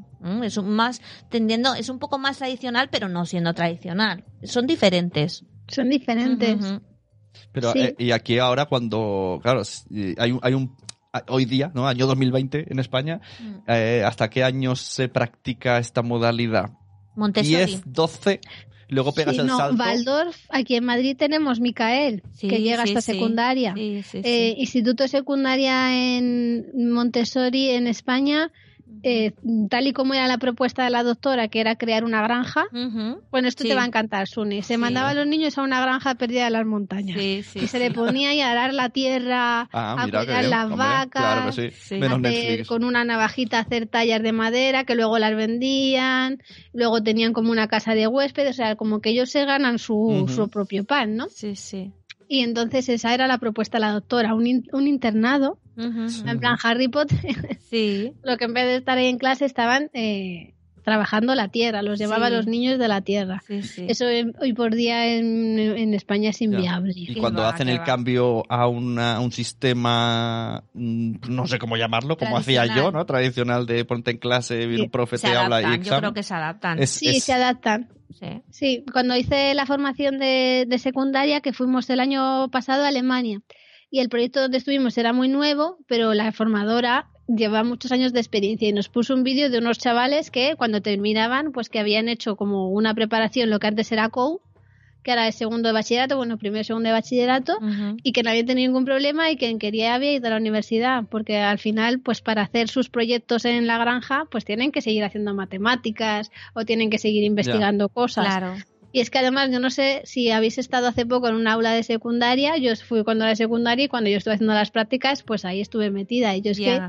Es 0.43 0.57
un 0.57 0.69
más 0.71 1.01
tendiendo, 1.29 1.75
es 1.75 1.87
un 1.89 1.99
poco 1.99 2.17
más 2.17 2.39
tradicional, 2.39 2.89
pero 2.91 3.07
no 3.09 3.25
siendo 3.25 3.53
tradicional. 3.53 4.23
Son 4.43 4.65
diferentes. 4.65 5.45
Son 5.67 5.87
diferentes. 5.89 6.57
Pero 7.51 7.71
Sí. 7.73 7.79
eh, 7.79 7.95
y 7.99 8.11
aquí 8.11 8.39
ahora 8.39 8.65
cuando, 8.65 9.39
claro, 9.43 9.61
hay 10.17 10.31
un, 10.31 10.39
hay 10.41 10.53
un 10.53 10.75
hoy 11.29 11.45
día, 11.45 11.71
¿no? 11.73 11.87
Año 11.87 12.07
2020 12.07 12.65
en 12.71 12.79
España, 12.79 13.21
Mm. 13.39 13.53
eh, 13.67 14.03
¿hasta 14.05 14.29
qué 14.29 14.43
años 14.43 14.79
se 14.81 15.07
practica 15.09 15.77
esta 15.79 16.01
modalidad? 16.01 16.71
Montessori. 17.15 17.55
10, 17.55 17.81
12, 17.85 18.39
luego 18.89 19.13
pegas 19.13 19.35
Sí, 19.35 19.41
el 19.41 19.47
no, 19.47 19.57
salto. 19.57 19.81
Waldorf, 19.81 20.35
aquí 20.49 20.75
en 20.75 20.83
Madrid 20.85 21.15
tenemos 21.17 21.59
Micael, 21.59 22.23
Sí, 22.33 22.47
que 22.47 22.59
llega 22.61 22.83
sí, 22.83 22.89
hasta 22.89 23.01
sí. 23.01 23.13
secundaria. 23.13 23.73
Sí, 23.75 24.03
sí, 24.03 24.21
sí. 24.21 24.29
Eh, 24.29 24.55
instituto 24.57 25.07
secundaria 25.07 26.17
en 26.17 26.91
Montessori 26.91 27.69
en 27.69 27.87
España, 27.87 28.51
eh, 29.07 29.33
tal 29.69 29.85
y 29.85 29.93
como 29.93 30.15
era 30.15 30.25
la 30.27 30.39
propuesta 30.39 30.83
de 30.83 30.89
la 30.89 31.03
doctora, 31.03 31.47
que 31.47 31.59
era 31.61 31.75
crear 31.75 32.03
una 32.03 32.23
granja. 32.23 32.65
Bueno, 33.29 33.47
esto 33.47 33.61
Sí. 33.61 33.69
te 33.69 33.75
va 33.75 33.83
a 33.83 33.85
encantar, 33.85 34.27
Suni. 34.27 34.63
Se 34.63 34.73
Sí. 34.73 34.77
mandaba 34.79 35.09
a 35.09 35.13
los 35.13 35.27
niños 35.27 35.55
a 35.59 35.61
una 35.61 35.79
granja 35.79 36.15
perdida 36.15 36.47
en 36.47 36.53
las 36.53 36.65
montañas. 36.65 37.15
Sí, 37.19 37.43
sí, 37.43 37.59
y 37.59 37.67
se 37.67 37.77
le 37.77 37.91
ponía 37.91 38.29
ahí 38.31 38.41
a 38.41 38.49
arar 38.49 38.73
la 38.73 38.89
tierra, 38.89 39.69
Ah, 39.71 39.95
a 39.99 40.03
cuidar 40.03 40.25
bien, 40.25 40.49
las 40.49 40.63
hombre, 40.63 40.77
vacas, 40.79 41.09
Claro 41.23 41.45
que 41.45 41.51
sí. 41.51 41.69
Sí. 41.79 41.95
Menos 41.99 42.17
hacer 42.19 42.31
Netflix. 42.49 42.67
con 42.67 42.83
una 42.83 43.03
navajita 43.05 43.59
hacer 43.59 43.85
tallas 43.87 44.23
de 44.23 44.31
madera 44.31 44.85
que 44.85 44.95
luego 44.95 45.19
las 45.19 45.35
vendían, 45.35 46.39
luego 46.73 47.03
tenían 47.03 47.33
como 47.33 47.51
una 47.51 47.67
casa 47.67 47.93
de 47.93 48.07
huéspedes, 48.07 48.51
o 48.51 48.53
sea, 48.53 48.75
como 48.75 49.01
que 49.01 49.11
ellos 49.11 49.29
se 49.29 49.45
ganan 49.45 49.77
su, 49.77 50.49
propio 50.51 50.83
pan, 50.83 51.15
¿no? 51.15 51.27
Sí, 51.29 51.55
sí. 51.55 51.91
Y 52.27 52.39
entonces 52.41 52.89
esa 52.89 53.13
era 53.13 53.27
la 53.27 53.37
propuesta 53.37 53.77
de 53.77 53.81
la 53.81 53.91
doctora, 53.91 54.33
un, 54.33 54.47
in- 54.47 54.65
un 54.73 54.87
internado 54.87 55.59
En 55.77 56.39
plan, 56.39 56.57
Harry 56.63 56.87
Potter, 56.87 57.19
Sí. 57.69 58.13
lo 58.23 58.37
que 58.37 58.45
en 58.45 58.53
vez 58.53 58.65
de 58.65 58.75
estar 58.77 58.97
ahí 58.97 59.07
en 59.07 59.17
clase 59.17 59.45
estaban 59.45 59.89
eh, 59.93 60.53
trabajando 60.83 61.33
la 61.33 61.47
tierra, 61.47 61.81
los 61.81 61.97
llevaba 61.97 62.27
a 62.27 62.29
Sí. 62.29 62.35
los 62.35 62.45
niños 62.47 62.77
de 62.77 62.87
la 62.87 63.01
tierra. 63.01 63.41
Sí, 63.47 63.63
sí. 63.63 63.85
Eso 63.89 64.05
hoy 64.39 64.53
por 64.53 64.75
día 64.75 65.15
en, 65.17 65.57
en 65.59 65.93
España 65.95 66.29
es 66.29 66.41
inviable. 66.41 66.93
Y 66.95 67.15
cuando 67.15 67.41
va, 67.41 67.49
hacen 67.49 67.69
el 67.69 67.79
va. 67.79 67.83
cambio 67.83 68.43
a 68.49 68.67
una- 68.67 69.19
un 69.19 69.31
sistema, 69.31 70.63
mm, 70.73 71.15
no 71.29 71.47
sé 71.47 71.57
cómo 71.59 71.75
llamarlo, 71.77 72.17
como 72.17 72.37
hacía 72.37 72.65
yo, 72.65 72.71
Tradicional. 72.73 72.93
¿no? 72.93 73.05
Tradicional 73.05 73.65
de 73.65 73.85
ponte 73.85 74.11
en 74.11 74.17
clase, 74.17 74.67
viene 74.67 74.83
un 74.83 74.89
profe, 74.91 75.17
se 75.17 75.27
te 75.27 75.35
habla 75.35 75.61
y 75.61 75.63
adaptan, 75.65 75.75
yo 75.77 75.81
examen. 75.81 75.99
creo 76.01 76.13
que 76.13 76.23
se 76.23 76.33
adaptan. 76.33 76.79
Es- 76.79 76.89
Sí, 76.91 77.07
es- 77.09 77.23
se 77.23 77.33
adaptan. 77.33 77.89
Sí. 78.13 78.27
Sí, 78.49 78.85
cuando 78.93 79.17
hice 79.17 79.53
la 79.55 79.65
formación 79.65 80.19
de, 80.19 80.65
de 80.67 80.77
secundaria, 80.79 81.41
que 81.41 81.51
fuimos 81.51 81.89
el 81.89 81.99
año 81.99 82.47
pasado 82.49 82.83
a 82.83 82.87
Alemania, 82.87 83.39
y 83.95 84.01
el 84.01 84.09
proyecto 84.09 84.41
donde 84.41 84.57
estuvimos 84.57 84.97
era 84.97 85.13
muy 85.13 85.29
nuevo, 85.29 85.77
pero 85.87 86.13
la 86.13 86.29
formadora 86.33 87.07
lleva 87.29 87.63
muchos 87.63 87.93
años 87.93 88.11
de 88.11 88.19
experiencia 88.19 88.67
y 88.67 88.73
nos 88.73 88.89
puso 88.89 89.13
un 89.13 89.23
vídeo 89.23 89.49
de 89.49 89.57
unos 89.57 89.79
chavales 89.79 90.31
que 90.31 90.55
cuando 90.57 90.81
terminaban, 90.81 91.53
pues 91.53 91.69
que 91.69 91.79
habían 91.79 92.09
hecho 92.09 92.35
como 92.35 92.67
una 92.67 92.93
preparación, 92.93 93.49
lo 93.49 93.57
que 93.57 93.67
antes 93.67 93.89
era 93.93 94.09
COU, 94.09 94.41
que 95.01 95.11
era 95.11 95.27
el 95.27 95.31
segundo 95.31 95.69
de 95.69 95.73
bachillerato, 95.73 96.17
bueno, 96.17 96.37
primero 96.37 96.59
y 96.59 96.65
segundo 96.65 96.89
de 96.89 96.93
bachillerato, 96.93 97.57
y 98.03 98.11
que 98.11 98.21
no 98.21 98.31
habían 98.31 98.47
tenido 98.47 98.67
ningún 98.67 98.83
problema 98.83 99.31
y 99.31 99.37
quien 99.37 99.59
quería 99.59 99.93
había 99.93 100.11
ido 100.11 100.27
a 100.27 100.31
la 100.31 100.37
universidad, 100.37 101.05
porque 101.09 101.37
al 101.37 101.59
final, 101.59 102.01
pues 102.01 102.19
para 102.19 102.41
hacer 102.41 102.67
sus 102.67 102.89
proyectos 102.89 103.45
en 103.45 103.65
la 103.65 103.77
granja, 103.77 104.25
pues 104.29 104.43
tienen 104.43 104.73
que 104.73 104.81
seguir 104.81 105.05
haciendo 105.05 105.33
matemáticas 105.33 106.31
o 106.53 106.65
tienen 106.65 106.89
que 106.89 106.97
seguir 106.97 107.23
investigando 107.23 107.87
cosas. 107.87 108.25
Claro. 108.25 108.55
Y 108.95 109.01
es 109.01 109.09
que 109.09 109.19
además, 109.19 109.49
yo 109.51 109.59
no 109.59 109.69
sé 109.69 110.01
si 110.05 110.31
habéis 110.31 110.57
estado 110.57 110.87
hace 110.87 111.05
poco 111.05 111.27
en 111.27 111.35
un 111.35 111.47
aula 111.49 111.73
de 111.73 111.83
secundaria, 111.83 112.55
yo 112.55 112.73
fui 112.77 113.03
cuando 113.03 113.25
era 113.25 113.35
secundaria 113.35 113.83
y 113.85 113.87
cuando 113.89 114.09
yo 114.09 114.15
estuve 114.17 114.35
haciendo 114.35 114.53
las 114.53 114.71
prácticas, 114.71 115.21
pues 115.21 115.43
ahí 115.43 115.59
estuve 115.59 115.91
metida. 115.91 116.33
Y 116.33 116.41
yo 116.41 116.51
es, 116.51 116.57
que, 116.59 116.81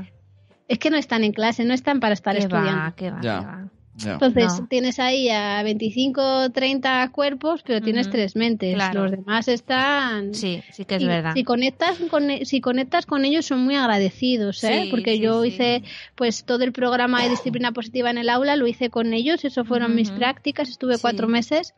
es 0.69 0.79
que 0.79 0.89
no 0.89 0.95
están 0.95 1.25
en 1.25 1.33
clase, 1.33 1.65
no 1.65 1.73
están 1.73 1.99
para 1.99 2.13
estar 2.13 2.33
Qué 2.35 2.43
estudiando. 2.43 2.71
va, 2.81 2.93
qué 2.95 3.11
va, 3.11 3.19
qué 3.19 3.27
va. 3.27 3.67
Entonces 3.99 4.59
No. 4.61 4.67
tienes 4.67 4.99
ahí 4.99 5.27
a 5.29 5.63
25, 5.63 6.51
30 6.51 7.09
cuerpos, 7.11 7.63
pero 7.65 7.81
tienes 7.81 8.09
tres 8.11 8.35
mentes. 8.35 8.75
Claro. 8.75 9.01
Los 9.01 9.11
demás 9.11 9.47
están... 9.47 10.35
Sí, 10.35 10.61
sí 10.71 10.85
que 10.85 10.95
es 10.97 11.01
Y 11.01 11.07
verdad. 11.07 11.33
Si 11.33 11.43
conectas 11.43 11.97
con 12.09 12.29
e- 12.29 12.45
si 12.45 12.61
conectas 12.61 13.07
con 13.07 13.25
ellos 13.25 13.47
son 13.47 13.61
muy 13.65 13.75
agradecidos, 13.75 14.63
¿eh? 14.63 14.81
Sí, 14.83 14.89
Porque 14.91 15.15
sí, 15.15 15.19
yo 15.19 15.41
sí. 15.41 15.47
hice 15.49 15.83
pues 16.13 16.43
todo 16.45 16.63
el 16.63 16.73
programa 16.73 17.23
de 17.23 17.29
disciplina 17.29 17.71
positiva 17.71 18.11
en 18.11 18.19
el 18.19 18.29
aula 18.29 18.55
lo 18.55 18.67
hice 18.67 18.91
con 18.91 19.13
ellos, 19.13 19.43
eso 19.43 19.65
fueron 19.65 19.95
mis 19.95 20.11
prácticas, 20.11 20.69
estuve 20.69 20.95
Sí. 20.95 21.01
cuatro 21.01 21.27
meses 21.27 21.73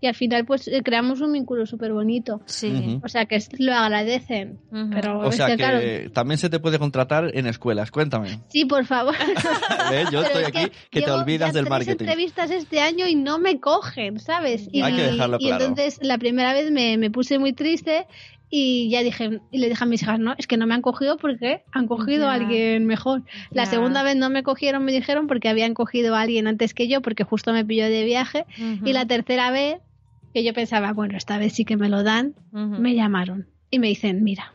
y 0.00 0.06
al 0.06 0.14
final 0.14 0.44
pues 0.46 0.66
eh, 0.68 0.82
creamos 0.82 1.20
un 1.20 1.32
vínculo 1.32 1.66
súper 1.66 1.92
bonito. 1.92 2.40
Sí. 2.46 2.70
Ujú. 2.72 3.00
O 3.04 3.08
sea 3.08 3.26
que 3.26 3.38
lo 3.58 3.72
agradecen, 3.74 4.58
Ujú. 4.72 4.90
pero 4.90 5.18
O 5.20 5.32
sea 5.32 5.46
que, 5.46 5.52
que 5.52 5.58
claro, 5.58 5.80
también 6.12 6.38
se 6.38 6.48
te 6.50 6.58
puede 6.60 6.78
contratar 6.78 7.30
en 7.34 7.46
escuelas. 7.46 7.90
Cuéntame. 7.90 8.40
sí, 8.48 8.64
por 8.64 8.84
favor. 8.86 9.14
¿Eh? 9.92 10.04
Yo 10.10 10.22
Pero 10.22 10.22
estoy 10.22 10.42
es 10.42 10.48
aquí 10.48 10.72
que 10.90 11.00
te 11.00 11.06
llevo 11.06 11.18
olvidas 11.18 11.52
del 11.52 11.68
marketing. 11.68 12.04
entrevistas 12.06 12.50
este 12.50 12.80
año 12.80 13.06
y 13.06 13.14
no 13.14 13.38
me 13.38 13.60
cogen, 13.60 14.18
¿sabes? 14.20 14.68
Y, 14.72 14.82
Hay 14.82 14.94
que 14.94 15.02
dejarlo 15.02 15.36
y 15.40 15.46
claro. 15.46 15.64
entonces 15.64 15.98
la 16.02 16.18
primera 16.18 16.52
vez 16.52 16.70
me, 16.70 16.96
me 16.98 17.10
puse 17.10 17.38
muy 17.38 17.52
triste 17.52 18.06
y 18.52 18.90
ya 18.90 19.02
dije, 19.04 19.40
y 19.52 19.58
le 19.58 19.68
dije 19.68 19.84
a 19.84 19.86
mis 19.86 20.02
hijas, 20.02 20.18
no, 20.18 20.34
es 20.36 20.48
que 20.48 20.56
no 20.56 20.66
me 20.66 20.74
han 20.74 20.82
cogido 20.82 21.18
porque 21.18 21.62
han 21.70 21.86
cogido 21.86 22.24
Ya. 22.24 22.30
a 22.32 22.34
alguien 22.34 22.84
mejor. 22.84 23.22
La 23.52 23.64
segunda 23.66 24.02
vez 24.02 24.16
no 24.16 24.28
me 24.28 24.42
cogieron, 24.42 24.84
me 24.84 24.90
dijeron 24.90 25.28
porque 25.28 25.48
habían 25.48 25.72
cogido 25.72 26.16
a 26.16 26.22
alguien 26.22 26.48
antes 26.48 26.74
que 26.74 26.88
yo, 26.88 27.00
porque 27.00 27.22
justo 27.22 27.52
me 27.52 27.64
pilló 27.64 27.84
de 27.84 28.02
viaje. 28.04 28.46
Ujú. 28.58 28.88
Y 28.88 28.92
la 28.92 29.06
tercera 29.06 29.52
vez, 29.52 29.76
que 30.32 30.44
yo 30.44 30.52
pensaba, 30.54 30.92
bueno, 30.92 31.16
esta 31.16 31.38
vez 31.38 31.52
sí 31.54 31.64
que 31.64 31.76
me 31.76 31.88
lo 31.88 32.02
dan, 32.02 32.34
Ujú. 32.52 32.80
me 32.80 32.94
llamaron 32.94 33.46
y 33.70 33.78
me 33.78 33.88
dicen, 33.88 34.22
mira, 34.24 34.52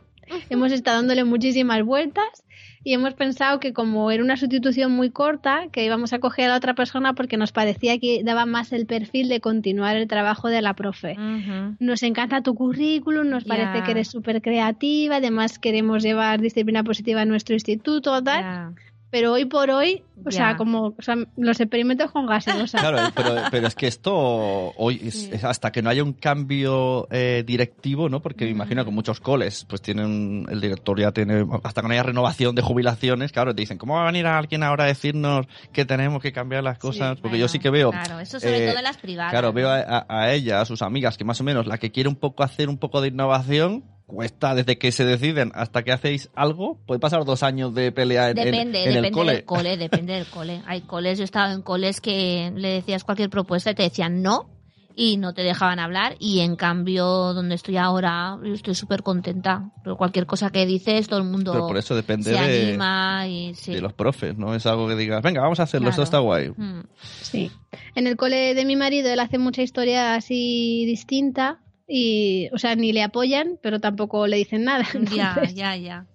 hemos 0.50 0.72
estado 0.72 0.98
dándole 0.98 1.24
muchísimas 1.24 1.84
vueltas 1.84 2.44
y 2.84 2.94
hemos 2.94 3.14
pensado 3.16 3.60
que 3.60 3.74
como 3.74 4.10
era 4.12 4.24
una 4.24 4.38
sustitución 4.38 4.92
muy 4.92 5.10
corta, 5.10 5.64
que 5.72 5.84
íbamos 5.86 6.14
a 6.14 6.20
coger 6.20 6.50
a 6.52 6.56
otra 6.56 6.76
persona 6.76 7.14
porque 7.14 7.36
nos 7.38 7.52
parecía 7.52 7.98
que 8.00 8.22
daba 8.24 8.46
más 8.46 8.72
el 8.72 8.86
perfil 8.86 9.28
de 9.30 9.40
continuar 9.42 9.96
el 9.96 10.08
trabajo 10.08 10.48
de 10.50 10.62
la 10.62 10.74
profe. 10.76 11.14
Ujú. 11.18 11.76
Nos 11.80 12.04
encanta 12.04 12.42
tu 12.42 12.54
currículum, 12.56 13.28
nos 13.30 13.44
Ya. 13.44 13.50
parece 13.50 13.84
que 13.84 13.92
eres 13.92 14.08
súper 14.10 14.42
creativa, 14.42 15.18
además 15.18 15.60
queremos 15.60 16.04
llevar 16.04 16.40
disciplina 16.42 16.84
positiva 16.84 17.24
en 17.24 17.30
nuestro 17.30 17.54
instituto, 17.56 18.24
tal, 18.24 18.42
Ya. 18.42 18.74
Pero 19.16 19.32
hoy 19.32 19.46
por 19.46 19.70
hoy, 19.70 20.04
o 20.26 20.30
Ya. 20.30 20.32
sea, 20.32 20.58
como 20.58 20.88
o 20.88 21.02
sea, 21.02 21.16
los 21.38 21.58
experimentos 21.62 22.12
con 22.12 22.26
gaseosa. 22.26 22.80
Claro, 22.82 22.98
pero, 23.16 23.44
pero 23.50 23.66
es 23.68 23.74
que 23.74 23.88
esto 23.88 24.14
hoy 24.14 25.00
es, 25.08 25.42
hasta 25.42 25.72
que 25.72 25.82
no 25.82 25.90
haya 25.90 26.04
un 26.04 26.12
cambio 26.12 27.08
eh, 27.12 27.46
directivo, 27.48 28.10
¿no? 28.10 28.22
Porque 28.22 28.44
me 28.44 28.52
imagino 28.52 28.84
que 28.84 28.92
muchos 28.92 29.22
coles 29.22 29.64
pues 29.70 29.82
tienen 29.82 30.46
el 30.50 30.60
director 30.60 31.00
ya 31.00 31.14
tiene 31.14 31.46
hasta 31.64 31.82
que 31.82 31.88
no 31.88 31.94
haya 31.94 32.04
renovación 32.04 32.56
de 32.56 32.62
jubilaciones, 32.62 33.32
claro, 33.32 33.56
te 33.56 33.62
dicen, 33.62 33.78
¿cómo 33.78 33.94
va 33.96 34.04
a 34.04 34.06
venir 34.08 34.28
alguien 34.28 34.64
ahora 34.64 34.84
a 34.84 34.88
decirnos 34.88 35.46
que 35.72 35.86
tenemos 35.86 36.22
que 36.22 36.34
cambiar 36.34 36.62
las 36.66 36.78
cosas? 36.78 37.18
Porque 37.22 37.40
yo 37.40 37.48
sí 37.48 37.60
que 37.60 37.70
veo 37.70 37.92
Claro, 37.92 38.20
eso 38.20 38.38
sobre 38.42 38.66
eh, 38.66 38.68
todo 38.68 38.78
en 38.80 38.84
las 38.84 38.98
privadas. 38.98 39.32
Claro, 39.32 39.54
veo 39.54 39.70
¿no? 39.70 39.74
a, 39.76 39.80
a- 39.80 40.06
a 40.10 40.34
ella, 40.34 40.60
a 40.60 40.66
sus 40.66 40.82
amigas, 40.82 41.18
que 41.18 41.24
más 41.24 41.40
o 41.40 41.46
menos 41.46 41.68
la 41.68 41.78
que 41.78 41.90
quiere 41.94 42.10
un 42.10 42.18
poco 42.18 42.44
hacer 42.44 42.68
un 42.68 42.78
poco 42.80 43.00
de 43.00 43.08
innovación, 43.08 43.86
cuesta 44.06 44.54
desde 44.56 44.78
que 44.78 44.92
se 44.92 45.04
deciden 45.06 45.52
hasta 45.56 45.84
que 45.84 45.92
hacéis 45.92 46.30
algo, 46.36 46.78
puede 46.86 47.00
pasar 47.00 47.26
dos 47.26 47.42
años 47.44 47.74
de 47.74 47.92
pelea 47.92 48.30
en, 48.30 48.38
en- 48.38 48.46
Depende, 48.46 48.80
en 48.84 48.86
depende 48.90 49.08
el 49.08 49.14
cole. 49.14 49.34
del 49.34 49.46
cole, 49.46 49.78
depende 49.78 50.14
del 50.14 50.26
cole. 50.28 50.62
Hay 50.68 50.82
coles, 50.82 51.18
yo 51.18 51.24
he 51.24 51.26
estado 51.26 51.54
en 51.54 51.62
coles 51.62 52.02
que 52.02 52.52
le 52.56 52.70
decías 52.70 53.04
cualquier 53.04 53.30
propuesta 53.30 53.72
y 53.72 53.76
te 53.76 53.84
decían 53.84 54.22
no 54.22 54.50
y 54.98 55.18
no 55.18 55.34
te 55.34 55.42
dejaban 55.42 55.80
hablar 55.80 56.16
y 56.20 56.40
en 56.40 56.56
cambio 56.56 57.06
donde 57.34 57.56
estoy 57.56 57.76
ahora 57.76 58.38
yo 58.42 58.54
estoy 58.54 58.76
súper 58.76 59.04
contenta. 59.04 59.72
Pero 59.84 59.98
cualquier 59.98 60.26
cosa 60.26 60.52
que 60.52 60.66
dices 60.66 61.08
todo 61.10 61.20
el 61.20 61.26
mundo 61.26 61.52
Pero 61.52 61.68
por 61.68 61.76
eso 61.78 61.96
depende 61.96 62.32
se 62.34 62.42
de, 62.42 62.68
anima 62.70 63.28
y 63.28 63.54
sí. 63.56 63.74
de 63.74 63.82
los 63.82 63.92
profes, 63.92 64.38
no 64.38 64.56
es 64.56 64.66
algo 64.66 64.88
que 64.88 64.96
digas, 64.96 65.22
venga, 65.22 65.42
vamos 65.42 65.60
a 65.60 65.64
hacerlo, 65.64 65.90
esto 65.90 66.04
Claro. 66.04 66.04
está 66.06 66.20
guay. 66.20 66.50
Mm. 66.56 66.84
Sí. 67.22 67.52
En 67.96 68.08
el 68.08 68.16
cole 68.16 68.54
de 68.54 68.64
mi 68.64 68.78
marido 68.78 69.10
él 69.10 69.20
hace 69.20 69.38
mucha 69.38 69.64
historia 69.64 70.16
así 70.16 70.86
distinta 70.86 71.60
y, 71.88 72.50
o 72.54 72.58
sea, 72.58 72.76
ni 72.76 72.94
le 72.94 73.04
apoyan, 73.04 73.60
pero 73.62 73.80
tampoco 73.80 74.28
le 74.28 74.38
dicen 74.38 74.64
nada. 74.64 74.86
Ya, 75.16 75.30
Entonces, 75.30 75.56
ya, 75.56 75.76
ya. 75.76 76.08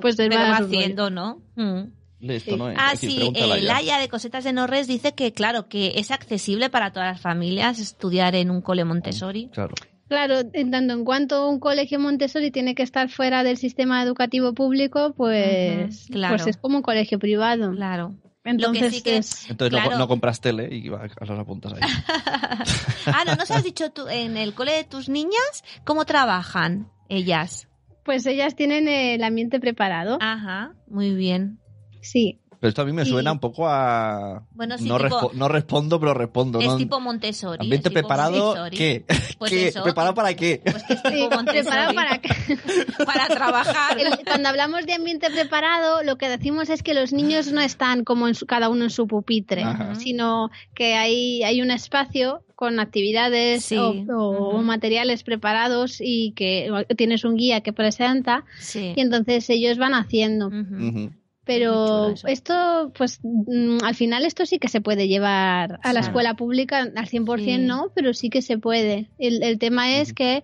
Pues 0.00 0.18
él 0.18 0.30
va 0.32 0.56
haciendo, 0.56 1.10
¿no? 1.10 1.42
Mm. 1.56 1.82
¿no? 2.20 2.32
Es 2.32 2.44
Ah, 2.76 2.94
sí, 2.96 3.20
eh, 3.22 3.32
ella. 3.34 3.56
Laia 3.56 3.98
de 3.98 4.08
Cosetas 4.08 4.44
de 4.44 4.52
Norres 4.52 4.86
dice 4.86 5.12
que, 5.12 5.32
claro, 5.32 5.68
que 5.68 5.92
es 5.96 6.10
accesible 6.10 6.70
para 6.70 6.92
todas 6.92 7.12
las 7.12 7.20
familias 7.20 7.78
estudiar 7.78 8.34
en 8.34 8.50
un 8.50 8.60
cole 8.60 8.84
Montessori. 8.84 9.50
Claro. 9.52 9.74
Claro, 10.08 10.40
en 10.52 10.70
tanto 10.70 10.92
en 10.92 11.04
cuanto 11.04 11.48
un 11.48 11.58
colegio 11.58 11.98
Montessori 11.98 12.50
tiene 12.50 12.74
que 12.74 12.82
estar 12.82 13.08
fuera 13.08 13.42
del 13.42 13.56
sistema 13.56 14.02
educativo 14.02 14.52
público, 14.52 15.14
pues, 15.16 16.06
claro. 16.10 16.36
pues 16.36 16.46
es 16.46 16.56
como 16.56 16.76
un 16.76 16.82
colegio 16.82 17.18
privado. 17.18 17.72
Claro. 17.72 18.14
Entonces, 18.44 18.82
Lo 18.82 18.88
que 18.88 18.94
sí 18.94 19.02
que 19.02 19.16
es- 19.16 19.48
Entonces 19.50 19.72
no- 19.72 19.82
Claro. 19.82 19.98
no, 19.98 20.06
compras 20.08 20.40
tele 20.40 20.68
y 20.74 20.88
va 20.88 21.04
a 21.04 21.24
las 21.24 21.38
apuntas 21.38 21.72
ahí. 21.72 21.80
ah, 23.06 23.24
no, 23.26 23.36
¿nos 23.36 23.50
has 23.50 23.64
dicho 23.64 23.90
tú 23.90 24.08
en 24.08 24.36
el 24.36 24.54
cole 24.54 24.72
de 24.72 24.84
tus 24.84 25.08
niñas 25.08 25.64
cómo 25.84 26.04
trabajan 26.04 26.90
ellas? 27.08 27.68
pues 28.04 28.26
ellas 28.26 28.54
tienen 28.54 28.86
el 28.86 29.24
ambiente 29.24 29.58
preparado. 29.60 30.18
Ajá, 30.20 30.74
muy 30.88 31.14
bien. 31.14 31.58
Sí, 32.02 32.38
Pero 32.64 32.70
esto 32.70 32.80
a 32.80 32.84
mí 32.86 32.92
me 32.94 33.02
Y- 33.02 33.04
suena 33.04 33.30
un 33.30 33.40
poco 33.40 33.68
a... 33.68 34.42
Bueno, 34.52 34.78
sí, 34.78 34.88
no, 34.88 34.96
tipo- 34.96 35.04
respo- 35.20 35.32
no 35.34 35.48
respondo, 35.48 36.00
pero 36.00 36.14
respondo. 36.14 36.60
Es 36.60 36.66
¿no? 36.66 36.78
tipo 36.78 36.98
Montessori. 36.98 37.58
Ambiente 37.60 37.90
tipo 37.90 38.00
preparado, 38.00 38.54
Montessori. 38.56 38.76
¿qué? 38.78 39.04
Pues 39.38 39.50
¿Qué? 39.50 39.68
eso, 39.68 39.82
¿Preparado 39.82 40.14
para 40.14 40.32
qué? 40.34 40.62
Pues 40.64 40.82
que 40.84 40.94
es 40.94 41.00
Sí, 41.02 41.08
tipo 41.10 41.28
Montessori. 41.34 41.60
preparado 41.62 41.94
para 41.94 42.20
para 43.04 43.26
trabajar. 43.28 44.00
El- 44.00 44.18
cuando 44.24 44.48
hablamos 44.48 44.86
de 44.86 44.94
ambiente 44.94 45.28
preparado, 45.30 46.02
lo 46.04 46.16
que 46.16 46.30
decimos 46.30 46.70
es 46.70 46.82
que 46.82 46.94
los 46.94 47.12
niños 47.12 47.52
no 47.52 47.60
están 47.60 48.02
como 48.02 48.28
en 48.28 48.34
su- 48.34 48.46
cada 48.46 48.70
uno 48.70 48.84
en 48.84 48.90
su 48.90 49.06
pupitre, 49.06 49.62
Ajá. 49.62 49.94
sino 49.96 50.50
que 50.74 50.94
hay, 50.94 51.42
hay 51.42 51.60
un 51.60 51.70
espacio 51.70 52.40
con 52.54 52.80
actividades 52.80 53.62
Sí. 53.66 53.76
o, 53.76 54.62
materiales 54.62 55.22
preparados 55.22 55.98
y 56.00 56.32
que 56.32 56.70
tienes 56.96 57.24
un 57.24 57.36
guía 57.36 57.60
que 57.60 57.74
presenta 57.74 58.44
Sí. 58.58 58.94
y 58.96 59.00
entonces 59.02 59.50
ellos 59.50 59.76
van 59.76 59.92
haciendo. 59.92 60.48
Muy 60.48 61.12
Pero 61.44 62.14
esto, 62.26 62.92
pues 62.96 63.20
mm, 63.22 63.78
al 63.84 63.94
final 63.94 64.24
esto 64.24 64.46
sí 64.46 64.58
que 64.58 64.68
se 64.68 64.80
puede 64.80 65.08
llevar 65.08 65.78
a 65.82 65.92
la 65.92 66.00
escuela 66.00 66.34
pública, 66.34 66.80
al 66.80 67.06
100% 67.08 67.44
Sí. 67.44 67.58
no, 67.58 67.90
pero 67.94 68.14
sí 68.14 68.30
que 68.30 68.40
se 68.40 68.56
puede. 68.58 69.10
El, 69.18 69.42
el 69.42 69.58
tema 69.58 69.98
es 69.98 70.14
que 70.14 70.42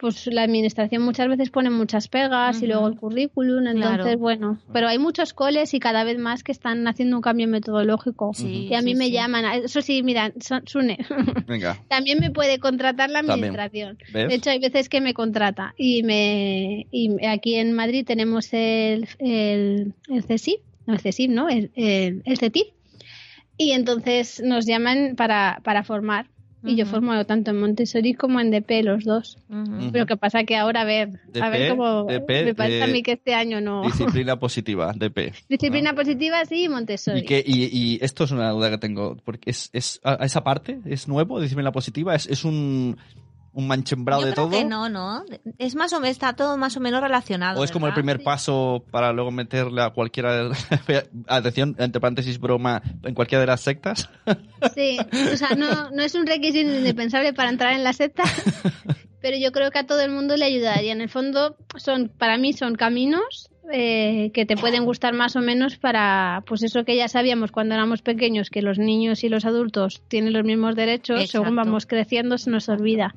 pues 0.00 0.26
la 0.28 0.42
administración 0.44 1.02
muchas 1.02 1.28
veces 1.28 1.50
pone 1.50 1.68
muchas 1.68 2.08
pegas 2.08 2.62
y 2.62 2.66
luego 2.66 2.88
el 2.88 2.96
currículum, 2.96 3.66
entonces 3.66 4.00
Claro. 4.00 4.18
bueno, 4.18 4.58
pero 4.72 4.88
hay 4.88 4.98
muchos 4.98 5.34
coles 5.34 5.74
y 5.74 5.78
cada 5.80 6.04
vez 6.04 6.16
más 6.18 6.42
que 6.42 6.52
están 6.52 6.88
haciendo 6.88 7.16
un 7.16 7.22
cambio 7.22 7.46
metodológico. 7.48 8.32
Sí, 8.32 8.68
y 8.70 8.74
a 8.74 8.80
mí 8.80 8.92
sí, 8.92 8.98
me 8.98 9.04
sí. 9.06 9.12
llaman, 9.12 9.44
eso 9.62 9.82
sí, 9.82 10.02
mira, 10.02 10.32
Son- 10.40 10.66
Sune, 10.66 10.98
Venga, 11.46 11.82
también 11.88 12.18
me 12.18 12.30
puede 12.30 12.58
contratar 12.58 13.10
la 13.10 13.18
administración. 13.18 13.98
De 14.12 14.34
hecho, 14.34 14.48
hay 14.50 14.58
veces 14.58 14.88
que 14.88 15.02
me 15.02 15.12
contrata. 15.12 15.74
Y 15.76 16.02
me 16.02 16.86
y 16.90 17.24
aquí 17.26 17.56
en 17.56 17.72
Madrid 17.74 18.04
tenemos 18.06 18.52
el, 18.54 19.06
el, 19.18 19.94
el 20.08 20.24
no 20.86 20.94
el 20.94 21.00
CESIF, 21.00 21.30
¿no? 21.30 21.48
El, 21.50 21.70
el, 21.76 22.22
el 22.24 22.38
CETIF. 22.38 22.68
Y 23.58 23.72
entonces 23.72 24.40
nos 24.42 24.64
llaman 24.64 25.14
para, 25.16 25.60
para 25.62 25.84
formar. 25.84 26.26
Y 26.62 26.76
yo 26.76 26.84
formo 26.84 27.24
tanto 27.24 27.52
en 27.52 27.60
Montessori 27.60 28.12
como 28.14 28.38
en 28.40 28.50
DP, 28.50 28.82
los 28.82 29.04
dos. 29.04 29.38
Ujú. 29.48 29.90
Pero 29.92 30.04
que 30.06 30.16
pasa 30.16 30.44
que 30.44 30.56
ahora, 30.56 30.82
a 30.82 30.84
ver, 30.84 31.08
a 31.40 31.48
ver 31.48 31.70
cómo... 31.70 32.04
DP, 32.04 32.44
me 32.44 32.54
parece 32.54 32.82
a 32.82 32.86
eh, 32.86 32.92
mí 32.92 33.02
que 33.02 33.12
este 33.12 33.34
año 33.34 33.60
no... 33.60 33.82
Disciplina 33.84 34.36
positiva, 34.38 34.92
DP. 34.94 35.32
Disciplina 35.48 35.94
positiva, 35.94 36.44
sí, 36.44 36.64
y 36.64 36.68
Montessori. 36.68 37.20
¿Y, 37.20 37.24
qué- 37.24 37.42
y, 37.46 37.64
y 37.72 37.98
esto 38.02 38.24
es 38.24 38.30
una 38.30 38.50
duda 38.50 38.68
que 38.70 38.78
tengo, 38.78 39.16
porque 39.24 39.50
es, 39.50 39.70
es 39.72 40.00
a 40.04 40.24
esa 40.24 40.44
parte 40.44 40.80
es 40.84 41.08
nuevo, 41.08 41.40
disciplina 41.40 41.72
positiva, 41.72 42.14
es, 42.14 42.26
es 42.26 42.44
un, 42.44 42.98
un 43.52 43.66
manchembrado 43.66 44.22
de 44.24 44.32
creo 44.32 44.46
todo. 44.46 44.58
que 44.58 44.64
no, 44.64 44.88
no. 44.88 45.24
Es 45.58 45.74
más 45.74 45.92
o 45.92 46.00
menos, 46.00 46.12
está 46.12 46.34
todo 46.34 46.56
más 46.56 46.76
o 46.76 46.80
menos 46.80 47.00
relacionado. 47.00 47.60
¿O 47.60 47.64
es 47.64 47.70
como 47.70 47.86
el 47.86 47.94
primer 47.94 48.22
paso 48.22 48.84
para 48.90 49.12
luego 49.12 49.30
meterle 49.30 49.82
a 49.82 49.90
cualquiera 49.90 50.48
de 50.48 50.56
atención, 51.26 51.74
entre 51.78 52.00
paréntesis 52.00 52.38
broma, 52.38 52.82
en 53.02 53.14
cualquiera 53.14 53.40
de 53.40 53.46
las 53.46 53.60
sectas? 53.60 54.08
Sí, 54.74 54.98
o 55.32 55.36
sea, 55.38 55.56
no, 55.56 55.90
no 55.90 56.02
es 56.02 56.14
un 56.14 56.26
requisito 56.26 56.70
indispensable 56.70 57.32
para 57.32 57.48
entrar 57.48 57.72
en 57.72 57.82
la 57.82 57.94
secta, 57.94 58.24
pero 59.22 59.38
yo 59.38 59.52
creo 59.52 59.70
que 59.70 59.78
a 59.78 59.86
todo 59.86 60.00
el 60.00 60.10
mundo 60.10 60.36
le 60.36 60.44
ayudaría. 60.44 60.92
En 60.92 61.00
el 61.00 61.08
fondo, 61.08 61.56
son 61.76 62.10
para 62.10 62.36
mí 62.36 62.52
son 62.52 62.74
caminos 62.74 63.50
eh, 63.72 64.30
que 64.34 64.46
te 64.46 64.56
pueden 64.56 64.84
gustar 64.84 65.14
más 65.14 65.36
o 65.36 65.40
menos 65.40 65.76
para, 65.76 66.42
pues 66.46 66.62
eso 66.62 66.84
que 66.84 66.96
ya 66.96 67.08
sabíamos 67.08 67.50
cuando 67.52 67.74
éramos 67.74 68.02
pequeños, 68.02 68.50
que 68.50 68.62
los 68.62 68.78
niños 68.78 69.24
y 69.24 69.28
los 69.28 69.44
adultos 69.44 70.02
tienen 70.08 70.32
los 70.32 70.44
mismos 70.44 70.76
derechos, 70.76 71.20
Exacto. 71.20 71.44
según 71.44 71.56
vamos 71.56 71.86
creciendo 71.86 72.38
se 72.38 72.50
nos 72.50 72.68
olvida. 72.68 73.14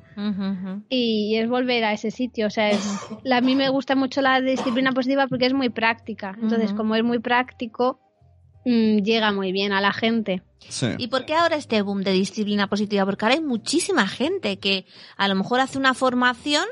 Y 0.88 1.36
es 1.36 1.48
volver 1.48 1.84
a 1.84 1.92
ese 1.92 2.10
sitio, 2.10 2.46
o 2.46 2.50
sea, 2.50 2.70
es, 2.70 2.84
la- 3.22 3.38
a 3.38 3.40
mí 3.40 3.54
me 3.56 3.68
gusta 3.68 3.94
mucho 3.96 4.20
la 4.22 4.40
disciplina 4.40 4.92
positiva 4.92 5.26
porque 5.26 5.46
es 5.46 5.54
muy 5.54 5.68
práctica. 5.70 6.36
Entonces, 6.40 6.72
como 6.72 6.94
es 6.96 7.02
muy 7.04 7.18
práctico, 7.18 8.00
mm, 8.64 8.98
llega 8.98 9.32
muy 9.32 9.52
bien 9.52 9.72
a 9.72 9.80
la 9.80 9.92
gente. 9.92 10.42
Sí. 10.68 10.86
¿Y 10.98 11.08
por 11.08 11.26
qué 11.26 11.34
ahora 11.34 11.56
este 11.56 11.82
boom 11.82 12.02
de 12.02 12.12
disciplina 12.12 12.68
positiva? 12.68 13.04
Porque 13.04 13.24
ahora 13.26 13.34
hay 13.34 13.42
muchísima 13.42 14.06
gente 14.08 14.58
que 14.58 14.86
a 15.16 15.28
lo 15.28 15.34
mejor 15.34 15.60
hace 15.60 15.78
una 15.78 15.92
formación 15.94 16.64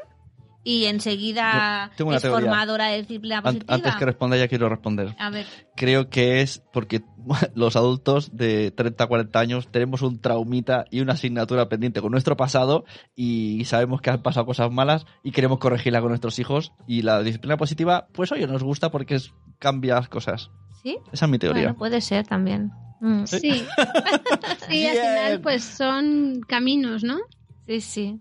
y 0.64 0.84
enseguida 0.84 1.88
Yo 1.90 1.96
tengo 1.96 2.08
una 2.10 2.16
es 2.18 2.22
teoría. 2.22 2.40
formadora 2.40 2.86
de 2.88 2.98
disciplina 3.02 3.38
An- 3.38 3.42
positiva. 3.42 3.74
antes 3.74 3.94
que 3.96 4.04
responda 4.04 4.36
ya 4.36 4.48
quiero 4.48 4.68
responder. 4.68 5.14
A 5.18 5.30
ver, 5.30 5.46
Creo 5.76 6.08
que 6.10 6.40
es 6.40 6.62
porque 6.72 7.02
los 7.54 7.76
adultos 7.76 8.36
de 8.36 8.70
30, 8.70 9.06
40 9.06 9.38
años 9.40 9.68
tenemos 9.70 10.02
un 10.02 10.20
traumita 10.20 10.84
y 10.90 11.00
una 11.00 11.14
asignatura 11.14 11.68
pendiente 11.68 12.00
con 12.00 12.12
nuestro 12.12 12.36
pasado 12.36 12.84
y 13.16 13.64
sabemos 13.64 14.00
que 14.00 14.10
han 14.10 14.22
pasado 14.22 14.46
cosas 14.46 14.70
malas 14.70 15.06
y 15.22 15.32
queremos 15.32 15.58
corregirla 15.58 16.00
con 16.00 16.10
nuestros 16.10 16.38
hijos. 16.38 16.72
Y 16.86 17.02
la 17.02 17.22
disciplina 17.22 17.56
positiva, 17.56 18.06
pues 18.12 18.30
oye, 18.32 18.46
nos 18.46 18.62
gusta 18.62 18.90
porque 18.90 19.16
es, 19.16 19.32
cambia 19.58 19.96
las 19.96 20.08
cosas. 20.08 20.50
¿sí? 20.82 20.98
Esa 21.12 21.24
es 21.26 21.30
mi 21.30 21.38
teoría. 21.38 21.62
Bueno, 21.64 21.78
puede 21.78 22.00
ser 22.00 22.26
también. 22.26 22.70
Mm, 23.00 23.24
Sí. 23.26 23.40
sí, 23.40 23.66
al 24.86 24.96
final 24.96 25.40
pues 25.40 25.64
son 25.64 26.40
caminos, 26.46 27.02
¿no? 27.02 27.18
Sí, 27.66 27.80
sí. 27.80 28.18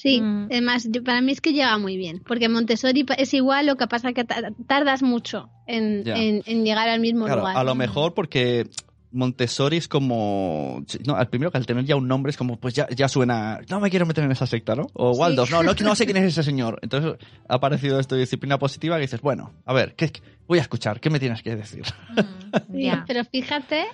Sí, 0.00 0.20
Mm. 0.22 0.46
además 0.50 0.88
yo- 0.90 1.04
para 1.04 1.20
mí 1.20 1.32
es 1.32 1.40
que 1.42 1.52
llega 1.52 1.76
muy 1.76 1.96
bien, 1.98 2.22
porque 2.26 2.48
Montessori 2.48 3.04
es 3.18 3.34
igual, 3.34 3.66
lo 3.66 3.76
que 3.76 3.86
pasa 3.86 4.12
que 4.14 4.24
ta- 4.24 4.50
tardas 4.66 5.02
mucho 5.02 5.50
en, 5.66 6.08
en- 6.08 6.42
en 6.46 6.64
llegar 6.64 6.88
al 6.88 7.00
mismo 7.00 7.26
Claro, 7.26 7.40
lugar. 7.42 7.56
a 7.56 7.64
lo 7.64 7.74
mejor 7.74 8.14
porque 8.14 8.66
Montessori 9.12 9.76
es 9.76 9.88
como. 9.88 10.84
No, 11.04 11.16
al 11.16 11.28
primero 11.28 11.50
que 11.50 11.58
al 11.58 11.66
tener 11.66 11.84
ya 11.84 11.96
un 11.96 12.06
nombre 12.08 12.30
es 12.30 12.36
como, 12.36 12.58
pues 12.58 12.74
ya, 12.74 12.86
ya 12.96 13.08
suena. 13.08 13.60
No 13.68 13.80
me 13.80 13.90
quiero 13.90 14.06
meter 14.06 14.22
en 14.24 14.30
esa 14.32 14.46
secta, 14.46 14.74
¿no? 14.76 14.86
O 14.94 15.12
Sí. 15.12 15.20
Waldos, 15.20 15.50
no, 15.50 15.62
no, 15.64 15.72
no 15.74 15.94
sé 15.96 16.04
quién 16.06 16.16
es 16.18 16.24
ese 16.24 16.44
señor. 16.44 16.78
Entonces 16.82 17.14
ha 17.48 17.54
aparecido 17.56 17.98
esto 18.00 18.14
de 18.14 18.20
disciplina 18.22 18.56
positiva 18.58 18.96
que 18.96 19.02
dices, 19.02 19.20
bueno, 19.20 19.52
a 19.66 19.72
ver, 19.74 19.94
¿qué, 19.96 20.12
voy 20.46 20.58
a 20.60 20.62
escuchar, 20.62 21.00
¿qué 21.00 21.10
me 21.10 21.18
tienes 21.20 21.42
que 21.42 21.56
decir? 21.56 21.82
Mm. 22.68 23.04
Pero 23.06 23.24
fíjate 23.24 23.84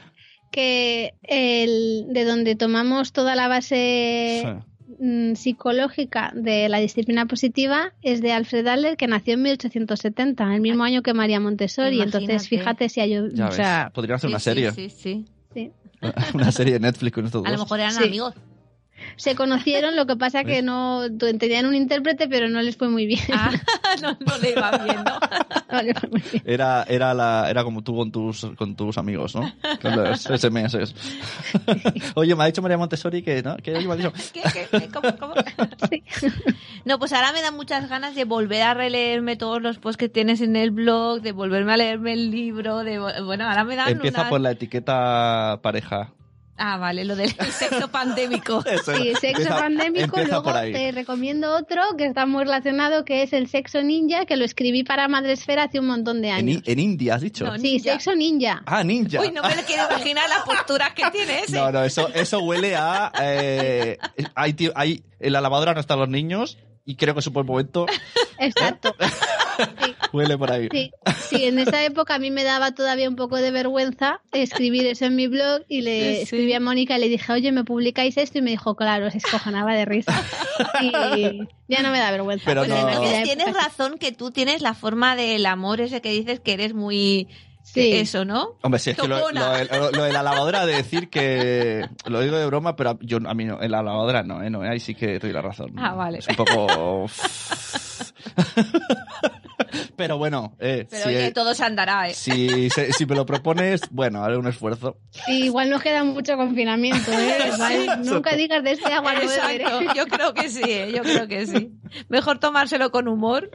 que 0.53 1.15
el, 1.23 2.07
de 2.13 2.25
donde 2.25 2.55
tomamos 2.55 3.13
toda 3.13 3.35
la 3.35 3.49
base 3.49 4.43
Sí. 4.45 4.67
Mm, 5.01 5.35
psicológica 5.35 6.33
de 6.35 6.69
la 6.69 6.79
disciplina 6.79 7.27
positiva 7.27 7.93
es 8.03 8.21
de 8.23 8.33
Alfred 8.33 8.67
Adler, 8.67 8.97
que 8.97 9.07
nació 9.07 9.35
en 9.35 9.43
1870, 9.43 10.55
el 10.55 10.61
mismo 10.61 10.85
año 10.85 11.03
que 11.03 11.15
María 11.15 11.41
Montessori. 11.41 11.97
Imagínate. 11.97 12.19
Entonces, 12.25 12.49
fíjate 12.49 12.89
si 12.89 13.01
hay... 13.01 13.17
O 13.19 13.53
sea, 13.53 13.91
podría 13.95 14.17
hacer 14.17 14.29
Sí, 14.29 14.33
una 14.33 14.41
serie. 14.41 14.73
Sí, 14.73 14.89
sí. 14.91 15.25
sí. 15.55 15.71
una 16.35 16.53
serie 16.53 16.75
de 16.75 16.81
Netflix 16.81 17.15
con 17.15 17.25
estos 17.27 17.45
A 17.45 17.51
lo 17.51 17.57
dos. 17.57 17.65
mejor 17.67 17.81
eran 17.81 17.93
Sí. 17.93 18.05
amigos. 18.05 18.35
Se 19.17 19.35
conocieron, 19.35 19.97
lo 19.97 20.07
que 20.07 20.17
pasa 20.17 20.45
que 20.45 20.63
no 20.63 21.03
tenían 21.39 21.67
un 21.67 21.75
intérprete, 21.75 22.29
pero 22.29 22.49
no 22.49 22.61
les 22.63 22.77
fue 22.77 22.89
muy 22.89 23.07
bien. 23.07 23.21
Ah, 23.33 23.51
no, 24.03 24.17
no 24.27 24.39
le 24.39 24.51
iba 24.51 24.71
bien, 24.79 24.97
¿no? 25.05 25.19
No 25.73 25.83
les 25.83 25.99
fue 25.99 26.09
muy 26.11 26.23
bien. 26.31 26.43
Era, 26.47 26.85
era, 26.89 27.13
la, 27.13 27.51
era 27.51 27.65
como 27.65 27.83
tú 27.83 27.97
con 27.97 28.13
tus, 28.13 28.47
con 28.57 28.77
tus 28.77 28.97
amigos, 28.99 29.35
¿no? 29.35 29.53
Con 29.83 29.97
los 29.97 30.21
SMS. 30.41 30.95
Oye, 32.15 32.35
me 32.37 32.45
ha 32.45 32.47
dicho 32.47 32.63
María 32.63 32.79
Montessori 32.79 33.23
que, 33.23 33.43
¿no? 33.43 33.57
Que 33.57 33.73
me 33.73 33.93
ha 33.93 33.97
dicho, 33.97 34.13
¿Qué, 34.33 34.43
qué, 34.53 34.67
qué? 34.71 34.89
¿Cómo, 34.89 35.17
cómo? 35.19 35.35
No, 36.85 36.99
pues 36.99 37.13
ahora 37.13 37.33
me 37.33 37.43
dan 37.43 37.55
muchas 37.57 37.89
ganas 37.89 38.15
de 38.15 38.25
volver 38.25 38.63
a 38.63 38.75
releerme 38.75 39.37
todos 39.37 39.61
los 39.61 39.79
posts 39.79 39.97
que 39.97 40.09
tienes 40.09 40.41
en 40.41 40.57
el 40.57 40.71
blog, 40.71 41.21
de 41.23 41.33
volverme 41.33 41.73
a 41.73 41.77
leerme 41.77 42.13
el 42.13 42.31
libro, 42.31 42.79
de 42.85 42.99
bueno, 43.23 43.49
ahora 43.49 43.65
me 43.65 43.77
dan 43.77 43.89
empieza 43.91 44.19
unas- 44.21 44.31
por 44.31 44.41
la 44.41 44.53
etiqueta 44.53 45.59
pareja. 45.63 46.13
Ah, 46.59 46.79
vale, 46.79 47.05
lo 47.05 47.17
del 47.17 47.31
sexo 47.53 47.89
pandémico. 47.89 48.65
Eso. 48.67 48.97
Sí, 48.97 49.13
sexo 49.21 49.43
Empieza- 49.43 49.57
pandémico. 49.59 50.05
empieza 50.19 50.41
Luego 50.41 50.53
te 50.53 50.93
recomiendo 50.93 51.55
otro 51.57 51.83
que 51.99 52.07
está 52.07 52.25
muy 52.27 52.45
relacionado, 52.45 53.05
que 53.05 53.23
es 53.23 53.33
el 53.33 53.49
sexo 53.49 53.83
ninja, 53.83 54.25
que 54.25 54.37
lo 54.37 54.45
escribí 54.45 54.83
para 54.85 55.07
Madresfera 55.09 55.65
hace 55.65 55.79
un 55.81 55.87
montón 55.87 56.23
de 56.23 56.31
años. 56.31 56.63
En 56.67 56.79
India, 56.79 57.17
has 57.17 57.21
dicho. 57.21 57.45
No, 57.45 57.57
Sí, 57.57 57.63
ninja. 57.75 57.93
sexo 57.93 58.15
ninja. 58.15 58.63
Ah, 58.67 58.83
ninja. 58.85 59.21
Uy, 59.21 59.31
no 59.33 59.43
me 59.43 59.55
lo 59.55 59.63
quiero 59.63 59.85
imaginar 59.91 60.29
las 60.29 60.41
posturas 60.45 60.93
que 60.95 61.03
tiene 61.11 61.41
ese. 61.41 61.53
No, 61.57 61.71
no, 61.71 61.85
eso, 61.85 62.09
eso 62.15 62.41
huele 62.41 62.75
a. 62.77 63.13
eh, 63.21 63.99
hay, 64.35 64.53
tío- 64.55 64.73
hay, 64.75 65.05
en 65.21 65.33
la 65.33 65.41
lavadora 65.41 65.75
no 65.75 65.81
están 65.81 65.99
los 65.99 66.09
niños 66.09 66.59
y 66.85 66.95
creo 66.97 67.15
que 67.15 67.21
es 67.21 67.27
un 67.27 67.33
buen 67.35 67.47
momento. 67.47 67.87
Exacto. 68.39 68.95
Sí, 69.57 69.95
Huele 70.13 70.39
por 70.39 70.53
ahí. 70.53 70.69
sí, 70.71 70.91
sí, 71.29 71.45
en 71.45 71.59
esa 71.59 71.85
época 71.85 72.15
a 72.15 72.19
mí 72.19 72.31
me 72.31 72.45
daba 72.45 72.73
todavía 72.73 73.09
un 73.09 73.17
poco 73.17 73.37
de 73.37 73.51
vergüenza 73.51 74.21
escribir 74.33 74.87
eso 74.87 75.05
en 75.07 75.17
mi 75.17 75.27
blog 75.27 75.63
y 75.69 75.83
le 75.83 76.01
Sí, 76.01 76.17
sí. 76.17 76.23
escribí 76.23 76.53
a 76.55 76.61
Mónica 76.61 76.97
y 76.97 77.01
le 77.01 77.09
dije, 77.09 77.33
oye, 77.33 77.53
¿me 77.53 77.65
publicáis 77.65 78.17
esto? 78.17 78.39
Y 78.39 78.43
me 78.43 78.51
dijo, 78.51 78.77
claro, 78.77 79.11
se 79.11 79.19
escojonaba 79.19 79.75
de 79.75 79.85
risa. 79.85 80.13
Y 80.83 80.93
ya 81.69 81.83
no 81.83 81.91
me 81.91 81.99
da 81.99 82.11
vergüenza. 82.11 82.45
Pero 82.47 82.65
Pues 82.65 82.71
no- 82.83 83.23
tienes 83.25 83.53
razón 83.53 83.99
que 83.99 84.13
tú 84.13 84.31
tienes 84.31 84.63
la 84.63 84.75
forma 84.75 85.17
del 85.17 85.45
amor 85.47 85.81
ese 85.81 86.01
que 86.01 86.11
dices 86.11 86.41
que 86.41 86.53
eres 86.55 86.75
muy... 86.75 87.29
Sí. 87.63 87.93
Eso, 87.95 88.25
¿no? 88.25 88.51
Hombre, 88.63 88.79
sí, 88.79 88.91
es 88.91 88.97
que 88.97 89.09
lo, 89.09 89.33
lo- 89.33 89.33
lo- 89.33 89.91
lo 89.91 90.05
de 90.05 90.13
la 90.13 90.23
lavadora 90.23 90.65
de 90.67 90.77
decir 90.77 91.11
que. 91.11 91.85
Lo 92.07 92.21
digo 92.21 92.37
de 92.37 92.47
broma, 92.47 92.77
pero 92.77 92.97
yo 93.03 93.19
a 93.27 93.35
mí 93.35 93.45
no, 93.45 93.61
en 93.61 93.73
la 93.73 93.83
lavadora 93.83 94.23
no, 94.23 94.41
¿eh? 94.41 94.51
No, 94.51 94.63
ahí 94.63 94.79
sí 94.79 94.95
que 94.95 95.19
doy 95.19 95.33
la 95.33 95.43
razón. 95.43 95.73
Ah, 95.77 95.93
vale. 95.93 96.19
Es 96.19 96.29
un 96.29 96.37
poco. 96.37 97.07
pero 99.97 100.19
bueno, 100.19 100.57
eh, 100.61 100.87
Pero 100.91 101.03
si, 101.05 101.09
oye, 101.09 101.33
todo 101.33 101.55
se 101.55 101.65
andará, 101.65 102.09
¿eh? 102.09 102.15
si, 102.15 102.71
se- 102.71 102.93
si 102.93 103.07
me 103.07 103.15
lo 103.15 103.27
propones, 103.27 103.81
bueno, 103.91 104.23
haré 104.23 104.37
un 104.37 104.47
esfuerzo. 104.47 104.99
Sí, 105.11 105.45
igual 105.45 105.71
nos 105.71 105.83
queda 105.83 106.05
mucho 106.05 106.37
confinamiento, 106.37 107.11
¿eh? 107.13 107.51
¿Vale? 107.59 107.97
Nunca 108.05 108.37
digas 108.37 108.63
de 108.63 108.73
este 108.73 108.93
agua 108.93 109.15
no. 109.15 109.21
Exacto, 109.23 109.81
yo 109.95 110.07
creo 110.07 110.35
que 110.35 110.49
sí, 110.49 110.63
¿eh? 110.65 110.93
yo 110.95 111.03
creo 111.03 111.27
que 111.29 111.47
sí. 111.47 111.73
Mejor 112.09 112.39
tomárselo 112.39 112.91
con 112.91 113.09
humor, 113.09 113.51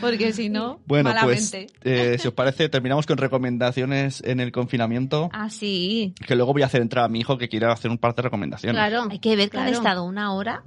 porque 0.00 0.32
si 0.32 0.48
no, 0.48 0.80
Bueno, 0.86 1.10
pues, 1.10 1.52
malamente. 1.52 1.66
eh, 1.84 2.16
si 2.18 2.28
os 2.28 2.34
parece, 2.34 2.68
terminamos 2.68 3.06
con 3.06 3.18
recomendaciones 3.18 4.22
en 4.24 4.40
el 4.40 4.52
confinamiento. 4.52 5.30
Ah, 5.32 5.48
sí. 5.50 6.14
Que 6.26 6.34
luego 6.34 6.52
voy 6.52 6.62
a 6.62 6.66
hacer 6.66 6.82
entrar 6.82 7.04
a 7.04 7.08
mi 7.08 7.20
hijo 7.20 7.38
que 7.38 7.48
quiere 7.48 7.66
hacer 7.66 7.90
un 7.90 7.98
par 7.98 8.14
de 8.14 8.22
recomendaciones. 8.22 8.74
Claro. 8.76 9.06
Hay 9.10 9.18
que 9.18 9.36
ver 9.36 9.50
que 9.50 9.58
han 9.58 9.64
Claro. 9.64 9.78
estado 9.78 10.04
una 10.04 10.32
hora 10.32 10.62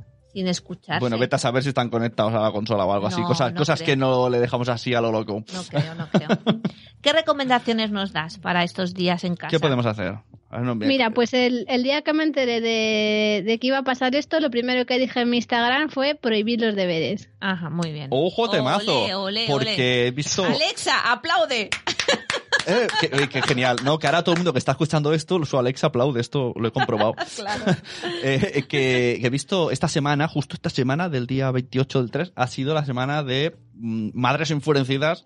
sin. 0.45 0.99
Bueno, 0.99 1.17
vete 1.17 1.35
a 1.35 1.39
saber 1.39 1.63
si 1.63 1.69
están 1.69 1.89
conectados 1.89 2.33
a 2.33 2.39
la 2.39 2.51
consola 2.51 2.85
o 2.85 2.93
algo 2.93 3.07
así. 3.07 3.21
Cosas, 3.23 3.53
no 3.53 3.57
cosas 3.59 3.79
creo. 3.79 3.87
que 3.87 3.97
no 3.97 4.29
le 4.29 4.39
dejamos 4.39 4.69
así 4.69 4.93
a 4.93 5.01
lo 5.01 5.11
loco. 5.11 5.43
No 5.53 5.63
creo, 5.63 5.95
no 5.95 6.07
creo. 6.09 6.27
¿Qué 7.01 7.13
recomendaciones 7.13 7.91
nos 7.91 8.11
das 8.13 8.37
para 8.37 8.63
estos 8.63 8.93
días 8.93 9.23
en 9.23 9.35
casa? 9.35 9.49
¿Qué 9.49 9.59
podemos 9.59 9.85
hacer? 9.85 10.15
No, 10.49 10.75
Mira, 10.75 11.09
pues 11.09 11.33
el, 11.33 11.65
el 11.67 11.83
día 11.83 12.03
que 12.03 12.13
me 12.13 12.23
enteré 12.23 12.61
de, 12.61 13.43
de 13.45 13.59
que 13.59 13.67
iba 13.67 13.79
a 13.79 13.83
pasar 13.83 14.15
esto, 14.15 14.39
lo 14.39 14.49
primero 14.49 14.85
que 14.85 14.97
dije 14.97 15.19
en 15.19 15.29
mi 15.29 15.37
Instagram 15.37 15.89
fue 15.89 16.15
prohibir 16.15 16.61
los 16.61 16.73
deberes. 16.73 17.29
Ajá, 17.41 17.69
muy 17.69 17.91
bien. 17.91 18.07
Ojo 18.11 18.49
temazo. 18.49 19.03
Ole, 19.03 19.15
ole, 19.15 19.45
porque 19.47 19.73
ole. 19.73 20.07
he 20.07 20.11
visto. 20.11 20.45
Alexa, 20.45 21.11
aplaude. 21.11 21.69
Eh, 22.67 22.87
qué, 22.99 23.09
qué 23.29 23.41
genial. 23.41 23.77
No, 23.83 23.97
que 23.97 24.07
ahora 24.07 24.23
todo 24.23 24.33
el 24.33 24.39
mundo 24.39 24.51
que 24.53 24.59
está 24.59 24.71
escuchando 24.73 25.13
esto, 25.13 25.43
su 25.45 25.57
Alexa 25.57 25.87
aplaude. 25.87 26.19
Esto 26.21 26.53
lo 26.55 26.67
he 26.67 26.71
comprobado. 26.71 27.13
Claro. 27.35 27.63
Eh, 28.23 28.51
eh, 28.55 28.61
que, 28.63 29.17
que 29.21 29.27
he 29.27 29.29
visto 29.29 29.71
esta 29.71 29.87
semana, 29.87 30.27
justo 30.27 30.55
esta 30.55 30.69
semana 30.69 31.07
del 31.09 31.27
día 31.27 31.49
28 31.51 32.01
del 32.01 32.11
3, 32.11 32.33
ha 32.35 32.47
sido 32.47 32.73
la 32.73 32.83
semana 32.85 33.23
de 33.23 33.55
mm, 33.75 34.09
madres 34.13 34.51
enfurecidas, 34.51 35.25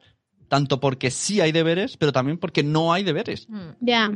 tanto 0.49 0.79
porque 0.79 1.09
sí 1.09 1.39
hay 1.41 1.51
deberes, 1.51 1.97
pero 1.97 2.11
también 2.11 2.37
porque 2.37 2.63
no 2.63 2.93
hay 2.93 3.03
deberes. 3.03 3.47
Mm, 3.49 3.69
Ya. 3.79 4.11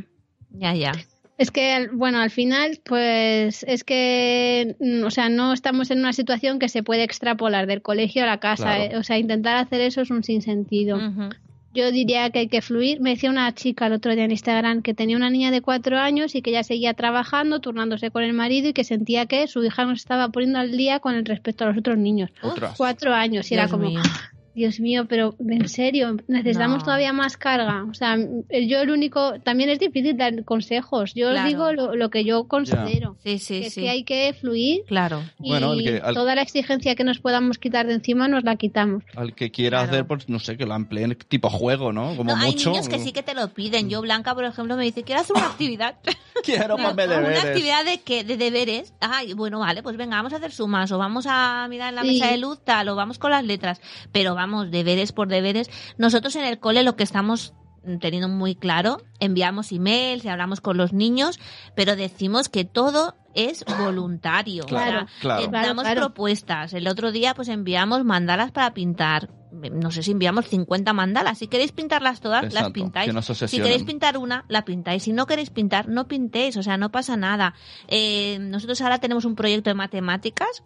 Ya, 0.50 0.74
ya. 0.74 0.92
Es 1.38 1.50
que, 1.50 1.72
al- 1.72 1.90
bueno, 1.90 2.18
al 2.20 2.30
final, 2.30 2.80
pues 2.84 3.62
es 3.68 3.84
que, 3.84 4.76
mm, 4.80 5.04
o 5.04 5.10
sea, 5.10 5.28
no 5.28 5.52
estamos 5.52 5.90
en 5.90 5.98
una 5.98 6.12
situación 6.12 6.58
que 6.58 6.68
se 6.68 6.82
puede 6.82 7.02
extrapolar 7.02 7.66
del 7.66 7.82
colegio 7.82 8.22
a 8.22 8.26
la 8.26 8.38
casa. 8.40 8.76
Claro. 8.76 8.82
eh. 8.84 8.96
O 8.98 9.02
sea, 9.02 9.18
intentar 9.18 9.56
hacer 9.56 9.80
eso 9.80 10.00
es 10.02 10.10
un 10.10 10.22
sinsentido. 10.24 10.96
Ujú. 10.96 11.30
Yo 11.76 11.92
diría 11.92 12.30
que 12.30 12.38
hay 12.38 12.48
que 12.48 12.62
fluir. 12.62 13.00
Me 13.02 13.10
decía 13.10 13.28
una 13.28 13.54
chica 13.54 13.86
el 13.86 13.92
otro 13.92 14.14
día 14.14 14.24
en 14.24 14.30
Instagram 14.30 14.80
que 14.80 14.94
tenía 14.94 15.14
una 15.14 15.28
niña 15.28 15.50
de 15.50 15.60
cuatro 15.60 15.98
años 15.98 16.34
y 16.34 16.40
que 16.40 16.50
ya 16.50 16.64
seguía 16.64 16.94
trabajando, 16.94 17.60
turnándose 17.60 18.10
con 18.10 18.22
el 18.22 18.32
marido 18.32 18.70
y 18.70 18.72
que 18.72 18.82
sentía 18.82 19.26
que 19.26 19.46
su 19.46 19.62
hija 19.62 19.84
no 19.84 19.90
se 19.90 20.00
estaba 20.00 20.30
poniendo 20.30 20.58
al 20.58 20.74
día 20.74 21.00
con 21.00 21.14
el 21.14 21.26
respecto 21.26 21.64
a 21.64 21.66
los 21.68 21.76
otros 21.76 21.98
niños. 21.98 22.30
Ostras. 22.40 22.74
Cuatro 22.78 23.12
años 23.12 23.50
y 23.50 23.54
era 23.54 23.68
como, 23.68 23.88
mío. 23.88 24.00
Dios 24.56 24.80
mío, 24.80 25.04
pero 25.06 25.36
en 25.38 25.68
serio, 25.68 26.16
necesitamos 26.28 26.78
No. 26.78 26.84
todavía 26.84 27.12
más 27.12 27.36
carga. 27.36 27.84
O 27.88 27.94
sea, 27.94 28.16
yo 28.16 28.80
el 28.80 28.90
único, 28.90 29.38
también 29.40 29.68
es 29.70 29.78
difícil 29.78 30.16
dar 30.16 30.44
consejos. 30.44 31.12
Yo 31.14 31.30
Claro. 31.30 31.40
os 31.42 31.46
digo 31.46 31.72
lo, 31.72 31.94
lo 31.94 32.08
que 32.10 32.24
yo 32.24 32.48
considero. 32.48 33.16
Sí, 33.22 33.38
sí, 33.38 33.60
que 33.60 33.66
es 33.66 33.74
sí. 33.74 33.80
que 33.82 33.90
hay 33.90 34.04
que 34.04 34.32
fluir 34.32 34.80
Claro. 34.88 35.22
y 35.40 35.50
Bueno, 35.50 35.74
que- 35.76 36.00
al- 36.02 36.14
toda 36.14 36.34
la 36.34 36.42
exigencia 36.42 36.94
que 36.94 37.04
nos 37.04 37.18
podamos 37.20 37.58
quitar 37.58 37.86
de 37.86 37.92
encima 37.94 38.28
nos 38.28 38.44
la 38.44 38.56
quitamos. 38.56 39.04
Al 39.14 39.34
que 39.34 39.50
quiera 39.50 39.78
Claro. 39.78 39.92
hacer, 39.92 40.06
pues 40.06 40.28
no 40.28 40.38
sé, 40.38 40.56
que 40.56 40.64
lo 40.64 40.74
empleen 40.74 41.16
tipo 41.28 41.50
juego, 41.50 41.92
¿no? 41.92 42.16
Como 42.16 42.34
No, 42.34 42.40
hay 42.42 42.52
mucho. 42.52 42.70
niños 42.70 42.88
que 42.88 42.98
sí 42.98 43.12
que 43.12 43.22
te 43.22 43.34
lo 43.34 43.48
piden. 43.48 43.90
Yo, 43.90 44.00
Blanca, 44.00 44.34
por 44.34 44.44
ejemplo, 44.46 44.76
me 44.76 44.84
dice, 44.84 45.02
quiero 45.02 45.20
hacer 45.20 45.36
una 45.36 45.46
actividad. 45.46 45.96
Quiero 46.44 46.76
Digo, 46.76 46.88
más 46.88 46.96
deberes. 46.96 47.40
Una 47.42 47.50
actividad 47.50 47.84
de 47.84 48.00
que 48.02 48.22
de 48.22 48.36
deberes. 48.36 48.92
Ay, 49.00 49.32
bueno, 49.32 49.58
vale, 49.60 49.82
pues 49.82 49.96
venga, 49.96 50.16
vamos 50.16 50.32
a 50.34 50.36
hacer 50.36 50.52
sumas 50.52 50.92
o 50.92 50.98
vamos 50.98 51.24
a 51.28 51.66
mirar 51.68 51.88
en 51.88 51.94
la 51.96 52.02
Sí. 52.02 52.08
mesa 52.08 52.30
de 52.30 52.36
luz 52.36 52.60
tal 52.62 52.88
o 52.90 52.94
vamos 52.94 53.18
con 53.18 53.30
las 53.30 53.42
letras. 53.44 53.80
Pero 54.12 54.34
vamos, 54.34 54.45
deberes 54.70 55.12
por 55.12 55.28
deberes. 55.28 55.68
Nosotros 55.98 56.36
en 56.36 56.44
el 56.44 56.58
cole 56.58 56.82
lo 56.82 56.96
que 56.96 57.02
estamos 57.04 57.54
teniendo 58.00 58.28
muy 58.28 58.56
claro, 58.56 58.98
enviamos 59.20 59.70
emails 59.70 60.24
y 60.24 60.28
hablamos 60.28 60.60
con 60.60 60.76
los 60.76 60.92
niños, 60.92 61.38
pero 61.76 61.94
decimos 61.94 62.48
que 62.48 62.64
todo 62.64 63.14
es 63.34 63.64
voluntario. 63.78 64.64
Claro, 64.64 65.04
O 65.04 65.06
sea, 65.06 65.20
claro. 65.20 65.42
eh, 65.44 65.48
Claro, 65.48 65.68
damos 65.68 65.84
claro. 65.84 66.00
propuestas. 66.00 66.72
El 66.74 66.88
otro 66.88 67.12
día 67.12 67.34
pues 67.34 67.48
enviamos 67.48 68.04
mandalas 68.04 68.50
para 68.50 68.74
pintar. 68.74 69.30
No 69.52 69.90
sé 69.90 70.02
si 70.02 70.10
enviamos 70.10 70.46
50 70.48 70.92
mandalas. 70.92 71.38
Si 71.38 71.46
queréis 71.46 71.72
pintarlas 71.72 72.20
todas, 72.20 72.52
las 72.52 72.70
pintáis. 72.72 73.14
no 73.14 73.22
Si 73.22 73.58
queréis 73.58 73.84
pintar 73.84 74.18
una, 74.18 74.44
la 74.48 74.64
pintáis. 74.64 75.04
Si 75.04 75.12
no 75.12 75.26
queréis 75.26 75.50
pintar, 75.50 75.88
no 75.88 76.08
pintéis. 76.08 76.56
O 76.56 76.62
sea, 76.62 76.76
no 76.76 76.90
pasa 76.90 77.16
nada. 77.16 77.54
Eh, 77.88 78.38
nosotros 78.40 78.80
ahora 78.82 78.98
tenemos 78.98 79.24
un 79.24 79.34
proyecto 79.36 79.70
de 79.70 79.74
matemáticas 79.74 80.64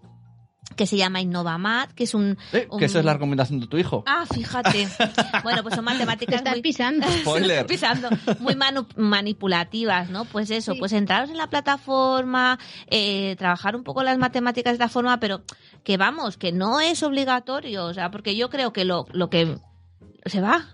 que 0.81 0.87
se 0.87 0.97
llama 0.97 1.21
Innovamat, 1.21 1.93
que 1.93 2.05
es 2.05 2.15
un... 2.15 2.39
Eh, 2.55 2.67
un- 2.71 2.79
que 2.79 2.87
esa 2.87 3.01
es 3.01 3.05
la 3.05 3.13
recomendación 3.13 3.61
de 3.61 3.67
tu 3.67 3.77
hijo. 3.77 4.03
Ah, 4.07 4.25
fíjate. 4.33 4.89
bueno, 5.43 5.63
pues 5.63 5.75
son 5.75 5.85
Te 5.85 5.93
matemáticas 5.93 6.37
estás 6.37 6.55
muy... 6.55 6.63
pisando. 6.63 7.07
Spoiler. 7.21 7.67
Pisando. 7.67 8.09
Muy 8.39 8.55
manu- 8.55 8.87
manipulativas, 8.97 10.09
¿no? 10.09 10.25
Pues 10.25 10.51
eso, 10.51 10.73
Sí. 10.73 10.79
pues 10.79 10.95
entraros 10.95 11.29
en 11.29 11.37
la 11.37 11.49
plataforma, 11.49 12.59
eh, 12.87 13.37
trabajar 13.37 13.77
un 13.77 13.85
poco 13.85 14.03
las 14.03 14.17
matemáticas 14.17 14.71
de 14.73 14.77
esta 14.77 14.89
forma, 14.89 15.21
pero 15.21 15.43
que 15.85 15.99
vamos, 15.99 16.39
que 16.39 16.51
no 16.51 16.81
es 16.81 17.03
obligatorio, 17.03 17.85
o 17.85 17.93
sea, 17.93 18.11
porque 18.11 18.35
yo 18.35 18.49
creo 18.49 18.73
que 18.73 18.87
lo, 18.87 19.05
lo 19.13 19.29
que 19.29 19.59
se 20.25 20.41
va. 20.41 20.67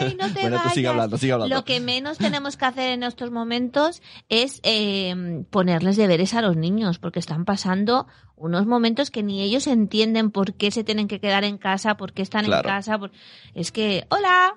Ey, 0.00 0.16
no 0.20 0.32
te 0.32 0.40
Bueno, 0.42 0.60
tú 0.62 0.68
sigue 0.70 0.86
vayas. 0.86 0.90
hablando, 0.90 1.18
sigue 1.18 1.32
hablando. 1.32 1.54
Lo 1.54 1.64
que 1.64 1.80
menos 1.80 2.18
tenemos 2.18 2.56
que 2.56 2.64
hacer 2.64 2.90
en 2.92 3.02
estos 3.02 3.30
momentos 3.32 4.02
es 4.28 4.60
eh, 4.62 5.44
ponerles 5.50 5.96
deberes 5.96 6.34
a 6.34 6.42
los 6.42 6.56
niños, 6.56 6.98
porque 6.98 7.18
están 7.18 7.44
pasando 7.44 8.06
unos 8.38 8.66
momentos 8.66 9.10
que 9.10 9.22
ni 9.22 9.42
ellos 9.42 9.66
entienden 9.66 10.30
por 10.30 10.54
qué 10.54 10.70
se 10.70 10.84
tienen 10.84 11.08
que 11.08 11.20
quedar 11.20 11.44
en 11.44 11.58
casa, 11.58 11.96
por 11.96 12.12
qué 12.12 12.22
están 12.22 12.44
Claro. 12.44 12.68
en 12.68 12.74
casa. 12.74 12.98
por- 12.98 13.10
Es 13.54 13.72
que, 13.72 14.04
hola, 14.10 14.54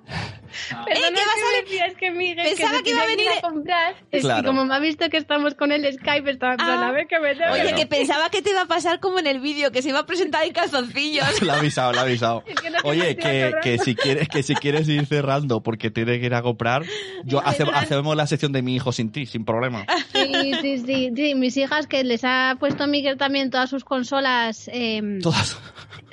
Perdona 0.85 1.07
¿qué 1.09 1.15
vas 1.15 1.35
a 1.35 1.55
que 1.55 1.61
decías 1.63 1.93
que 1.97 2.11
Miguel 2.11 2.45
Pensaba 2.49 2.77
se 2.77 2.83
que 2.83 2.89
iba 2.91 3.01
a 3.01 3.07
venir- 3.07 3.27
a 3.37 3.41
comprar. 3.41 3.95
Es 4.11 4.21
Claro. 4.21 4.41
que 4.41 4.47
como 4.47 4.65
me 4.65 4.75
ha 4.75 4.79
visto 4.79 5.09
que 5.09 5.17
estamos 5.17 5.55
con 5.55 5.71
el 5.71 5.91
Skype, 5.91 6.29
estaba 6.29 6.55
Ah. 6.59 6.87
a 6.87 6.91
ver 6.91 7.07
que 7.07 7.19
me 7.19 7.33
tengo 7.35 7.51
Oye, 7.53 7.63
Bueno. 7.63 7.77
que 7.77 7.85
pensaba 7.87 8.29
que 8.29 8.41
te 8.41 8.51
iba 8.51 8.61
a 8.61 8.65
pasar 8.67 8.99
como 8.99 9.17
en 9.19 9.27
el 9.27 9.39
vídeo, 9.39 9.71
que 9.71 9.81
se 9.81 9.89
iba 9.89 9.99
a 9.99 10.05
presentar 10.05 10.43
en 10.45 10.53
calzoncillos. 10.53 11.25
La 11.41 11.53
ha 11.55 11.57
avisado, 11.59 11.93
la 11.93 12.01
ha 12.01 12.03
avisado. 12.03 12.43
Es 12.47 12.59
que 12.61 12.69
no 12.69 12.77
Oye, 12.83 13.15
que, 13.15 13.53
que 13.63 13.77
si 13.79 13.95
quieres, 13.95 14.27
que 14.27 14.43
si 14.43 14.53
quieres 14.55 14.87
ir 14.89 15.05
cerrando 15.05 15.61
porque 15.63 15.89
tiene 15.89 16.19
que 16.19 16.25
ir 16.27 16.33
a 16.35 16.41
comprar, 16.41 16.83
yo 17.23 17.39
hace- 17.45 17.63
hacemos 17.73 18.15
la 18.15 18.27
sección 18.27 18.51
de 18.51 18.61
mi 18.61 18.75
hijo 18.75 18.91
sin 18.91 19.11
ti, 19.11 19.25
sin 19.25 19.45
problema. 19.45 19.85
Sí, 20.13 20.53
sí, 20.61 20.77
sí, 20.85 21.11
sí. 21.15 21.35
Mis 21.35 21.55
hijas 21.57 21.87
que 21.87 22.03
les 22.03 22.21
ha 22.23 22.55
puesto 22.59 22.85
Miguel 22.87 23.17
también 23.17 23.49
todas 23.49 23.70
sus 23.71 23.83
consolas, 23.83 24.69
eh, 24.71 25.19
Todas. 25.23 25.57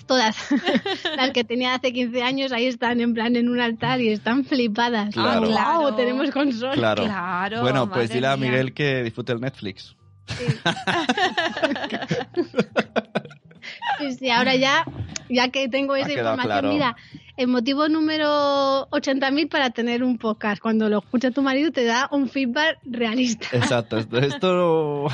todas, 0.07 0.37
las 1.17 1.31
que 1.33 1.45
tenía 1.45 1.75
hace 1.75 1.93
15 1.93 2.23
años, 2.23 2.53
ahí 2.53 2.65
están 2.67 3.01
en 3.01 3.13
plan 3.13 3.37
en 3.37 3.51
un 3.51 3.61
altar 3.61 4.01
y 4.01 4.09
están 4.09 4.47
flipadas. 4.47 5.13
Claro. 5.13 5.41
Como, 5.41 5.53
Claro. 5.53 5.81
"Guau, 5.81 5.97
tenemos 5.97 6.31
consolas. 6.31 6.77
Claro. 6.77 7.05
Claro, 7.05 7.61
Bueno, 7.61 7.91
pues 7.91 8.09
dile 8.11 8.29
a. 8.29 8.37
Miguel 8.39 8.73
que 8.73 9.03
disfrute 9.03 9.33
el 9.33 9.41
Netflix. 9.41 9.95
Sí, 13.99 14.13
sí, 14.15 14.31
ahora 14.31 14.55
ya, 14.55 14.85
ya 15.29 15.49
que 15.49 15.69
tengo 15.69 15.97
esa 15.97 16.13
información, 16.13 16.47
claro. 16.47 16.73
mira, 16.73 16.97
el 17.37 17.49
motivo 17.49 17.89
número 17.89 18.89
80.000 18.91 19.49
para 19.49 19.71
tener 19.71 20.05
un 20.05 20.19
podcast. 20.19 20.63
Cuando 20.63 20.89
lo 20.89 20.99
escucha 21.01 21.33
tu 21.33 21.43
marido 21.43 21.73
te 21.73 21.85
da 21.85 22.09
un 22.13 22.29
feedback 22.29 22.79
realista. 22.85 23.49
Exacto. 23.53 23.99
Esto, 23.99 24.19
esto- 24.19 25.07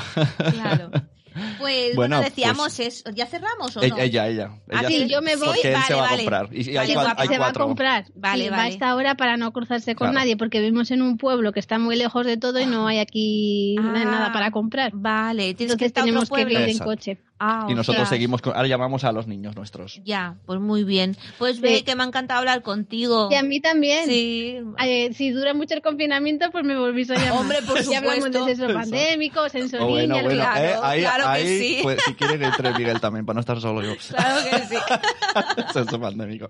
Claro. 0.53 0.91
Pues 1.57 1.95
Bueno, 1.95 2.15
bueno, 2.17 2.21
decíamos 2.21 2.79
eso. 2.79 3.09
¿Ya 3.13 3.25
cerramos 3.25 3.75
o 3.75 3.81
no? 3.81 3.85
ella, 3.85 4.03
ella, 4.03 4.27
ella. 4.27 4.51
Ah, 4.71 4.83
sí, 4.87 5.01
sí, 5.01 5.09
yo 5.09 5.21
me 5.21 5.35
voy. 5.35 5.47
Porque 5.47 5.73
él 5.73 5.81
se 5.85 5.93
Vale, 5.93 5.95
va 5.95 6.07
a 6.07 6.09
vale. 6.11 6.17
comprar. 6.23 6.49
Y, 6.51 6.55
y 6.61 6.63
Vale, 6.75 6.79
hay, 6.79 6.81
hay 7.17 7.27
se 7.27 7.37
va 7.37 7.45
a 7.45 7.47
cuatro. 7.49 7.65
comprar. 7.67 8.05
Vale, 8.15 8.43
Sí, 8.45 8.49
Va 8.49 8.55
vale. 8.57 8.69
a 8.69 8.71
esta 8.73 8.95
hora 8.95 9.15
para 9.15 9.35
no 9.35 9.51
cruzarse 9.51 9.95
con 9.95 10.05
Claro. 10.07 10.19
nadie, 10.19 10.37
porque 10.37 10.59
vivimos 10.61 10.91
en 10.91 11.01
un 11.01 11.17
pueblo 11.17 11.51
que 11.51 11.59
está 11.59 11.77
muy 11.77 11.97
lejos 11.97 12.25
de 12.25 12.37
todo 12.37 12.59
y 12.61 12.65
no 12.65 12.87
hay 12.87 12.99
aquí 12.99 13.75
Ah, 13.79 13.81
nada 14.05 14.31
para 14.31 14.51
comprar. 14.51 14.91
Vale, 14.93 15.53
tienes 15.55 15.75
que 15.75 15.85
Entonces 15.85 15.93
tenemos 15.93 16.31
otro 16.31 16.45
que 16.45 16.53
ir 16.53 16.69
en 16.69 16.77
coche. 16.79 17.17
Ah, 17.37 17.67
Y 17.69 17.75
nosotros 17.75 18.07
seguimos 18.07 18.41
con... 18.41 18.55
Ahora 18.55 18.67
llamamos 18.67 19.03
a 19.03 19.11
los 19.11 19.27
niños 19.27 19.55
nuestros. 19.57 19.99
Ya, 20.05 20.35
pues 20.45 20.59
muy 20.61 20.85
bien. 20.85 21.17
Pues 21.37 21.59
ve 21.59 21.77
Sí. 21.77 21.83
que 21.83 21.95
me 21.95 22.03
ha 22.03 22.05
encantado 22.05 22.39
hablar 22.39 22.61
contigo. 22.61 23.27
Y 23.29 23.35
a 23.35 23.43
mí 23.43 23.59
también. 23.59 24.05
Sí. 24.05 24.57
Eh, 24.79 25.13
si 25.13 25.31
dura 25.31 25.53
mucho 25.53 25.73
el 25.75 25.81
confinamiento, 25.81 26.49
pues 26.51 26.63
me 26.63 26.77
volvís 26.77 27.09
a 27.11 27.15
llamar. 27.15 27.33
Hombre, 27.41 27.57
por 27.63 27.81
Ya 27.91 27.97
hablamos 27.97 28.23
supuesto. 28.23 28.45
de 28.45 28.55
sexo 28.55 28.73
pandémico, 28.73 29.49
sexo 29.49 29.77
Oh, 29.81 29.87
bueno, 29.89 30.15
bueno. 30.15 30.29
claro, 30.29 30.61
eh, 30.65 30.75
ahí, 30.81 31.01
claro 31.01 31.23
que 31.25 31.29
ahí, 31.29 31.59
sí. 31.59 31.79
pues, 31.83 32.01
si 32.05 32.13
quiere 32.13 32.39
que 32.39 32.45
entre 32.45 32.71
Miguel 32.73 32.99
también, 33.01 33.25
para 33.25 33.33
no 33.35 33.39
estar 33.41 33.59
solo 33.59 33.81
yo. 33.81 33.95
Claro 34.09 34.37
que 34.49 34.59
sí. 34.67 34.75
Es 35.75 35.97
pandémico. 35.99 36.47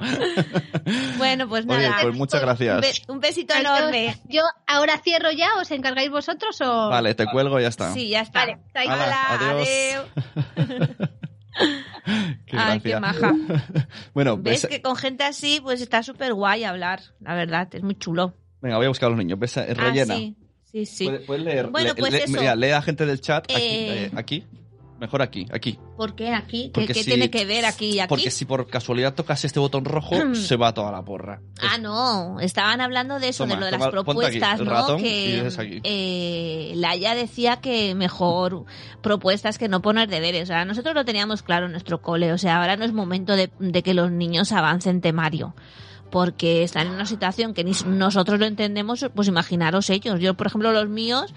Bueno, 1.17 1.47
pues 1.49 1.65
Oye, 1.67 1.89
nada. 1.89 2.01
pues 2.03 2.15
muchas 2.15 2.41
gracias. 2.41 2.75
Un, 2.75 2.81
be- 2.81 3.13
un 3.13 3.19
besito 3.19 3.53
Adiós. 3.55 3.79
enorme. 3.79 4.15
Yo 4.29 4.41
ahora 4.67 4.99
cierro 5.03 5.31
ya, 5.31 5.49
¿os 5.59 5.71
encargáis 5.71 6.09
vosotros 6.11 6.59
o...? 6.61 6.89
Vale, 6.89 7.15
te 7.15 7.25
cuelgo 7.25 7.59
y 7.59 7.63
ya 7.63 7.69
está. 7.69 7.91
Sí, 7.93 8.09
ya 8.09 8.21
está. 8.21 8.41
Vale, 8.41 8.57
está 8.67 8.79
ahí. 8.81 8.87
Hola, 8.87 9.23
Hala, 9.23 9.49
adiós. 9.51 10.74
Qué 12.45 12.57
Ay, 12.57 12.79
qué 12.81 12.89
gracia. 12.91 12.99
maja. 12.99 13.33
bueno, 14.13 14.37
¿Ves 14.37 14.67
que 14.67 14.81
con 14.81 14.95
gente 14.95 15.23
así, 15.23 15.59
pues 15.63 15.81
está 15.81 16.03
súper 16.03 16.33
guay 16.33 16.63
hablar, 16.63 17.01
la 17.19 17.33
verdad, 17.33 17.67
es 17.73 17.81
muy 17.81 17.95
chulo. 17.95 18.35
venga, 18.61 18.77
voy 18.77 18.85
a 18.85 18.89
buscar 18.89 19.07
a 19.07 19.09
los 19.11 19.17
niños. 19.17 19.39
¿Ves? 19.39 19.57
Es 19.57 19.77
Ah, 19.77 19.81
rellena. 19.85 20.15
sí, 20.15 20.35
sí, 20.71 20.85
sí. 20.85 21.05
¿Puedes, 21.05 21.25
puedes 21.25 21.43
leer? 21.43 21.67
Bueno, 21.67 21.89
Le- 21.89 21.95
pues 21.95 22.11
le- 22.11 22.23
eso. 22.25 22.39
Mira, 22.39 22.55
lee 22.55 22.71
a 22.71 22.81
gente 22.81 23.05
del 23.05 23.21
chat 23.21 23.45
aquí. 23.45 23.53
Eh. 23.61 24.03
eh, 24.05 24.11
aquí. 24.15 24.43
Mejor 24.97 25.21
aquí, 25.21 25.45
aquí. 25.51 25.77
¿Por 25.97 26.15
qué 26.15 26.29
aquí? 26.33 26.67
¿Qué, 26.67 26.71
Porque 26.73 26.93
qué 26.93 27.03
si- 27.03 27.05
tiene 27.09 27.29
que 27.29 27.43
ver 27.45 27.65
aquí 27.65 27.91
y 27.95 27.99
aquí? 27.99 28.07
Porque 28.07 28.31
si 28.31 28.45
por 28.45 28.65
casualidad 28.67 29.13
tocas 29.13 29.43
este 29.43 29.59
botón 29.59 29.83
rojo, 29.83 30.15
se 30.35 30.55
va 30.55 30.73
toda 30.73 30.89
la 30.91 31.03
porra. 31.03 31.41
Ah, 31.61 31.77
no, 31.77 32.39
estaban 32.39 32.79
hablando 32.79 33.19
de 33.19 33.27
eso, 33.27 33.43
Toma, 33.43 33.55
de 33.55 33.59
lo 33.59 33.65
de 33.65 33.71
toma, 33.73 33.85
las 33.85 33.87
aquí 33.93 33.93
propuestas, 34.05 34.59
el 34.59 34.65
¿no? 34.65 34.71
ratón 34.71 34.99
y 34.99 35.03
que 35.03 35.33
dices 35.35 35.59
aquí. 35.59 35.81
eh, 35.83 36.71
Laia 36.75 37.13
decía 37.13 37.57
que 37.57 37.93
mejor 37.93 38.63
propuestas 39.01 39.57
que 39.57 39.67
no 39.67 39.81
poner 39.81 40.07
deberes. 40.07 40.43
O 40.43 40.45
sea, 40.47 40.63
nosotros 40.65 40.95
lo 40.95 41.03
teníamos 41.03 41.41
claro 41.43 41.65
en 41.65 41.73
nuestro 41.73 42.01
cole. 42.01 42.31
O 42.31 42.37
sea, 42.37 42.61
ahora 42.61 42.77
no 42.77 42.85
es 42.85 42.93
momento 42.93 43.35
de, 43.35 43.51
de 43.59 43.83
que 43.83 43.93
los 43.93 44.11
niños 44.11 44.51
avancen 44.53 45.01
temario. 45.01 45.55
Porque 46.15 46.63
están 46.63 46.87
en 46.87 46.93
una 46.93 47.05
situación 47.05 47.53
que 47.53 47.65
ni 47.65 47.73
nosotros 47.87 48.39
lo 48.39 48.45
entendemos, 48.45 49.05
pues 49.13 49.27
imaginaros 49.27 49.89
ellos. 49.89 50.17
Yo, 50.21 50.33
por 50.33 50.47
ejemplo, 50.47 50.71
los 50.71 50.87
míos, 50.87 51.33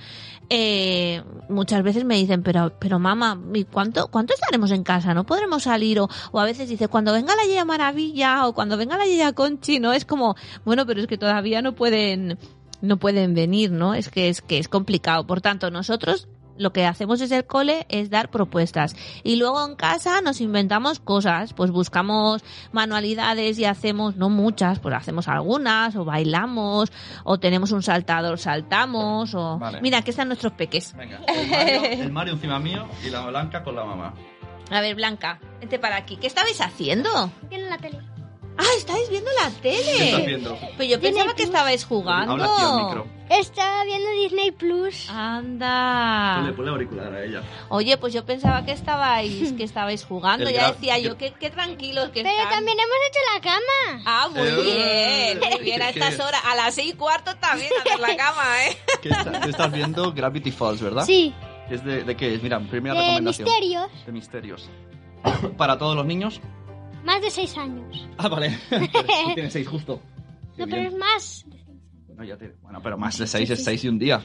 eh, 0.50 1.24
muchas 1.48 1.82
veces 1.82 2.04
me 2.04 2.14
dicen, 2.14 2.44
pero, 2.44 2.72
pero 2.78 3.00
mamá, 3.00 3.36
¿y 3.54 3.64
cuánto, 3.64 4.06
cuánto 4.06 4.34
estaremos 4.34 4.70
en 4.70 4.84
casa? 4.84 5.14
¿No 5.14 5.26
podremos 5.26 5.64
salir? 5.64 5.98
O, 5.98 6.08
o 6.30 6.38
a 6.38 6.44
veces 6.44 6.68
dice, 6.68 6.86
cuando 6.86 7.12
venga 7.12 7.34
la 7.34 7.44
Yaya 7.44 7.64
Maravilla 7.64 8.46
o 8.46 8.54
cuando 8.54 8.76
venga 8.76 8.96
la 8.96 9.04
Yaya 9.04 9.32
Conchi, 9.32 9.80
¿no? 9.80 9.92
Es 9.92 10.04
como, 10.04 10.36
bueno, 10.64 10.86
pero 10.86 11.00
es 11.00 11.08
que 11.08 11.18
todavía 11.18 11.60
no 11.60 11.74
pueden, 11.74 12.38
no 12.80 12.98
pueden 12.98 13.34
venir, 13.34 13.72
¿no? 13.72 13.94
Es 13.94 14.08
que 14.08 14.28
es 14.28 14.42
que 14.42 14.58
es 14.58 14.68
complicado. 14.68 15.26
Por 15.26 15.40
tanto, 15.40 15.72
nosotros 15.72 16.28
lo 16.58 16.72
que 16.72 16.86
hacemos 16.86 17.20
desde 17.20 17.36
el 17.36 17.46
cole 17.46 17.86
es 17.88 18.10
dar 18.10 18.30
propuestas. 18.30 18.94
Y 19.22 19.36
luego 19.36 19.64
en 19.66 19.76
casa 19.76 20.20
nos 20.20 20.40
inventamos 20.40 21.00
cosas, 21.00 21.52
pues 21.52 21.70
buscamos 21.70 22.42
manualidades 22.72 23.58
y 23.58 23.64
hacemos, 23.64 24.16
no 24.16 24.28
muchas, 24.28 24.78
pues 24.78 24.94
hacemos 24.94 25.28
algunas, 25.28 25.96
o 25.96 26.04
bailamos, 26.04 26.92
o 27.24 27.38
tenemos 27.38 27.72
un 27.72 27.82
saltador, 27.82 28.38
saltamos, 28.38 29.34
o... 29.34 29.58
Vale. 29.58 29.80
Mira, 29.80 29.98
aquí 29.98 30.10
están 30.10 30.28
nuestros 30.28 30.52
peques. 30.52 30.94
Venga, 30.96 31.20
el 31.26 31.48
Mario, 31.48 31.82
el 32.02 32.12
Mario 32.12 32.32
encima 32.34 32.58
mío 32.58 32.86
y 33.06 33.10
la 33.10 33.26
Blanca 33.26 33.62
con 33.62 33.74
la 33.76 33.84
mamá. 33.84 34.14
A 34.70 34.80
ver, 34.80 34.94
Blanca, 34.94 35.40
vente 35.60 35.78
para 35.78 35.96
aquí. 35.96 36.16
¿Qué 36.16 36.26
estabais 36.26 36.60
haciendo? 36.60 37.30
Tiene 37.48 37.70
la 37.70 37.78
tele. 37.78 38.17
Ah, 38.60 38.64
estáis 38.76 39.08
viendo 39.08 39.30
la 39.40 39.50
¿Qué 39.62 39.78
estás 39.78 40.10
tele. 40.10 40.26
viendo? 40.26 40.58
Pero 40.76 40.90
yo 40.90 41.00
pensaba 41.00 41.34
que 41.34 41.44
estabais 41.44 41.84
jugando. 41.84 42.32
Habla 42.32 42.44
aquí 42.46 42.62
al 42.64 42.84
micro. 42.84 43.06
Estaba 43.30 43.84
viendo 43.84 44.10
Disney 44.10 44.50
Plus. 44.52 45.08
Anda. 45.10 46.36
Ponle, 46.38 46.52
ponle 46.54 46.70
auricular 46.70 47.12
a 47.14 47.24
ella. 47.24 47.42
Oye, 47.68 47.96
pues 47.98 48.12
yo 48.14 48.24
pensaba 48.24 48.64
que 48.64 48.72
estabais, 48.72 49.52
que 49.52 49.62
estabais 49.64 50.04
jugando. 50.04 50.48
El 50.48 50.54
ya 50.54 50.72
decía 50.72 50.98
yo, 50.98 51.16
qué, 51.16 51.32
qué 51.38 51.50
tranquilos 51.50 52.06
que 52.10 52.22
Pero 52.22 52.34
están. 52.36 52.50
también 52.50 52.78
hemos 52.78 52.96
hecho 53.08 53.20
la 53.34 53.40
cama. 53.40 54.02
Ah, 54.06 54.28
muy 54.34 54.48
Eh. 54.48 54.62
bien, 54.62 55.38
muy 55.38 55.50
también 55.50 55.82
a 55.82 55.92
¿Qué- 55.92 55.98
estas 56.00 56.16
qué- 56.16 56.22
horas, 56.22 56.40
a 56.44 56.54
las 56.56 56.74
seis 56.74 56.94
y 56.94 56.96
cuarto 56.96 57.36
también 57.36 57.70
hacer 57.80 58.00
la 58.00 58.16
cama, 58.16 58.42
¿eh? 58.66 58.76
¿Qué 59.02 59.08
está- 59.10 59.38
estás 59.48 59.72
viendo 59.72 60.12
Gravity 60.12 60.50
Falls, 60.50 60.80
¿verdad? 60.80 61.04
Sí, 61.04 61.34
¿Es 61.70 61.84
de, 61.84 62.02
de 62.02 62.16
qué 62.16 62.34
es? 62.34 62.42
Mira, 62.42 62.58
primera 62.60 62.94
de 62.94 63.00
recomendación. 63.02 63.46
misterios. 63.46 63.90
De 64.06 64.12
misterios. 64.12 64.68
¿Para 65.58 65.76
todos 65.76 65.94
los 65.94 66.06
niños? 66.06 66.40
Más 67.04 67.22
de 67.22 67.30
seis 67.30 67.56
años. 67.56 68.08
Ah, 68.18 68.28
vale. 68.28 68.58
Tú 68.70 68.76
tienes 69.34 69.52
seis 69.52 69.66
justo. 69.68 70.00
Qué 70.56 70.62
No, 70.66 70.68
pero 70.70 70.82
es 70.88 70.94
más. 70.96 71.44
Bueno, 72.06 72.24
ya 72.24 72.36
te- 72.36 72.54
bueno, 72.62 72.80
pero 72.82 72.98
más 72.98 73.16
de 73.18 73.26
seis 73.26 73.48
es 73.50 73.64
seis 73.64 73.84
y 73.84 73.88
un 73.88 73.98
día. 73.98 74.20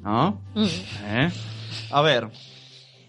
¿No? 0.00 0.42
¿Eh? 1.04 1.30
A 1.90 2.00
ver. 2.02 2.28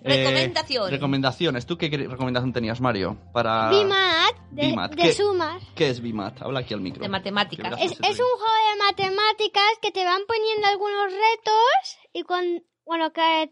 eh, 0.04 0.18
Recomendación. 0.26 0.92
recomendaciones. 0.92 1.66
¿Tú 1.66 1.78
qué 1.78 1.88
recomendación 1.90 2.52
tenías, 2.54 2.82
Mario? 2.82 3.18
Para... 3.34 3.70
BIMAT, 3.70 4.36
de, 4.52 4.68
BIMAT. 4.68 4.92
de 4.96 5.02
¿Qué? 5.04 5.14
sumas. 5.14 5.64
¿Qué 5.74 5.90
es 5.90 6.02
BIMAT? 6.02 6.42
Habla 6.42 6.60
aquí 6.60 6.74
al 6.74 6.82
micro. 6.82 7.02
De 7.02 7.10
matemáticas. 7.10 7.74
Es, 7.82 7.92
un 7.92 7.98
juego 8.00 8.20
de 8.20 8.84
matemáticas 8.88 9.64
que 9.82 9.92
te 9.92 10.04
van 10.04 10.22
poniendo 10.28 10.68
algunos 10.68 11.06
retos 11.12 11.98
y 12.14 12.24
cuando, 12.24 12.62
bueno, 12.86 13.12
que 13.14 13.52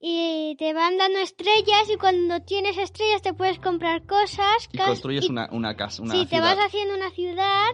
y 0.00 0.56
te 0.58 0.72
van 0.72 0.96
dando 0.96 1.18
estrellas 1.18 1.88
y 1.92 1.96
cuando 1.98 2.40
tienes 2.40 2.78
estrellas 2.78 3.20
te 3.22 3.34
puedes 3.34 3.58
comprar 3.58 4.04
cosas. 4.06 4.68
Y 4.72 4.78
construyes 4.78 5.26
y- 5.26 5.30
una, 5.30 5.48
una 5.52 5.76
casa, 5.76 6.02
una 6.02 6.14
sí, 6.14 6.22
te 6.22 6.36
ciudad. 6.36 6.56
vas 6.56 6.66
haciendo 6.66 6.94
una 6.94 7.10
ciudad 7.10 7.66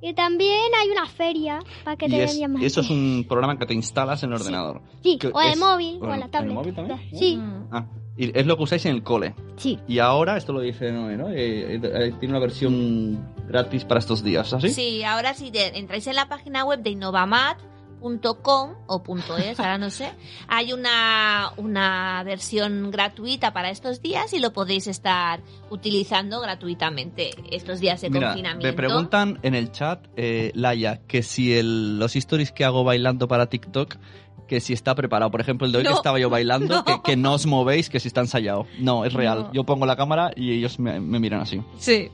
y 0.00 0.14
también 0.14 0.72
hay 0.80 0.88
una 0.90 1.06
feria 1.06 1.60
para 1.84 1.96
que 1.96 2.06
Y 2.06 2.10
te 2.10 2.22
es- 2.24 2.30
den 2.32 2.40
llamadas. 2.40 2.66
eso 2.66 2.80
es 2.82 2.90
un 2.90 3.24
programa 3.28 3.58
que 3.58 3.66
te 3.66 3.74
instalas 3.74 4.22
en 4.22 4.30
el 4.30 4.36
ordenador. 4.40 4.82
Sí, 5.02 5.18
que 5.18 5.28
o 5.28 5.40
el 5.40 5.52
es- 5.52 5.58
móvil, 5.58 5.98
o 6.00 6.06
o 6.06 6.14
en- 6.14 6.20
la 6.20 6.26
¿en 6.26 6.30
tablet. 6.30 6.50
el 6.50 6.54
móvil 6.54 6.74
también? 6.74 7.00
Sí. 7.12 7.38
Ah, 7.72 7.86
y 8.16 8.38
es 8.38 8.46
lo 8.46 8.56
que 8.56 8.62
usáis 8.64 8.84
en 8.86 8.94
el 8.94 9.02
cole. 9.02 9.34
sí. 9.56 9.78
Y 9.88 9.98
ahora, 9.98 10.36
esto 10.36 10.52
lo 10.52 10.60
dice 10.60 10.92
Noé, 10.92 11.16
¿no? 11.16 11.30
Eh, 11.30 11.76
eh, 11.82 12.12
tiene 12.20 12.28
una 12.34 12.38
versión 12.40 13.34
gratis 13.48 13.84
para 13.84 13.98
estos 14.00 14.22
días, 14.22 14.52
¿así? 14.52 14.68
Sí, 14.68 15.02
ahora 15.02 15.34
si 15.34 15.50
entráis 15.54 16.06
en 16.06 16.16
la 16.16 16.28
página 16.28 16.64
web 16.64 16.80
de 16.82 16.90
innovamat.com 18.02 18.70
o 18.86 19.02
punto 19.02 19.36
.es, 19.38 19.58
ahora 19.60 19.78
no 19.78 19.90
sé, 19.90 20.12
hay 20.48 20.72
una, 20.72 21.52
una 21.56 22.22
versión 22.24 22.90
gratuita 22.90 23.52
para 23.52 23.70
estos 23.70 24.02
días 24.02 24.32
y 24.32 24.38
lo 24.38 24.52
podéis 24.52 24.86
estar 24.86 25.40
utilizando 25.70 26.40
gratuitamente 26.40 27.30
estos 27.50 27.80
días 27.80 28.00
de 28.00 28.10
Mira, 28.10 28.28
confinamiento. 28.28 28.66
me 28.66 28.72
preguntan 28.72 29.38
en 29.42 29.54
el 29.54 29.70
chat, 29.72 30.06
eh, 30.16 30.52
Laia, 30.54 31.00
que 31.06 31.22
si 31.22 31.52
el- 31.54 31.98
los 31.98 32.16
stories 32.16 32.52
que 32.52 32.64
hago 32.64 32.84
bailando 32.84 33.28
para 33.28 33.46
TikTok, 33.46 33.96
que 34.48 34.60
si 34.60 34.74
está 34.74 34.94
preparado. 34.94 35.30
Por 35.30 35.40
ejemplo, 35.40 35.66
el 35.66 35.72
de 35.72 35.78
hoy 35.78 35.84
que 35.84 35.92
estaba 35.92 36.18
yo 36.18 36.28
bailando, 36.28 36.74
no. 36.76 36.84
que, 36.84 37.00
que 37.02 37.16
no 37.16 37.32
os 37.34 37.46
movéis, 37.46 37.88
que 37.88 38.00
si 38.00 38.08
está 38.08 38.20
ensayado. 38.20 38.66
No, 38.78 39.04
es 39.06 39.14
real. 39.14 39.44
No. 39.44 39.52
Yo 39.52 39.64
pongo 39.64 39.86
la 39.86 39.96
cámara 39.96 40.30
y 40.36 40.52
ellos 40.52 40.78
me, 40.78 41.00
me 41.00 41.18
miran 41.20 41.40
así. 41.40 41.62
Sí, 41.78 42.10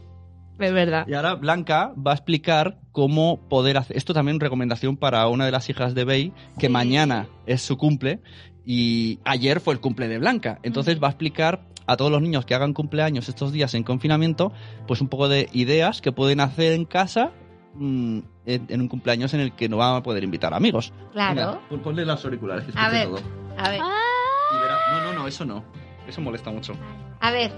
es 0.58 0.72
verdad. 0.72 1.06
Y 1.08 1.14
ahora 1.14 1.34
Blanca 1.34 1.92
va 1.94 2.12
a 2.12 2.14
explicar 2.14 2.78
cómo 2.92 3.40
poder 3.48 3.76
hacer... 3.78 3.96
Esto 3.96 4.12
también 4.14 4.40
recomendación 4.40 4.96
para 4.96 5.26
una 5.28 5.44
de 5.46 5.52
las 5.52 5.68
hijas 5.70 5.94
de 5.94 6.04
Bey, 6.04 6.32
que 6.58 6.66
Sí. 6.66 6.72
mañana 6.72 7.26
es 7.46 7.62
su 7.62 7.76
cumple 7.76 8.20
y 8.64 9.18
ayer 9.24 9.60
fue 9.60 9.74
el 9.74 9.80
cumple 9.80 10.08
de 10.08 10.18
Blanca. 10.18 10.58
Entonces 10.62 11.02
va 11.02 11.06
a 11.08 11.10
explicar 11.10 11.62
a 11.86 11.96
todos 11.96 12.10
los 12.10 12.20
niños 12.20 12.44
que 12.44 12.54
hagan 12.54 12.74
cumpleaños 12.74 13.28
estos 13.28 13.50
días 13.52 13.72
en 13.74 13.82
confinamiento, 13.82 14.52
pues 14.86 15.00
un 15.00 15.08
poco 15.08 15.28
de 15.28 15.48
ideas 15.52 16.02
que 16.02 16.12
pueden 16.12 16.40
hacer 16.40 16.72
en 16.72 16.84
casa 16.84 17.30
mm, 17.74 18.18
en, 18.44 18.66
en 18.68 18.80
un 18.82 18.88
cumpleaños 18.88 19.32
en 19.34 19.40
el 19.40 19.52
que 19.52 19.68
no 19.70 19.78
van 19.78 19.96
a 19.96 20.02
poder 20.02 20.22
invitar 20.24 20.52
amigos. 20.52 20.92
Claro. 21.12 21.60
Venga, 21.70 21.82
ponle 21.82 22.04
las 22.04 22.22
auriculares, 22.24 22.64
que 22.66 22.72
A 22.76 22.88
ver. 22.90 23.06
todo. 23.08 23.20
A 23.56 23.70
ver, 23.70 23.80
No, 23.80 25.00
no, 25.12 25.18
no, 25.18 25.26
eso 25.28 25.44
no. 25.44 25.64
Eso 26.06 26.20
molesta 26.20 26.50
mucho. 26.50 26.74
a 27.20 27.30
ver, 27.30 27.50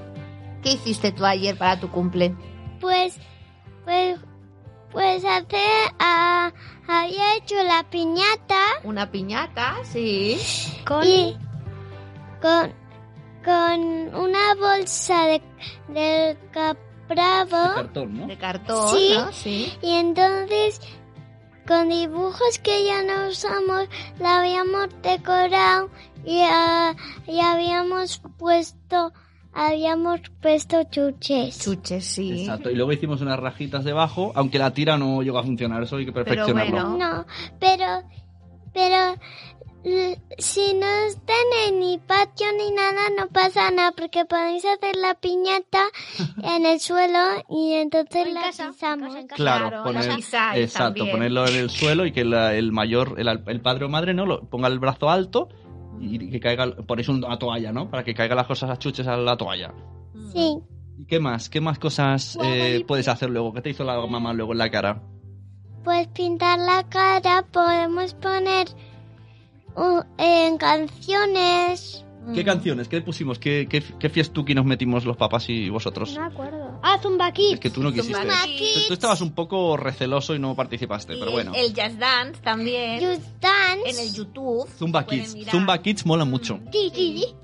¿qué 0.62 0.72
hiciste 0.72 1.12
tú 1.12 1.24
ayer 1.24 1.56
para 1.56 1.78
tu 1.80 1.88
cumple? 1.88 2.34
Pues, 2.80 3.18
pues, 3.84 4.18
pues 4.90 5.24
hace, 5.24 5.62
ah, 5.98 6.52
había 6.88 7.36
hecho 7.36 7.56
la 7.62 7.88
piñata 7.90 8.58
Una 8.82 9.10
piñata, 9.10 9.76
sí. 9.84 10.38
y 11.04 11.36
con, 12.42 12.72
con 13.44 14.14
una 14.14 14.54
bolsa 14.58 15.26
de, 15.26 15.42
del 15.88 16.36
De 16.36 16.38
capravo 16.52 17.74
cartón, 17.74 18.14
¿no? 18.20 18.26
De 18.26 18.38
cartón, 18.38 18.88
Sí. 18.90 19.12
¿no? 19.14 19.32
Sí. 19.32 19.72
y 19.82 19.90
entonces 19.96 20.80
con 21.66 21.88
dibujos 21.88 22.58
que 22.60 22.84
ya 22.84 23.02
no 23.02 23.28
usamos 23.28 23.88
la 24.18 24.40
habíamos 24.40 24.88
decorado 25.02 25.88
y, 26.24 26.40
ah, 26.42 26.94
y 27.26 27.38
habíamos 27.40 28.20
puesto, 28.38 29.12
habíamos 29.52 30.20
puesto 30.40 30.82
chuches. 30.90 31.58
Chuches, 31.58 32.04
sí. 32.04 32.40
Exacto. 32.42 32.70
Y 32.70 32.74
luego 32.74 32.92
hicimos 32.92 33.20
unas 33.20 33.38
rajitas 33.38 33.84
debajo, 33.84 34.32
aunque 34.34 34.58
la 34.58 34.72
tira 34.72 34.96
no 34.96 35.22
llegó 35.22 35.38
a 35.38 35.42
funcionar. 35.42 35.82
Eso 35.82 35.96
hay 35.96 36.06
que 36.06 36.12
perfeccionarlo. 36.12 36.70
bueno. 36.90 36.96
No, 36.98 37.26
pero, 37.58 38.02
pero 38.72 39.16
si 40.38 40.74
no 40.74 40.86
están 41.08 41.36
en 41.66 41.80
ni 41.80 41.96
patio 41.98 42.46
ni 42.58 42.70
nada, 42.70 43.00
no 43.18 43.28
pasa 43.28 43.70
nada, 43.70 43.92
porque 43.96 44.26
podéis 44.26 44.62
hacer 44.66 44.94
la 44.96 45.14
piñata 45.14 45.84
en 46.42 46.66
el 46.66 46.80
suelo 46.80 47.18
y 47.48 47.72
entonces 47.74 48.26
en 48.26 48.34
la 48.34 48.42
casa, 48.42 48.64
en 48.66 48.72
pisamos. 48.72 49.08
casa, 49.08 49.20
en 49.20 49.26
casa. 49.26 49.36
Claro, 49.42 49.68
Claro, 49.68 49.84
poner, 49.84 50.10
exacto, 50.58 50.84
también. 50.98 51.10
ponerlo 51.10 51.46
en 51.46 51.56
el 51.56 51.70
suelo 51.70 52.04
y 52.04 52.12
que 52.12 52.24
la- 52.26 52.54
el 52.54 52.72
mayor, 52.72 53.14
el, 53.18 53.26
el 53.46 53.60
padre 53.62 53.86
o 53.86 53.88
madre, 53.88 54.12
¿no? 54.12 54.26
Lo, 54.26 54.42
ponga 54.50 54.68
el 54.68 54.78
brazo 54.78 55.08
alto 55.08 55.48
y 56.00 56.30
que 56.30 56.40
caiga, 56.40 56.74
ponéis 56.86 57.08
una 57.08 57.38
toalla, 57.38 57.72
¿no? 57.72 57.90
Para 57.90 58.02
que 58.02 58.14
caigan 58.14 58.36
las 58.36 58.46
cosas 58.46 58.78
chuches 58.78 59.06
a 59.06 59.16
la 59.16 59.36
toalla. 59.36 59.72
Sí, 60.32 60.58
¿Y 60.98 61.04
qué 61.06 61.20
más? 61.20 61.48
¿Qué 61.48 61.60
más 61.60 61.78
cosas 61.78 62.38
eh, 62.42 62.84
puedes 62.86 63.08
hacer 63.08 63.30
luego? 63.30 63.52
¿Qué 63.52 63.62
te 63.62 63.70
hizo 63.70 63.84
la 63.84 64.04
mamá 64.06 64.32
luego 64.32 64.52
en 64.52 64.58
la 64.58 64.70
cara? 64.70 65.02
pues 65.84 66.06
pintar 66.08 66.58
la 66.58 66.82
cara, 66.88 67.42
podemos 67.50 68.14
poner 68.14 68.68
uh, 69.76 70.02
en 70.18 70.58
canciones. 70.58 72.04
Mm. 72.22 72.34
¿Qué 72.34 72.44
canciones? 72.44 72.88
¿Qué 72.88 73.00
pusimos? 73.00 73.38
¿Qué, 73.38 73.66
qué, 73.68 73.82
qué 73.98 74.08
fiestuki 74.10 74.54
nos 74.54 74.64
metimos 74.66 75.04
los 75.04 75.16
papás 75.16 75.48
y 75.48 75.68
vosotros? 75.70 76.14
No 76.14 76.20
me 76.20 76.26
acuerdo. 76.26 76.78
Ah, 76.82 76.98
Zumba 77.02 77.32
Kids. 77.32 77.54
Es 77.54 77.60
que 77.60 77.70
tú 77.70 77.82
no 77.82 77.90
quisiste. 77.92 78.14
Zumba 78.18 78.42
Tú, 78.42 78.48
Kids. 78.50 78.88
tú 78.88 78.94
estabas 78.94 79.20
un 79.22 79.32
poco 79.32 79.76
receloso 79.76 80.34
y 80.34 80.38
no 80.38 80.54
participaste, 80.54 81.14
Y 81.14 81.18
pero 81.18 81.30
bueno. 81.32 81.52
el, 81.54 81.72
Jazz 81.72 81.98
Dance 81.98 82.40
también. 82.42 83.00
Just 83.00 83.26
Dance. 83.40 83.88
En 83.90 83.98
el 83.98 84.12
YouTube. 84.14 84.68
Zumba 84.78 85.06
Kids. 85.06 85.34
mirar. 85.34 85.50
Zumba 85.52 85.80
Kids 85.82 86.04
mola 86.06 86.24
mucho. 86.24 86.60
Sí, 86.72 86.92
sí, 86.94 87.18
sí. 87.18 87.34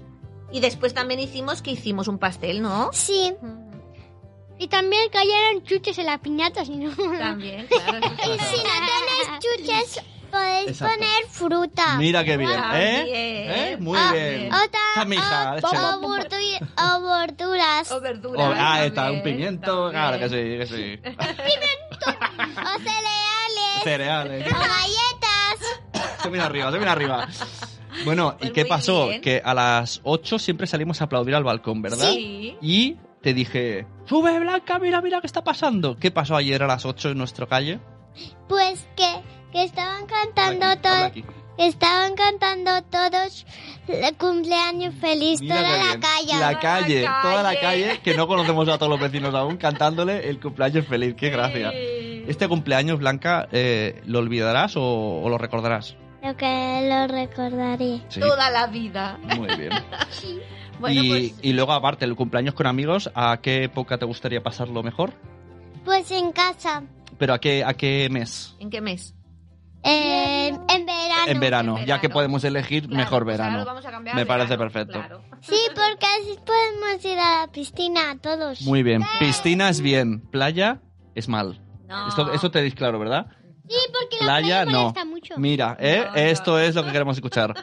Y 0.53 0.61
después 0.61 0.95
también 0.95 1.21
hicimos 1.21 1.63
que 1.63 1.73
hicimos 1.73 2.07
un 2.09 2.19
pastel, 2.19 2.61
¿no? 2.63 2.91
Sí. 2.93 3.33
Y 4.59 4.69
también 4.69 5.03
cayeron 5.11 5.65
chuches 5.65 5.99
en 5.99 6.07
la 6.07 6.19
piñata, 6.19 6.65
si 6.65 6.77
no. 6.77 6.91
También, 7.19 7.67
claro. 7.69 7.99
Y 7.99 8.39
si 8.39 8.57
no 8.57 8.73
tenéis 8.87 9.29
chuches, 9.41 10.05
podéis 10.27 10.69
Exacto. 10.69 10.95
poner 10.95 11.25
fruta. 11.31 11.97
Mira 11.99 12.25
qué 12.25 12.37
bien, 12.37 12.51
Ah, 12.55 12.73
¿eh? 12.83 13.05
bien. 13.05 13.17
¿Eh? 13.17 13.77
Muy 13.81 13.99
Ah, 14.01 14.13
bien. 14.13 14.53
O, 14.53 14.71
ta- 14.71 14.79
Esa 14.95 15.05
mija, 15.05 15.57
o- 15.57 15.61
verduras. 17.21 17.91
O 17.93 18.01
verduras. 18.01 18.55
Ah, 18.59 18.85
está, 18.85 19.11
un 19.11 19.23
pimiento, 19.23 19.91
también. 19.91 19.93
claro 19.93 20.19
que 20.19 20.29
sí, 20.29 20.59
que 20.59 20.67
sí. 20.67 21.01
o 22.57 22.79
cereales. 22.79 23.83
Cereales. 23.85 24.47
o 24.47 24.59
galletas. 24.59 26.21
Se 26.23 26.29
viene 26.29 26.45
arriba, 26.45 26.71
se 26.71 26.77
viene 26.79 26.91
arriba. 26.91 27.29
Bueno, 28.05 28.35
¿y 28.37 28.41
Pues 28.41 28.53
qué 28.53 28.65
pasó? 28.67 29.09
bien. 29.09 29.21
Que 29.21 29.41
a 29.45 29.55
las 29.55 30.01
8 30.05 30.39
siempre 30.39 30.67
salimos 30.67 31.01
a 31.01 31.05
aplaudir 31.05 31.35
al 31.35 31.45
balcón, 31.45 31.81
¿verdad? 31.83 32.11
Sí. 32.11 32.57
Y 32.61 32.97
te 33.23 33.33
dije, 33.33 33.87
sube 34.07 34.39
Blanca, 34.39 34.79
mira, 34.79 35.01
mira 35.01 35.21
qué 35.21 35.27
está 35.27 35.43
pasando. 35.43 35.97
¿Qué 35.97 36.11
pasó 36.11 36.37
ayer 36.37 36.63
a 36.63 36.67
las 36.67 36.85
8 36.85 37.11
en 37.11 37.19
nuestra 37.19 37.47
calle? 37.47 37.81
Pues 38.49 38.87
que, 38.97 39.23
que 39.57 39.65
estaban 39.65 40.05
cantando 40.07 40.77
todos. 40.83 41.13
Estaban 41.57 42.15
cantando 42.15 42.83
todos 42.83 43.47
el 43.89 44.15
cumpleaños 44.19 44.95
feliz, 45.01 45.41
Mira 45.41 45.57
toda 45.57 45.79
la 45.79 46.01
calle. 46.01 46.33
La 46.39 46.51
Toda 46.51 46.61
calle, 46.61 47.03
la 47.03 47.21
toda 47.23 47.43
la 47.43 47.59
calle. 47.59 48.01
que 48.05 48.15
no 48.15 48.27
conocemos 48.27 48.69
a 48.69 48.77
todos 48.77 48.91
los 48.91 49.01
vecinos 49.01 49.35
aún, 49.35 49.57
cantándole 49.57 50.29
el 50.29 50.39
cumpleaños 50.39 50.87
feliz. 50.87 51.15
Qué 51.17 51.31
gracia. 51.31 51.73
Este 51.73 52.47
cumpleaños, 52.49 52.99
Blanca, 52.99 53.49
eh, 53.53 54.03
¿lo 54.05 54.19
olvidarás 54.19 54.77
o, 54.77 54.83
o 55.23 55.29
lo 55.31 55.39
recordarás? 55.39 55.97
Lo 56.23 56.37
que 56.37 56.89
lo 56.91 57.07
recordaré. 57.07 58.03
Sí. 58.11 58.21
Toda 58.21 58.51
la 58.51 58.67
vida. 58.67 59.19
Muy 59.37 59.49
bien. 59.57 59.71
Bueno, 60.79 61.03
y, 61.03 61.09
pues 61.09 61.35
y 61.41 61.55
luego, 61.55 61.73
aparte, 61.73 62.05
el 62.05 62.15
cumpleaños 62.17 62.53
con 62.53 62.67
amigos, 62.67 63.11
¿a 63.15 63.39
qué 63.41 63.65
época 63.65 63.97
te 63.97 64.05
gustaría 64.05 64.43
pasarlo 64.43 64.83
mejor? 64.83 65.15
Pues 65.87 66.11
en 66.11 66.33
casa. 66.33 66.83
¿Pero 67.17 67.33
a 67.33 67.39
qué, 67.41 67.65
a 67.65 67.73
qué 67.73 68.09
mes? 68.11 68.55
¿en 68.61 68.69
qué 68.69 68.83
mes? 68.83 69.15
En, 69.89 70.61
en 70.69 70.87
verano. 70.87 71.25
En 71.29 71.41
verano, 71.41 71.85
ya 71.85 72.01
que 72.01 72.09
podemos 72.09 72.43
elegir 72.45 72.83
Claro, 72.89 72.97
mejor 72.97 73.25
pues 73.25 73.35
ahora 73.39 73.45
verano. 73.51 73.59
lo 73.61 73.65
vamos 73.67 73.87
a 73.87 73.91
cambiar 73.91 74.17
Me 74.17 74.23
a 74.23 74.27
parece 74.27 74.57
verano, 74.57 74.73
perfecto. 74.73 74.99
claro. 75.01 75.23
Sí, 75.43 75.59
porque 75.75 76.07
así 76.21 76.37
podemos 76.45 77.05
ir 77.05 77.19
a 77.19 77.41
la 77.47 77.53
piscina 77.53 78.19
todos. 78.21 78.63
Muy 78.63 78.83
bien. 78.83 79.03
Piscina 79.21 79.69
es 79.69 79.81
bien, 79.81 80.21
playa 80.31 80.81
es 81.15 81.29
mal. 81.29 81.61
No. 81.87 82.09
Esto, 82.09 82.33
esto 82.33 82.51
te 82.51 82.63
dis 82.63 82.75
claro, 82.75 82.99
¿verdad? 82.99 83.27
Sí, 83.69 83.77
porque 83.93 84.17
la 84.25 84.39
Playa 84.39 84.65
playa 84.65 84.65
no. 84.65 84.93
mucho. 85.07 85.35
Mira, 85.39 85.77
¿eh? 85.81 86.03
No, 86.05 86.11
no, 86.11 86.17
esto 86.17 86.59
es 86.59 86.75
lo 86.75 86.85
que 86.85 86.93
queremos 86.93 87.17
escuchar. 87.17 87.55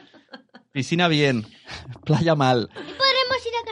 Piscina 0.71 1.07
bien, 1.07 1.45
playa 2.05 2.35
mal. 2.35 2.67
Podremos 2.69 3.45
ir 3.45 3.53
a 3.61 3.65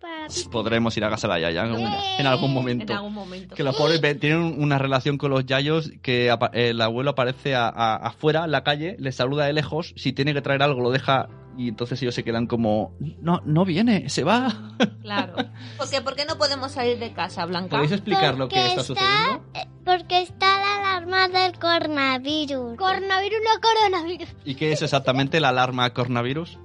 para 0.00 0.26
pista. 0.26 0.50
Podremos 0.50 0.96
ir 0.96 1.04
a 1.04 1.10
casa 1.10 1.26
de 1.28 1.34
la 1.34 1.40
Yaya 1.40 1.64
en 1.64 1.70
algún, 1.72 1.92
en 2.18 2.26
algún 2.26 2.50
En 2.50 2.54
momento. 2.54 2.92
algún 2.94 3.14
momento. 3.14 3.54
Que 3.54 3.62
los 3.62 3.76
pobres 3.76 4.00
tienen 4.20 4.38
un- 4.38 4.62
una 4.62 4.78
relación 4.78 5.16
con 5.18 5.30
los 5.30 5.46
yayos 5.46 5.90
que 6.02 6.34
el 6.52 6.80
abuelo 6.80 7.10
aparece 7.10 7.54
a- 7.54 7.68
a- 7.68 7.96
afuera, 7.96 8.44
en 8.44 8.50
la 8.52 8.62
calle, 8.64 8.96
les 8.98 9.16
saluda 9.16 9.46
de 9.46 9.52
lejos, 9.52 9.94
si 9.96 10.12
tiene 10.12 10.34
que 10.34 10.42
traer 10.42 10.62
algo 10.62 10.80
lo 10.82 10.90
deja 10.90 11.28
y 11.58 11.68
entonces 11.68 12.00
ellos 12.02 12.14
se 12.14 12.22
quedan 12.24 12.46
como, 12.46 12.94
no, 13.20 13.40
no 13.44 13.64
viene, 13.64 14.08
se 14.08 14.22
va. 14.24 14.74
Claro. 15.02 15.34
¿Por 15.76 15.90
qué, 15.90 16.00
¿Por 16.00 16.14
qué 16.16 16.24
no 16.24 16.36
podemos 16.38 16.72
salir 16.72 16.98
de 16.98 17.12
casa, 17.12 17.44
Blanca? 17.46 17.70
¿Podéis 17.76 17.92
explicar 17.92 18.36
lo 18.38 18.48
que 18.48 18.64
está- 18.66 18.82
sucediendo? 18.84 19.44
Eh, 19.54 19.66
Porque 19.84 20.22
está 20.22 20.46
la 20.60 20.76
alarma 20.94 21.28
del 21.28 21.58
coronavirus. 21.58 22.76
Coronavirus, 22.76 23.38
no 23.44 23.60
coronavirus. 23.60 24.28
¿Y 24.44 24.54
qué 24.54 24.72
es 24.72 24.82
exactamente 24.82 25.40
la 25.40 25.48
alarma 25.48 25.90
coronavirus? 25.92 26.58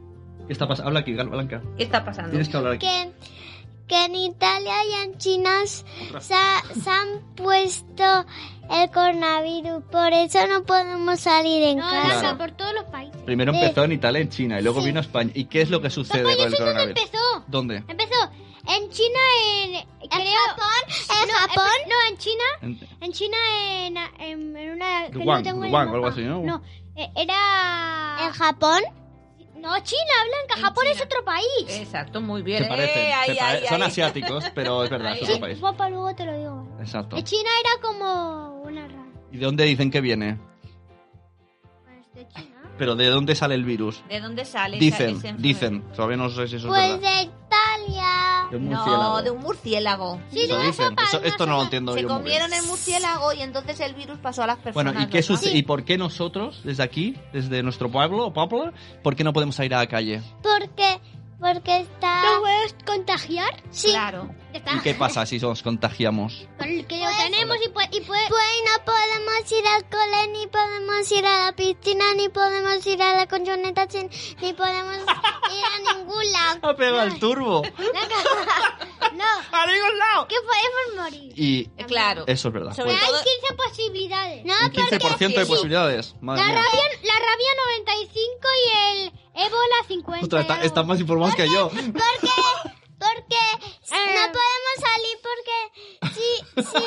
¿Qué 0.47 0.53
está 0.53 0.67
pasando? 0.67 0.87
Habla 0.89 0.99
aquí, 1.01 1.13
Gal- 1.13 1.29
Blanca. 1.29 1.61
¿Qué 1.77 1.83
está 1.83 2.03
pasando? 2.05 2.29
Tienes 2.31 2.49
que 2.49 2.57
hablar 2.57 2.73
aquí. 2.73 2.85
que, 2.87 3.11
que 3.87 4.05
en 4.05 4.15
Italia 4.15 4.73
y 4.89 4.93
en 5.03 5.17
China 5.17 5.51
se, 5.65 5.83
se 6.19 6.89
han 6.89 7.35
puesto 7.35 8.25
el 8.71 8.89
coronavirus, 8.91 9.83
por 9.91 10.11
eso 10.13 10.39
no 10.47 10.63
podemos 10.63 11.19
salir 11.19 11.61
en 11.63 11.77
No, 11.77 11.89
casa. 11.89 12.19
Claro. 12.19 12.37
por 12.37 12.51
todos 12.51 12.73
los 12.73 12.83
países. 12.85 13.21
Primero 13.23 13.53
Eh, 13.53 13.59
empezó 13.61 13.83
en 13.83 13.91
Italia, 13.91 14.21
en 14.21 14.29
China, 14.29 14.59
y 14.59 14.63
luego 14.63 14.79
sí. 14.81 14.87
vino 14.87 14.99
a 14.99 15.01
España. 15.01 15.31
¿Y 15.35 15.45
qué 15.45 15.61
es 15.61 15.69
lo 15.69 15.81
que 15.81 15.89
sucede 15.89 16.23
Papá, 16.23 16.35
con 16.37 16.45
el 16.53 16.57
coronavirus? 16.57 17.01
empezó. 17.03 17.43
¿Dónde? 17.47 17.75
Empezó 17.87 18.15
en 18.67 18.89
China, 18.89 19.19
en... 19.61 19.75
En 19.75 20.09
creo- 20.09 20.31
Japón, 20.49 21.21
en 21.21 21.27
no, 21.27 21.33
Japón, 21.35 21.67
empe- 21.85 21.89
No, 21.89 22.09
en 22.09 22.17
China, 22.17 22.43
En- 22.61 22.79
en 23.01 23.11
China, 23.11 23.37
en, 23.59 23.97
en, 24.19 24.57
en 24.57 24.71
una... 24.73 25.09
no 25.09 25.19
Wuhan, 25.69 25.89
algo 25.89 26.07
así, 26.07 26.21
¿no? 26.21 26.41
No, 26.41 26.61
eh, 26.95 27.09
era... 27.15 28.25
en 28.25 28.31
Japón, 28.31 28.81
No, 29.65 29.79
China, 29.79 30.11
Blanca, 30.27 30.59
En 30.59 30.61
Japón 30.63 30.85
es 30.85 30.93
China. 30.93 31.05
otro 31.05 31.25
país. 31.25 31.79
Exacto, 31.79 32.21
muy 32.21 32.43
bien. 32.43 32.61
Se 32.63 32.69
parecen, 32.69 33.01
Eh, 33.01 33.05
se 33.07 33.13
ahí, 33.31 33.37
pare- 33.37 33.57
ahí, 33.63 33.67
son 33.67 33.81
ahí. 33.81 33.87
asiáticos, 33.87 34.43
pero 34.53 34.83
es 34.83 34.89
verdad, 34.91 35.13
Ahí. 35.13 35.17
es 35.17 35.23
otro 35.23 35.35
Sí, 35.35 35.41
país. 35.41 35.57
papá, 35.57 35.89
luego 35.89 36.13
te 36.15 36.23
lo 36.23 36.37
digo. 36.37 36.67
Exacto. 36.79 37.19
China 37.21 37.49
era 37.61 37.81
como 37.81 38.61
una 38.61 38.87
rara. 38.87 39.05
¿Y 39.31 39.37
de 39.37 39.45
dónde 39.45 39.63
dicen 39.65 39.89
que 39.89 40.01
viene? 40.01 40.37
¿Pero 42.77 42.95
de 42.95 43.07
dónde 43.07 43.35
sale 43.35 43.55
el 43.55 43.63
virus? 43.63 44.03
¿De 44.09 44.19
dónde 44.19 44.43
sale 44.45 44.77
Dicen, 44.77 45.17
esa 45.17 45.31
dicen. 45.37 45.83
Todavía 45.95 46.17
no 46.17 46.29
sé 46.29 46.47
si 46.47 46.57
eso 46.57 46.67
es 46.67 46.73
pues 46.73 47.01
verdad. 47.01 47.21
de 47.21 47.21
Italia. 47.23 48.47
De 48.51 48.57
un 48.57 48.69
No, 48.69 49.21
de 49.21 49.31
un 49.31 49.41
murciélago. 49.41 50.19
Eso 50.33 50.59
dicen. 50.59 50.95
Eso- 51.01 51.21
esto 51.23 51.45
no 51.45 51.57
lo 51.57 51.63
entiendo 51.63 51.93
Se 51.93 52.01
yo 52.01 52.07
muy 52.09 52.23
bien. 52.23 52.23
comieron 52.39 52.53
el 52.53 52.63
murciélago 52.67 53.33
y 53.33 53.41
entonces 53.41 53.79
el 53.79 53.93
virus 53.95 54.17
pasó 54.19 54.43
a 54.43 54.47
las 54.47 54.57
personas. 54.57 54.93
Bueno, 54.93 55.07
¿y 55.07 55.09
qué 55.09 55.23
sucede? 55.23 55.55
¿Y 55.57 55.63
por 55.63 55.83
qué 55.85 55.97
nosotros, 55.97 56.61
desde 56.63 56.83
aquí, 56.83 57.15
desde 57.33 57.63
nuestro 57.63 57.89
pueblo, 57.89 58.33
pueblo, 58.33 58.71
por 59.03 59.15
qué 59.15 59.23
no 59.23 59.33
podemos 59.33 59.57
ir 59.59 59.73
a 59.73 59.79
la 59.79 59.87
calle? 59.87 60.21
Porque, 60.43 60.99
porque 61.39 61.81
está... 61.81 62.23
¿Lo 62.23 62.41
puedes 62.41 62.75
contagiar? 62.85 63.61
Sí, 63.71 63.89
Claro. 63.89 64.29
¿Y 64.53 64.79
qué 64.79 64.93
pasa 64.93 65.25
si 65.25 65.37
nos 65.37 65.61
contagiamos? 65.61 66.47
Con 66.57 66.69
el 66.69 66.87
que 66.87 66.97
lo 66.97 67.09
tenemos 67.17 67.57
y 67.65 67.69
puede... 67.69 67.89
Y 67.91 67.99
puede... 68.01 68.25
Pues 68.29 68.41
no 68.63 68.85
podemos 68.85 69.51
ir 69.51 69.67
al 69.67 69.89
cole, 69.89 70.27
ni 70.31 70.47
podemos 70.47 71.11
ir 71.11 71.25
a 71.25 71.45
la 71.47 71.51
piscina, 71.55 72.05
ni 72.15 72.29
podemos 72.29 72.87
ir 72.87 73.01
a 73.01 73.15
la 73.15 73.27
colchoneta, 73.27 73.85
sin- 73.89 74.09
ni 74.41 74.53
podemos 74.53 74.95
ir 74.97 75.89
a 75.91 75.93
ningún 75.97 76.31
lado. 76.31 76.59
¡Ha 76.69 76.75
pegado 76.75 77.03
el 77.03 77.19
turbo! 77.19 77.63
no, 79.13 79.25
¡A 79.51 79.65
ningún 79.67 79.97
lado! 79.99 80.27
que 80.29 80.35
podemos 80.37 81.03
morir. 81.11 81.33
Y 81.35 81.69
Eh, 81.77 81.85
Claro. 81.85 82.23
eso 82.27 82.47
es 82.47 82.53
verdad. 82.53 82.73
Sobre 82.73 82.91
Pues, 82.91 83.03
Hay 83.03 83.09
todo- 83.09 83.23
15 83.23 83.53
posibilidades. 83.55 84.45
No, 84.45 84.53
un 84.63 84.71
15% 84.71 85.17
de 85.35 85.43
sí. 85.45 85.49
posibilidades. 85.51 86.15
Madre 86.21 86.41
La 86.43 86.47
mía. 86.47 86.55
rabia, 86.63 86.83
la 87.03 87.13
rabia 87.13 87.49
95 87.83 88.47
y 88.65 89.01
el 89.03 89.11
ébola 89.35 89.75
50. 89.87 90.23
Ostras, 90.23 90.41
está- 90.43 90.63
están 90.63 90.87
más 90.87 90.99
informados 90.99 91.35
que 91.35 91.47
yo. 91.49 91.69
Porque, 91.69 91.91
porque 92.97 93.35
Eh. 93.91 94.15
no 94.15 94.31
podemos 94.31 94.75
salir 94.79 95.17
porque 95.21 96.13
sí, 96.13 96.63
sí. 96.79 96.85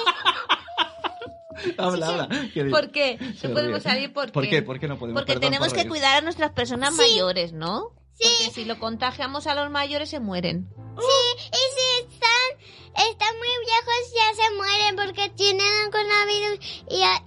habla, 1.78 2.08
habla. 2.08 2.28
¿Qué 2.28 2.64
dices? 2.64 2.70
¿Por 2.70 2.90
qué? 2.90 3.18
No 3.42 3.50
podemos 3.54 3.82
salir 3.82 4.12
porque... 4.12 4.32
¿Por 4.32 4.48
qué? 4.48 4.62
¿Por 4.62 4.80
qué 4.80 4.88
no 4.88 4.98
podemos? 4.98 5.20
Porque 5.20 5.34
Perdón 5.34 5.48
tenemos 5.50 5.68
por 5.68 5.78
que 5.78 5.88
cuidar 5.88 6.16
a 6.16 6.20
nuestras 6.20 6.52
personas 6.52 6.94
mayores, 6.94 7.52
¿no? 7.52 7.92
Porque 8.20 8.50
si 8.52 8.64
lo 8.64 8.78
contagiamos 8.78 9.46
a 9.46 9.54
los 9.54 9.70
mayores 9.70 10.10
se 10.10 10.20
mueren. 10.20 10.68
Sí, 10.98 11.48
y 11.52 11.56
si 11.76 12.12
están, 12.12 13.06
están 13.08 13.36
muy 13.38 13.48
viejos 13.64 13.94
ya 14.14 14.34
se 14.44 14.54
mueren 14.56 14.96
porque 14.96 15.28
tienen 15.30 15.66
el 15.84 15.90
coronavirus 15.92 16.58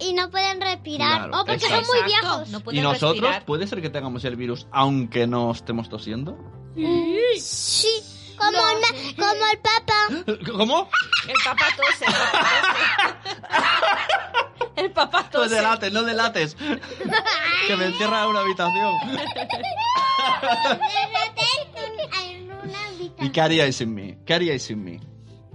y, 0.00 0.12
no 0.12 0.30
pueden 0.30 0.60
respirar. 0.60 1.28
Claro, 1.28 1.32
Oh, 1.40 1.44
porque 1.46 1.64
exacto. 1.64 1.84
son 1.86 1.96
muy 1.96 2.04
viejos. 2.04 2.48
No 2.50 2.62
¿Y 2.72 2.80
nosotros? 2.80 3.12
respirar. 3.20 3.44
¿Puede 3.46 3.66
ser 3.66 3.80
que 3.80 3.88
tengamos 3.90 4.24
el 4.26 4.36
virus 4.36 4.66
aunque 4.72 5.26
no 5.26 5.50
estemos 5.52 5.88
tosiendo? 5.88 6.36
Sí, 7.38 8.02
como, 8.38 8.50
No, 8.52 8.70
el, 8.70 8.84
sí. 8.84 9.14
como 9.14 9.46
el 9.50 9.58
papa. 9.58 10.08
¿Cómo? 10.52 10.88
El 11.28 11.36
papá 11.44 11.66
tose. 11.76 12.04
El 12.04 12.12
papá 12.12 12.50
tose. 13.40 14.31
El 14.76 14.90
papá 14.92 15.22
No 15.24 15.30
tose. 15.30 15.54
delates, 15.54 15.92
no 15.92 16.02
delates. 16.02 16.54
que 17.66 17.76
me 17.76 17.86
encierra 17.86 18.22
en 18.24 18.28
una 18.28 18.40
habitación. 18.40 18.94
En 22.24 22.50
una 22.50 22.86
habitación. 22.88 23.26
¿Y 23.26 23.30
qué 23.30 23.40
haríais 23.40 23.76
sin 23.76 23.94
mí? 23.94 24.16
¿Qué 24.26 24.34
haríais 24.34 24.62
sin 24.62 24.82
mí? 24.82 25.00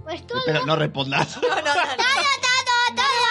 Pues 0.04 0.26
todo. 0.26 0.38
Espera, 0.38 0.60
no 0.64 0.76
respondas. 0.76 1.36
No, 1.42 1.48
no, 1.48 1.56
no. 1.56 1.62
no. 1.64 1.72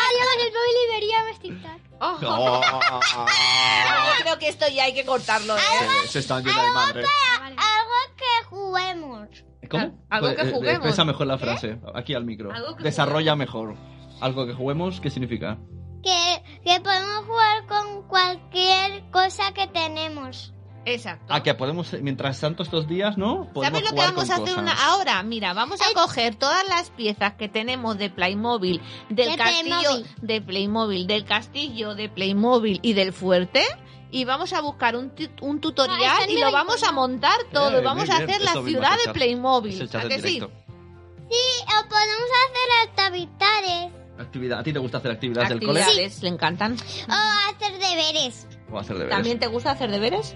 Haríamos 0.07 0.35
el 0.39 0.53
móvil 0.53 0.75
y 0.77 1.39
TikTok. 1.39 1.81
Oh, 1.99 2.17
No. 2.21 2.61
Yo 2.61 4.23
creo 4.23 4.39
que 4.39 4.49
esto 4.49 4.67
ya 4.69 4.83
hay 4.85 4.93
que 4.93 5.05
cortarlo. 5.05 5.57
¿eh? 5.57 5.61
Se, 6.03 6.07
se 6.09 6.19
están 6.19 6.43
yendo 6.43 6.61
de 6.61 6.69
madre. 6.71 7.03
Algo 7.43 8.15
que 8.15 8.45
juguemos. 8.45 9.27
¿Cómo? 9.69 10.05
Algo 10.09 10.29
que 10.29 10.35
Pues, 10.35 10.47
eh, 10.47 10.51
juguemos. 10.51 10.77
Expresa 10.77 11.05
mejor 11.05 11.27
la 11.27 11.37
frase, 11.37 11.77
aquí 11.95 12.13
al 12.13 12.25
micro. 12.25 12.49
Que 12.77 12.83
Desarrolla 12.83 13.35
mejor. 13.35 13.75
Algo 14.21 14.45
que 14.45 14.53
juguemos, 14.53 14.99
¿qué 14.99 15.09
significa? 15.09 15.57
Que, 16.03 16.43
que 16.63 16.79
podemos 16.79 17.25
jugar 17.25 17.65
con 17.67 18.07
cualquier 18.07 19.03
cosa 19.11 19.53
que 19.53 19.67
tenemos. 19.67 20.53
Exacto. 20.85 21.25
Ah, 21.27 21.43
que 21.43 21.53
podemos, 21.53 21.91
mientras 22.01 22.39
tanto 22.39 22.63
estos 22.63 22.87
días, 22.87 23.17
¿no? 23.17 23.51
Podemos 23.53 23.79
¿Sabes 23.79 23.91
lo 23.91 23.95
que 23.97 24.05
vamos 24.07 24.29
a 24.29 24.35
hacer 24.35 24.57
una 24.57 24.71
ahora? 24.87 25.21
Mira, 25.21 25.53
vamos 25.53 25.81
a 25.81 25.93
coger 25.93 26.35
todas 26.35 26.65
las 26.69 26.91
piezas 26.91 27.33
que 27.33 27.49
tenemos 27.49 27.97
de 27.97 28.09
Playmobil, 28.09 28.81
del 29.09 29.31
De 29.31 29.35
castillo 29.37 29.79
Playmobil. 29.79 30.07
de 30.21 30.41
Playmobil, 30.41 31.07
del 31.07 31.25
castillo 31.25 31.93
de 31.93 32.07
Playmobil 32.07 32.79
y 32.83 32.93
del 32.93 33.11
fuerte 33.11 33.63
y 34.11 34.23
vamos 34.23 34.53
a 34.53 34.61
buscar 34.61 34.95
un, 34.95 35.11
un 35.41 35.59
tutorial 35.59 36.29
y 36.29 36.39
lo 36.39 36.51
vamos 36.53 36.81
a 36.83 36.93
montar 36.93 37.37
todo 37.51 37.79
Eh, 37.79 37.81
y 37.81 37.83
vamos 37.83 38.09
a 38.09 38.19
bien, 38.19 38.29
hacer 38.29 38.41
la 38.41 38.53
ciudad 38.63 38.97
de. 39.05 39.11
Playmobil. 39.11 39.73
Es 39.73 39.81
el 39.81 39.89
chat 39.89 40.05
¿A 40.05 40.07
que 40.07 40.21
sí? 40.21 40.39
Sí, 40.39 41.63
o 41.65 41.89
podemos 41.89 42.29
hacer 42.45 42.89
actividades. 43.11 43.96
Actividad. 44.19 44.59
¿A 44.59 44.63
ti 44.63 44.73
te 44.73 44.79
gusta 44.79 44.97
hacer 44.97 45.11
actividades 45.11 45.49
del 45.49 45.59
cole? 45.59 45.81
Actividades, 45.81 46.23
le 46.23 46.29
encantan. 46.29 46.73
O 46.75 47.49
hacer 47.49 47.73
deberes. 47.79 48.47
O 48.71 48.79
hacer 48.79 48.95
deberes. 48.97 49.15
¿También 49.15 49.39
te 49.39 49.47
gusta 49.47 49.71
hacer 49.71 49.91
deberes? 49.91 50.35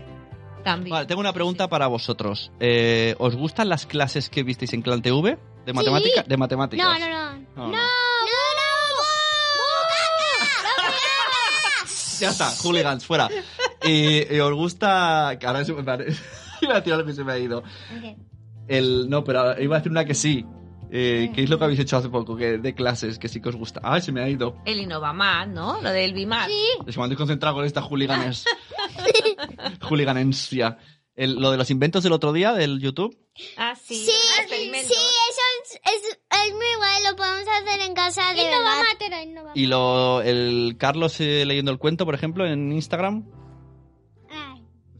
También. 0.63 0.91
Vale, 0.91 1.07
tengo 1.07 1.21
una 1.21 1.33
pregunta 1.33 1.67
para 1.67 1.87
vosotros. 1.87 2.51
Eh, 2.59 3.15
¿Os 3.17 3.35
gustan 3.35 3.69
las 3.69 3.85
clases 3.85 4.29
que 4.29 4.43
visteis 4.43 4.73
en 4.73 4.81
Clan 4.83 5.01
TV 5.01 5.37
de 5.65 5.73
matemática? 5.73 6.23
De 6.23 6.37
matemáticas. 6.37 6.85
No, 6.85 6.99
no, 6.99 7.09
no. 7.09 7.31
No, 7.55 7.67
no. 7.67 7.71
¡No, 7.71 7.79
Ya 12.19 12.29
está, 12.29 12.51
hooligans, 12.63 13.03
fuera. 13.03 13.27
Y, 13.83 14.31
y 14.35 14.39
os 14.39 14.53
gusta. 14.53 15.37
que 15.39 15.47
Ahora 15.47 15.65
se 15.65 15.73
me 15.73 15.83
parece. 15.83 16.21
Iba 16.61 16.77
a 16.77 16.83
tirar 16.83 17.03
que 17.03 17.13
se 17.13 17.23
me 17.23 17.31
ha 17.33 17.39
ido. 17.39 17.63
El, 18.67 19.09
no, 19.09 19.23
pero 19.23 19.59
iba 19.59 19.75
a 19.75 19.79
decir 19.79 19.91
una 19.91 20.05
que 20.05 20.13
sí. 20.13 20.45
Eh, 20.93 21.31
¿Qué 21.33 21.43
es 21.43 21.49
lo 21.49 21.57
que 21.57 21.63
habéis 21.63 21.79
hecho 21.79 21.95
hace 21.97 22.09
poco? 22.09 22.35
Que, 22.35 22.57
de 22.57 22.75
clases, 22.75 23.17
que 23.17 23.29
sí 23.29 23.41
que 23.41 23.47
os 23.49 23.55
gusta. 23.55 23.79
Ay, 23.83 24.01
se 24.01 24.11
me 24.11 24.21
ha 24.21 24.27
ido. 24.29 24.57
El 24.65 24.79
Innovamat, 24.81 25.47
¿no? 25.47 25.79
Lo 25.81 25.89
del 25.89 26.13
Bimat. 26.13 26.47
Sí. 26.49 26.63
Es 26.85 26.93
que 26.95 26.99
me 26.99 27.05
estoy 27.05 27.15
concentrado 27.17 27.55
con 27.55 27.65
esta 27.65 27.81
hooliganes. 27.81 28.43
Hooliganencia. 29.81 30.77
El- 31.15 31.35
lo 31.35 31.51
de 31.51 31.57
los 31.57 31.69
inventos 31.69 32.03
del 32.03 32.13
otro 32.13 32.31
día 32.33 32.53
del 32.53 32.79
YouTube. 32.79 33.15
Ah, 33.57 33.73
sí. 33.75 33.95
Sí, 33.95 34.11
sí, 34.11 34.71
eso 34.73 35.41
es, 35.63 35.73
es, 35.83 36.19
es 36.47 36.53
muy 36.53 36.75
guay, 36.77 37.03
lo 37.09 37.15
podemos 37.15 37.43
hacer 37.61 37.81
en 37.81 37.93
casa 37.93 38.33
de 38.33 38.43
va 38.43 38.83
verdad. 39.01 39.51
Y 39.53 39.65
lo, 39.67 40.21
el 40.21 40.75
Carlos 40.79 41.19
eh, 41.19 41.43
leyendo 41.45 41.71
el 41.71 41.77
cuento, 41.79 42.05
por 42.05 42.15
ejemplo, 42.15 42.45
en 42.47 42.71
Instagram. 42.71 43.25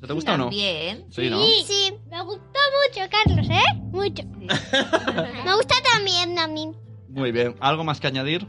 ¿Te 0.06 0.14
gusta 0.14 0.34
o 0.34 0.38
no? 0.38 0.52
Sí, 0.52 1.30
¿no? 1.30 1.44
Sí, 1.44 1.94
Me 2.10 2.24
gustó 2.24 2.42
mucho, 2.44 3.10
Carlos, 3.10 3.48
¿eh? 3.50 3.80
Mucho. 3.92 4.24
me 5.46 5.56
gusta 5.56 5.76
también 5.94 6.38
a 6.40 6.48
mí. 6.48 6.72
Muy 7.10 7.32
bien. 7.32 7.56
¿Algo 7.60 7.84
más 7.84 8.00
que 8.00 8.08
añadir? 8.08 8.48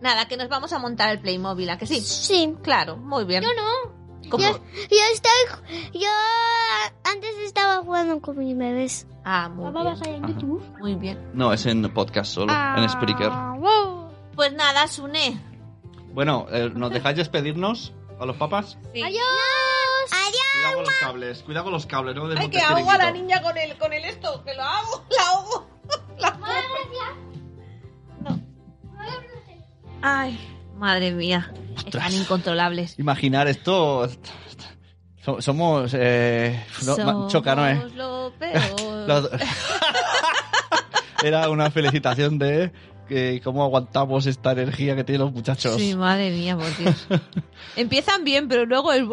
Nada, 0.00 0.26
que 0.26 0.36
nos 0.36 0.48
vamos 0.48 0.72
a 0.72 0.78
montar 0.78 1.10
el 1.10 1.20
Playmobil, 1.20 1.70
¿a 1.70 1.78
que 1.78 1.86
sí? 1.86 2.00
Sí. 2.00 2.54
Claro, 2.62 2.96
muy 2.96 3.24
bien. 3.24 3.42
Yo 3.42 3.48
no. 3.54 4.28
¿Cómo? 4.28 4.42
Yo, 4.44 4.50
yo 4.50 4.98
estoy, 5.12 6.00
yo 6.00 6.08
antes 7.04 7.30
estaba 7.44 7.82
jugando 7.82 8.20
con 8.20 8.38
mis 8.38 8.56
bebés. 8.56 9.06
Ah, 9.24 9.48
muy 9.48 9.66
Papá, 9.66 9.82
bien. 9.82 9.94
vas 9.94 10.02
a 10.02 10.10
ir 10.10 10.14
en. 10.16 10.26
YouTube. 10.26 10.62
Muy 10.80 10.94
bien. 10.96 11.18
No, 11.34 11.52
es 11.52 11.66
en 11.66 11.82
podcast 11.92 12.32
solo, 12.32 12.52
en 12.52 12.88
Spreaker. 12.88 13.30
Ah, 13.30 13.54
wow. 13.58 14.10
Pues 14.34 14.52
nada, 14.52 14.86
Sune. 14.86 15.40
Bueno, 16.12 16.46
eh, 16.50 16.70
¿nos 16.74 16.90
dejáis 16.90 17.16
despedirnos 17.16 17.92
a 18.20 18.26
los 18.26 18.36
papas? 18.36 18.78
Sí. 18.92 19.02
Adiós. 19.02 19.22
Cuidado 20.54 20.74
con 20.74 20.84
los 20.84 20.94
cables, 21.00 21.42
cuidado 21.42 21.64
con 21.64 21.72
los 21.72 21.86
cables, 21.86 22.14
no 22.16 22.26
Ay, 22.36 22.48
que 22.50 22.60
ahogo 22.60 22.90
a 22.90 22.98
la 22.98 23.10
niña 23.10 23.40
con 23.42 23.56
el, 23.56 23.76
con 23.78 23.92
el 23.92 24.04
esto, 24.04 24.42
que 24.44 24.54
lo 24.54 24.62
hago, 24.62 25.04
la 25.16 25.22
ahogo. 25.28 25.70
La 26.18 26.38
No. 28.20 28.40
Ay, 30.02 30.38
madre 30.76 31.12
mía. 31.12 31.52
Están 31.86 32.12
incontrolables. 32.12 32.98
Imaginar 32.98 33.48
esto... 33.48 34.08
so- 35.24 35.40
Somos... 35.40 35.92
Eh, 35.94 36.64
no, 36.84 36.96
ma- 36.98 37.28
choca, 37.28 37.54
¿no? 37.54 37.66
eh? 37.66 37.76
Somos 37.76 37.94
lo 37.94 38.32
peor. 38.38 39.30
Era 41.24 41.48
una 41.50 41.70
felicitación 41.70 42.38
de 42.38 42.72
que 43.08 43.40
cómo 43.44 43.62
aguantamos 43.64 44.26
esta 44.26 44.52
energía 44.52 44.96
que 44.96 45.04
tienen 45.04 45.22
los 45.26 45.32
muchachos. 45.32 45.76
Sí, 45.76 45.94
madre 45.94 46.30
mía, 46.30 46.56
por 46.56 46.76
Dios. 46.76 47.06
Empiezan 47.76 48.24
bien, 48.24 48.48
pero 48.48 48.64
luego 48.66 48.92
el... 48.92 49.08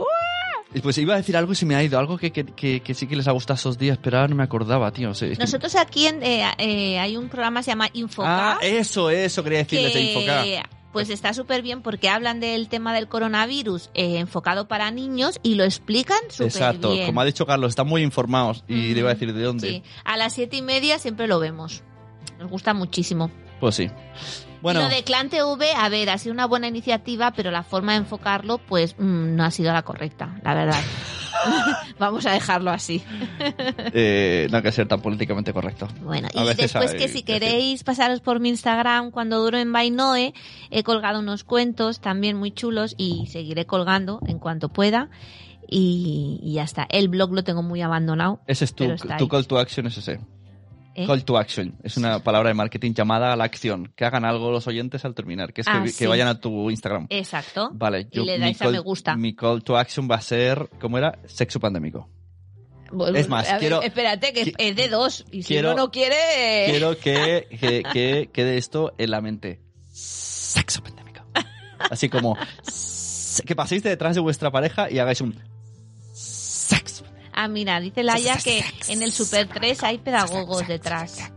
pues 0.84 0.98
iba 1.00 1.16
a 1.16 1.18
decir 1.18 1.36
algo 1.36 1.52
y 1.52 1.56
se 1.56 1.66
me 1.66 1.76
ha 1.76 1.84
ido, 1.84 1.98
algo 1.98 2.18
que, 2.18 2.32
que, 2.32 2.46
que- 2.46 2.82
que 2.82 2.94
sí 2.94 3.08
que 3.08 3.16
les 3.16 3.28
ha 3.28 3.32
gustado 3.32 3.56
esos 3.56 3.78
días, 3.78 3.98
pero 4.02 4.18
ahora 4.18 4.28
no 4.30 4.36
me 4.36 4.44
acordaba, 4.44 4.92
tío. 4.92 5.08
Nosotros 5.10 5.76
aquí 5.76 6.06
en, 6.08 6.22
eh, 6.22 6.46
eh, 6.60 7.00
hay 7.00 7.18
un 7.18 7.28
programa 7.30 7.60
que 7.62 7.64
se 7.66 7.72
llama 7.72 7.88
Infoca. 7.94 8.54
Ah, 8.54 8.60
eso, 8.62 9.10
eso 9.10 9.44
quería 9.44 9.60
decirles 9.60 9.94
de 9.94 10.02
Infoca. 10.02 10.70
pues 10.94 11.10
está 11.10 11.34
súper 11.34 11.62
bien 11.64 11.82
porque 11.82 12.10
hablan 12.10 12.40
del 12.40 12.68
tema 12.70 12.94
del 12.94 13.08
coronavirus 13.08 13.90
eh, 13.94 14.18
enfocado 14.20 14.68
para 14.68 14.90
niños 14.92 15.40
y 15.44 15.56
lo 15.56 15.64
explican 15.64 16.20
súper 16.30 16.48
Exacto, 16.48 16.92
bien. 16.94 17.06
como 17.08 17.22
ha 17.22 17.26
dicho 17.26 17.46
Carlos, 17.46 17.70
están 17.70 17.88
muy 17.88 18.02
informados 18.04 18.64
y 18.68 18.94
le 18.94 19.00
iba 19.00 19.10
a 19.10 19.14
decir 19.14 19.34
de 19.34 19.42
dónde. 19.44 19.70
Sí, 19.70 19.84
a 20.04 20.18
las 20.18 20.34
siete 20.34 20.58
y 20.58 20.62
media 20.62 21.00
siempre 21.00 21.28
lo 21.28 21.40
vemos. 21.40 21.84
Nos 22.40 22.50
gusta 22.50 22.74
muchísimo. 22.74 23.32
Pues 23.60 23.76
sí. 23.76 23.90
Bueno, 24.62 24.82
Y 24.82 24.84
lo 24.84 24.90
de 24.90 25.04
Clan 25.04 25.30
TV, 25.30 25.72
a 25.74 25.88
ver, 25.90 26.10
ha 26.10 26.18
sido 26.18 26.34
una 26.34 26.46
buena 26.46 26.68
iniciativa, 26.68 27.32
pero 27.32 27.50
la 27.50 27.64
forma 27.64 27.94
de 27.94 28.00
enfocarlo, 28.00 28.58
pues 28.58 28.96
mm, 28.98 29.36
no 29.36 29.44
ha 29.46 29.52
sido 29.52 29.72
la 29.72 29.84
correcta, 29.84 30.38
la 30.44 30.54
verdad. 30.54 30.82
Vamos 32.00 32.26
a 32.26 32.32
dejarlo 32.32 32.72
así. 32.72 33.02
eh, 33.94 34.48
no 34.52 34.58
hay 34.58 34.64
que 34.64 34.72
ser 34.72 34.88
tan 34.88 35.02
políticamente 35.02 35.54
correcto. 35.54 35.88
Bueno, 36.02 36.28
A 36.36 36.44
y 36.44 36.56
después 36.56 36.92
hay 36.92 36.98
que 36.98 37.08
si 37.08 37.24
que 37.24 37.34
queréis 37.34 37.84
pasaros 37.84 38.20
por 38.20 38.40
mi 38.40 38.50
Instagram 38.50 39.12
cuando 39.12 39.40
duro 39.42 39.58
en 39.58 39.72
Bainoe, 39.72 40.34
he 40.70 40.84
colgado 40.84 41.20
unos 41.20 41.44
cuentos 41.44 42.02
también 42.02 42.36
muy 42.36 42.52
chulos 42.52 42.96
y 42.98 43.28
seguiré 43.28 43.66
colgando 43.66 44.20
en 44.28 44.40
cuanto 44.40 44.70
pueda. 44.70 45.10
Y, 45.72 46.40
y 46.42 46.54
ya 46.54 46.64
está. 46.64 46.88
El 46.90 47.10
blog 47.10 47.32
lo 47.32 47.44
tengo 47.44 47.62
muy 47.62 47.82
abandonado. 47.82 48.42
Ese 48.48 48.66
es 48.66 48.74
tu, 48.74 48.88
call 49.30 49.46
to 49.46 49.60
action, 49.60 49.86
es 49.86 49.98
ese. 49.98 50.20
¿Eh? 50.96 51.06
Call 51.08 51.24
to 51.26 51.38
action. 51.38 51.78
Es 51.84 51.98
una 51.98 52.20
palabra 52.24 52.50
de 52.50 52.54
marketing 52.56 52.94
llamada 52.94 53.32
a 53.34 53.36
la 53.36 53.44
acción. 53.46 53.92
Que 53.96 54.06
hagan 54.06 54.26
algo 54.26 54.52
los 54.52 54.68
oyentes 54.68 55.06
al 55.06 55.14
terminar, 55.16 55.54
que 55.54 55.62
es 55.62 55.68
Ah, 55.70 55.82
que 55.84 55.90
sí. 55.92 56.06
vayan 56.06 56.28
a 56.28 56.40
tu 56.40 56.70
Instagram. 56.70 57.08
Exacto. 57.10 57.70
Vale, 57.74 58.08
Y 58.12 58.20
le 58.22 58.38
dais 58.40 58.62
a 58.62 58.70
me 58.70 58.80
gusta. 58.80 59.16
Mi 59.16 59.36
call 59.36 59.64
to 59.64 59.78
action 59.78 60.08
va 60.10 60.16
a 60.16 60.22
ser, 60.22 60.70
¿cómo 60.80 60.98
era? 60.98 61.20
Sexo 61.28 61.60
pandémico. 61.60 62.10
Bueno, 62.92 63.18
Es 63.18 63.30
más, 63.30 63.48
ver, 63.48 63.60
quiero- 63.60 63.82
espérate, 63.84 64.34
que 64.34 64.54
es 64.58 64.76
de 64.76 64.88
dos. 64.90 65.24
Y 65.32 65.44
si 65.44 65.50
quiero- 65.50 65.74
uno 65.74 65.84
no 65.84 65.92
quiere. 65.92 66.16
Quiero 66.70 66.98
que, 66.98 67.48
que, 67.60 67.84
que 67.94 68.30
quede 68.34 68.58
esto 68.58 68.94
en 68.98 69.12
la 69.12 69.22
mente. 69.22 69.62
Sexo 69.92 70.82
pandémico. 70.82 71.22
Así 71.92 72.10
como 72.10 72.36
que 73.46 73.56
paséis 73.56 73.84
de 73.84 73.92
detrás 73.92 74.16
de 74.16 74.22
vuestra 74.22 74.52
pareja 74.52 74.90
y 74.92 75.00
hagáis 75.00 75.22
un. 75.22 75.40
Ah, 77.42 77.48
mira, 77.48 77.80
dice 77.80 78.04
Laia 78.04 78.36
que 78.36 78.62
en 78.90 79.02
el 79.02 79.14
Super 79.14 79.48
3 79.48 79.84
hay 79.84 79.98
pedagogos 80.00 80.68
detrás. 80.68 81.32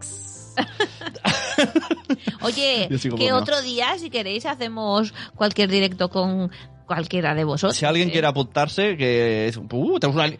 Oye, 2.43 2.89
que 3.17 3.31
no. 3.31 3.37
otro 3.37 3.63
día, 3.63 3.97
si 3.99 4.11
queréis, 4.11 4.45
hacemos 4.47 5.15
cualquier 5.37 5.71
directo 5.71 6.09
con 6.09 6.51
cualquiera 6.87 7.37
de 7.37 7.45
vosotros. 7.45 7.77
Si 7.77 7.85
alguien 7.85 8.09
¿eh? 8.09 8.13
quiere 8.13 8.27
apuntarse, 8.27 8.97
que 8.97 9.47
es, 9.47 9.57
uh, 9.57 9.99
tenemos 10.01 10.25
una 10.25 10.37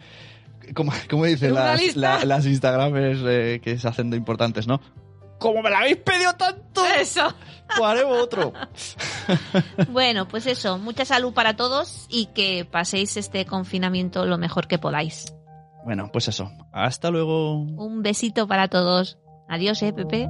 como 1.09 1.25
dicen 1.25 1.53
las, 1.53 1.95
la- 1.95 2.25
las 2.25 2.45
Instagramers 2.45 3.19
eh, 3.25 3.61
que 3.63 3.77
se 3.77 3.87
hacen 3.87 4.09
de 4.09 4.17
importantes, 4.17 4.67
¿no? 4.67 4.81
Como 5.39 5.61
me 5.61 5.69
la 5.69 5.79
habéis 5.79 5.97
pedido 5.97 6.33
tanto, 6.33 6.85
Eso. 6.85 7.33
pues 7.67 7.81
haremos 7.89 8.17
otro. 8.21 8.51
Bueno, 9.89 10.27
pues 10.27 10.45
eso, 10.45 10.77
mucha 10.77 11.05
salud 11.05 11.33
para 11.33 11.55
todos 11.55 12.07
y 12.09 12.25
que 12.27 12.65
paséis 12.69 13.15
este 13.15 13.45
confinamiento 13.45 14.25
lo 14.25 14.37
mejor 14.37 14.67
que 14.67 14.77
podáis. 14.77 15.33
Bueno, 15.85 16.09
pues 16.11 16.27
eso. 16.27 16.51
Hasta 16.71 17.09
luego. 17.11 17.59
Un 17.61 18.01
besito 18.01 18.47
para 18.47 18.67
todos. 18.67 19.17
Adiós, 19.49 19.81
eh, 19.83 19.93
Pepe. 19.93 20.27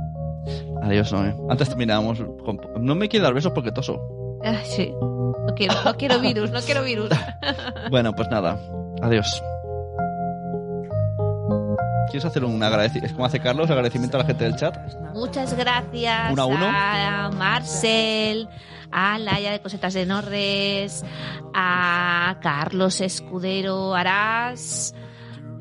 Adiós, 0.82 1.14
Noé. 1.14 1.36
Antes 1.50 1.70
terminábamos. 1.70 2.20
con- 2.44 2.60
No 2.80 2.96
me 2.96 3.08
quiero 3.10 3.26
dar 3.26 3.34
besos 3.34 3.52
porque 3.54 3.72
toso. 3.72 4.02
Ah, 4.44 4.58
sí. 4.64 4.92
No 5.02 5.54
quiero, 5.56 5.74
no 5.86 5.96
quiero 5.96 6.20
virus, 6.20 6.52
no 6.52 6.60
quiero 6.62 6.84
virus. 6.84 7.10
Bueno, 7.92 8.14
pues 8.14 8.30
nada. 8.30 8.60
Adiós. 9.02 9.42
¿Quieres 12.10 12.26
hacer 12.26 12.44
un 12.46 12.62
agradecimiento? 12.62 13.08
Es 13.08 13.14
como 13.14 13.26
hace 13.26 13.40
Carlos, 13.40 13.70
agradecimiento 13.72 14.18
a 14.18 14.22
la 14.22 14.26
gente 14.26 14.44
del 14.44 14.56
chat. 14.56 14.76
Muchas 15.14 15.56
gracias 15.58 16.32
¿Uno 16.32 16.42
a 16.44 16.46
uno? 16.46 16.66
a 16.70 17.32
Marcel, 17.32 18.48
a 18.92 19.18
Laia 19.18 19.52
de 19.52 19.60
Cosetas 19.62 19.94
de 19.96 20.06
Norres, 20.06 21.04
a 21.56 22.38
Carlos 22.42 23.02
Escudero 23.02 23.96
Arás, 23.96 24.94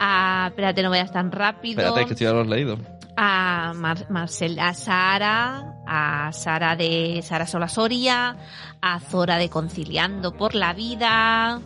a... 0.02 0.46
Espérate, 0.48 0.82
no 0.82 0.90
vayas 0.90 1.12
tan 1.12 1.30
rápido. 1.32 1.80
Espérate, 1.82 2.06
que 2.06 2.12
esto 2.14 2.24
ya 2.24 2.32
lo 2.32 2.40
has 2.40 2.48
leído. 2.48 2.78
a 3.16 3.72
Mar- 3.76 4.06
Marcel, 4.10 4.58
a 4.58 4.72
Sara, 4.74 5.74
a 5.86 6.32
Sara 6.32 6.76
de 6.76 7.20
Sara 7.22 7.46
Sola 7.46 7.68
Soria, 7.68 8.36
a 8.80 9.00
Zora 9.00 9.36
de 9.36 9.48
Conciliando 9.50 10.32
por 10.36 10.54
la 10.54 10.72
Vida, 10.72 11.60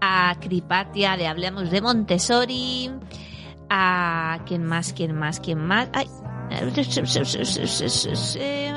a 0.00 0.36
Cripatia 0.40 1.16
de 1.16 1.26
Hablemos 1.26 1.70
de 1.70 1.80
Montessori, 1.82 2.90
a 3.68 4.38
quién 4.46 4.64
más, 4.64 4.92
quién 4.94 5.14
más, 5.14 5.40
quién 5.40 5.58
más, 5.58 5.90
Ay. 5.92 6.08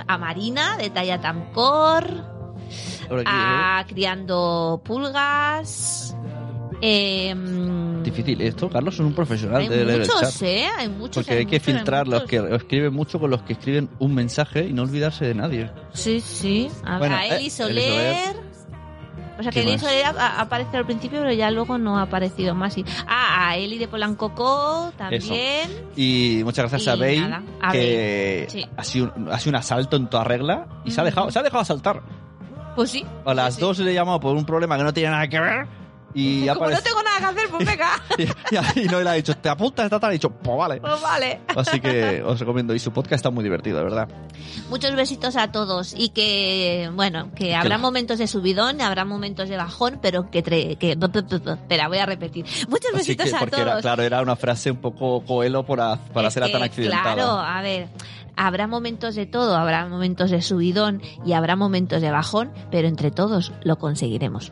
a 0.07 0.18
Marina 0.18 0.76
de 0.78 0.90
Talla 0.90 1.22
Tamcor, 1.22 2.06
a 3.26 3.86
Criando 3.88 4.82
Pulgas, 4.84 6.15
¿eh? 6.82 7.34
Difícil 8.03 8.41
esto, 8.41 8.69
Carlos, 8.69 8.94
es 8.95 8.99
un 9.02 9.14
profesional 9.14 9.61
hay 9.61 9.68
de 9.69 9.86
leer 9.86 10.02
el 10.02 10.07
chat. 10.07 10.15
muchos, 10.18 10.41
¿eh? 10.41 10.65
Hay 10.78 10.90
muchos. 10.90 11.15
Porque 11.23 11.40
hay 11.40 11.45
que 11.45 11.60
muchos, 11.60 11.73
filtrar 11.73 12.07
los 12.07 12.23
que 12.23 12.38
escriben 12.56 12.94
mucho 12.94 13.19
con 13.19 13.30
los 13.30 13.41
que 13.44 13.53
escriben 13.53 13.90
un 13.99 14.14
mensaje 14.15 14.65
y 14.68 14.73
no 14.73 14.84
olvidarse 14.84 15.26
de 15.26 15.36
nadie. 15.36 15.69
Sí, 15.94 16.19
sí. 16.22 16.69
A, 16.86 16.98
Bueno, 16.98 17.15
a 17.15 17.23
eh, 17.26 17.28
Eli 17.28 17.36
Eli 17.41 17.49
Soler. 17.49 18.36
O 19.40 19.44
sea 19.44 19.52
que 19.52 19.64
¿Qué 19.64 19.69
Eli? 19.69 19.80
Soler 19.80 20.06
aparecido 20.19 20.78
al 20.80 20.86
principio, 20.86 21.19
pero 21.22 21.34
ya 21.34 21.49
luego 21.49 21.78
no 21.78 21.98
ha 21.98 22.03
aparecido 22.03 22.53
más. 22.53 22.78
Y- 22.78 22.86
Ah, 23.07 23.49
a 23.49 23.57
Eli 23.57 23.78
de 23.80 23.88
Polancoco 23.88 24.91
también. 24.98 25.69
Y 25.95 26.41
muchas 26.44 26.69
gracias 26.69 26.86
Y 26.86 26.90
a 26.90 26.95
Bey, 27.02 27.19
nada, 27.19 27.44
a 27.61 27.72
que 27.72 28.48
Bey, 28.52 28.61
sí. 28.61 28.69
ha, 28.78 28.84
sido, 28.84 29.11
un- 29.15 29.30
ha 29.32 29.40
sido 29.40 29.49
un 29.52 29.56
asalto 29.56 29.95
en 29.98 30.07
toda 30.10 30.23
regla 30.26 30.68
y 30.86 30.91
se 30.91 31.02
ha 31.02 31.03
dejado, 31.03 31.32
se 31.32 31.40
ha 31.40 31.44
dejado 31.44 31.61
asaltar. 31.61 32.03
Pues 32.76 32.91
sí. 32.91 33.03
A 33.26 33.34
las 33.34 33.56
sí. 33.56 33.61
dos 33.61 33.80
le 33.80 33.91
he 33.91 33.94
llamado 33.94 34.19
por 34.19 34.36
un 34.36 34.45
problema 34.45 34.78
que 34.78 34.84
no 34.84 34.94
tenía 34.94 35.11
nada 35.11 35.28
que 35.28 35.40
ver 35.40 35.68
y 36.13 36.47
ha 36.47 36.55
Como 36.55 36.69
no 36.69 36.81
tengo 36.81 37.01
nada 37.03 37.19
que 37.19 37.25
hacer, 37.25 37.49
pues 37.49 37.65
venga. 37.65 37.89
y, 38.75 38.79
y 38.81 38.85
no 38.88 39.01
le 39.01 39.09
ha 39.09 39.13
dicho, 39.13 39.35
¿te 39.38 39.49
apuntas 39.49 39.85
esta 39.85 39.99
tarde? 39.99 40.13
Y 40.13 40.15
he 40.15 40.19
dicho, 40.19 40.29
pues 40.31 40.57
vale. 40.57 40.81
pues 40.81 41.01
vale. 41.01 41.41
Así 41.55 41.79
que 41.79 42.21
os 42.25 42.39
recomiendo. 42.39 42.73
Y 42.75 42.79
su 42.79 42.91
podcast 42.91 43.15
está 43.15 43.29
muy 43.29 43.43
divertido, 43.43 43.77
de 43.77 43.83
verdad. 43.83 44.07
Muchos 44.69 44.95
besitos 44.95 45.35
a 45.35 45.51
todos. 45.51 45.93
Y 45.97 46.09
que, 46.09 46.89
bueno, 46.93 47.31
que 47.35 47.55
habrá 47.55 47.77
momentos 47.77 48.17
de 48.19 48.27
subidón, 48.27 48.81
habrá 48.81 49.05
momentos 49.05 49.49
de 49.49 49.57
bajón, 49.57 49.99
pero 50.01 50.29
que. 50.29 50.43
tre- 50.43 50.77
que 50.77 50.91
espera, 50.91 51.88
voy 51.88 51.97
a 51.97 52.05
repetir. 52.05 52.45
Muchos 52.67 52.88
Así 52.93 52.97
besitos 53.15 53.29
que, 53.29 53.35
a 53.35 53.39
porque 53.39 53.55
todos. 53.57 53.67
era, 53.67 53.81
claro, 53.81 54.03
era 54.03 54.21
una 54.21 54.35
frase 54.35 54.71
un 54.71 54.77
poco 54.77 55.23
coelo 55.25 55.65
para, 55.65 55.97
para 56.13 56.27
Es 56.27 56.33
hacerla 56.38 56.51
tan 56.51 56.63
accidentada. 56.63 57.13
Claro, 57.15 57.31
a 57.31 57.61
ver, 57.61 57.88
habrá 58.35 58.67
momentos 58.67 59.15
de 59.15 59.25
todo, 59.25 59.55
habrá 59.55 59.88
momentos 59.88 60.31
de 60.31 60.41
subidón 60.41 61.01
y 61.25 61.33
habrá 61.33 61.55
momentos 61.55 62.01
de 62.01 62.11
bajón, 62.11 62.51
pero 62.71 62.88
entre 62.88 63.11
todos 63.11 63.51
lo 63.63 63.77
conseguiremos. 63.77 64.51